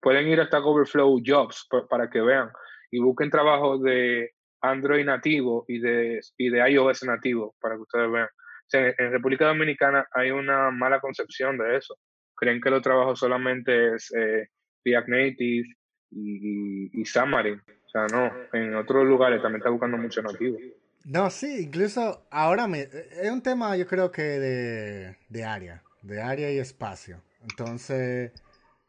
Pueden 0.00 0.28
ir 0.28 0.40
hasta 0.40 0.58
Overflow 0.58 1.20
Jobs 1.24 1.68
para 1.88 2.10
que 2.10 2.20
vean 2.20 2.50
y 2.90 3.00
busquen 3.00 3.30
trabajos 3.30 3.82
de 3.82 4.30
Android 4.62 5.04
nativo 5.04 5.64
y 5.68 5.78
de, 5.78 6.20
y 6.36 6.50
de 6.50 6.70
iOS 6.70 7.04
nativo 7.04 7.54
para 7.60 7.76
que 7.76 7.82
ustedes 7.82 8.10
vean. 8.10 8.28
en 8.72 9.12
República 9.12 9.46
Dominicana 9.46 10.06
hay 10.12 10.30
una 10.30 10.70
mala 10.70 11.00
concepción 11.00 11.56
de 11.58 11.76
eso. 11.76 11.96
Creen 12.34 12.60
que 12.60 12.70
los 12.70 12.82
trabajos 12.82 13.18
solamente 13.18 13.94
es 13.94 14.12
eh, 14.14 14.48
React 14.84 15.08
Native 15.08 15.68
y, 16.10 16.88
y, 16.90 17.00
y 17.00 17.04
Xamarin. 17.04 17.58
O 17.58 17.88
sea, 17.88 18.06
no, 18.06 18.32
en 18.52 18.74
otros 18.76 19.04
lugares 19.06 19.42
también 19.42 19.60
está 19.60 19.70
buscando 19.70 19.96
mucho 19.96 20.22
nativo. 20.22 20.58
No, 21.04 21.30
sí, 21.30 21.62
incluso 21.62 22.26
ahora 22.30 22.66
me, 22.66 22.82
es 22.82 23.30
un 23.30 23.42
tema 23.42 23.76
yo 23.76 23.86
creo 23.86 24.12
que 24.12 24.22
de, 24.22 25.16
de 25.28 25.44
área, 25.44 25.82
de 26.02 26.20
área 26.20 26.50
y 26.50 26.58
espacio. 26.58 27.22
Entonces, 27.42 28.32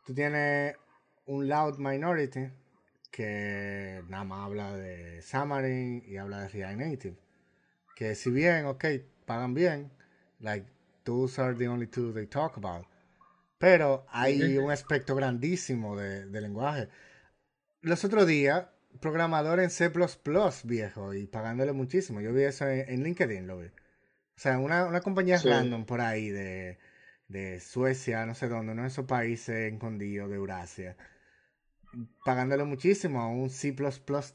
tú 0.06 0.14
tienes 0.14 0.76
un 1.26 1.48
loud 1.48 1.78
minority 1.78 2.50
que 3.12 4.04
nada 4.10 4.24
más 4.24 4.46
habla 4.46 4.76
de 4.76 5.22
Xamarin 5.22 6.04
y 6.06 6.18
habla 6.18 6.42
de 6.42 6.48
React 6.50 6.78
Native. 6.78 7.18
Que 7.96 8.16
si 8.16 8.30
bien, 8.30 8.66
ok, 8.66 8.86
pagan 9.26 9.54
bien, 9.54 9.92
like, 10.40 10.66
those 11.04 11.42
are 11.42 11.56
the 11.56 11.68
only 11.68 11.88
two 11.88 12.14
they 12.14 12.28
talk 12.28 12.58
about. 12.58 12.86
Pero 13.58 14.06
hay 14.10 14.58
un 14.58 14.72
aspecto 14.72 15.16
grandísimo 15.16 15.96
de, 15.96 16.26
de 16.26 16.42
lenguaje. 16.42 16.90
Los 17.82 18.04
otros 18.04 18.28
días 18.28 18.68
programador 19.00 19.60
en 19.60 19.70
C++, 19.70 19.92
viejo, 20.64 21.14
y 21.14 21.28
pagándole 21.28 21.74
muchísimo. 21.74 22.22
Yo 22.22 22.34
vi 22.34 22.44
eso 22.44 22.68
en, 22.68 23.04
LinkedIn, 23.04 23.48
lo 23.48 23.60
vi. 23.60 23.68
O 23.68 24.40
sea, 24.42 24.58
una, 24.60 24.86
una 24.86 25.02
compañía 25.02 25.40
random 25.44 25.86
por 25.86 26.02
ahí 26.02 26.30
de, 26.30 26.80
de 27.28 27.60
Suecia, 27.60 28.26
no 28.26 28.36
sé 28.36 28.48
dónde, 28.50 28.74
uno 28.74 28.82
de 28.84 28.90
esos 28.90 29.06
países 29.06 29.72
escondidos 29.72 30.30
de 30.30 30.36
Eurasia, 30.36 30.98
pagándole 32.26 32.64
muchísimo 32.64 33.22
a 33.22 33.28
un 33.28 33.50
C++ 33.50 33.76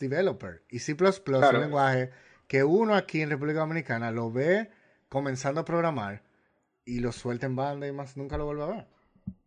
developer. 0.01 0.63
Y 0.71 0.79
C++ 0.79 0.93
es 0.93 1.23
un 1.27 1.61
lenguaje 1.61 2.11
que 2.49 2.65
uno 2.65 2.95
aquí 2.95 3.21
en 3.23 3.31
República 3.31 3.61
Dominicana 3.61 4.11
lo 4.11 4.31
ve 4.31 4.71
comenzando 5.09 5.61
a 5.61 5.65
programar 5.65 6.23
y 6.85 7.01
lo 7.01 7.13
suelta 7.13 7.47
en 7.47 7.57
banda 7.57 7.87
y 7.87 7.93
más 7.93 8.17
nunca 8.17 8.39
lo 8.39 8.47
vuelve 8.47 8.63
a 8.63 8.67
ver. 8.67 8.87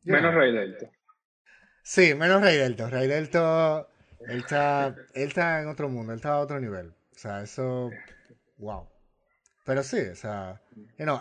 menos 0.03 0.36
Rey 0.36 0.53
Delta. 0.53 0.90
Sí, 1.84 2.14
menos 2.14 2.41
Rey 2.41 2.57
Delta. 2.57 2.90
Rey 2.90 3.07
Delta, 3.07 3.88
él 4.28 4.40
está, 4.40 4.96
él 5.14 5.28
está 5.28 5.62
en 5.62 5.68
otro 5.68 5.90
mundo, 5.90 6.12
él 6.14 6.18
está 6.18 6.34
a 6.34 6.40
otro 6.40 6.60
nivel. 6.60 6.94
O 7.16 7.18
sea, 7.18 7.41
eso, 7.44 7.91
wow. 8.58 8.88
Pero 9.66 9.84
sí, 9.84 10.00
o 10.00 10.16
sea, 10.16 10.62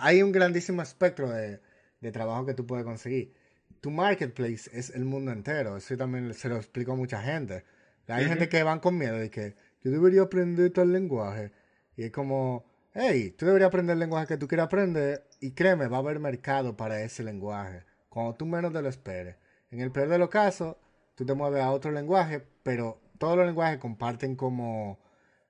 hay 0.00 0.22
un 0.22 0.32
grandísimo 0.32 0.82
espectro 0.82 1.28
de, 1.28 1.60
de 2.00 2.12
trabajo 2.12 2.46
que 2.46 2.54
tú 2.54 2.66
puedes 2.66 2.84
conseguir. 2.84 3.34
Tu 3.80 3.90
marketplace 3.90 4.70
es 4.72 4.90
el 4.90 5.04
mundo 5.04 5.32
entero. 5.32 5.76
Eso 5.76 5.96
también 5.96 6.32
se 6.34 6.48
lo 6.48 6.56
explico 6.56 6.92
a 6.92 6.96
mucha 6.96 7.22
gente. 7.22 7.64
Hay 8.08 8.24
gente 8.24 8.48
que 8.48 8.62
van 8.62 8.80
con 8.80 8.96
miedo 8.96 9.18
de 9.18 9.30
que 9.30 9.54
yo 9.82 9.90
debería 9.90 10.22
aprender 10.22 10.72
tal 10.72 10.92
lenguaje. 10.92 11.52
Y 11.96 12.04
es 12.04 12.10
como, 12.10 12.64
hey, 12.94 13.34
tú 13.36 13.46
deberías 13.46 13.68
aprender 13.68 13.94
el 13.94 14.00
lenguaje 14.00 14.26
que 14.26 14.36
tú 14.36 14.48
quieras 14.48 14.66
aprender 14.66 15.28
y 15.40 15.52
créeme, 15.52 15.88
va 15.88 15.98
a 15.98 16.00
haber 16.00 16.18
mercado 16.18 16.76
para 16.76 17.02
ese 17.02 17.22
lenguaje. 17.22 17.84
Cuando 18.08 18.34
tú 18.34 18.46
menos 18.46 18.72
te 18.72 18.82
lo 18.82 18.88
esperes. 18.88 19.36
En 19.70 19.80
el 19.80 19.92
peor 19.92 20.08
de 20.08 20.18
los 20.18 20.30
casos, 20.30 20.76
tú 21.18 21.26
te 21.26 21.34
mueves 21.34 21.60
a 21.60 21.72
otro 21.72 21.90
lenguaje, 21.90 22.44
pero 22.62 23.00
todos 23.18 23.36
los 23.36 23.44
lenguajes 23.44 23.78
comparten 23.78 24.36
como 24.36 25.00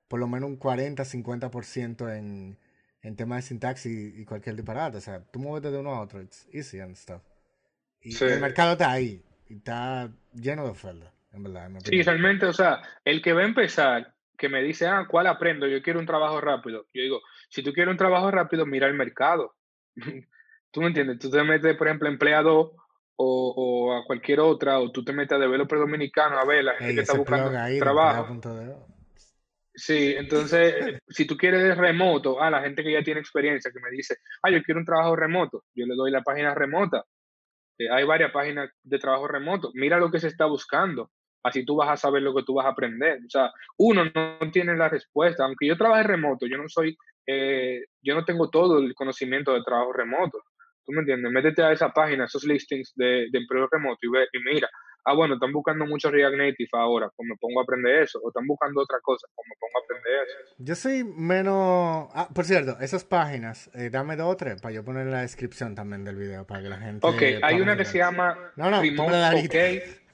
por 0.08 0.18
lo 0.18 0.26
menos 0.26 0.48
un 0.48 0.58
40-50% 0.58 2.16
en, 2.16 2.58
en 3.02 3.16
temas 3.16 3.44
de 3.44 3.48
sintaxis 3.48 4.18
y, 4.18 4.24
cualquier 4.24 4.56
disparate. 4.56 4.96
O 4.96 5.00
sea, 5.02 5.22
tú 5.30 5.38
mueves 5.38 5.70
de 5.70 5.78
uno 5.78 5.92
a 5.92 6.00
otro, 6.00 6.22
it's 6.22 6.48
easy 6.54 6.80
and 6.80 6.96
stuff. 6.96 7.20
Y 8.00 8.16
el 8.24 8.40
mercado 8.40 8.72
está 8.72 8.90
ahí, 8.90 9.22
y 9.50 9.56
está 9.56 10.10
lleno 10.32 10.64
de 10.64 10.70
ofertas, 10.70 11.12
en 11.32 11.42
verdad. 11.42 11.70
sí, 11.84 12.00
realmente, 12.00 12.46
o 12.46 12.52
sea, 12.54 12.80
el 13.04 13.20
que 13.20 13.34
va 13.34 13.42
a 13.42 13.46
empezar, 13.46 14.14
que 14.38 14.48
me 14.48 14.62
dice, 14.62 14.86
ah, 14.86 15.06
¿cuál 15.06 15.26
aprendo? 15.26 15.66
Yo 15.66 15.82
quiero 15.82 16.00
un 16.00 16.06
trabajo 16.06 16.40
rápido. 16.40 16.86
Yo 16.94 17.02
digo, 17.02 17.20
si 17.50 17.62
tú 17.62 17.74
quieres 17.74 17.92
un 17.92 17.98
trabajo 17.98 18.30
rápido, 18.30 18.64
mira 18.64 18.86
el 18.86 18.94
mercado. 18.94 19.54
¿Tú 20.70 20.80
me 20.80 20.86
entiendes? 20.86 21.18
Tú 21.18 21.28
te 21.28 21.42
metes, 21.44 21.76
por 21.76 21.88
ejemplo, 21.88 22.08
empleado 22.08 22.72
o, 23.20 23.54
o, 23.56 23.96
a 23.96 24.04
cualquier 24.04 24.40
otra, 24.40 24.78
o 24.78 24.92
tú 24.92 25.04
te 25.04 25.12
metes 25.12 25.36
a 25.36 25.40
developer 25.40 25.78
dominicano 25.78 26.38
a 26.38 26.44
ver 26.44 26.64
la 26.64 26.74
gente 26.74 26.94
que 26.94 27.00
está 27.00 27.16
buscando 27.16 27.50
trabajo. 27.78 28.38
Sí, 29.74 30.14
entonces, 30.16 31.00
si 31.08 31.24
tú 31.24 31.36
quieres 31.36 31.76
remoto, 31.76 32.40
a 32.40 32.46
ah, 32.46 32.50
la 32.50 32.60
gente 32.62 32.82
que 32.82 32.92
ya 32.92 33.02
tiene 33.02 33.20
experiencia, 33.20 33.70
que 33.72 33.80
me 33.80 33.90
dice, 33.90 34.16
ah, 34.42 34.50
yo 34.50 34.62
quiero 34.62 34.80
un 34.80 34.86
trabajo 34.86 35.14
remoto, 35.14 35.64
yo 35.74 35.86
le 35.86 35.94
doy 35.94 36.10
la 36.10 36.22
página 36.22 36.54
remota. 36.54 37.04
Eh, 37.78 37.88
hay 37.88 38.04
varias 38.04 38.32
páginas 38.32 38.70
de 38.82 38.98
trabajo 38.98 39.28
remoto. 39.28 39.70
Mira 39.74 39.98
lo 39.98 40.10
que 40.10 40.18
se 40.18 40.28
está 40.28 40.46
buscando. 40.46 41.10
Así 41.44 41.64
tú 41.64 41.76
vas 41.76 41.90
a 41.90 41.96
saber 41.96 42.22
lo 42.22 42.34
que 42.34 42.42
tú 42.42 42.54
vas 42.54 42.66
a 42.66 42.70
aprender. 42.70 43.20
O 43.24 43.30
sea, 43.30 43.52
uno 43.78 44.04
no 44.04 44.50
tiene 44.52 44.76
la 44.76 44.88
respuesta. 44.88 45.44
Aunque 45.44 45.66
yo 45.66 45.76
trabaje 45.76 46.02
remoto, 46.02 46.46
yo 46.46 46.58
no 46.58 46.68
soy, 46.68 46.96
eh, 47.26 47.84
yo 48.02 48.14
no 48.14 48.24
tengo 48.24 48.50
todo 48.50 48.78
el 48.78 48.94
conocimiento 48.94 49.54
de 49.54 49.62
trabajo 49.62 49.92
remoto. 49.92 50.42
¿Tú 50.88 50.94
me 50.94 51.00
entiendes? 51.00 51.30
Métete 51.30 51.62
a 51.62 51.70
esa 51.70 51.90
página, 51.90 52.24
esos 52.24 52.44
listings 52.44 52.94
de, 52.96 53.26
de 53.30 53.38
empleo 53.38 53.68
remoto 53.70 53.98
y 54.00 54.08
ve, 54.08 54.26
y 54.32 54.38
mira, 54.38 54.70
ah, 55.04 55.14
bueno, 55.14 55.34
están 55.34 55.52
buscando 55.52 55.84
mucho 55.84 56.10
React 56.10 56.36
Native 56.36 56.70
ahora, 56.72 57.10
pues 57.14 57.28
me 57.28 57.36
pongo 57.36 57.60
a 57.60 57.62
aprender 57.64 58.04
eso, 58.04 58.18
o 58.22 58.28
están 58.28 58.46
buscando 58.46 58.80
otra 58.80 58.98
cosa, 59.02 59.26
pues 59.34 59.46
me 59.50 59.56
pongo 59.60 59.72
a 59.76 59.84
aprender 59.84 60.12
eso. 60.26 60.54
Yo 60.56 60.74
soy 60.74 61.04
menos... 61.04 62.08
Ah, 62.14 62.30
por 62.34 62.46
cierto, 62.46 62.78
esas 62.80 63.04
páginas, 63.04 63.70
eh, 63.74 63.90
dame 63.90 64.16
dos 64.16 64.32
o 64.32 64.36
tres 64.38 64.62
para 64.62 64.74
yo 64.74 64.82
poner 64.82 65.02
en 65.02 65.12
la 65.12 65.20
descripción 65.20 65.74
también 65.74 66.04
del 66.04 66.16
video, 66.16 66.46
para 66.46 66.62
que 66.62 66.70
la 66.70 66.78
gente... 66.78 67.06
Ok, 67.06 67.22
hay 67.42 67.60
una 67.60 67.76
que 67.76 67.84
se 67.84 67.98
llama 67.98 68.52
no, 68.56 68.70
no, 68.70 68.80
Remote. 68.80 69.84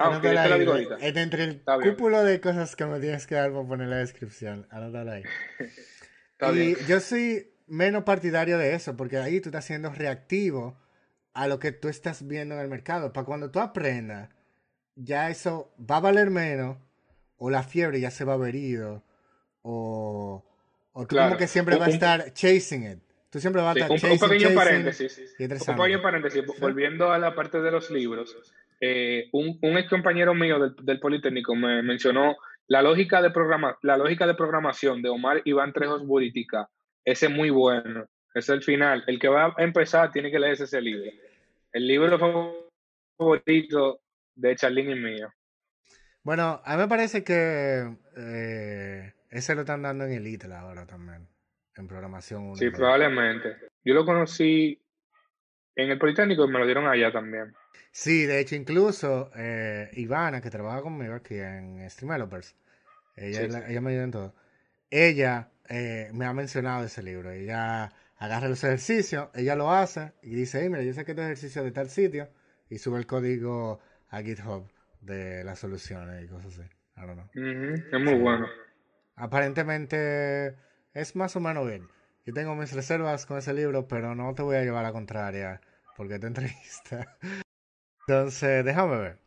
Ah, 0.00 0.20
la 0.22 0.58
digo 0.58 0.72
ahorita. 0.72 0.96
Entre 1.00 1.44
el 1.44 1.62
cúpulo 1.82 2.22
de 2.22 2.40
cosas 2.40 2.76
que 2.76 2.84
me 2.84 3.00
tienes 3.00 3.26
que 3.26 3.36
dar 3.36 3.50
para 3.52 3.66
poner 3.66 3.84
en 3.84 3.90
la 3.90 3.96
descripción, 3.96 4.66
anótala 4.70 5.14
ahí. 5.14 5.22
Está 6.32 6.52
y 6.52 6.76
yo 6.86 7.00
soy 7.00 7.50
menos 7.68 8.04
partidario 8.04 8.58
de 8.58 8.74
eso, 8.74 8.96
porque 8.96 9.18
ahí 9.18 9.40
tú 9.40 9.48
estás 9.48 9.64
siendo 9.64 9.90
reactivo 9.90 10.76
a 11.34 11.46
lo 11.46 11.58
que 11.58 11.72
tú 11.72 11.88
estás 11.88 12.26
viendo 12.26 12.54
en 12.54 12.60
el 12.60 12.68
mercado. 12.68 13.12
Para 13.12 13.24
cuando 13.24 13.50
tú 13.50 13.60
aprendas, 13.60 14.30
ya 14.96 15.30
eso 15.30 15.72
va 15.78 15.98
a 15.98 16.00
valer 16.00 16.30
menos, 16.30 16.78
o 17.36 17.50
la 17.50 17.62
fiebre 17.62 18.00
ya 18.00 18.10
se 18.10 18.24
va 18.24 18.32
a 18.32 18.36
haber 18.36 18.56
ido, 18.56 19.04
o, 19.62 20.44
o 20.92 21.06
tú 21.06 21.16
como 21.16 21.36
que 21.36 21.46
siempre 21.46 21.76
vas 21.76 21.88
a 21.88 21.92
estar 21.92 22.32
chasing 22.32 22.90
it. 22.90 22.98
Tú 23.30 23.40
siempre 23.40 23.60
vas 23.60 23.76
a 23.76 23.78
estar 23.78 23.90
un, 23.90 23.98
chasing, 23.98 24.22
un 24.22 24.30
pequeño 24.30 24.54
paréntesis. 24.54 25.36
Un 25.38 25.76
pequeño 25.76 26.02
paréntesis. 26.02 26.42
Volviendo 26.60 27.12
a 27.12 27.18
la 27.18 27.34
parte 27.34 27.60
de 27.60 27.70
los 27.70 27.90
libros, 27.90 28.36
eh, 28.80 29.28
un, 29.32 29.58
un, 29.62 29.76
ex 29.76 29.88
compañero 29.90 30.34
mío 30.34 30.58
del, 30.58 30.74
del, 30.82 30.98
Politécnico 30.98 31.54
me 31.54 31.82
mencionó 31.82 32.36
la 32.68 32.82
lógica 32.82 33.20
de 33.20 33.30
programa, 33.30 33.76
la 33.82 33.96
lógica 33.96 34.26
de 34.26 34.34
programación 34.34 35.02
de 35.02 35.08
Omar 35.08 35.42
Iván 35.44 35.72
Trejos 35.72 36.06
Buritica. 36.06 36.68
Ese 37.08 37.24
es 37.24 37.32
muy 37.32 37.48
bueno. 37.48 38.06
Es 38.34 38.50
el 38.50 38.62
final. 38.62 39.02
El 39.06 39.18
que 39.18 39.28
va 39.28 39.54
a 39.56 39.62
empezar 39.62 40.12
tiene 40.12 40.30
que 40.30 40.38
leerse 40.38 40.64
ese 40.64 40.82
libro. 40.82 41.10
El 41.72 41.86
libro 41.86 42.18
favorito 43.16 44.00
de 44.34 44.54
Charlene 44.54 44.92
y 44.92 44.94
mío. 44.94 45.32
Bueno, 46.22 46.60
a 46.62 46.76
mí 46.76 46.82
me 46.82 46.88
parece 46.88 47.24
que 47.24 47.96
eh, 48.14 49.14
ese 49.30 49.54
lo 49.54 49.62
están 49.62 49.82
dando 49.82 50.04
en 50.04 50.12
el 50.12 50.26
ITLA 50.26 50.54
e 50.54 50.58
ahora 50.58 50.86
también, 50.86 51.26
en 51.76 51.88
programación. 51.88 52.54
Sí, 52.56 52.68
probablemente. 52.68 53.56
Yo 53.82 53.94
lo 53.94 54.04
conocí 54.04 54.78
en 55.76 55.90
el 55.90 55.98
Politécnico 55.98 56.44
y 56.44 56.48
me 56.48 56.58
lo 56.58 56.66
dieron 56.66 56.86
allá 56.86 57.10
también. 57.10 57.54
Sí, 57.90 58.26
de 58.26 58.38
hecho, 58.38 58.54
incluso 58.54 59.30
eh, 59.34 59.88
Ivana, 59.94 60.42
que 60.42 60.50
trabaja 60.50 60.82
conmigo 60.82 61.14
aquí 61.14 61.36
en 61.36 61.88
Stream 61.88 62.10
Developers, 62.10 62.54
ella, 63.16 63.66
ella 63.66 63.80
me 63.80 63.92
ayuda 63.92 64.04
en 64.04 64.10
todo. 64.10 64.34
Ella 64.90 65.50
eh, 65.68 66.10
me 66.12 66.24
ha 66.24 66.32
mencionado 66.32 66.84
ese 66.84 67.02
libro. 67.02 67.30
Ella 67.30 67.92
agarra 68.16 68.48
los 68.48 68.62
ejercicios, 68.64 69.28
ella 69.34 69.54
lo 69.54 69.70
hace 69.70 70.12
y 70.22 70.34
dice, 70.34 70.60
hey, 70.62 70.68
mira, 70.68 70.82
yo 70.82 70.92
sé 70.92 71.04
que 71.04 71.12
este 71.12 71.22
ejercicio 71.22 71.62
de 71.62 71.70
tal 71.70 71.88
sitio 71.90 72.28
y 72.68 72.78
sube 72.78 72.98
el 72.98 73.06
código 73.06 73.80
a 74.08 74.22
GitHub 74.22 74.70
de 75.00 75.44
las 75.44 75.58
soluciones 75.58 76.24
y 76.24 76.28
cosas 76.28 76.58
así. 76.58 76.68
I 76.96 77.06
don't 77.06 77.14
know. 77.14 77.28
Es 77.34 78.00
muy 78.00 78.14
bueno. 78.14 78.46
Aparentemente 79.14 80.56
es 80.94 81.14
más 81.16 81.36
o 81.36 81.40
menos 81.40 81.66
bien. 81.66 81.88
Yo 82.24 82.34
tengo 82.34 82.54
mis 82.54 82.72
reservas 82.72 83.24
con 83.24 83.38
ese 83.38 83.54
libro, 83.54 83.88
pero 83.88 84.14
no 84.14 84.34
te 84.34 84.42
voy 84.42 84.56
a 84.56 84.62
llevar 84.62 84.84
a 84.84 84.88
la 84.88 84.92
contraria 84.92 85.60
porque 85.96 86.18
te 86.18 86.26
entrevista. 86.28 87.16
Entonces, 88.06 88.64
déjame 88.64 88.96
ver. 88.96 89.18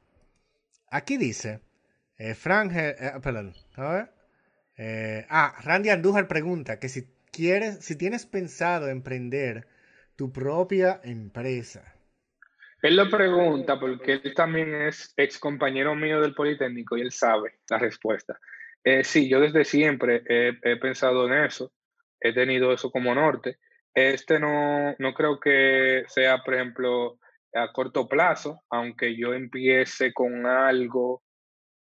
Aquí 0.89 1.17
dice, 1.17 1.61
eh, 2.17 2.35
Frank, 2.35 2.71
eh, 2.75 2.95
perdón, 3.21 3.53
a 3.75 3.91
ver. 3.91 4.20
Eh, 4.77 5.25
ah, 5.29 5.53
Randy 5.63 5.89
Andújar 5.89 6.27
pregunta 6.27 6.79
que 6.79 6.89
si 6.89 7.07
quieres, 7.31 7.83
si 7.83 7.97
tienes 7.97 8.25
pensado 8.25 8.87
emprender 8.87 9.67
tu 10.15 10.31
propia 10.31 10.99
empresa. 11.03 11.95
Él 12.81 12.95
lo 12.95 13.09
pregunta 13.09 13.79
porque 13.79 14.13
él 14.23 14.33
también 14.33 14.73
es 14.73 15.13
ex 15.15 15.37
compañero 15.37 15.95
mío 15.95 16.19
del 16.19 16.33
Politécnico 16.33 16.97
y 16.97 17.01
él 17.01 17.11
sabe 17.11 17.59
la 17.69 17.77
respuesta. 17.77 18.39
Eh, 18.83 19.03
sí, 19.03 19.29
yo 19.29 19.39
desde 19.39 19.63
siempre 19.65 20.23
he, 20.27 20.75
pensado 20.77 21.27
en 21.27 21.45
eso, 21.45 21.71
he 22.19 22.33
tenido 22.33 22.73
eso 22.73 22.89
como 22.89 23.13
norte. 23.13 23.57
Este 23.93 24.39
no, 24.39 24.95
no 24.97 25.13
creo 25.13 25.39
que 25.39 26.03
sea, 26.07 26.39
por 26.43 26.55
ejemplo, 26.55 27.19
a 27.53 27.71
corto 27.71 28.07
plazo, 28.07 28.63
aunque 28.69 29.15
yo 29.15 29.33
empiece 29.33 30.13
con 30.13 30.45
algo 30.47 31.21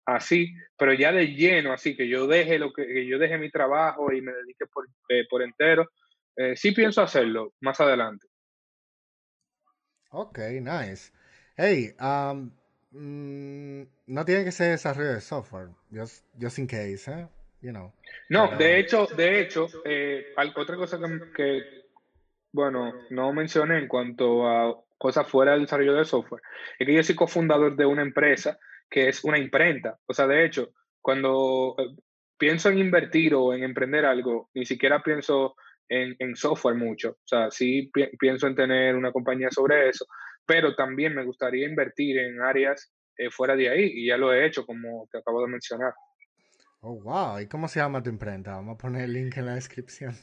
así, 0.05 0.55
pero 0.77 0.93
ya 0.93 1.13
de 1.13 1.35
lleno, 1.35 1.73
así 1.73 1.97
que 1.97 2.09
yo 2.09 2.27
deje 2.27 2.59
lo 2.59 2.73
que, 2.73 3.07
yo 3.07 3.19
deje 3.19 3.39
mi 3.39 3.51
trabajo 3.51 4.13
y 4.13 4.21
me 4.21 4.33
dedique 4.33 4.67
por, 4.67 4.89
eh, 5.09 5.27
por 5.29 5.43
entero, 5.43 5.89
eh, 6.37 6.57
sí 6.57 6.73
pienso 6.73 7.03
hacerlo 7.03 7.55
más 7.61 7.81
adelante. 7.81 8.27
Ok, 10.11 10.39
nice. 10.61 11.13
Hey, 11.57 11.95
um, 12.01 12.51
mm, 12.91 13.87
no 14.07 14.25
tiene 14.25 14.45
que 14.45 14.53
ser 14.53 14.73
desarrollo 14.73 15.15
de 15.15 15.21
software, 15.21 15.69
just, 15.93 16.25
just 16.41 16.59
in 16.59 16.67
case, 16.67 17.11
¿eh? 17.11 17.29
You 17.63 17.73
know. 17.73 17.93
No, 18.31 18.57
de 18.57 18.81
hecho, 18.81 19.07
de 19.07 19.41
hecho, 19.41 19.69
eh, 19.85 20.33
otra 20.57 20.77
cosa 20.77 20.99
que, 20.99 21.33
que, 21.37 21.63
bueno, 22.53 22.93
no 23.11 23.33
mencioné 23.35 23.79
en 23.79 23.87
cuanto 23.87 24.49
a 24.49 24.83
cosas 24.97 25.29
fuera 25.29 25.53
del 25.53 25.63
desarrollo 25.63 25.95
de 25.95 26.05
software, 26.07 26.43
es 26.79 26.87
que 26.87 26.95
yo 26.95 27.03
soy 27.03 27.15
cofundador 27.15 27.77
de 27.77 27.85
una 27.85 28.03
empresa 28.03 28.59
que 28.91 29.09
es 29.09 29.25
una 29.25 29.39
imprenta. 29.39 29.99
O 30.07 30.13
sea, 30.13 30.27
de 30.27 30.45
hecho, 30.45 30.73
cuando 31.01 31.77
eh, 31.79 31.97
pienso 32.37 32.69
en 32.69 32.79
invertir 32.79 33.35
o 33.35 33.55
en 33.55 33.63
emprender 33.63 34.05
algo, 34.05 34.51
ni 34.55 34.67
siquiera 34.67 35.03
pienso 35.03 35.55
en, 35.89 36.37
software 36.37 36.77
mucho. 36.77 37.11
O 37.11 37.27
sea, 37.27 37.51
sí 37.51 37.91
pienso 38.19 38.47
en 38.47 38.55
tener 38.55 38.95
una 38.95 39.13
compañía 39.13 39.51
sobre 39.51 39.89
eso, 39.89 40.07
pero 40.47 40.75
también 40.75 41.15
me 41.15 41.25
gustaría 41.25 41.69
invertir 41.69 42.19
en 42.19 42.41
áreas 42.41 42.93
eh, 43.17 43.31
fuera 43.31 43.57
de 43.57 43.69
ahí 43.69 43.91
y 43.95 44.07
ya 44.07 44.17
lo 44.17 44.33
he 44.33 44.47
hecho, 44.47 44.65
como 44.65 45.09
te 45.11 45.19
acabo 45.19 45.43
de 45.43 45.49
mencionar. 45.49 45.93
Oh, 46.81 47.01
wow. 47.03 47.41
¿Y 47.41 47.47
cómo 47.47 47.69
se 47.69 47.81
llama 47.81 48.03
tu 48.03 48.09
imprenta? 48.09 48.53
Vamos 48.53 48.77
a 48.77 48.79
poner 48.79 49.03
el 49.03 49.13
link 49.13 49.37
en 49.37 49.47
la 49.47 49.55
descripción. 49.55 50.15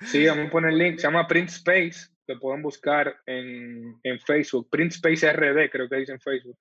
Sí, 0.00 0.26
vamos 0.26 0.48
a 0.48 0.50
poner 0.50 0.72
el 0.72 0.78
link. 0.78 0.98
Se 0.98 1.06
llama 1.06 1.26
Print 1.26 1.48
Space. 1.48 2.10
Lo 2.26 2.38
pueden 2.38 2.60
buscar 2.60 3.16
en, 3.24 3.98
en 4.02 4.20
Facebook. 4.20 4.68
Print 4.70 4.92
Space 4.92 5.32
RD, 5.32 5.70
creo 5.70 5.88
que 5.88 5.96
dice 5.96 6.12
en 6.12 6.20
Facebook. 6.20 6.58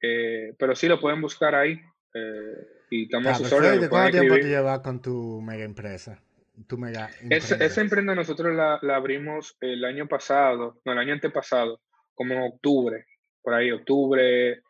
Eh, 0.00 0.54
pero 0.58 0.74
sí 0.74 0.88
lo 0.88 1.00
pueden 1.00 1.20
buscar 1.20 1.54
ahí. 1.54 1.80
Eh, 2.14 2.66
y 2.90 3.04
estamos 3.04 3.52
a 3.52 3.88
¿Cuánto 3.88 4.18
tiempo 4.18 4.34
te 4.34 4.48
llevas 4.48 4.80
con 4.80 5.02
tu 5.02 5.40
mega 5.40 5.64
empresa? 5.64 6.20
tu 6.66 6.78
mega 6.78 7.10
esa 7.28 7.80
emprenda 7.80 8.14
nosotros 8.14 8.54
la, 8.54 8.78
la, 8.82 8.96
abrimos 8.96 9.56
el 9.60 9.84
año 9.84 10.08
pasado, 10.08 10.80
no, 10.84 10.92
el 10.92 10.98
año 10.98 11.12
antepasado, 11.12 11.80
como 12.14 12.34
en 12.34 12.42
octubre, 12.42 13.06
por 13.42 13.54
ahí, 13.54 13.70
octubre, 13.70 14.62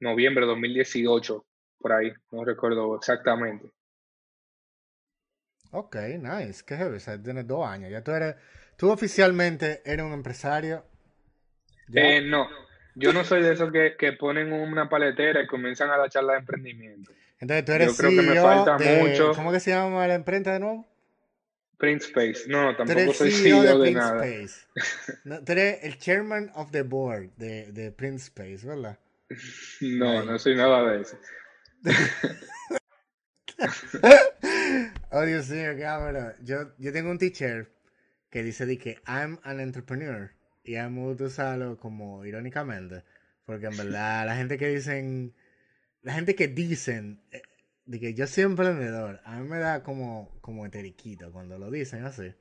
noviembre 0.00 0.44
de 0.44 0.50
2018, 0.50 1.46
por 1.78 1.92
ahí, 1.92 2.12
no 2.32 2.44
recuerdo 2.44 2.96
exactamente. 2.96 3.70
Ok, 5.72 5.96
nice, 6.18 6.64
qué 6.66 6.76
heavy, 6.76 6.96
o 6.96 7.00
sea, 7.00 7.22
tienes 7.22 7.46
dos 7.46 7.66
años, 7.66 7.90
ya 7.90 8.02
tú 8.02 8.10
eres, 8.10 8.36
tú 8.76 8.90
oficialmente 8.90 9.82
eres 9.84 10.04
un 10.04 10.12
empresario. 10.12 10.84
Eh, 11.94 12.20
no, 12.20 12.46
yo 12.94 13.12
no 13.12 13.24
soy 13.24 13.42
de 13.42 13.52
esos 13.52 13.72
que, 13.72 13.96
que, 13.98 14.12
ponen 14.12 14.52
una 14.52 14.88
paletera 14.88 15.42
y 15.42 15.46
comienzan 15.46 15.90
a 15.90 15.96
la 15.96 16.08
charla 16.08 16.34
de 16.34 16.40
emprendimiento. 16.40 17.12
Entonces 17.38 17.64
tú 17.64 17.72
eres 17.72 17.88
yo 17.88 17.96
creo 17.96 18.10
que 18.10 18.22
me 18.22 18.36
e 18.36 18.40
falta 18.40 18.78
mucho. 18.78 19.32
¿Cómo 19.34 19.52
que 19.52 19.60
se 19.60 19.70
llama 19.70 20.06
la 20.06 20.14
imprenta 20.14 20.52
de 20.52 20.60
nuevo? 20.60 20.86
Print 21.78 22.02
Space. 22.02 22.44
No, 22.46 22.76
tampoco 22.76 23.14
soy 23.14 23.30
CEO, 23.30 23.62
de, 23.62 23.86
de 23.86 23.90
nada. 23.92 24.26
Space. 24.26 24.66
No, 25.24 25.42
tú 25.42 25.52
eres 25.52 25.82
el 25.82 25.98
chairman 25.98 26.50
of 26.54 26.70
the 26.70 26.82
board 26.82 27.30
de, 27.36 27.72
de 27.72 27.90
Print 27.90 28.18
Space, 28.18 28.66
¿verdad? 28.66 28.98
No, 29.80 30.24
no 30.24 30.38
soy 30.38 30.56
nada 30.56 30.90
de 30.90 31.02
eso. 31.02 31.16
oh, 35.10 35.24
Dios 35.24 35.48
mío, 35.48 35.76
qué. 35.76 35.86
Yo, 36.42 36.72
yo 36.78 36.92
tengo 36.92 37.10
un 37.10 37.18
teacher 37.18 37.70
que 38.30 38.42
dice 38.42 38.66
de 38.66 38.78
que 38.78 38.98
I'm 39.06 39.38
an 39.44 39.60
entrepreneur. 39.60 40.32
Y 40.70 40.76
a 40.76 40.88
mí 40.88 41.00
me 41.00 41.06
gusta 41.08 41.24
usarlo 41.24 41.76
como 41.78 42.24
irónicamente. 42.24 43.02
Porque 43.44 43.66
en 43.66 43.76
verdad, 43.76 44.24
la 44.24 44.36
gente 44.36 44.56
que 44.56 44.68
dicen, 44.68 45.34
la 46.02 46.12
gente 46.12 46.36
que 46.36 46.46
dicen 46.46 47.20
eh, 47.32 47.42
de 47.86 47.98
que 47.98 48.14
yo 48.14 48.28
soy 48.28 48.44
emprendedor, 48.44 49.20
a 49.24 49.40
mí 49.40 49.48
me 49.48 49.58
da 49.58 49.82
como, 49.82 50.30
como 50.40 50.64
eteriquito 50.64 51.32
cuando 51.32 51.58
lo 51.58 51.72
dicen 51.72 52.04
así. 52.04 52.32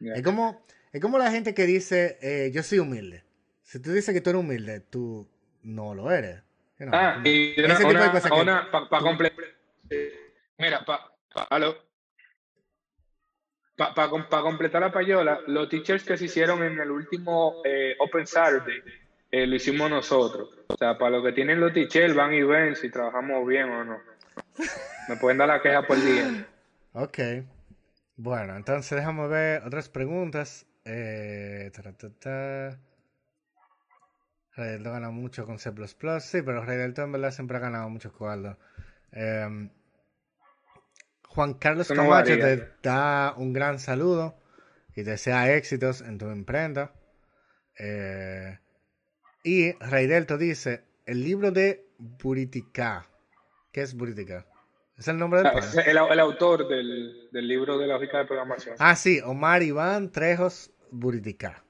Es 0.00 0.22
como, 0.22 0.64
es 0.90 1.00
como 1.00 1.16
la 1.16 1.30
gente 1.30 1.54
que 1.54 1.64
dice, 1.64 2.18
eh, 2.22 2.50
yo 2.52 2.64
soy 2.64 2.80
humilde. 2.80 3.22
Si 3.62 3.78
tú 3.78 3.92
dices 3.92 4.12
que 4.12 4.20
tú 4.20 4.30
eres 4.30 4.40
humilde, 4.40 4.80
tú 4.80 5.30
no 5.62 5.94
lo 5.94 6.10
eres. 6.10 6.42
ah, 6.90 7.22
y 7.24 7.54
una, 7.60 8.68
para 8.72 9.00
completar. 9.00 9.44
Mira, 10.58 10.84
para 13.80 14.10
pa, 14.28 14.42
completar 14.42 14.82
la 14.82 14.92
payola, 14.92 15.40
los 15.46 15.70
teachers 15.70 16.04
que 16.04 16.18
se 16.18 16.26
hicieron 16.26 16.62
en 16.62 16.78
el 16.78 16.90
último 16.90 17.62
eh, 17.64 17.96
Open 17.98 18.26
Saturday, 18.26 18.82
eh, 19.30 19.46
lo 19.46 19.56
hicimos 19.56 19.88
nosotros. 19.88 20.50
O 20.66 20.76
sea, 20.76 20.98
para 20.98 21.12
los 21.12 21.24
que 21.24 21.32
tienen 21.32 21.60
los 21.60 21.72
teachers, 21.72 22.14
van 22.14 22.34
y 22.34 22.42
ven 22.42 22.76
si 22.76 22.90
trabajamos 22.90 23.46
bien 23.48 23.70
o 23.70 23.84
no. 23.84 23.98
Me 25.08 25.16
pueden 25.16 25.38
dar 25.38 25.48
la 25.48 25.62
queja 25.62 25.86
por 25.86 25.96
día. 25.96 26.46
Ok. 26.92 27.18
Bueno, 28.16 28.54
entonces 28.54 28.98
déjame 28.98 29.26
ver 29.28 29.62
otras 29.64 29.88
preguntas. 29.88 30.66
Eh, 30.84 31.70
Delto 34.56 34.92
gana 34.92 35.08
mucho 35.10 35.46
con 35.46 35.58
C++, 35.58 35.70
sí, 36.20 36.42
pero 36.42 36.66
Delto 36.66 37.02
en 37.02 37.12
verdad 37.12 37.30
siempre 37.30 37.56
ha 37.56 37.60
ganado 37.60 37.88
mucho 37.88 38.12
con 38.12 38.58
Eh, 39.12 39.70
Juan 41.30 41.54
Carlos 41.54 41.88
Camacho 41.88 42.36
te 42.38 42.68
da 42.82 43.34
un 43.36 43.52
gran 43.52 43.78
saludo 43.78 44.34
y 44.96 45.04
te 45.04 45.10
desea 45.10 45.54
éxitos 45.54 46.00
en 46.00 46.18
tu 46.18 46.28
imprenta. 46.30 46.92
Eh, 47.78 48.58
y 49.44 49.72
Rey 49.74 50.08
Delto 50.08 50.36
dice, 50.36 50.82
el 51.06 51.22
libro 51.22 51.52
de 51.52 51.86
Buritica. 51.98 53.06
¿Qué 53.72 53.82
es 53.82 53.94
Buritica? 53.94 54.44
¿Es 54.98 55.06
el 55.06 55.18
nombre 55.18 55.40
del 55.40 55.46
ah, 55.46 55.60
el, 55.86 55.96
el, 55.96 56.20
autor 56.20 56.66
del, 56.66 57.30
del, 57.30 57.48
libro 57.48 57.78
de 57.78 57.86
lógica 57.86 58.18
de 58.18 58.24
programación. 58.26 58.74
Ah, 58.80 58.96
sí, 58.96 59.20
Omar 59.24 59.62
Iván 59.62 60.10
Trejos 60.10 60.72
Buritica. 60.90 61.62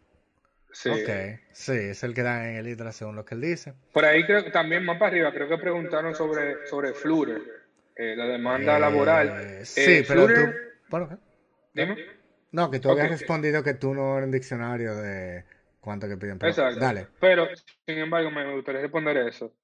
Sí. 0.73 0.89
Ok, 0.89 1.41
sí, 1.53 1.73
es 1.73 2.03
el 2.03 2.15
que 2.15 2.23
da 2.23 2.49
en 2.49 2.57
el 2.57 2.67
ITRA 2.67 2.93
según 2.93 3.15
lo 3.15 3.25
que 3.27 3.35
él 3.35 3.43
dice. 3.43 3.75
Por 3.93 4.07
ahí 4.07 4.25
creo 4.25 4.43
que 4.43 4.51
también 4.51 4.85
más 4.85 4.99
para 4.99 5.11
arriba, 5.11 5.33
creo 5.33 5.49
que 5.49 5.59
preguntaron 5.59 6.15
sobre, 6.15 6.67
sobre 6.67 6.95
Flutter. 6.95 7.60
Eh, 8.01 8.17
la 8.17 8.25
demanda 8.25 8.79
laboral. 8.79 9.29
Eh, 9.29 9.65
sí, 9.67 9.99
eh, 9.99 10.05
pero 10.09 10.27
tú. 10.27 10.41
Bueno, 10.89 11.21
Dime. 11.75 11.97
No, 12.51 12.71
que 12.71 12.81
tú 12.81 12.91
habías 12.91 13.11
respondido 13.11 13.63
que 13.63 13.75
tú 13.75 13.93
no 13.93 14.17
eres 14.17 14.25
un 14.25 14.33
diccionario 14.33 14.97
de 14.97 15.45
cuánto 15.81 16.09
que 16.09 16.17
piden. 16.17 16.39
Exacto. 16.41 16.81
Dale. 16.81 17.09
Pero, 17.21 17.49
sin 17.87 17.99
embargo, 17.99 18.31
me 18.31 18.55
gustaría 18.55 18.81
responder 18.81 19.19
eso. 19.19 19.55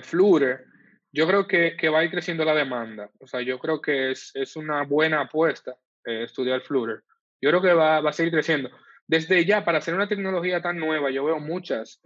Flutter, 0.00 0.64
yo 1.12 1.26
creo 1.26 1.46
que, 1.46 1.76
que, 1.76 1.90
va 1.90 1.98
a 1.98 2.04
ir 2.04 2.10
creciendo 2.10 2.46
la 2.46 2.54
demanda. 2.54 3.10
O 3.20 3.26
sea, 3.26 3.42
yo 3.42 3.58
creo 3.58 3.82
que 3.82 4.12
es, 4.12 4.30
es 4.32 4.56
una 4.56 4.82
buena 4.84 5.20
apuesta 5.20 5.76
estudiar 6.02 6.62
Flutter. 6.62 7.02
Yo 7.42 7.50
creo 7.50 7.60
que 7.60 7.74
va, 7.74 8.00
va, 8.00 8.08
a 8.08 8.14
seguir 8.14 8.32
creciendo. 8.32 8.70
Desde 9.06 9.44
ya, 9.44 9.66
para 9.66 9.78
hacer 9.78 9.92
una 9.92 10.08
tecnología 10.08 10.62
tan 10.62 10.78
nueva, 10.78 11.10
yo 11.10 11.26
veo 11.26 11.40
muchas 11.40 12.00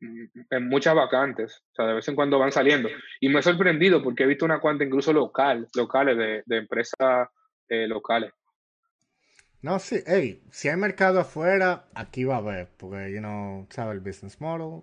en 0.00 0.68
muchas 0.68 0.94
vacantes, 0.94 1.62
o 1.72 1.74
sea, 1.74 1.86
de 1.86 1.94
vez 1.94 2.08
en 2.08 2.14
cuando 2.14 2.38
van 2.38 2.52
saliendo. 2.52 2.88
Y 3.20 3.28
me 3.28 3.40
he 3.40 3.42
sorprendido 3.42 4.02
porque 4.02 4.24
he 4.24 4.26
visto 4.26 4.44
una 4.44 4.60
cuanta 4.60 4.84
incluso 4.84 5.12
local, 5.12 5.68
locales, 5.74 6.16
de, 6.16 6.42
de 6.46 6.56
empresas 6.56 7.28
eh, 7.68 7.86
locales. 7.86 8.32
No, 9.60 9.78
sí, 9.80 10.00
hey, 10.06 10.40
si 10.52 10.68
hay 10.68 10.76
mercado 10.76 11.18
afuera, 11.18 11.88
aquí 11.94 12.24
va 12.24 12.36
a 12.36 12.38
haber, 12.38 12.68
porque, 12.76 13.12
you 13.12 13.18
know, 13.18 13.66
sabe 13.70 13.94
el 13.94 14.00
business 14.00 14.40
model. 14.40 14.82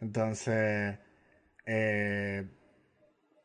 Entonces, 0.00 0.98
eh, 1.66 2.48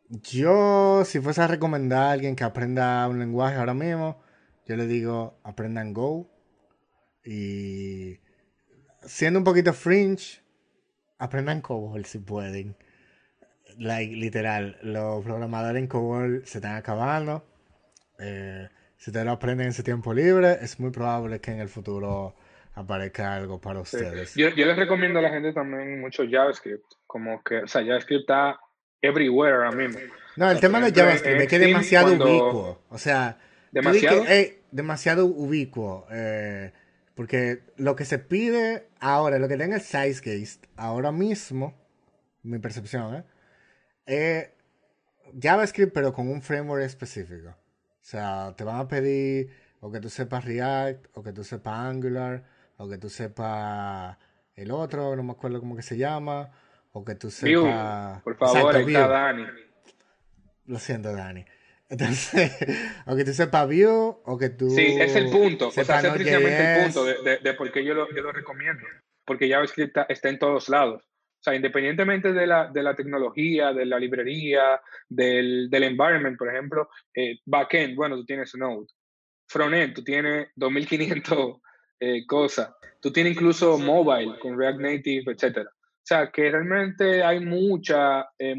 yo, 0.09 1.03
si 1.03 1.19
fuese 1.19 1.41
a 1.41 1.47
recomendar 1.47 2.03
a 2.03 2.11
alguien 2.11 2.35
que 2.35 2.43
aprenda 2.43 3.07
un 3.07 3.17
lenguaje 3.17 3.57
ahora 3.57 3.73
mismo, 3.73 4.21
yo 4.67 4.75
le 4.75 4.85
digo, 4.85 5.39
aprendan 5.43 5.93
Go. 5.93 6.29
Y 7.23 8.19
siendo 9.03 9.39
un 9.39 9.45
poquito 9.45 9.73
fringe, 9.73 10.41
aprendan 11.17 11.61
COBOL 11.61 12.05
si 12.05 12.19
pueden. 12.19 12.75
Like, 13.77 14.15
literal, 14.15 14.77
los 14.81 15.23
programadores 15.23 15.81
en 15.81 15.87
COBOL 15.87 16.43
se 16.45 16.57
están 16.57 16.75
acabando. 16.75 17.45
Eh, 18.19 18.67
si 18.97 19.09
ustedes 19.09 19.25
lo 19.25 19.31
aprenden 19.31 19.67
en 19.67 19.73
su 19.73 19.83
tiempo 19.83 20.13
libre, 20.13 20.57
es 20.61 20.79
muy 20.79 20.91
probable 20.91 21.39
que 21.39 21.51
en 21.51 21.59
el 21.59 21.69
futuro 21.69 22.35
aparezca 22.73 23.35
algo 23.35 23.59
para 23.59 23.79
ustedes. 23.79 24.35
Yo, 24.35 24.49
les 24.49 24.77
recomiendo 24.77 25.19
a 25.19 25.21
la 25.21 25.29
gente 25.29 25.53
también 25.53 25.99
mucho 25.99 26.23
JavaScript. 26.29 26.85
Como 27.07 27.43
que, 27.43 27.63
o 27.63 27.67
sea, 27.67 27.83
JavaScript 27.83 28.21
está 28.21 28.59
everywhere 29.01 29.55
ahora 29.55 29.71
mismo. 29.71 29.99
No, 30.35 30.49
el 30.51 30.59
tema 30.59 30.79
de 30.79 30.91
JavaScript 30.91 31.41
es 31.41 31.47
que 31.47 31.55
es 31.55 31.61
demasiado 31.61 32.13
ubicuo. 32.13 32.81
O 32.89 32.97
sea, 32.97 33.37
demasiado, 33.71 34.25
es 34.25 34.55
demasiado 34.71 35.25
ubicuo. 35.25 36.07
Eh, 36.11 36.71
porque 37.21 37.61
lo 37.77 37.95
que 37.95 38.03
se 38.03 38.17
pide 38.17 38.87
ahora, 38.99 39.37
lo 39.37 39.47
que 39.47 39.55
tenga 39.55 39.75
el 39.75 39.81
SizeCase 39.83 40.59
ahora 40.75 41.11
mismo, 41.11 41.79
mi 42.41 42.57
percepción, 42.57 43.13
¿eh? 43.13 43.23
es 44.07 44.49
JavaScript, 45.39 45.93
pero 45.93 46.13
con 46.13 46.27
un 46.29 46.41
framework 46.41 46.83
específico. 46.83 47.49
O 47.49 48.03
sea, 48.03 48.55
te 48.57 48.63
van 48.63 48.77
a 48.77 48.87
pedir 48.87 49.55
o 49.81 49.91
que 49.91 49.99
tú 49.99 50.09
sepas 50.09 50.45
React, 50.45 51.15
o 51.15 51.21
que 51.21 51.31
tú 51.31 51.43
sepas 51.43 51.75
Angular, 51.75 52.43
o 52.77 52.89
que 52.89 52.97
tú 52.97 53.07
sepas 53.07 54.17
el 54.55 54.71
otro, 54.71 55.15
no 55.15 55.21
me 55.21 55.33
acuerdo 55.33 55.59
cómo 55.59 55.75
que 55.75 55.83
se 55.83 55.97
llama, 55.97 56.49
o 56.91 57.05
que 57.05 57.13
tú 57.13 57.29
sepas... 57.29 58.19
por 58.23 58.35
favor, 58.35 58.77
está 58.77 59.07
Dani. 59.07 59.45
Lo 60.65 60.79
siento, 60.79 61.13
Dani. 61.13 61.45
Entonces, 61.91 62.55
o 63.05 63.15
que 63.17 63.25
tú 63.25 63.33
sepas 63.33 63.67
Vue, 63.67 63.85
o 63.85 64.37
que 64.39 64.49
tú. 64.49 64.69
Sí, 64.69 64.95
es 64.97 65.13
el 65.15 65.29
punto. 65.29 65.67
O 65.67 65.71
sea, 65.71 65.99
es 65.99 66.13
precisamente 66.13 66.79
el 66.79 66.83
punto 66.85 67.03
de, 67.03 67.37
de, 67.37 67.53
por 67.53 67.69
qué 67.71 67.83
yo 67.83 67.93
lo, 67.93 68.09
yo 68.15 68.21
lo, 68.23 68.31
recomiendo. 68.31 68.81
Porque 69.25 69.49
JavaScript 69.49 69.89
está, 69.89 70.03
está, 70.03 70.29
en 70.29 70.39
todos 70.39 70.69
lados. 70.69 71.03
O 71.03 71.43
sea, 71.43 71.53
independientemente 71.53 72.31
de 72.31 72.47
la, 72.47 72.69
de 72.71 72.81
la 72.81 72.95
tecnología, 72.95 73.73
de 73.73 73.85
la 73.85 73.99
librería, 73.99 74.79
del, 75.09 75.69
del 75.69 75.83
environment, 75.83 76.37
por 76.37 76.49
ejemplo, 76.49 76.89
eh, 77.13 77.39
backend, 77.45 77.95
bueno, 77.95 78.15
tú 78.15 78.25
tienes 78.25 78.55
Node. 78.55 78.87
Frontend, 79.49 79.93
tú 79.93 80.03
tienes 80.03 80.47
2500 80.55 81.57
eh, 81.99 82.25
cosas. 82.25 82.73
Tú 83.01 83.11
tienes 83.11 83.33
incluso 83.33 83.77
mobile 83.77 84.39
con 84.39 84.57
React 84.57 84.79
Native, 84.79 85.31
etc. 85.33 85.67
O 85.67 86.03
sea, 86.03 86.31
que 86.31 86.49
realmente 86.49 87.21
hay 87.21 87.41
mucha, 87.41 88.29
eh, 88.39 88.55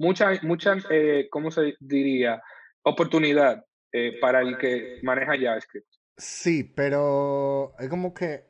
mucha, 0.00 0.30
mucha 0.42 0.76
eh, 0.90 1.28
¿cómo 1.30 1.50
se 1.50 1.76
diría? 1.78 2.42
Oportunidad 2.82 3.64
eh, 3.92 4.18
para 4.20 4.40
el 4.40 4.56
que 4.56 4.98
maneja 5.02 5.38
JavaScript. 5.38 5.86
Sí, 6.16 6.64
pero 6.64 7.74
es 7.78 7.88
como 7.88 8.12
que, 8.14 8.44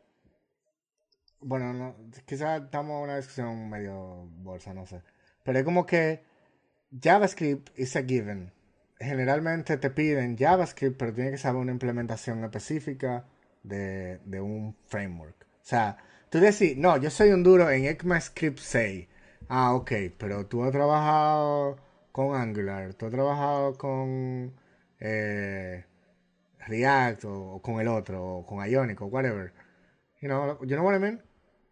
bueno, 1.41 1.73
no, 1.73 1.97
quizás 2.25 2.63
estamos 2.63 2.99
en 2.99 3.05
una 3.05 3.17
discusión 3.17 3.69
medio 3.69 4.29
bolsa, 4.39 4.73
no 4.73 4.87
sé, 4.87 5.03
pero 5.43 5.59
es 5.59 5.65
como 5.65 5.85
que 5.85 6.23
JavaScript 7.03 7.77
is 7.79 7.97
a 7.97 8.03
given. 8.05 8.53
Generalmente 8.99 9.77
te 9.77 9.91
piden 9.91 10.37
JavaScript, 10.37 10.97
pero 10.99 11.13
tiene 11.13 11.33
que 11.33 11.39
saber 11.39 11.61
una 11.61 11.73
implementación 11.73 12.45
específica 12.45 13.25
de, 13.63 14.19
de 14.25 14.41
un 14.41 14.77
framework. 14.87 15.35
O 15.43 15.65
sea, 15.65 15.97
tú 16.29 16.39
decís, 16.39 16.77
no, 16.77 16.97
yo 16.99 17.11
soy 17.11 17.31
un 17.31 17.43
duro 17.43 17.71
en 17.71 17.87
ECMAScript 17.87 18.59
6 18.59 19.09
Ah, 19.53 19.75
ok, 19.75 19.91
pero 20.17 20.47
tú 20.47 20.63
has 20.63 20.71
trabajado 20.71 21.77
con 22.13 22.37
Angular, 22.37 22.95
tú 22.95 23.07
has 23.07 23.13
trabajado 23.13 23.77
con 23.77 24.55
eh, 25.01 25.85
React 26.69 27.25
o, 27.25 27.61
con 27.61 27.81
el 27.81 27.89
otro, 27.89 28.23
o 28.25 28.47
con 28.47 28.65
Ionic 28.65 29.01
o 29.03 29.07
whatever. 29.07 29.53
You 30.21 30.29
know, 30.29 30.59
you 30.63 30.77
know 30.77 30.85
what 30.85 30.95
I 30.95 31.01
mean? 31.01 31.21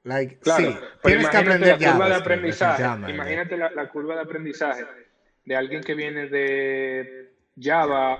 Like, 0.02 0.38
Claro, 0.40 0.72
sí, 0.72 0.78
tienes 1.04 1.28
que 1.28 1.36
aprender 1.36 1.68
la 1.68 1.92
curva 1.92 2.08
de 2.08 2.14
JavaScript, 2.14 2.20
aprendizaje. 2.20 2.82
definitivamente. 2.82 3.10
Imagínate 3.12 3.56
la, 3.56 3.70
la 3.70 3.88
curva 3.90 4.14
de 4.16 4.22
aprendizaje 4.22 4.84
de 5.44 5.56
alguien 5.56 5.82
que 5.82 5.94
viene 5.94 6.28
de 6.28 7.32
Java 7.56 8.18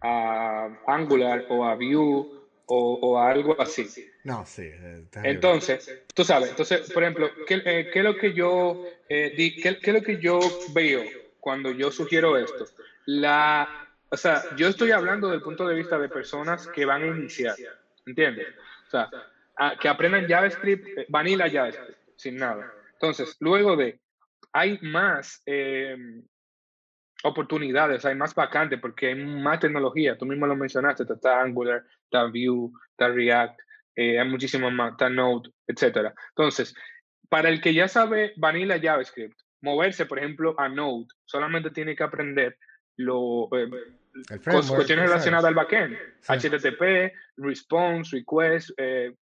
a 0.00 0.68
Angular 0.86 1.44
o 1.50 1.64
a 1.64 1.74
Vue 1.74 1.96
o, 1.96 2.98
o 3.02 3.18
a 3.18 3.30
algo 3.30 3.60
así. 3.60 3.86
No, 4.24 4.46
sí, 4.46 4.62
terrible. 5.10 5.20
Entonces, 5.22 5.84
tú 6.14 6.24
sabes, 6.24 6.50
entonces, 6.50 6.90
por 6.92 7.02
ejemplo, 7.02 7.30
¿qué, 7.44 7.62
eh, 7.64 7.90
qué 7.92 7.98
es 8.00 8.04
lo 8.04 8.16
que 8.16 8.32
yo 8.34 8.80
eh, 9.08 9.32
di- 9.36 9.60
qué, 9.60 9.78
es 9.82 9.94
lo 9.94 10.02
que 10.02 10.18
yo 10.18 10.62
veo 10.66 11.18
cuando 11.38 11.72
yo 11.72 11.90
sugiero 11.90 12.36
esto? 12.38 12.72
La, 13.04 13.70
o 14.10 14.16
sea, 14.16 14.46
yo 14.50 14.68
estoy 14.68 14.92
hablando 14.92 15.30
del 15.30 15.42
punto 15.42 15.66
de 15.66 15.74
vista 15.74 15.98
de 15.98 16.08
personas 16.08 16.68
que 16.68 16.86
van 16.86 17.02
a 17.02 17.08
iniciar, 17.08 17.60
¿entiendes? 18.06 18.48
O 18.86 18.90
sea, 18.90 19.14
que 19.78 19.88
aprendan 19.88 20.26
JavaScript, 20.26 20.88
eh, 20.96 21.06
vanilla 21.08 21.50
JavaScript, 21.50 22.00
sin 22.16 22.38
nada. 22.38 22.70
Entonces, 22.94 23.36
luego 23.40 23.76
de, 23.76 24.00
hay 24.52 24.78
más 24.82 25.42
eh, 25.46 25.96
oportunidades, 27.22 28.04
hay 28.04 28.14
más 28.14 28.34
vacantes 28.34 28.78
porque 28.80 29.08
hay 29.08 29.14
más 29.14 29.60
tecnología. 29.60 30.16
Tú 30.18 30.26
mismo 30.26 30.46
lo 30.46 30.56
mencionaste, 30.56 31.04
está 31.04 31.40
Angular, 31.42 31.84
está 32.04 32.24
Vue, 32.26 32.70
está 32.90 33.08
React, 33.08 33.60
eh, 33.96 34.18
hay 34.20 34.28
muchísimas 34.28 34.72
más, 34.72 34.92
está 34.92 35.08
Node, 35.08 35.50
etcétera. 35.66 36.14
Entonces, 36.30 36.74
para 37.28 37.48
el 37.48 37.60
que 37.60 37.74
ya 37.74 37.88
sabe 37.88 38.32
vanilla 38.36 38.80
JavaScript, 38.80 39.38
moverse, 39.62 40.06
por 40.06 40.18
ejemplo, 40.18 40.54
a 40.58 40.68
Node, 40.68 41.06
solamente 41.24 41.70
tiene 41.70 41.96
que 41.96 42.02
aprender 42.04 42.58
lo, 42.96 43.48
eh, 43.56 43.68
cuestiones 44.44 45.08
relacionadas 45.08 45.46
al 45.46 45.54
backend, 45.54 45.96
Sí. 46.20 46.32
HTTP, 46.48 47.12
response, 47.38 48.16
request, 48.16 48.70
eh, 48.76 49.14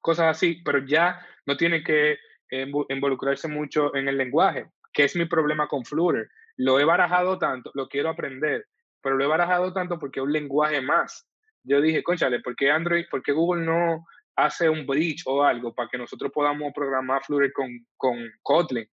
cosas 0.00 0.26
así, 0.36 0.60
pero 0.64 0.84
ya 0.84 1.24
no 1.46 1.56
tiene 1.56 1.82
que 1.84 2.18
invo- 2.50 2.86
involucrarse 2.88 3.48
mucho 3.48 3.94
en 3.94 4.08
el 4.08 4.16
lenguaje, 4.16 4.66
que 4.92 5.04
es 5.04 5.14
mi 5.16 5.26
problema 5.26 5.68
con 5.68 5.84
Flutter. 5.84 6.28
Lo 6.56 6.80
he 6.80 6.84
barajado 6.84 7.38
tanto, 7.38 7.70
lo 7.74 7.88
quiero 7.88 8.08
aprender, 8.10 8.66
pero 9.02 9.16
lo 9.16 9.24
he 9.24 9.28
barajado 9.28 9.72
tanto 9.72 9.98
porque 9.98 10.20
es 10.20 10.24
un 10.24 10.32
lenguaje 10.32 10.80
más. 10.80 11.26
Yo 11.62 11.80
dije, 11.80 12.02
conchale, 12.02 12.40
¿por 12.40 12.56
qué 12.56 12.70
Android, 12.70 13.04
por 13.10 13.22
qué 13.22 13.32
Google 13.32 13.64
no 13.64 14.06
hace 14.44 14.68
un 14.68 14.86
bridge 14.86 15.22
o 15.26 15.42
algo 15.44 15.74
para 15.74 15.88
que 15.88 15.98
nosotros 15.98 16.30
podamos 16.32 16.72
programar 16.74 17.22
Flutter 17.24 17.52
con, 17.52 17.68
con 17.96 18.16
Kotlin? 18.42 18.88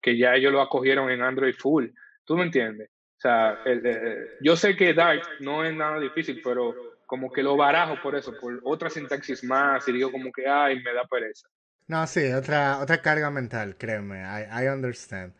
Que 0.00 0.16
ya 0.16 0.34
ellos 0.34 0.52
lo 0.52 0.60
acogieron 0.62 1.10
en 1.10 1.22
Android 1.22 1.54
full. 1.54 1.86
¿Tú 2.24 2.36
me 2.36 2.44
entiendes? 2.44 2.88
O 2.90 3.20
sea, 3.20 3.60
el- 3.64 4.30
yo 4.40 4.56
sé 4.56 4.76
que 4.76 4.94
Dart 4.94 5.22
no 5.38 5.64
es 5.64 5.74
nada 5.74 5.98
difícil, 6.00 6.40
pero 6.42 6.78
como 7.06 7.30
que 7.32 7.42
lo 7.42 7.56
barajo 7.56 8.00
por 8.00 8.14
eso, 8.16 8.36
por 8.36 8.60
otra 8.64 8.88
sintaxis 8.90 9.44
más, 9.44 9.86
y 9.88 9.92
digo 9.92 10.10
como 10.12 10.32
que, 10.32 10.46
ay, 10.48 10.80
me 10.82 10.94
da 10.94 11.04
pereza. 11.06 11.48
No, 11.88 12.06
sí, 12.06 12.32
otra, 12.32 12.78
otra 12.80 13.02
carga 13.02 13.30
mental, 13.30 13.76
créeme, 13.76 14.20
I, 14.22 14.64
I 14.64 14.68
understand. 14.68 15.34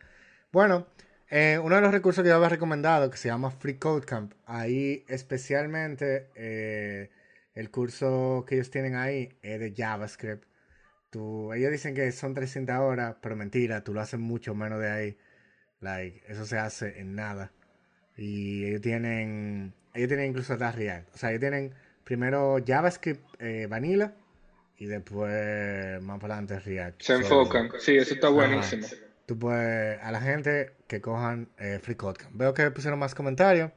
Bueno, 0.52 0.86
eh, 1.30 1.58
uno 1.62 1.76
de 1.76 1.82
los 1.82 1.92
recursos 1.92 2.22
que 2.24 2.30
yo 2.30 2.36
había 2.36 2.48
recomendado, 2.48 3.10
que 3.10 3.16
se 3.16 3.28
llama 3.28 3.50
Free 3.52 3.78
Code 3.78 4.04
Camp, 4.06 4.32
ahí 4.46 5.04
especialmente 5.08 6.30
eh, 6.34 7.10
el 7.54 7.70
curso 7.70 8.44
que 8.46 8.56
ellos 8.56 8.70
tienen 8.70 8.94
ahí 8.96 9.30
es 9.42 9.60
de 9.60 9.74
JavaScript. 9.76 10.44
Tú, 11.10 11.52
ellos 11.54 11.72
dicen 11.72 11.94
que 11.94 12.12
son 12.12 12.34
300 12.34 12.76
horas, 12.78 13.16
pero 13.22 13.36
mentira, 13.36 13.84
tú 13.84 13.94
lo 13.94 14.00
haces 14.00 14.20
mucho 14.20 14.54
menos 14.54 14.80
de 14.80 14.90
ahí. 14.90 15.18
Like, 15.80 16.22
eso 16.28 16.46
se 16.46 16.58
hace 16.58 17.00
en 17.00 17.14
nada. 17.14 17.52
Y 18.16 18.64
ellos 18.66 18.80
tienen, 18.82 19.74
ellos 19.94 20.08
tienen 20.08 20.28
incluso 20.30 20.54
hasta 20.54 20.72
React. 20.72 21.14
O 21.14 21.18
sea, 21.18 21.30
ellos 21.30 21.40
tienen 21.40 21.74
primero 22.04 22.58
JavaScript 22.66 23.24
eh, 23.40 23.66
vanilla 23.68 24.14
y 24.78 24.86
después 24.86 26.02
más 26.02 26.20
para 26.20 26.34
adelante 26.34 26.60
React. 26.60 27.02
Se 27.02 27.14
So, 27.14 27.14
enfocan. 27.14 27.70
Sí, 27.80 27.96
eso 27.96 28.14
está 28.14 28.28
Ajá. 28.34 28.36
buenísimo. 28.48 28.86
Tú 29.26 29.38
puedes, 29.38 30.00
a 30.02 30.10
la 30.12 30.20
gente 30.20 30.72
que 30.88 31.00
cojan 31.00 31.48
eh, 31.58 31.78
Free 31.82 31.94
Code 31.96 32.18
Camp. 32.18 32.32
Veo 32.34 32.54
que 32.54 32.70
pusieron 32.70 32.98
más 32.98 33.14
comentarios. 33.14 33.70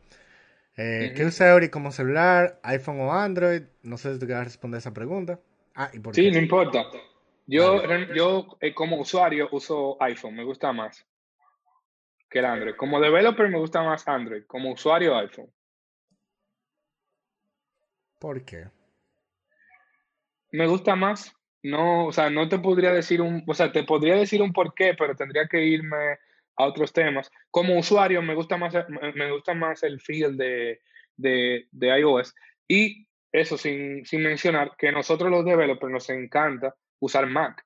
Eh, 0.77 1.13
¿Qué 1.15 1.23
Ujú. 1.23 1.29
usa 1.29 1.49
Eury 1.51 1.69
como 1.69 1.91
celular? 1.91 2.59
¿iPhone 2.63 2.99
o 3.01 3.13
Android? 3.13 3.63
No 3.83 3.97
sé 3.97 4.13
si 4.13 4.19
tú 4.19 4.25
quieres 4.25 4.45
responder 4.45 4.79
esa 4.79 4.93
pregunta. 4.93 5.39
Ah, 5.75 5.89
¿y 5.93 5.99
por 5.99 6.13
Sí, 6.15 6.31
no 6.31 6.37
qué? 6.37 6.39
importa. 6.39 6.85
Yo, 7.45 7.81
Vale. 7.81 8.15
yo 8.15 8.57
eh, 8.61 8.73
como 8.73 8.99
usuario 8.99 9.49
uso 9.51 9.97
iPhone, 10.01 10.35
me 10.35 10.43
gusta 10.43 10.71
más 10.71 11.05
que 12.29 12.39
el 12.39 12.45
Android. 12.45 12.75
Como 12.75 12.99
developer 12.99 13.47
me 13.47 13.59
gusta 13.59 13.81
más 13.81 14.05
Android, 14.09 14.43
como 14.45 14.73
usuario 14.73 15.17
iPhone. 15.17 15.49
¿Por 18.19 18.43
qué? 18.43 18.69
Me 20.51 20.67
gusta 20.67 20.95
más. 20.95 21.35
No, 21.63 22.07
o 22.07 22.11
sea, 22.11 22.29
no 22.29 22.47
te 22.49 22.59
podría 22.59 22.91
decir 22.91 23.21
un, 23.21 23.43
o 23.47 23.53
sea, 23.53 23.71
te 23.71 23.83
podría 23.83 24.15
decir 24.15 24.41
un 24.41 24.53
porqué, 24.53 24.93
pero 24.97 25.15
tendría 25.15 25.47
que 25.47 25.65
irme 25.65 26.19
a 26.57 26.65
otros 26.65 26.93
temas. 26.93 27.29
Como 27.51 27.77
usuario 27.77 28.21
me 28.21 28.35
gusta 28.35 28.57
más, 28.57 28.73
me 29.15 29.31
gusta 29.31 29.53
más 29.53 29.83
el 29.83 29.99
feel 29.99 30.37
de, 30.37 30.81
de, 31.17 31.67
de 31.71 31.99
iOS. 31.99 32.33
Y 32.67 33.07
eso 33.31 33.57
sin, 33.57 34.05
sin 34.05 34.23
mencionar 34.23 34.73
que 34.77 34.91
nosotros 34.91 35.29
los 35.29 35.45
developers 35.45 35.91
nos 35.91 36.09
encanta 36.09 36.75
usar 36.99 37.27
Mac. 37.27 37.63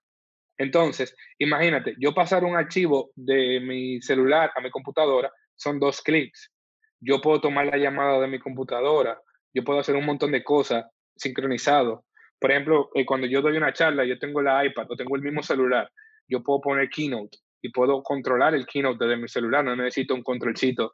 Entonces, 0.57 1.15
imagínate, 1.37 1.95
yo 1.99 2.13
pasar 2.13 2.43
un 2.43 2.55
archivo 2.55 3.11
de 3.15 3.59
mi 3.59 4.01
celular 4.01 4.51
a 4.55 4.61
mi 4.61 4.71
computadora 4.71 5.31
son 5.55 5.79
dos 5.79 6.01
clics. 6.01 6.51
Yo 6.99 7.21
puedo 7.21 7.41
tomar 7.41 7.67
la 7.67 7.77
llamada 7.77 8.19
de 8.19 8.27
mi 8.27 8.39
computadora, 8.39 9.21
yo 9.53 9.63
puedo 9.63 9.79
hacer 9.79 9.95
un 9.95 10.05
montón 10.05 10.31
de 10.31 10.43
cosas 10.43 10.85
sincronizado. 11.15 12.05
Por 12.39 12.51
ejemplo, 12.51 12.89
eh, 12.95 13.05
cuando 13.05 13.27
yo 13.27 13.41
doy 13.41 13.57
una 13.57 13.73
charla, 13.73 14.03
yo 14.03 14.17
tengo 14.17 14.41
la 14.41 14.65
iPad 14.65 14.87
o 14.89 14.95
tengo 14.95 15.15
el 15.15 15.21
mismo 15.21 15.43
celular, 15.43 15.91
yo 16.27 16.41
puedo 16.41 16.61
poner 16.61 16.89
Keynote 16.89 17.37
y 17.61 17.71
puedo 17.71 18.03
controlar 18.03 18.53
el 18.55 18.65
Keynote 18.65 19.05
desde 19.05 19.21
mi 19.21 19.27
celular, 19.27 19.63
no 19.63 19.75
necesito 19.75 20.13
un 20.13 20.23
controlcito 20.23 20.93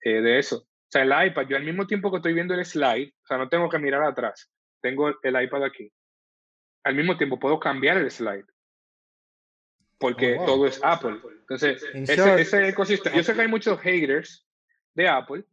eh, 0.00 0.20
de 0.20 0.38
eso. 0.38 0.58
O 0.58 0.88
sea, 0.88 1.02
el 1.02 1.28
iPad, 1.28 1.46
yo 1.48 1.56
al 1.56 1.64
mismo 1.64 1.86
tiempo 1.86 2.10
que 2.10 2.18
estoy 2.18 2.34
viendo 2.34 2.54
el 2.54 2.64
slide, 2.64 3.14
o 3.22 3.26
sea, 3.26 3.38
no 3.38 3.48
tengo 3.48 3.68
que 3.68 3.78
mirar 3.78 4.02
atrás, 4.02 4.50
tengo 4.80 5.08
el, 5.08 5.42
iPad 5.42 5.64
aquí. 5.64 5.90
Al 6.84 6.94
mismo 6.94 7.16
tiempo 7.16 7.38
puedo 7.38 7.58
cambiar 7.58 7.96
el 7.96 8.10
slide 8.10 8.44
porque 9.98 10.34
Oh, 10.34 10.36
wow. 10.38 10.46
todo 10.46 10.66
es 10.66 10.80
Apple. 10.82 11.20
Entonces, 11.40 11.82
ese, 11.94 12.16
short, 12.16 12.40
ese 12.40 12.68
ecosistema, 12.68 13.16
yo 13.16 13.22
sé 13.22 13.34
que 13.34 13.42
hay 13.42 13.48
muchos 13.48 13.78
haters 13.80 14.44
de 14.94 15.08
Apple 15.08 15.44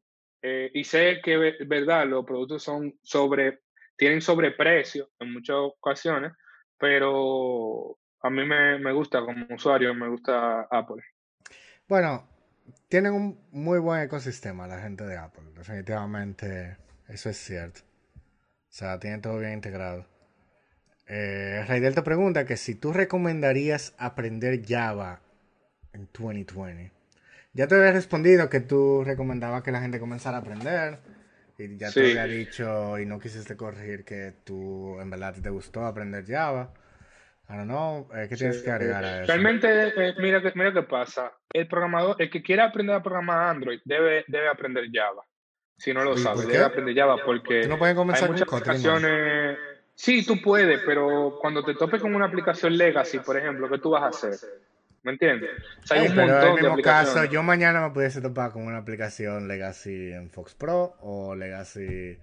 eh, 0.41 0.72
y 0.73 0.84
sé 0.84 1.22
que, 1.23 1.38
ve- 1.38 1.57
verdad, 1.68 2.07
los 2.07 2.26
productos 2.26 2.64
son 2.64 2.98
sobre, 3.03 3.60
tienen 3.95 4.22
sobreprecio 4.22 5.11
en 5.19 5.34
muchas 5.34 5.57
ocasiones, 5.57 6.34
pero 6.80 7.99
a 8.22 8.30
mí 8.30 8.46
me, 8.46 8.80
me 8.80 8.91
gusta 8.91 9.22
como 9.22 9.46
usuario, 9.54 9.94
me 9.94 10.10
gusta 10.10 10.62
Apple. 10.70 11.04
Bueno, 11.88 12.28
tienen 12.88 13.14
un 13.14 13.40
muy 13.52 13.80
buen 13.80 14.02
ecosistema 14.02 14.68
la 14.68 14.80
gente 14.80 15.06
de 15.06 15.18
Apple. 15.18 15.44
Definitivamente, 15.56 16.78
eso 17.08 17.30
es 17.30 17.38
cierto. 17.38 17.82
O 17.82 18.72
sea, 18.72 19.00
tienen 19.00 19.22
todo 19.22 19.40
bien 19.40 19.54
integrado. 19.54 20.06
Eh, 21.08 21.66
Raidel 21.68 21.96
te 21.96 22.04
pregunta 22.04 22.46
que 22.46 22.56
si 22.56 22.76
tú 22.76 22.94
recomendarías 22.94 23.96
aprender 23.98 24.64
Java 24.68 25.22
en 25.94 26.08
2020. 26.14 26.91
Ya 27.54 27.68
te 27.68 27.76
había 27.76 27.91
respondido 27.91 28.50
que 28.50 28.60
tú 28.60 29.04
recomendabas 29.04 29.64
que 29.64 29.72
la 29.72 29.82
gente 29.82 30.00
comenzara 30.00 30.38
a 30.38 30.41
aprender. 30.41 31.00
Y 31.58 31.78
ya 31.78 31.91
te 31.91 32.12
había 32.12 32.26
dicho 32.26 33.00
y 33.00 33.06
no 33.06 33.20
quisiste 33.20 33.58
corregir 33.58 34.06
que 34.06 34.34
tú 34.44 35.00
en 35.00 35.10
verdad 35.10 35.36
te 35.41 35.50
gustó 35.50 35.86
aprender 35.86 36.26
Java. 36.26 36.74
I 37.49 37.53
don't 37.57 37.65
know. 37.67 38.07
eh, 38.15 38.27
¿Qué 38.30 38.35
tienes 38.35 38.57
Sí, 38.59 38.63
que 38.65 38.71
agregar 38.71 39.03
a 39.03 39.23
eso? 39.23 39.27
Realmente, 39.34 39.67
eh, 39.88 40.13
mira, 40.19 40.41
que- 40.41 40.51
mira 40.55 40.71
qué 40.71 40.84
pasa. 40.84 41.34
El 41.51 41.67
programador, 41.67 42.15
el 42.19 42.30
que 42.30 42.43
quiera 42.43 42.65
aprender 42.65 42.95
a 42.95 43.01
programar 43.01 43.49
Android 43.55 43.80
debe, 43.85 44.23
debe 44.27 44.47
aprender 44.47 44.85
Java. 44.93 45.23
Si 45.77 45.93
no 45.93 46.03
lo 46.03 46.13
¿Y 46.13 46.17
sabe, 46.19 46.45
debe 46.45 46.63
aprender 46.63 46.95
Java 46.95 47.17
porque 47.26 47.65
no 47.67 47.77
puedes 47.80 47.93
hay 47.93 47.97
comenzar 47.97 48.27
con 48.27 48.35
muchas. 48.38 48.51
¿no? 48.51 48.57
aplicaciones. 48.57 49.57
Sí, 49.95 50.26
tú 50.26 50.41
puedes, 50.41 50.81
pero 50.85 51.38
cuando 51.41 51.63
te 51.63 51.73
topes 51.73 52.01
con 52.01 52.13
una 52.15 52.26
aplicación 52.26 52.77
legacy, 52.77 53.19
por 53.19 53.35
ejemplo, 53.38 53.67
¿qué 53.69 53.80
tú 53.80 53.89
vas 53.89 54.03
a 54.03 54.07
hacer? 54.07 54.34
¿Me 55.03 55.13
entiendes? 55.13 55.49
O 55.84 55.88
sea, 55.88 55.99
hay 56.01 56.07
un 56.07 56.15
pero 56.15 56.27
en 56.27 56.34
el 56.35 56.55
de 56.55 56.61
mismo 56.61 56.81
caso, 56.84 57.26
yo 57.26 57.41
mañana 57.41 57.81
me 57.88 57.93
pudiese 57.93 58.21
topar 58.21 58.51
con 58.51 58.65
una 58.65 58.77
aplicación 58.77 59.47
Legacy 59.47 60.11
en 60.11 60.30
Fox 60.30 60.53
Pro 60.55 60.95
o 61.01 61.35
Legacy 61.35 62.17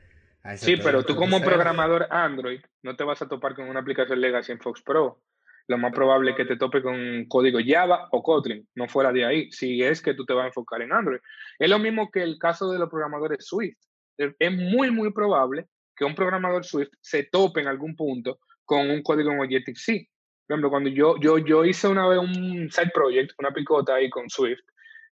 Sí, 0.56 0.76
pero 0.76 1.04
tú 1.04 1.16
como 1.16 1.40
programador 1.40 2.06
Android 2.10 2.60
no 2.82 2.96
te 2.96 3.04
vas 3.04 3.20
a 3.22 3.28
topar 3.28 3.54
con 3.54 3.68
una 3.68 3.80
aplicación 3.80 4.20
legacy 4.20 4.52
en 4.52 4.60
Fox 4.60 4.82
Pro. 4.82 5.20
Lo 5.68 5.78
más 5.78 5.92
probable 5.92 6.30
es 6.30 6.36
que 6.36 6.44
te 6.44 6.56
tope 6.56 6.80
con 6.80 7.24
código 7.26 7.58
Java 7.64 8.08
o 8.12 8.22
Kotlin, 8.22 8.68
no 8.76 8.88
fuera 8.88 9.12
de 9.12 9.24
ahí, 9.24 9.50
si 9.50 9.82
es 9.82 10.00
que 10.00 10.14
tú 10.14 10.24
te 10.24 10.32
vas 10.32 10.44
a 10.44 10.48
enfocar 10.48 10.80
en 10.82 10.92
Android. 10.92 11.18
Es 11.58 11.68
lo 11.68 11.78
mismo 11.78 12.10
que 12.10 12.22
el 12.22 12.38
caso 12.38 12.70
de 12.70 12.78
los 12.78 12.88
programadores 12.88 13.44
Swift. 13.44 13.78
Es 14.16 14.32
es 14.38 14.52
muy, 14.52 14.90
muy 14.90 15.12
probable 15.12 15.66
que 15.96 16.04
un 16.04 16.14
programador 16.14 16.64
Swift 16.64 16.90
se 17.00 17.24
tope 17.24 17.60
en 17.60 17.68
algún 17.68 17.96
punto 17.96 18.38
con 18.64 18.90
un 18.90 19.02
código 19.02 19.32
en 19.32 19.40
Objective-C. 19.40 20.08
Por 20.46 20.54
ejemplo, 20.54 20.70
cuando 20.70 20.90
yo, 20.90 21.16
yo, 21.20 21.38
yo 21.38 21.64
hice 21.64 21.88
una 21.88 22.06
vez 22.06 22.18
un 22.18 22.70
side 22.70 22.92
project, 22.94 23.32
una 23.38 23.52
picota 23.52 23.94
ahí 23.94 24.08
con 24.08 24.30
Swift, 24.30 24.60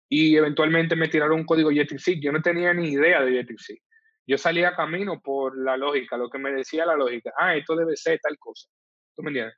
y 0.08 0.36
eventualmente 0.36 0.96
me 0.96 1.08
tiraron 1.08 1.42
un 1.42 1.46
código 1.46 1.70
Objective-C. 1.70 2.20
Yo 2.20 2.32
no 2.32 2.42
tenía 2.42 2.74
ni 2.74 2.90
idea 2.90 3.22
de 3.22 3.28
Objective-C. 3.28 3.80
Yo 4.30 4.38
salía 4.38 4.70
a 4.70 4.76
camino 4.76 5.20
por 5.20 5.58
la 5.58 5.76
lógica, 5.76 6.16
lo 6.16 6.30
que 6.30 6.38
me 6.38 6.52
decía 6.52 6.86
la 6.86 6.96
lógica. 6.96 7.34
Ah, 7.36 7.56
esto 7.56 7.76
debe 7.76 7.96
ser 7.96 8.20
tal 8.20 8.38
cosa. 8.38 8.70
¿Tú 9.16 9.24
me 9.24 9.30
entiendes? 9.30 9.56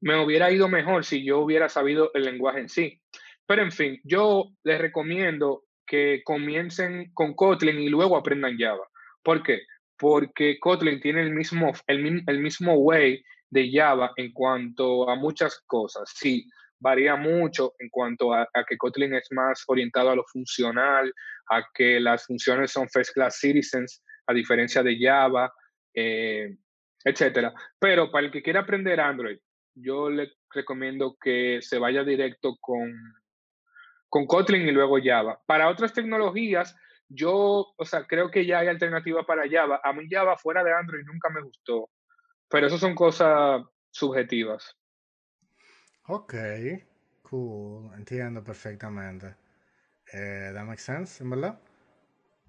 Me 0.00 0.24
hubiera 0.24 0.48
ido 0.52 0.68
mejor 0.68 1.04
si 1.04 1.24
yo 1.24 1.40
hubiera 1.40 1.68
sabido 1.68 2.12
el 2.14 2.22
lenguaje 2.22 2.60
en 2.60 2.68
sí. 2.68 3.02
Pero 3.48 3.62
en 3.62 3.72
fin, 3.72 4.00
yo 4.04 4.44
les 4.62 4.80
recomiendo 4.80 5.64
que 5.84 6.22
comiencen 6.24 7.10
con 7.14 7.34
Kotlin 7.34 7.80
y 7.80 7.88
luego 7.88 8.16
aprendan 8.16 8.56
Java. 8.56 8.86
¿Por 9.24 9.42
qué? 9.42 9.62
Porque 9.98 10.60
Kotlin 10.60 11.00
tiene 11.00 11.22
el 11.22 11.32
mismo, 11.32 11.72
el, 11.88 12.22
el 12.24 12.38
mismo 12.38 12.74
way 12.74 13.24
de 13.50 13.72
Java 13.72 14.12
en 14.14 14.32
cuanto 14.32 15.10
a 15.10 15.16
muchas 15.16 15.60
cosas. 15.66 16.08
Sí, 16.14 16.48
varía 16.78 17.16
mucho 17.16 17.74
en 17.80 17.88
cuanto 17.88 18.32
a, 18.32 18.48
que 18.68 18.76
Kotlin 18.76 19.14
es 19.14 19.26
más 19.32 19.64
orientado 19.66 20.10
a 20.10 20.16
lo 20.16 20.24
funcional, 20.24 21.12
a 21.50 21.64
que 21.74 21.98
las 21.98 22.26
funciones 22.26 22.70
son 22.70 22.88
first 22.88 23.14
class 23.14 23.38
citizens, 23.40 24.02
a 24.32 24.34
diferencia 24.34 24.82
de 24.82 24.98
Java, 24.98 25.52
eh, 25.94 26.56
etcétera. 27.04 27.54
Pero 27.78 28.10
para 28.10 28.26
el 28.26 28.32
que 28.32 28.42
quiera 28.42 28.60
aprender 28.60 29.00
Android, 29.00 29.38
yo 29.74 30.10
le 30.10 30.32
recomiendo 30.50 31.16
que 31.20 31.60
se 31.62 31.78
vaya 31.78 32.04
directo 32.04 32.56
con, 32.60 32.92
con 34.08 34.26
Kotlin 34.26 34.66
y 34.68 34.72
luego 34.72 34.98
Java. 35.02 35.40
Para 35.46 35.68
otras 35.68 35.92
tecnologías, 35.92 36.76
yo, 37.08 37.74
o 37.76 37.84
sea, 37.84 38.06
creo 38.06 38.30
que 38.30 38.46
ya 38.46 38.60
hay 38.60 38.68
alternativa 38.68 39.24
para 39.24 39.48
Java. 39.48 39.80
A 39.84 39.92
mí 39.92 40.06
Java 40.10 40.36
fuera 40.36 40.64
de 40.64 40.72
Android 40.72 41.04
nunca 41.04 41.30
me 41.30 41.42
gustó, 41.42 41.90
pero 42.48 42.66
eso 42.66 42.78
son 42.78 42.94
cosas 42.94 43.62
subjetivas. 43.90 44.76
Ok, 46.08 46.34
cool, 47.22 47.92
entiendo 47.94 48.42
perfectamente. 48.42 49.36
Eh, 50.12 50.50
that 50.52 50.64
makes 50.64 50.82
sense, 50.82 51.22
en 51.22 51.30
verdad. 51.30 51.58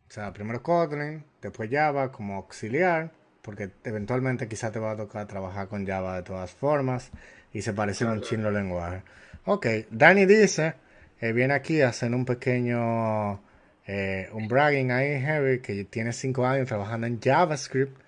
O 0.09 0.13
sea, 0.13 0.31
primero 0.33 0.61
Kotlin, 0.61 1.23
después 1.41 1.69
Java 1.71 2.11
como 2.11 2.35
auxiliar, 2.35 3.11
porque 3.41 3.71
eventualmente 3.83 4.47
quizá 4.47 4.71
te 4.71 4.79
va 4.79 4.91
a 4.91 4.95
tocar 4.95 5.27
trabajar 5.27 5.67
con 5.67 5.85
Java 5.85 6.15
de 6.15 6.23
todas 6.23 6.51
formas 6.51 7.11
y 7.51 7.61
se 7.61 7.73
parece 7.73 8.05
un 8.05 8.21
chino 8.21 8.49
lenguaje. 8.51 9.03
Ok, 9.45 9.67
Dani 9.91 10.25
dice, 10.25 10.75
eh, 11.19 11.33
viene 11.33 11.53
aquí 11.53 11.81
a 11.81 11.89
hacer 11.89 12.13
un 12.13 12.25
pequeño, 12.25 13.41
eh, 13.85 14.29
un 14.33 14.47
bragging 14.47 14.91
ahí, 14.91 15.19
Heavy, 15.19 15.59
que 15.59 15.83
tiene 15.83 16.13
5 16.13 16.45
años 16.45 16.67
trabajando 16.67 17.07
en 17.07 17.19
JavaScript 17.19 18.01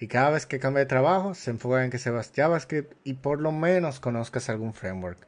y 0.00 0.08
cada 0.08 0.30
vez 0.30 0.46
que 0.46 0.58
cambia 0.58 0.80
de 0.80 0.86
trabajo 0.86 1.34
se 1.34 1.50
enfoca 1.50 1.84
en 1.84 1.90
que 1.90 1.98
sepas 1.98 2.32
JavaScript 2.34 2.94
y 3.04 3.14
por 3.14 3.40
lo 3.40 3.52
menos 3.52 4.00
conozcas 4.00 4.48
algún 4.48 4.74
framework 4.74 5.26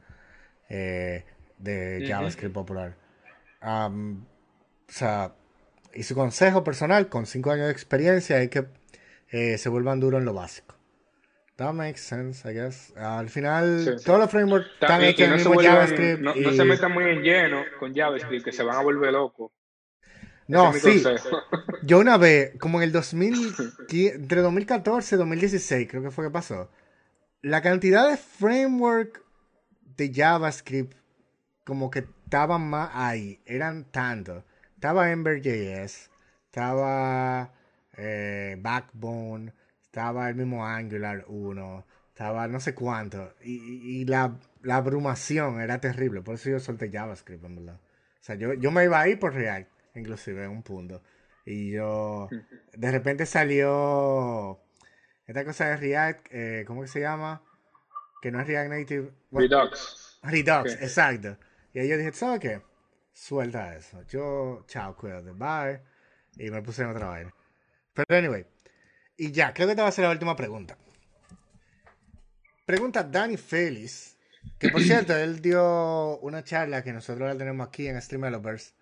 eh, 0.68 1.24
de 1.58 2.04
JavaScript 2.08 2.54
popular. 2.54 2.96
o 3.60 3.92
sea, 4.88 5.32
y 5.94 6.02
su 6.02 6.14
consejo 6.14 6.64
personal, 6.64 7.08
con 7.08 7.26
5 7.26 7.50
años 7.50 7.66
de 7.66 7.72
experiencia, 7.72 8.40
es 8.42 8.50
que 8.50 8.66
eh, 9.30 9.58
se 9.58 9.68
vuelvan 9.68 10.00
duros 10.00 10.20
en 10.20 10.24
lo 10.24 10.34
básico. 10.34 10.76
That 11.56 11.74
makes 11.74 12.00
sense, 12.00 12.48
I 12.48 12.54
guess. 12.54 12.96
Al 12.96 13.28
final, 13.28 14.00
todos 14.04 14.18
los 14.18 14.30
frameworks 14.30 14.68
están 14.72 15.02
hechos 15.02 15.28
en 15.28 15.44
no 15.44 15.60
JavaScript. 15.60 16.20
No, 16.20 16.34
no, 16.34 16.52
se 16.52 16.64
metan 16.64 16.92
muy 16.92 17.04
en 17.04 17.22
lleno 17.22 17.62
con 17.78 17.94
JavaScript, 17.94 18.44
que 18.44 18.52
se 18.52 18.62
van 18.62 18.76
a 18.76 18.82
volver 18.82 19.12
locos. 19.12 19.52
No, 20.48 20.72
sí. 20.72 21.02
Yo 21.82 21.98
una 21.98 22.16
vez, 22.16 22.58
como 22.58 22.78
en 22.78 22.84
el 22.84 22.92
2000, 22.92 23.54
entre 23.90 24.40
2014 24.40 25.14
y 25.14 25.18
2016, 25.18 25.88
creo 25.88 26.02
que 26.02 26.10
fue 26.10 26.26
que 26.26 26.30
pasó, 26.30 26.70
la 27.42 27.60
cantidad 27.60 28.08
de 28.08 28.16
framework 28.16 29.22
de 29.96 30.12
JavaScript 30.12 30.96
como 31.64 31.90
que 31.90 32.00
estaban 32.24 32.68
más 32.68 32.90
ahí, 32.94 33.40
eran 33.46 33.84
tantos. 33.84 34.44
Estaba 34.82 35.12
Ember.js, 35.12 36.10
estaba 36.46 37.52
eh, 37.96 38.56
Backbone, 38.58 39.52
estaba 39.80 40.28
el 40.28 40.34
mismo 40.34 40.66
Angular 40.66 41.24
1, 41.28 41.86
estaba 42.08 42.48
no 42.48 42.58
sé 42.58 42.74
cuánto. 42.74 43.32
Y, 43.44 44.04
la, 44.06 44.40
la, 44.62 44.78
abrumación 44.78 45.60
era 45.60 45.80
terrible, 45.80 46.22
por 46.22 46.34
eso 46.34 46.50
yo 46.50 46.58
solté 46.58 46.90
JavaScript, 46.90 47.44
en 47.44 47.54
verdad. 47.54 47.76
O 47.76 48.24
sea, 48.24 48.34
yo, 48.34 48.54
yo 48.54 48.72
me 48.72 48.82
iba 48.82 49.00
ahí 49.00 49.14
por 49.14 49.34
React 49.34 49.70
inclusive 49.94 50.42
en 50.42 50.50
un 50.50 50.64
punto. 50.64 51.00
Y 51.44 51.70
yo, 51.70 52.28
de 52.72 52.90
repente 52.90 53.24
salió 53.24 54.58
esta 55.28 55.44
cosa 55.44 55.66
de 55.66 55.76
React, 55.76 56.26
eh, 56.32 56.64
¿cómo 56.66 56.82
que 56.82 56.88
se 56.88 56.98
llama? 56.98 57.40
Que 58.20 58.32
no 58.32 58.40
es 58.40 58.48
React 58.48 58.70
Native. 58.70 59.12
Redux. 59.30 60.18
Redux, 60.24 60.72
exacto. 60.82 61.38
Y 61.72 61.78
ahí 61.78 61.88
yo 61.88 61.96
dije, 61.96 62.12
¿sabes 62.12 62.40
qué? 62.40 62.71
Suelta 63.12 63.74
eso. 63.76 64.02
Yo, 64.08 64.64
chao, 64.66 64.96
cuídate, 64.96 65.30
bye. 65.32 65.82
Y 66.36 66.50
me 66.50 66.62
puse 66.62 66.82
en 66.82 66.88
otra 66.88 67.08
vaina. 67.08 67.34
Pero 67.92 68.18
anyway. 68.18 68.46
Y 69.16 69.32
ya, 69.32 69.52
creo 69.52 69.68
que 69.68 69.74
te 69.74 69.82
va 69.82 69.88
a 69.88 69.92
ser 69.92 70.04
la 70.04 70.10
última 70.10 70.34
pregunta. 70.34 70.76
Pregunta 72.64 73.02
Danny 73.02 73.36
Félix. 73.36 74.16
Que 74.58 74.70
por 74.70 74.82
cierto, 74.82 75.16
él 75.16 75.40
dio 75.40 76.18
una 76.18 76.42
charla 76.42 76.82
que 76.82 76.92
nosotros 76.92 77.28
la 77.28 77.36
tenemos 77.36 77.68
aquí 77.68 77.86
en 77.86 78.00
Stream 78.00 78.22
Developers 78.22 78.74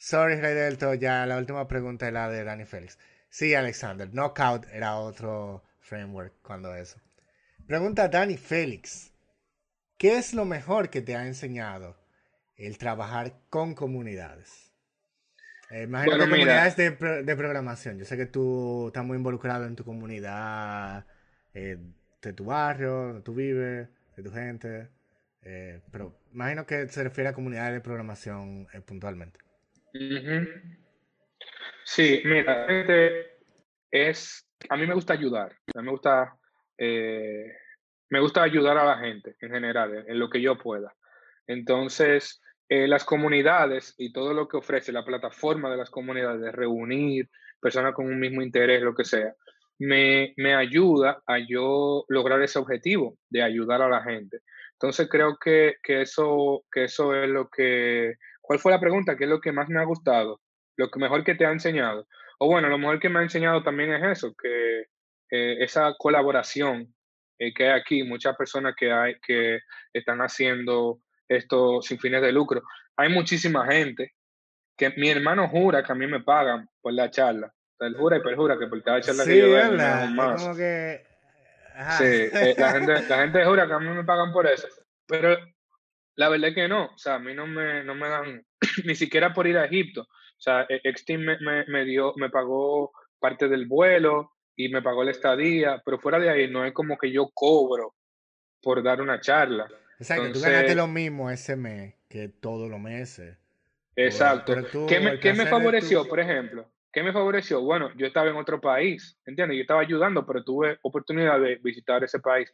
Sorry, 0.00 0.36
Rey 0.36 0.54
Delto, 0.54 0.94
ya 0.94 1.26
la 1.26 1.38
última 1.38 1.66
pregunta 1.66 2.06
es 2.06 2.12
la 2.12 2.28
de 2.28 2.44
Danny 2.44 2.64
Félix. 2.64 2.98
Sí, 3.30 3.52
Alexander, 3.54 4.08
Knockout 4.08 4.66
era 4.72 4.96
otro 4.96 5.64
framework 5.80 6.34
cuando 6.40 6.72
eso. 6.76 7.00
Pregunta 7.66 8.06
Danny 8.06 8.36
Félix. 8.36 9.12
¿Qué 9.96 10.16
es 10.16 10.34
lo 10.34 10.44
mejor 10.44 10.88
que 10.88 11.02
te 11.02 11.16
ha 11.16 11.26
enseñado 11.26 11.96
el 12.58 12.76
trabajar 12.76 13.32
con 13.48 13.74
comunidades? 13.74 14.72
Eh, 15.70 15.84
imagino 15.84 16.18
comunidades 16.18 16.76
de, 16.76 16.92
programación. 16.92 17.98
Yo 17.98 18.04
sé 18.04 18.16
que 18.16 18.26
tú 18.26 18.88
estás 18.88 19.04
muy 19.04 19.16
involucrado 19.16 19.66
en 19.66 19.76
tu 19.76 19.84
comunidad, 19.84 21.06
eh, 21.54 21.78
de 22.20 22.32
tu 22.32 22.46
barrio, 22.46 22.90
donde 22.90 23.22
tú 23.22 23.34
vives, 23.34 23.88
de 24.16 24.22
tu 24.22 24.30
gente. 24.30 24.88
Eh, 25.42 25.80
pero 25.90 26.18
imagino 26.32 26.66
que 26.66 26.88
se 26.88 27.02
refiere 27.02 27.30
a 27.30 27.32
comunidades 27.32 27.74
de 27.74 27.80
programación 27.80 28.66
puntualmente. 28.86 29.40
Sí, 31.84 32.22
mira, 32.24 32.66
es, 33.90 34.46
a 34.68 34.76
mí 34.76 34.86
me 34.86 34.94
gusta 34.94 35.14
ayudar, 35.14 35.52
a 35.74 35.80
mí 35.80 35.86
me 35.86 35.90
gusta, 35.90 36.36
eh, 36.76 37.52
me 38.10 38.20
gusta 38.20 38.42
ayudar 38.42 38.76
a 38.76 38.84
la 38.84 38.98
gente 38.98 39.36
en 39.40 39.50
general, 39.50 40.04
en, 40.06 40.18
lo 40.18 40.28
que 40.28 40.40
yo 40.40 40.58
pueda. 40.58 40.94
Entonces, 41.46 42.42
eh, 42.68 42.86
las 42.86 43.04
comunidades 43.04 43.94
y 43.98 44.12
todo 44.12 44.34
lo 44.34 44.48
que 44.48 44.56
ofrece 44.56 44.92
la 44.92 45.04
plataforma 45.04 45.70
de 45.70 45.76
las 45.76 45.90
comunidades, 45.90 46.40
de 46.40 46.52
reunir 46.52 47.28
personas 47.60 47.94
con 47.94 48.06
un 48.06 48.20
mismo 48.20 48.42
interés, 48.42 48.82
lo 48.82 48.94
que 48.94 49.04
sea, 49.04 49.34
me, 49.78 50.34
me 50.36 50.54
ayuda 50.54 51.22
a 51.26 51.38
yo 51.38 52.04
lograr 52.08 52.42
ese 52.42 52.58
objetivo 52.58 53.16
de 53.28 53.42
ayudar 53.42 53.82
a 53.82 53.88
la 53.88 54.02
gente. 54.02 54.40
Entonces 54.72 55.08
creo 55.10 55.36
que, 55.38 55.76
que, 55.82 56.02
eso, 56.02 56.64
que 56.70 56.84
eso 56.84 57.14
es 57.14 57.28
lo 57.28 57.48
que 57.48 58.14
¿Cuál 58.48 58.60
fue 58.60 58.72
la 58.72 58.80
pregunta? 58.80 59.14
¿Qué 59.14 59.24
es 59.24 59.30
lo 59.30 59.42
que 59.42 59.52
más 59.52 59.68
me 59.68 59.78
ha 59.78 59.84
gustado? 59.84 60.40
Lo 60.78 60.90
que 60.90 60.98
mejor 60.98 61.22
que 61.22 61.34
te 61.34 61.44
ha 61.44 61.52
enseñado. 61.52 62.08
O 62.38 62.46
bueno, 62.46 62.70
lo 62.70 62.78
mejor 62.78 62.98
que 62.98 63.10
me 63.10 63.18
ha 63.18 63.22
enseñado 63.22 63.62
también 63.62 63.92
es 63.92 64.02
eso, 64.02 64.34
que 64.42 64.86
eh, 65.30 65.62
esa 65.62 65.94
colaboración 65.98 66.94
eh, 67.38 67.52
que 67.52 67.68
hay 67.68 67.78
aquí, 67.78 68.04
muchas 68.04 68.34
personas 68.38 68.74
que 68.74 69.58
están 69.92 70.20
haciendo 70.20 71.02
esto 71.28 71.82
sin 71.82 71.98
fines 71.98 72.22
de 72.22 72.32
lucro. 72.32 72.62
Hay 72.96 73.08
muchísima 73.10 73.66
gente 73.66 74.14
que 74.76 74.90
mi 74.96 75.10
hermano 75.10 75.48
jura 75.48 75.82
que 75.82 75.92
a 75.92 75.94
mí 75.94 76.06
me 76.06 76.20
pagan 76.20 76.68
por 76.80 76.92
la 76.92 77.10
charla. 77.10 77.52
Él 77.80 77.96
jura 77.96 78.16
y 78.16 78.22
perjura 78.22 78.58
que 78.58 78.66
por 78.66 78.82
cada 78.82 79.00
charla 79.00 79.24
que 79.24 79.38
yo 79.38 79.48
doy 79.48 79.76
más. 79.76 80.42
Como 80.42 80.56
que... 80.56 81.06
Sí, 81.96 82.04
eh, 82.04 82.54
la, 82.58 82.72
gente, 82.72 82.92
la 83.08 83.18
gente 83.18 83.44
jura 83.44 83.66
que 83.66 83.72
a 83.72 83.78
mí 83.78 83.88
me 83.90 84.04
pagan 84.04 84.32
por 84.32 84.46
eso. 84.46 84.66
Pero 85.06 85.36
la 86.16 86.28
verdad 86.28 86.48
es 86.48 86.54
que 86.54 86.68
no, 86.68 86.86
o 86.86 86.98
sea, 86.98 87.14
a 87.14 87.18
mí 87.20 87.32
no 87.34 87.46
me, 87.46 87.84
no 87.84 87.94
me 87.94 88.08
dan 88.08 88.44
ni 88.84 88.94
siquiera 88.96 89.32
por 89.32 89.46
ir 89.46 89.56
a 89.56 89.66
Egipto. 89.66 90.02
O 90.02 90.40
sea, 90.40 90.66
Exteam 90.68 91.22
me, 91.22 91.64
me, 91.66 91.84
dio, 91.84 92.12
me 92.16 92.30
pagó 92.30 92.92
parte 93.20 93.48
del 93.48 93.66
vuelo 93.66 94.32
y 94.56 94.68
me 94.68 94.82
pagó 94.82 95.04
la 95.04 95.12
estadía, 95.12 95.80
pero 95.84 96.00
fuera 96.00 96.18
de 96.18 96.30
ahí 96.30 96.50
no 96.50 96.64
es 96.64 96.72
como 96.72 96.98
que 96.98 97.12
yo 97.12 97.30
cobro 97.32 97.94
por 98.60 98.82
dar 98.82 99.00
una 99.00 99.20
charla. 99.20 99.68
Exacto, 99.98 100.32
tú 100.32 100.40
ganaste 100.40 100.74
lo 100.74 100.86
mismo 100.86 101.30
ese 101.30 101.56
mes 101.56 101.94
que 102.08 102.28
todos 102.28 102.70
los 102.70 102.80
meses. 102.80 103.36
Exacto. 103.96 104.54
¿Qué 104.86 105.00
me, 105.00 105.18
¿qué 105.18 105.32
me 105.32 105.46
favoreció, 105.46 106.06
por 106.06 106.20
ejemplo? 106.20 106.70
¿Qué 106.92 107.02
me 107.02 107.12
favoreció? 107.12 107.60
Bueno, 107.60 107.90
yo 107.96 108.06
estaba 108.06 108.30
en 108.30 108.36
otro 108.36 108.60
país, 108.60 109.20
¿entiendes? 109.26 109.56
Yo 109.56 109.62
estaba 109.62 109.80
ayudando, 109.80 110.24
pero 110.24 110.44
tuve 110.44 110.78
oportunidad 110.82 111.40
de 111.40 111.56
visitar 111.56 112.02
ese 112.04 112.20
país. 112.20 112.52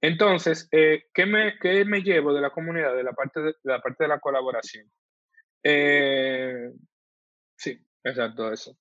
Entonces, 0.00 0.68
eh, 0.72 1.04
¿qué, 1.14 1.26
me, 1.26 1.58
¿qué, 1.60 1.84
me, 1.84 2.02
llevo 2.02 2.32
de 2.32 2.40
la 2.40 2.50
comunidad, 2.50 2.94
de 2.94 3.04
la 3.04 3.12
parte 3.12 3.40
de, 3.40 3.54
la, 3.62 3.80
parte 3.80 4.04
de 4.04 4.08
la 4.08 4.18
colaboración? 4.18 4.90
Eh, 5.62 6.72
sí, 7.56 7.78
exacto, 8.02 8.52
eso. 8.52 8.76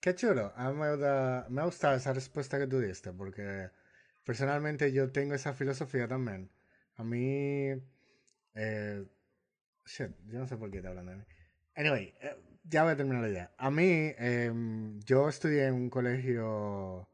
Qué 0.00 0.14
chulo. 0.14 0.52
A 0.56 0.70
mí 0.70 0.76
me, 0.76 0.96
me 0.96 1.60
ha 1.60 1.64
gustado 1.64 1.94
esa 1.94 2.12
respuesta 2.12 2.58
que 2.58 2.66
tú 2.66 2.80
diste, 2.80 3.12
porque 3.12 3.70
personalmente 4.30 4.92
yo 4.92 5.10
tengo 5.10 5.34
esa 5.34 5.54
filosofía 5.54 6.06
también. 6.06 6.52
A 6.94 7.02
mí, 7.02 7.66
eh, 8.54 9.04
shit, 9.84 10.12
yo 10.28 10.38
no 10.38 10.46
sé 10.46 10.56
por 10.56 10.70
qué 10.70 10.76
está 10.76 10.90
hablando 10.90 11.10
de 11.10 11.18
mí. 11.18 11.24
Anyway, 11.74 12.14
eh, 12.20 12.36
ya 12.62 12.84
voy 12.84 12.92
a 12.92 12.96
terminar 12.96 13.22
la 13.22 13.28
idea. 13.28 13.50
A 13.58 13.72
mí, 13.72 14.14
em, 14.18 15.00
yo 15.00 15.28
estudié 15.28 15.66
en 15.66 15.74
un 15.74 15.90
colegio 15.90 17.08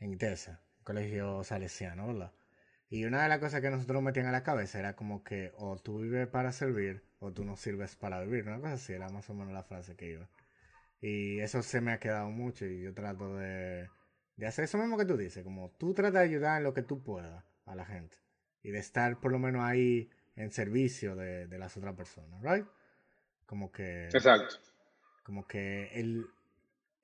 en 0.00 0.14
Itesa, 0.14 0.60
un 0.78 0.82
colegio 0.82 1.44
salesiano, 1.44 2.08
¿verdad? 2.08 2.32
Y 2.88 3.04
una 3.04 3.22
de 3.22 3.28
las 3.28 3.38
cosas 3.38 3.60
que 3.60 3.70
nosotros 3.70 4.02
metían 4.02 4.26
a 4.26 4.32
la 4.32 4.42
cabeza 4.42 4.80
era 4.80 4.96
como 4.96 5.22
que 5.22 5.52
o 5.58 5.76
tú 5.78 6.00
vives 6.00 6.26
para 6.26 6.50
servir 6.50 7.04
o 7.20 7.32
tú 7.32 7.44
no 7.44 7.56
sirves 7.56 7.94
para 7.94 8.20
vivir. 8.22 8.48
Una 8.48 8.58
cosa 8.58 8.72
así 8.74 8.92
era 8.92 9.08
más 9.10 9.30
o 9.30 9.34
menos 9.34 9.52
la 9.54 9.62
frase 9.62 9.94
que 9.94 10.10
iba. 10.10 10.28
Y 11.00 11.38
eso 11.40 11.62
se 11.62 11.80
me 11.80 11.92
ha 11.92 12.00
quedado 12.00 12.30
mucho 12.30 12.66
y 12.66 12.82
yo 12.82 12.92
trato 12.94 13.36
de, 13.36 13.88
de 14.36 14.46
hacer 14.46 14.64
eso 14.64 14.78
mismo 14.78 14.98
que 14.98 15.04
tú 15.06 15.16
dices, 15.16 15.42
como 15.44 15.70
tú 15.78 15.94
tratas 15.94 16.14
de 16.14 16.20
ayudar 16.28 16.58
en 16.58 16.64
lo 16.64 16.74
que 16.74 16.82
tú 16.82 17.02
puedas 17.02 17.44
a 17.66 17.74
la 17.74 17.84
gente 17.84 18.16
y 18.62 18.70
de 18.70 18.78
estar 18.78 19.18
por 19.20 19.32
lo 19.32 19.38
menos 19.38 19.62
ahí 19.64 20.10
en 20.36 20.50
servicio 20.50 21.16
de, 21.16 21.46
de 21.46 21.58
las 21.58 21.76
otras 21.76 21.94
personas, 21.94 22.40
¿right? 22.42 22.66
Como 23.46 23.72
que... 23.72 24.06
Exacto. 24.12 24.56
Como 25.22 25.46
que 25.46 25.90
el, 25.94 26.26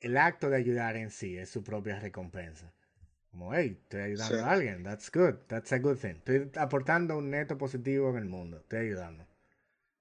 el 0.01 0.17
acto 0.17 0.51
de 0.51 0.57
ayudar 0.57 0.97
en 0.97 1.11
sí 1.11 1.37
es 1.39 1.49
su 1.51 1.63
propia 1.65 1.99
recompensa. 1.99 2.73
Como, 3.31 3.55
hey, 3.55 3.79
estoy 3.83 4.03
ayudando 4.03 4.37
Sí. 4.37 4.43
a 4.43 4.51
alguien, 4.51 4.83
that's 4.85 5.11
good, 5.11 5.35
that's 5.49 5.73
a 5.73 5.79
good 5.79 5.97
thing. 5.97 6.17
Estoy 6.17 6.51
aportando 6.57 7.17
un 7.17 7.31
neto 7.31 7.57
positivo 7.59 8.11
en 8.11 8.17
el 8.17 8.27
mundo, 8.27 8.59
estoy 8.59 8.81
ayudando. 8.81 9.27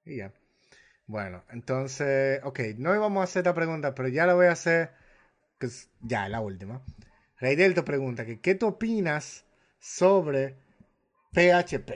Y 0.05 0.17
ya. 0.17 0.33
Bueno, 1.07 1.43
entonces, 1.51 2.41
ok, 2.43 2.59
no 2.77 2.95
íbamos 2.95 3.21
a 3.21 3.23
hacer 3.25 3.41
esta 3.41 3.53
pregunta, 3.55 3.95
pero 3.95 4.09
ya 4.09 4.25
la 4.25 4.33
voy 4.35 4.47
a 4.47 4.51
hacer, 4.53 4.91
que 5.59 5.67
es 5.67 5.89
ya 6.01 6.29
la 6.29 6.41
última. 6.41 6.81
Rey 7.41 7.55
Delto 7.55 7.83
pregunta 7.83 8.23
que, 8.23 8.39
¿qué 8.39 8.53
tú 8.53 8.67
opinas 8.67 9.43
sobre 9.79 10.55
PHP? 11.33 11.91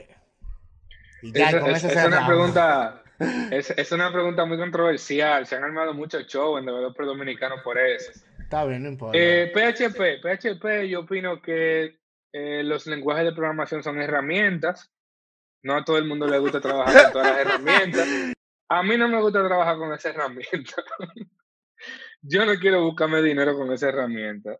Y 1.22 1.32
ya, 1.32 1.50
Esa- 1.50 1.60
con 1.60 1.70
es, 1.70 1.84
una 1.84 2.26
pregunta, 2.26 3.02
es, 3.52 3.70
es 3.70 3.92
una 3.92 4.12
pregunta 4.12 4.44
muy 4.44 4.58
controversial. 4.58 5.46
Se 5.46 5.54
han 5.54 5.62
armado 5.62 5.94
muchos 5.94 6.26
shows 6.26 6.58
en 6.58 6.66
developers 6.66 7.06
dominicanos 7.06 7.60
por 7.62 7.78
eso. 7.78 8.10
Está 8.40 8.64
bien, 8.64 8.82
no 8.82 8.88
importa. 8.88 9.16
Eh, 9.16 9.52
PHP, 9.54 10.20
PHP, 10.20 10.88
yo 10.88 11.00
opino 11.00 11.40
que 11.40 11.96
eh, 12.32 12.62
los 12.64 12.88
lenguajes 12.88 13.24
de 13.24 13.32
programación 13.32 13.84
son 13.84 14.00
herramientas. 14.00 14.90
No 15.62 15.76
a 15.76 15.84
todo 15.84 15.96
el 15.98 16.06
mundo 16.06 16.26
le 16.26 16.38
gusta 16.38 16.60
trabajar 16.60 17.04
con 17.04 17.12
todas 17.12 17.28
las 17.28 17.38
herramientas. 17.38 18.08
A 18.68 18.82
mí 18.82 18.96
no 18.96 19.08
me 19.08 19.20
gusta 19.20 19.46
trabajar 19.46 19.76
con 19.78 19.92
esa 19.92 20.10
herramienta. 20.10 20.82
Yo 22.22 22.44
no 22.44 22.54
quiero 22.58 22.82
buscarme 22.82 23.22
dinero 23.22 23.56
con 23.56 23.72
esa 23.72 23.88
herramienta. 23.88 24.58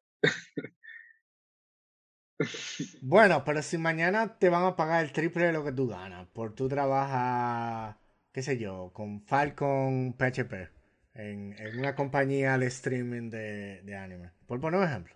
Bueno, 3.01 3.43
pero 3.45 3.63
si 3.63 3.79
mañana 3.79 4.39
te 4.39 4.49
van 4.51 4.65
a 4.65 4.77
pagar 4.77 5.05
el 5.05 5.13
triple 5.13 5.47
de 5.47 5.53
lo 5.53 5.65
que 5.65 5.73
tú 5.73 5.89
ganas 5.89 6.27
por 6.29 6.55
tu 6.55 6.69
trabajas, 6.69 7.97
qué 8.33 8.43
sé 8.43 8.59
yo, 8.59 8.91
con 8.93 9.23
Falcon 9.23 10.15
PHP 10.19 10.69
en, 11.15 11.57
una 11.79 11.95
compañía 11.95 12.59
de 12.59 12.67
streaming 12.67 13.31
de, 13.31 13.97
anime. 13.97 14.31
Por 14.47 14.61
poner 14.61 14.81
un 14.81 14.87
ejemplo. 14.87 15.15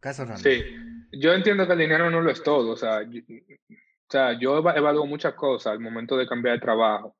Caso 0.00 0.24
random. 0.24 0.42
Sí, 0.42 0.62
yo 1.12 1.32
entiendo 1.32 1.66
que 1.66 1.72
el 1.72 1.78
dinero 1.78 2.10
no 2.10 2.20
lo 2.20 2.30
es 2.30 2.42
todo. 2.42 2.72
O 2.72 2.76
sea, 2.76 3.02
yo, 3.02 3.20
o 3.20 4.10
sea, 4.10 4.38
yo 4.38 4.58
eva- 4.58 4.74
evalúo 4.76 5.06
muchas 5.06 5.34
cosas 5.34 5.72
al 5.72 5.80
momento 5.80 6.16
de 6.16 6.26
cambiar 6.26 6.56
de 6.56 6.60
trabajo, 6.60 7.16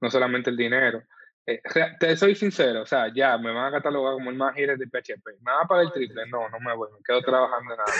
no 0.00 0.10
solamente 0.10 0.50
el 0.50 0.56
dinero. 0.56 1.02
Eh, 1.46 1.60
te 1.98 2.16
soy 2.16 2.34
sincero, 2.34 2.82
o 2.82 2.86
sea, 2.86 3.12
ya 3.14 3.36
me 3.38 3.52
van 3.52 3.66
a 3.66 3.76
catalogar 3.78 4.14
como 4.14 4.30
el 4.30 4.36
más 4.36 4.54
gire 4.54 4.76
de 4.76 4.86
PHP. 4.86 5.26
¿Me 5.40 5.52
van 5.52 5.64
a 5.64 5.68
pagar 5.68 5.86
el 5.86 5.92
triple? 5.92 6.22
No, 6.28 6.48
no 6.48 6.60
me 6.60 6.74
voy, 6.76 6.88
me 6.92 6.98
quedo 7.04 7.22
trabajando 7.22 7.72
en 7.72 7.78
nada. 7.78 7.92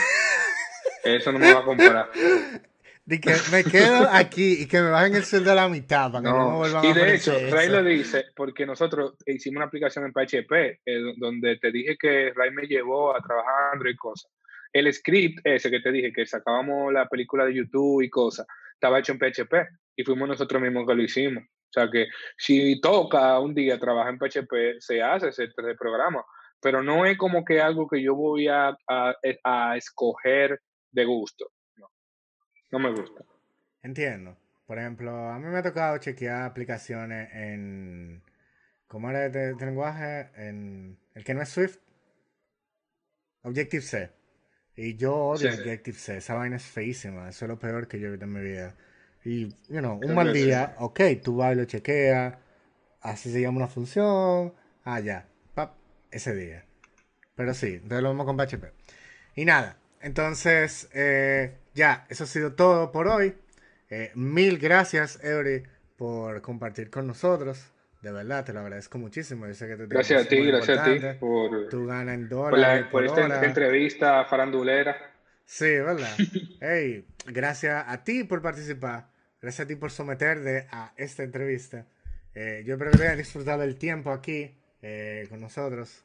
Eso 1.05 1.33
no 1.33 1.39
me 1.39 1.53
va 1.53 1.61
a 1.61 1.65
comparar. 1.65 2.11
De 3.05 3.21
que 3.21 3.35
me 3.51 3.65
quedo 3.65 4.09
aquí 4.11 4.63
y 4.63 4.69
que 4.69 4.81
me 4.81 4.91
bajen 4.91 5.17
el 5.17 5.25
sueldo 5.25 5.51
a 5.51 5.55
la 5.55 5.69
mitad 5.69 6.13
para 6.13 6.23
que 6.23 6.31
no, 6.31 6.37
me 6.39 6.51
No, 6.51 6.57
vuelvan 6.59 6.85
y 6.85 6.89
a 6.89 6.95
de 6.95 7.15
hecho, 7.15 7.33
Ray 7.51 7.67
eso. 7.67 7.73
lo 7.73 7.83
dice 7.85 8.25
porque 8.37 8.67
nosotros 8.67 9.15
hicimos 9.27 9.57
una 9.57 9.65
aplicación 9.67 10.05
en 10.05 10.13
PHP 10.13 10.53
eh, 10.53 11.15
donde 11.17 11.57
te 11.57 11.73
dije 11.73 11.97
que 11.99 12.33
Ray 12.35 12.53
me 12.53 12.67
llevó 12.67 13.17
a 13.17 13.21
trabajar 13.21 13.73
Android 13.73 13.95
y 13.95 13.97
cosas. 13.97 14.31
El 14.73 14.93
script 14.93 15.41
ese 15.45 15.71
que 15.71 15.81
te 15.81 15.91
dije 15.91 16.13
que 16.13 16.25
sacábamos 16.25 16.93
la 16.93 17.09
película 17.09 17.45
de 17.47 17.55
YouTube 17.55 18.03
y 18.03 18.11
cosas, 18.11 18.47
estaba 18.75 19.01
hecho 19.01 19.13
en 19.13 19.19
PHP 19.19 19.55
y 19.97 20.05
fuimos 20.05 20.29
nosotros 20.29 20.63
mismos 20.63 20.87
que 20.87 20.95
lo 20.95 21.03
hicimos. 21.03 21.45
O 21.71 21.73
sea 21.73 21.89
que 21.91 22.07
si 22.37 22.81
toca 22.81 23.39
un 23.39 23.55
día 23.55 23.79
trabajar 23.79 24.13
en 24.13 24.19
PHP, 24.19 24.81
se 24.81 25.01
hace, 25.03 25.31
se, 25.31 25.47
se 25.47 25.75
programa, 25.79 26.25
pero 26.61 26.83
no 26.83 27.07
es 27.07 27.17
como 27.17 27.45
que 27.45 27.61
algo 27.61 27.89
que 27.89 28.03
yo 28.03 28.17
voy 28.17 28.49
a, 28.49 28.77
a, 28.89 29.15
a 29.45 29.77
escoger 29.77 30.61
de 30.91 31.05
gusto. 31.05 31.53
No, 31.77 31.89
no 32.73 32.79
me 32.81 32.91
gusta. 32.91 33.25
Entiendo. 33.83 34.37
Por 34.67 34.79
ejemplo, 34.79 35.11
a 35.31 35.39
mí 35.39 35.47
me 35.47 35.59
ha 35.59 35.63
tocado 35.63 35.99
chequear 35.99 36.43
aplicaciones 36.43 37.29
en... 37.33 38.23
¿Cómo 38.87 39.11
era 39.11 39.27
este, 39.27 39.51
este 39.51 39.67
lenguaje? 39.67 40.31
En 40.35 40.99
el 41.15 41.25
que 41.25 41.35
no 41.35 41.43
es 41.43 41.49
Swift. 41.49 41.79
Objective-C. 43.43 44.11
Y 44.77 44.97
yo 44.97 45.15
odio 45.15 45.51
Sí. 45.53 45.59
Objective-C. 45.61 46.17
Esa 46.19 46.35
vaina 46.35 46.57
es 46.57 46.65
feísima. 46.65 47.29
Eso 47.29 47.45
es 47.45 47.49
lo 47.49 47.59
peor 47.59 47.89
que 47.89 47.99
yo 48.01 48.09
he 48.09 48.11
visto 48.11 48.27
en 48.27 48.33
mi 48.33 48.41
vida. 48.41 48.77
Y, 49.25 49.49
you 49.69 49.81
know, 49.81 49.99
un 50.03 50.15
mal 50.15 50.33
día, 50.33 50.75
ok, 50.79 51.01
tú 51.23 51.37
vas 51.37 51.53
y 51.53 51.57
lo 51.57 51.65
chequeas. 51.65 52.37
Así 53.01 53.33
se 53.33 53.41
llama 53.41 53.59
una 53.59 53.69
función. 53.69 54.55
Ah, 54.85 55.01
ya. 55.01 55.29
Pap, 55.55 55.75
ese 56.11 56.35
día. 56.35 56.65
Pero 57.35 57.55
sí, 57.55 57.75
entonces 57.75 58.03
lo 58.03 58.11
vamos 58.11 58.27
con 58.27 58.37
PHP. 58.37 58.73
Y 59.37 59.45
nada, 59.45 59.77
entonces, 60.01 60.89
eh, 60.95 61.55
ya, 61.75 62.07
eso 62.11 62.25
ha 62.25 62.27
sido 62.27 62.55
todo 62.55 62.93
por 62.93 63.09
hoy. 63.09 63.35
Eh, 63.91 64.13
mil 64.15 64.59
gracias, 64.59 65.23
Eury, 65.25 65.65
por 65.97 66.43
compartir 66.43 66.91
con 66.91 67.07
nosotros. 67.07 67.65
De 68.03 68.13
verdad, 68.13 68.45
te 68.45 68.53
lo 68.53 68.61
agradezco 68.61 68.99
muchísimo. 68.99 69.47
Yo 69.47 69.55
sé 69.55 69.67
que 69.67 69.73
tu 69.77 69.79
tiempo 69.79 69.95
Gracias 69.95 70.27
a 70.27 70.29
ti, 70.29 70.37
gracias 70.47 70.79
a 70.79 70.83
ti 70.85 71.01
por, 71.21 71.69
Tú 71.71 71.87
ganas 71.87 72.15
en 72.15 72.29
por, 72.29 72.31
dólares 72.31 72.85
la- 72.85 72.91
por 72.91 73.05
por 73.05 73.05
esta 73.05 73.25
hora. 73.25 73.45
entrevista 73.47 74.25
farandulera. 74.27 75.10
Sí, 75.45 75.65
¿verdad? 75.65 76.17
Hey, 76.61 77.07
gracias 77.27 77.85
a 77.87 78.05
ti 78.05 78.25
por 78.25 78.43
participar. 78.43 79.11
Gracias 79.41 79.65
a 79.65 79.69
ti 79.69 79.77
por 79.77 79.91
someterte 79.91 80.67
a 80.71 80.93
esta 80.97 81.23
entrevista. 81.23 81.87
Eh, 82.35 82.63
yo 82.67 82.75
espero 82.75 82.91
que 82.93 82.99
te 82.99 83.05
hayas 83.05 83.19
disfrutado 83.19 83.63
el 83.63 83.77
tiempo 83.77 84.13
aquí 84.13 84.55
eh, 84.83 85.27
con 85.29 85.41
nosotros. 85.41 86.05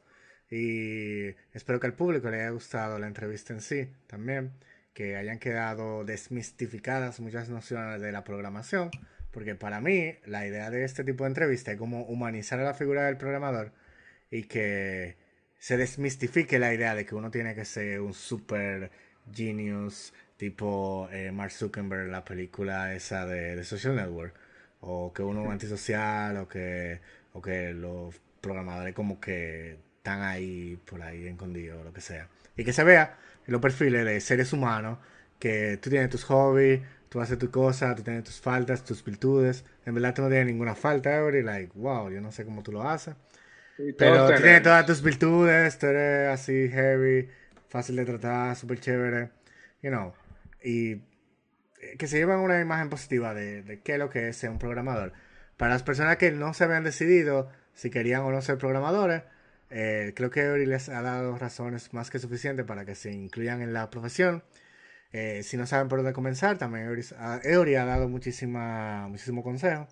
Y 0.50 1.28
espero 1.52 1.80
que 1.80 1.86
al 1.86 1.94
público 1.94 2.30
le 2.30 2.40
haya 2.40 2.50
gustado 2.50 2.98
la 2.98 3.06
entrevista 3.06 3.52
en 3.52 3.60
sí 3.60 3.88
también. 4.06 4.52
Que 4.94 5.16
hayan 5.16 5.38
quedado 5.38 6.04
desmistificadas 6.04 7.20
muchas 7.20 7.48
nociones 7.48 8.00
de 8.00 8.12
la 8.12 8.24
programación. 8.24 8.90
Porque 9.30 9.54
para 9.54 9.80
mí, 9.80 10.16
la 10.24 10.46
idea 10.46 10.70
de 10.70 10.84
este 10.84 11.04
tipo 11.04 11.24
de 11.24 11.28
entrevista 11.28 11.72
es 11.72 11.78
como 11.78 12.04
humanizar 12.04 12.58
a 12.58 12.64
la 12.64 12.74
figura 12.74 13.04
del 13.04 13.18
programador 13.18 13.72
y 14.30 14.44
que 14.44 15.16
se 15.58 15.76
desmistifique 15.76 16.58
la 16.58 16.72
idea 16.72 16.94
de 16.94 17.04
que 17.04 17.14
uno 17.14 17.30
tiene 17.30 17.54
que 17.54 17.64
ser 17.64 18.00
un 18.00 18.14
super 18.14 18.90
genius 19.32 20.12
tipo 20.36 21.08
eh, 21.12 21.32
Mark 21.32 21.52
Zuckerberg, 21.52 22.08
la 22.10 22.24
película 22.24 22.94
esa 22.94 23.26
de, 23.26 23.56
de 23.56 23.64
Social 23.64 23.96
Network, 23.96 24.34
o 24.80 25.12
que 25.12 25.22
uno 25.22 25.44
es 25.44 25.50
antisocial, 25.50 26.36
o 26.36 26.48
que, 26.48 27.00
o 27.32 27.40
que 27.42 27.72
los 27.72 28.20
programadores 28.40 28.94
como 28.94 29.20
que 29.20 29.78
están 29.96 30.22
ahí, 30.22 30.78
por 30.88 31.02
ahí 31.02 31.26
escondidos, 31.26 31.80
o 31.80 31.84
lo 31.84 31.92
que 31.92 32.00
sea. 32.00 32.28
Y 32.56 32.64
que 32.64 32.72
se 32.72 32.84
vea 32.84 33.18
en 33.46 33.52
los 33.52 33.60
perfiles 33.60 34.04
de 34.04 34.20
seres 34.20 34.52
humanos, 34.52 34.98
que 35.38 35.78
tú 35.78 35.90
tienes 35.90 36.10
tus 36.10 36.24
hobbies, 36.24 36.80
tú 37.08 37.20
haces 37.20 37.38
tus 37.38 37.50
cosas, 37.50 37.96
tú 37.96 38.02
tienes 38.02 38.24
tus 38.24 38.40
faltas, 38.40 38.84
tus 38.84 39.04
virtudes. 39.04 39.64
En 39.84 39.94
verdad 39.94 40.14
tú 40.14 40.22
no 40.22 40.28
tienes 40.28 40.46
ninguna 40.46 40.74
falta, 40.74 41.16
Every, 41.16 41.42
like, 41.42 41.72
wow, 41.74 42.10
yo 42.10 42.20
no 42.20 42.32
sé 42.32 42.44
cómo 42.44 42.62
tú 42.62 42.72
lo 42.72 42.82
haces. 42.82 43.14
Pero 43.98 44.26
tú 44.28 44.40
tienes 44.40 44.62
todas 44.62 44.86
tus 44.86 45.02
virtudes, 45.02 45.78
tú 45.78 45.86
eres 45.86 46.28
así 46.28 46.68
heavy, 46.70 47.28
fácil 47.76 47.96
de 47.96 48.04
tratar, 48.06 48.56
súper 48.56 48.80
chévere, 48.80 49.30
you 49.82 49.90
know. 49.90 50.14
Y 50.62 50.92
eh, 50.92 51.96
que 51.98 52.06
se 52.06 52.18
llevan 52.18 52.40
una 52.40 52.60
imagen 52.60 52.88
positiva 52.88 53.34
de, 53.34 53.80
qué 53.84 53.94
es 53.94 53.98
lo 53.98 54.08
que 54.10 54.28
es 54.28 54.36
ser 54.36 54.50
un 54.50 54.58
programador. 54.58 55.12
Para 55.56 55.72
las 55.72 55.82
personas 55.82 56.16
que 56.16 56.30
no 56.32 56.54
se 56.54 56.64
habían 56.64 56.84
decidido 56.84 57.50
si 57.74 57.90
querían 57.90 58.22
o 58.22 58.30
no 58.32 58.40
ser 58.42 58.58
programadores, 58.58 59.22
eh, 59.70 60.12
creo 60.16 60.30
que 60.30 60.40
Eury 60.42 60.66
les 60.66 60.88
ha 60.88 61.02
dado 61.02 61.36
razones 61.38 61.92
más 61.92 62.10
que 62.10 62.18
suficientes 62.18 62.64
para 62.64 62.84
que 62.86 62.94
se 62.94 63.12
incluyan 63.12 63.60
en 63.62 63.72
la 63.72 63.90
profesión. 63.90 64.42
Eh, 65.12 65.42
si 65.42 65.56
no 65.56 65.66
saben 65.66 65.88
por 65.88 65.98
dónde 65.98 66.12
comenzar, 66.12 66.58
también 66.58 66.88
ha- 67.18 67.40
Eury 67.44 67.74
ha 67.76 67.84
dado 67.84 68.08
muchísima, 68.08 69.08
muchísimo 69.08 69.42
consejo. 69.42 69.86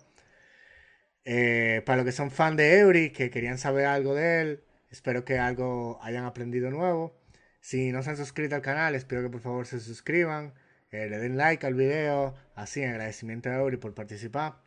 Eh, 1.25 1.81
para 1.85 1.97
los 1.97 2.05
que 2.05 2.11
son 2.11 2.31
fan 2.31 2.55
de 2.55 2.79
Eury, 2.79 3.11
que 3.11 3.29
querían 3.29 3.57
saber 3.57 3.85
algo 3.85 4.13
de 4.15 4.41
él, 4.41 4.63
espero 4.91 5.25
que 5.25 5.39
algo 5.39 5.99
hayan 6.03 6.25
aprendido 6.25 6.69
nuevo. 6.71 7.24
Si 7.65 7.91
no 7.91 8.03
se 8.03 8.11
han 8.11 8.17
suscrito 8.17 8.53
al 8.53 8.61
canal, 8.61 8.93
espero 8.93 9.23
que 9.23 9.29
por 9.31 9.41
favor 9.41 9.65
se 9.65 9.79
suscriban, 9.79 10.53
eh, 10.91 11.09
le 11.09 11.17
den 11.17 11.35
like 11.35 11.65
al 11.65 11.73
video, 11.73 12.35
así 12.53 12.83
en 12.83 12.91
agradecimiento 12.91 13.49
a 13.49 13.55
Eury 13.55 13.77
por 13.77 13.95
participar. 13.95 14.57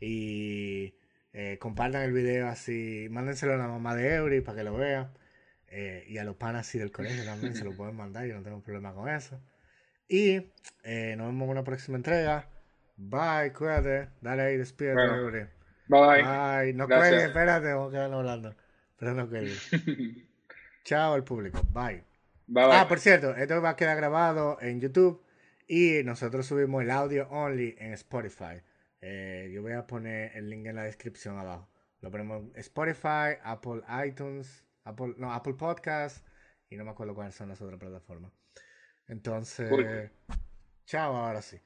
Y 0.00 0.96
eh, 1.32 1.58
compartan 1.60 2.02
el 2.02 2.12
video 2.12 2.48
así, 2.48 3.06
mándenselo 3.08 3.54
a 3.54 3.56
la 3.56 3.68
mamá 3.68 3.94
de 3.94 4.16
Eury 4.16 4.40
para 4.40 4.58
que 4.58 4.64
lo 4.64 4.74
vea. 4.74 5.12
Eh, 5.68 6.04
y 6.08 6.18
a 6.18 6.24
los 6.24 6.34
panas 6.34 6.66
así 6.66 6.80
del 6.80 6.90
colegio 6.90 7.24
también 7.24 7.54
se 7.54 7.62
lo 7.62 7.70
pueden 7.76 7.94
mandar, 7.94 8.26
yo 8.26 8.34
no 8.34 8.42
tengo 8.42 8.60
problema 8.60 8.94
con 8.94 9.08
eso. 9.08 9.40
Y 10.08 10.50
eh, 10.82 11.14
nos 11.16 11.28
vemos 11.28 11.44
en 11.44 11.50
una 11.50 11.62
próxima 11.62 11.98
entrega. 11.98 12.48
Bye, 12.96 13.52
cuídate, 13.52 14.08
dale 14.20 14.42
ahí, 14.42 14.56
despídete, 14.56 14.96
Bueno. 14.96 15.14
Eury. 15.18 15.46
Bye. 15.86 16.24
Bye. 16.24 16.72
No 16.74 16.88
cuelgues, 16.88 17.22
espérate, 17.22 17.72
vamos 17.72 17.90
a 17.90 17.92
quedar 17.92 18.12
hablando. 18.12 18.56
Pero 18.98 19.14
no 19.14 19.28
cuelgues. 19.28 19.70
Chao 20.82 21.14
al 21.14 21.22
público. 21.22 21.62
Bye. 21.72 22.09
Bye, 22.52 22.66
bye. 22.66 22.74
Ah, 22.74 22.88
por 22.88 22.98
cierto, 22.98 23.36
esto 23.36 23.62
va 23.62 23.70
a 23.70 23.76
quedar 23.76 23.96
grabado 23.96 24.58
en 24.60 24.80
YouTube 24.80 25.22
y 25.68 26.02
nosotros 26.02 26.46
subimos 26.46 26.82
el 26.82 26.90
audio 26.90 27.28
only 27.30 27.76
en 27.78 27.92
Spotify. 27.92 28.60
Eh, 29.00 29.52
yo 29.54 29.62
voy 29.62 29.72
a 29.72 29.86
poner 29.86 30.36
el 30.36 30.50
link 30.50 30.66
en 30.66 30.74
la 30.74 30.82
descripción 30.82 31.38
abajo. 31.38 31.68
Lo 32.00 32.10
ponemos 32.10 32.42
en 32.42 32.52
Spotify, 32.56 33.38
Apple 33.44 33.82
iTunes, 34.04 34.64
Apple, 34.82 35.14
no, 35.16 35.32
Apple 35.32 35.54
Podcast 35.54 36.26
y 36.68 36.76
no 36.76 36.84
me 36.84 36.90
acuerdo 36.90 37.14
cuáles 37.14 37.36
son 37.36 37.50
las 37.50 37.62
otras 37.62 37.78
plataformas. 37.78 38.32
Entonces, 39.06 40.10
chao 40.86 41.14
ahora 41.14 41.42
sí. 41.42 41.60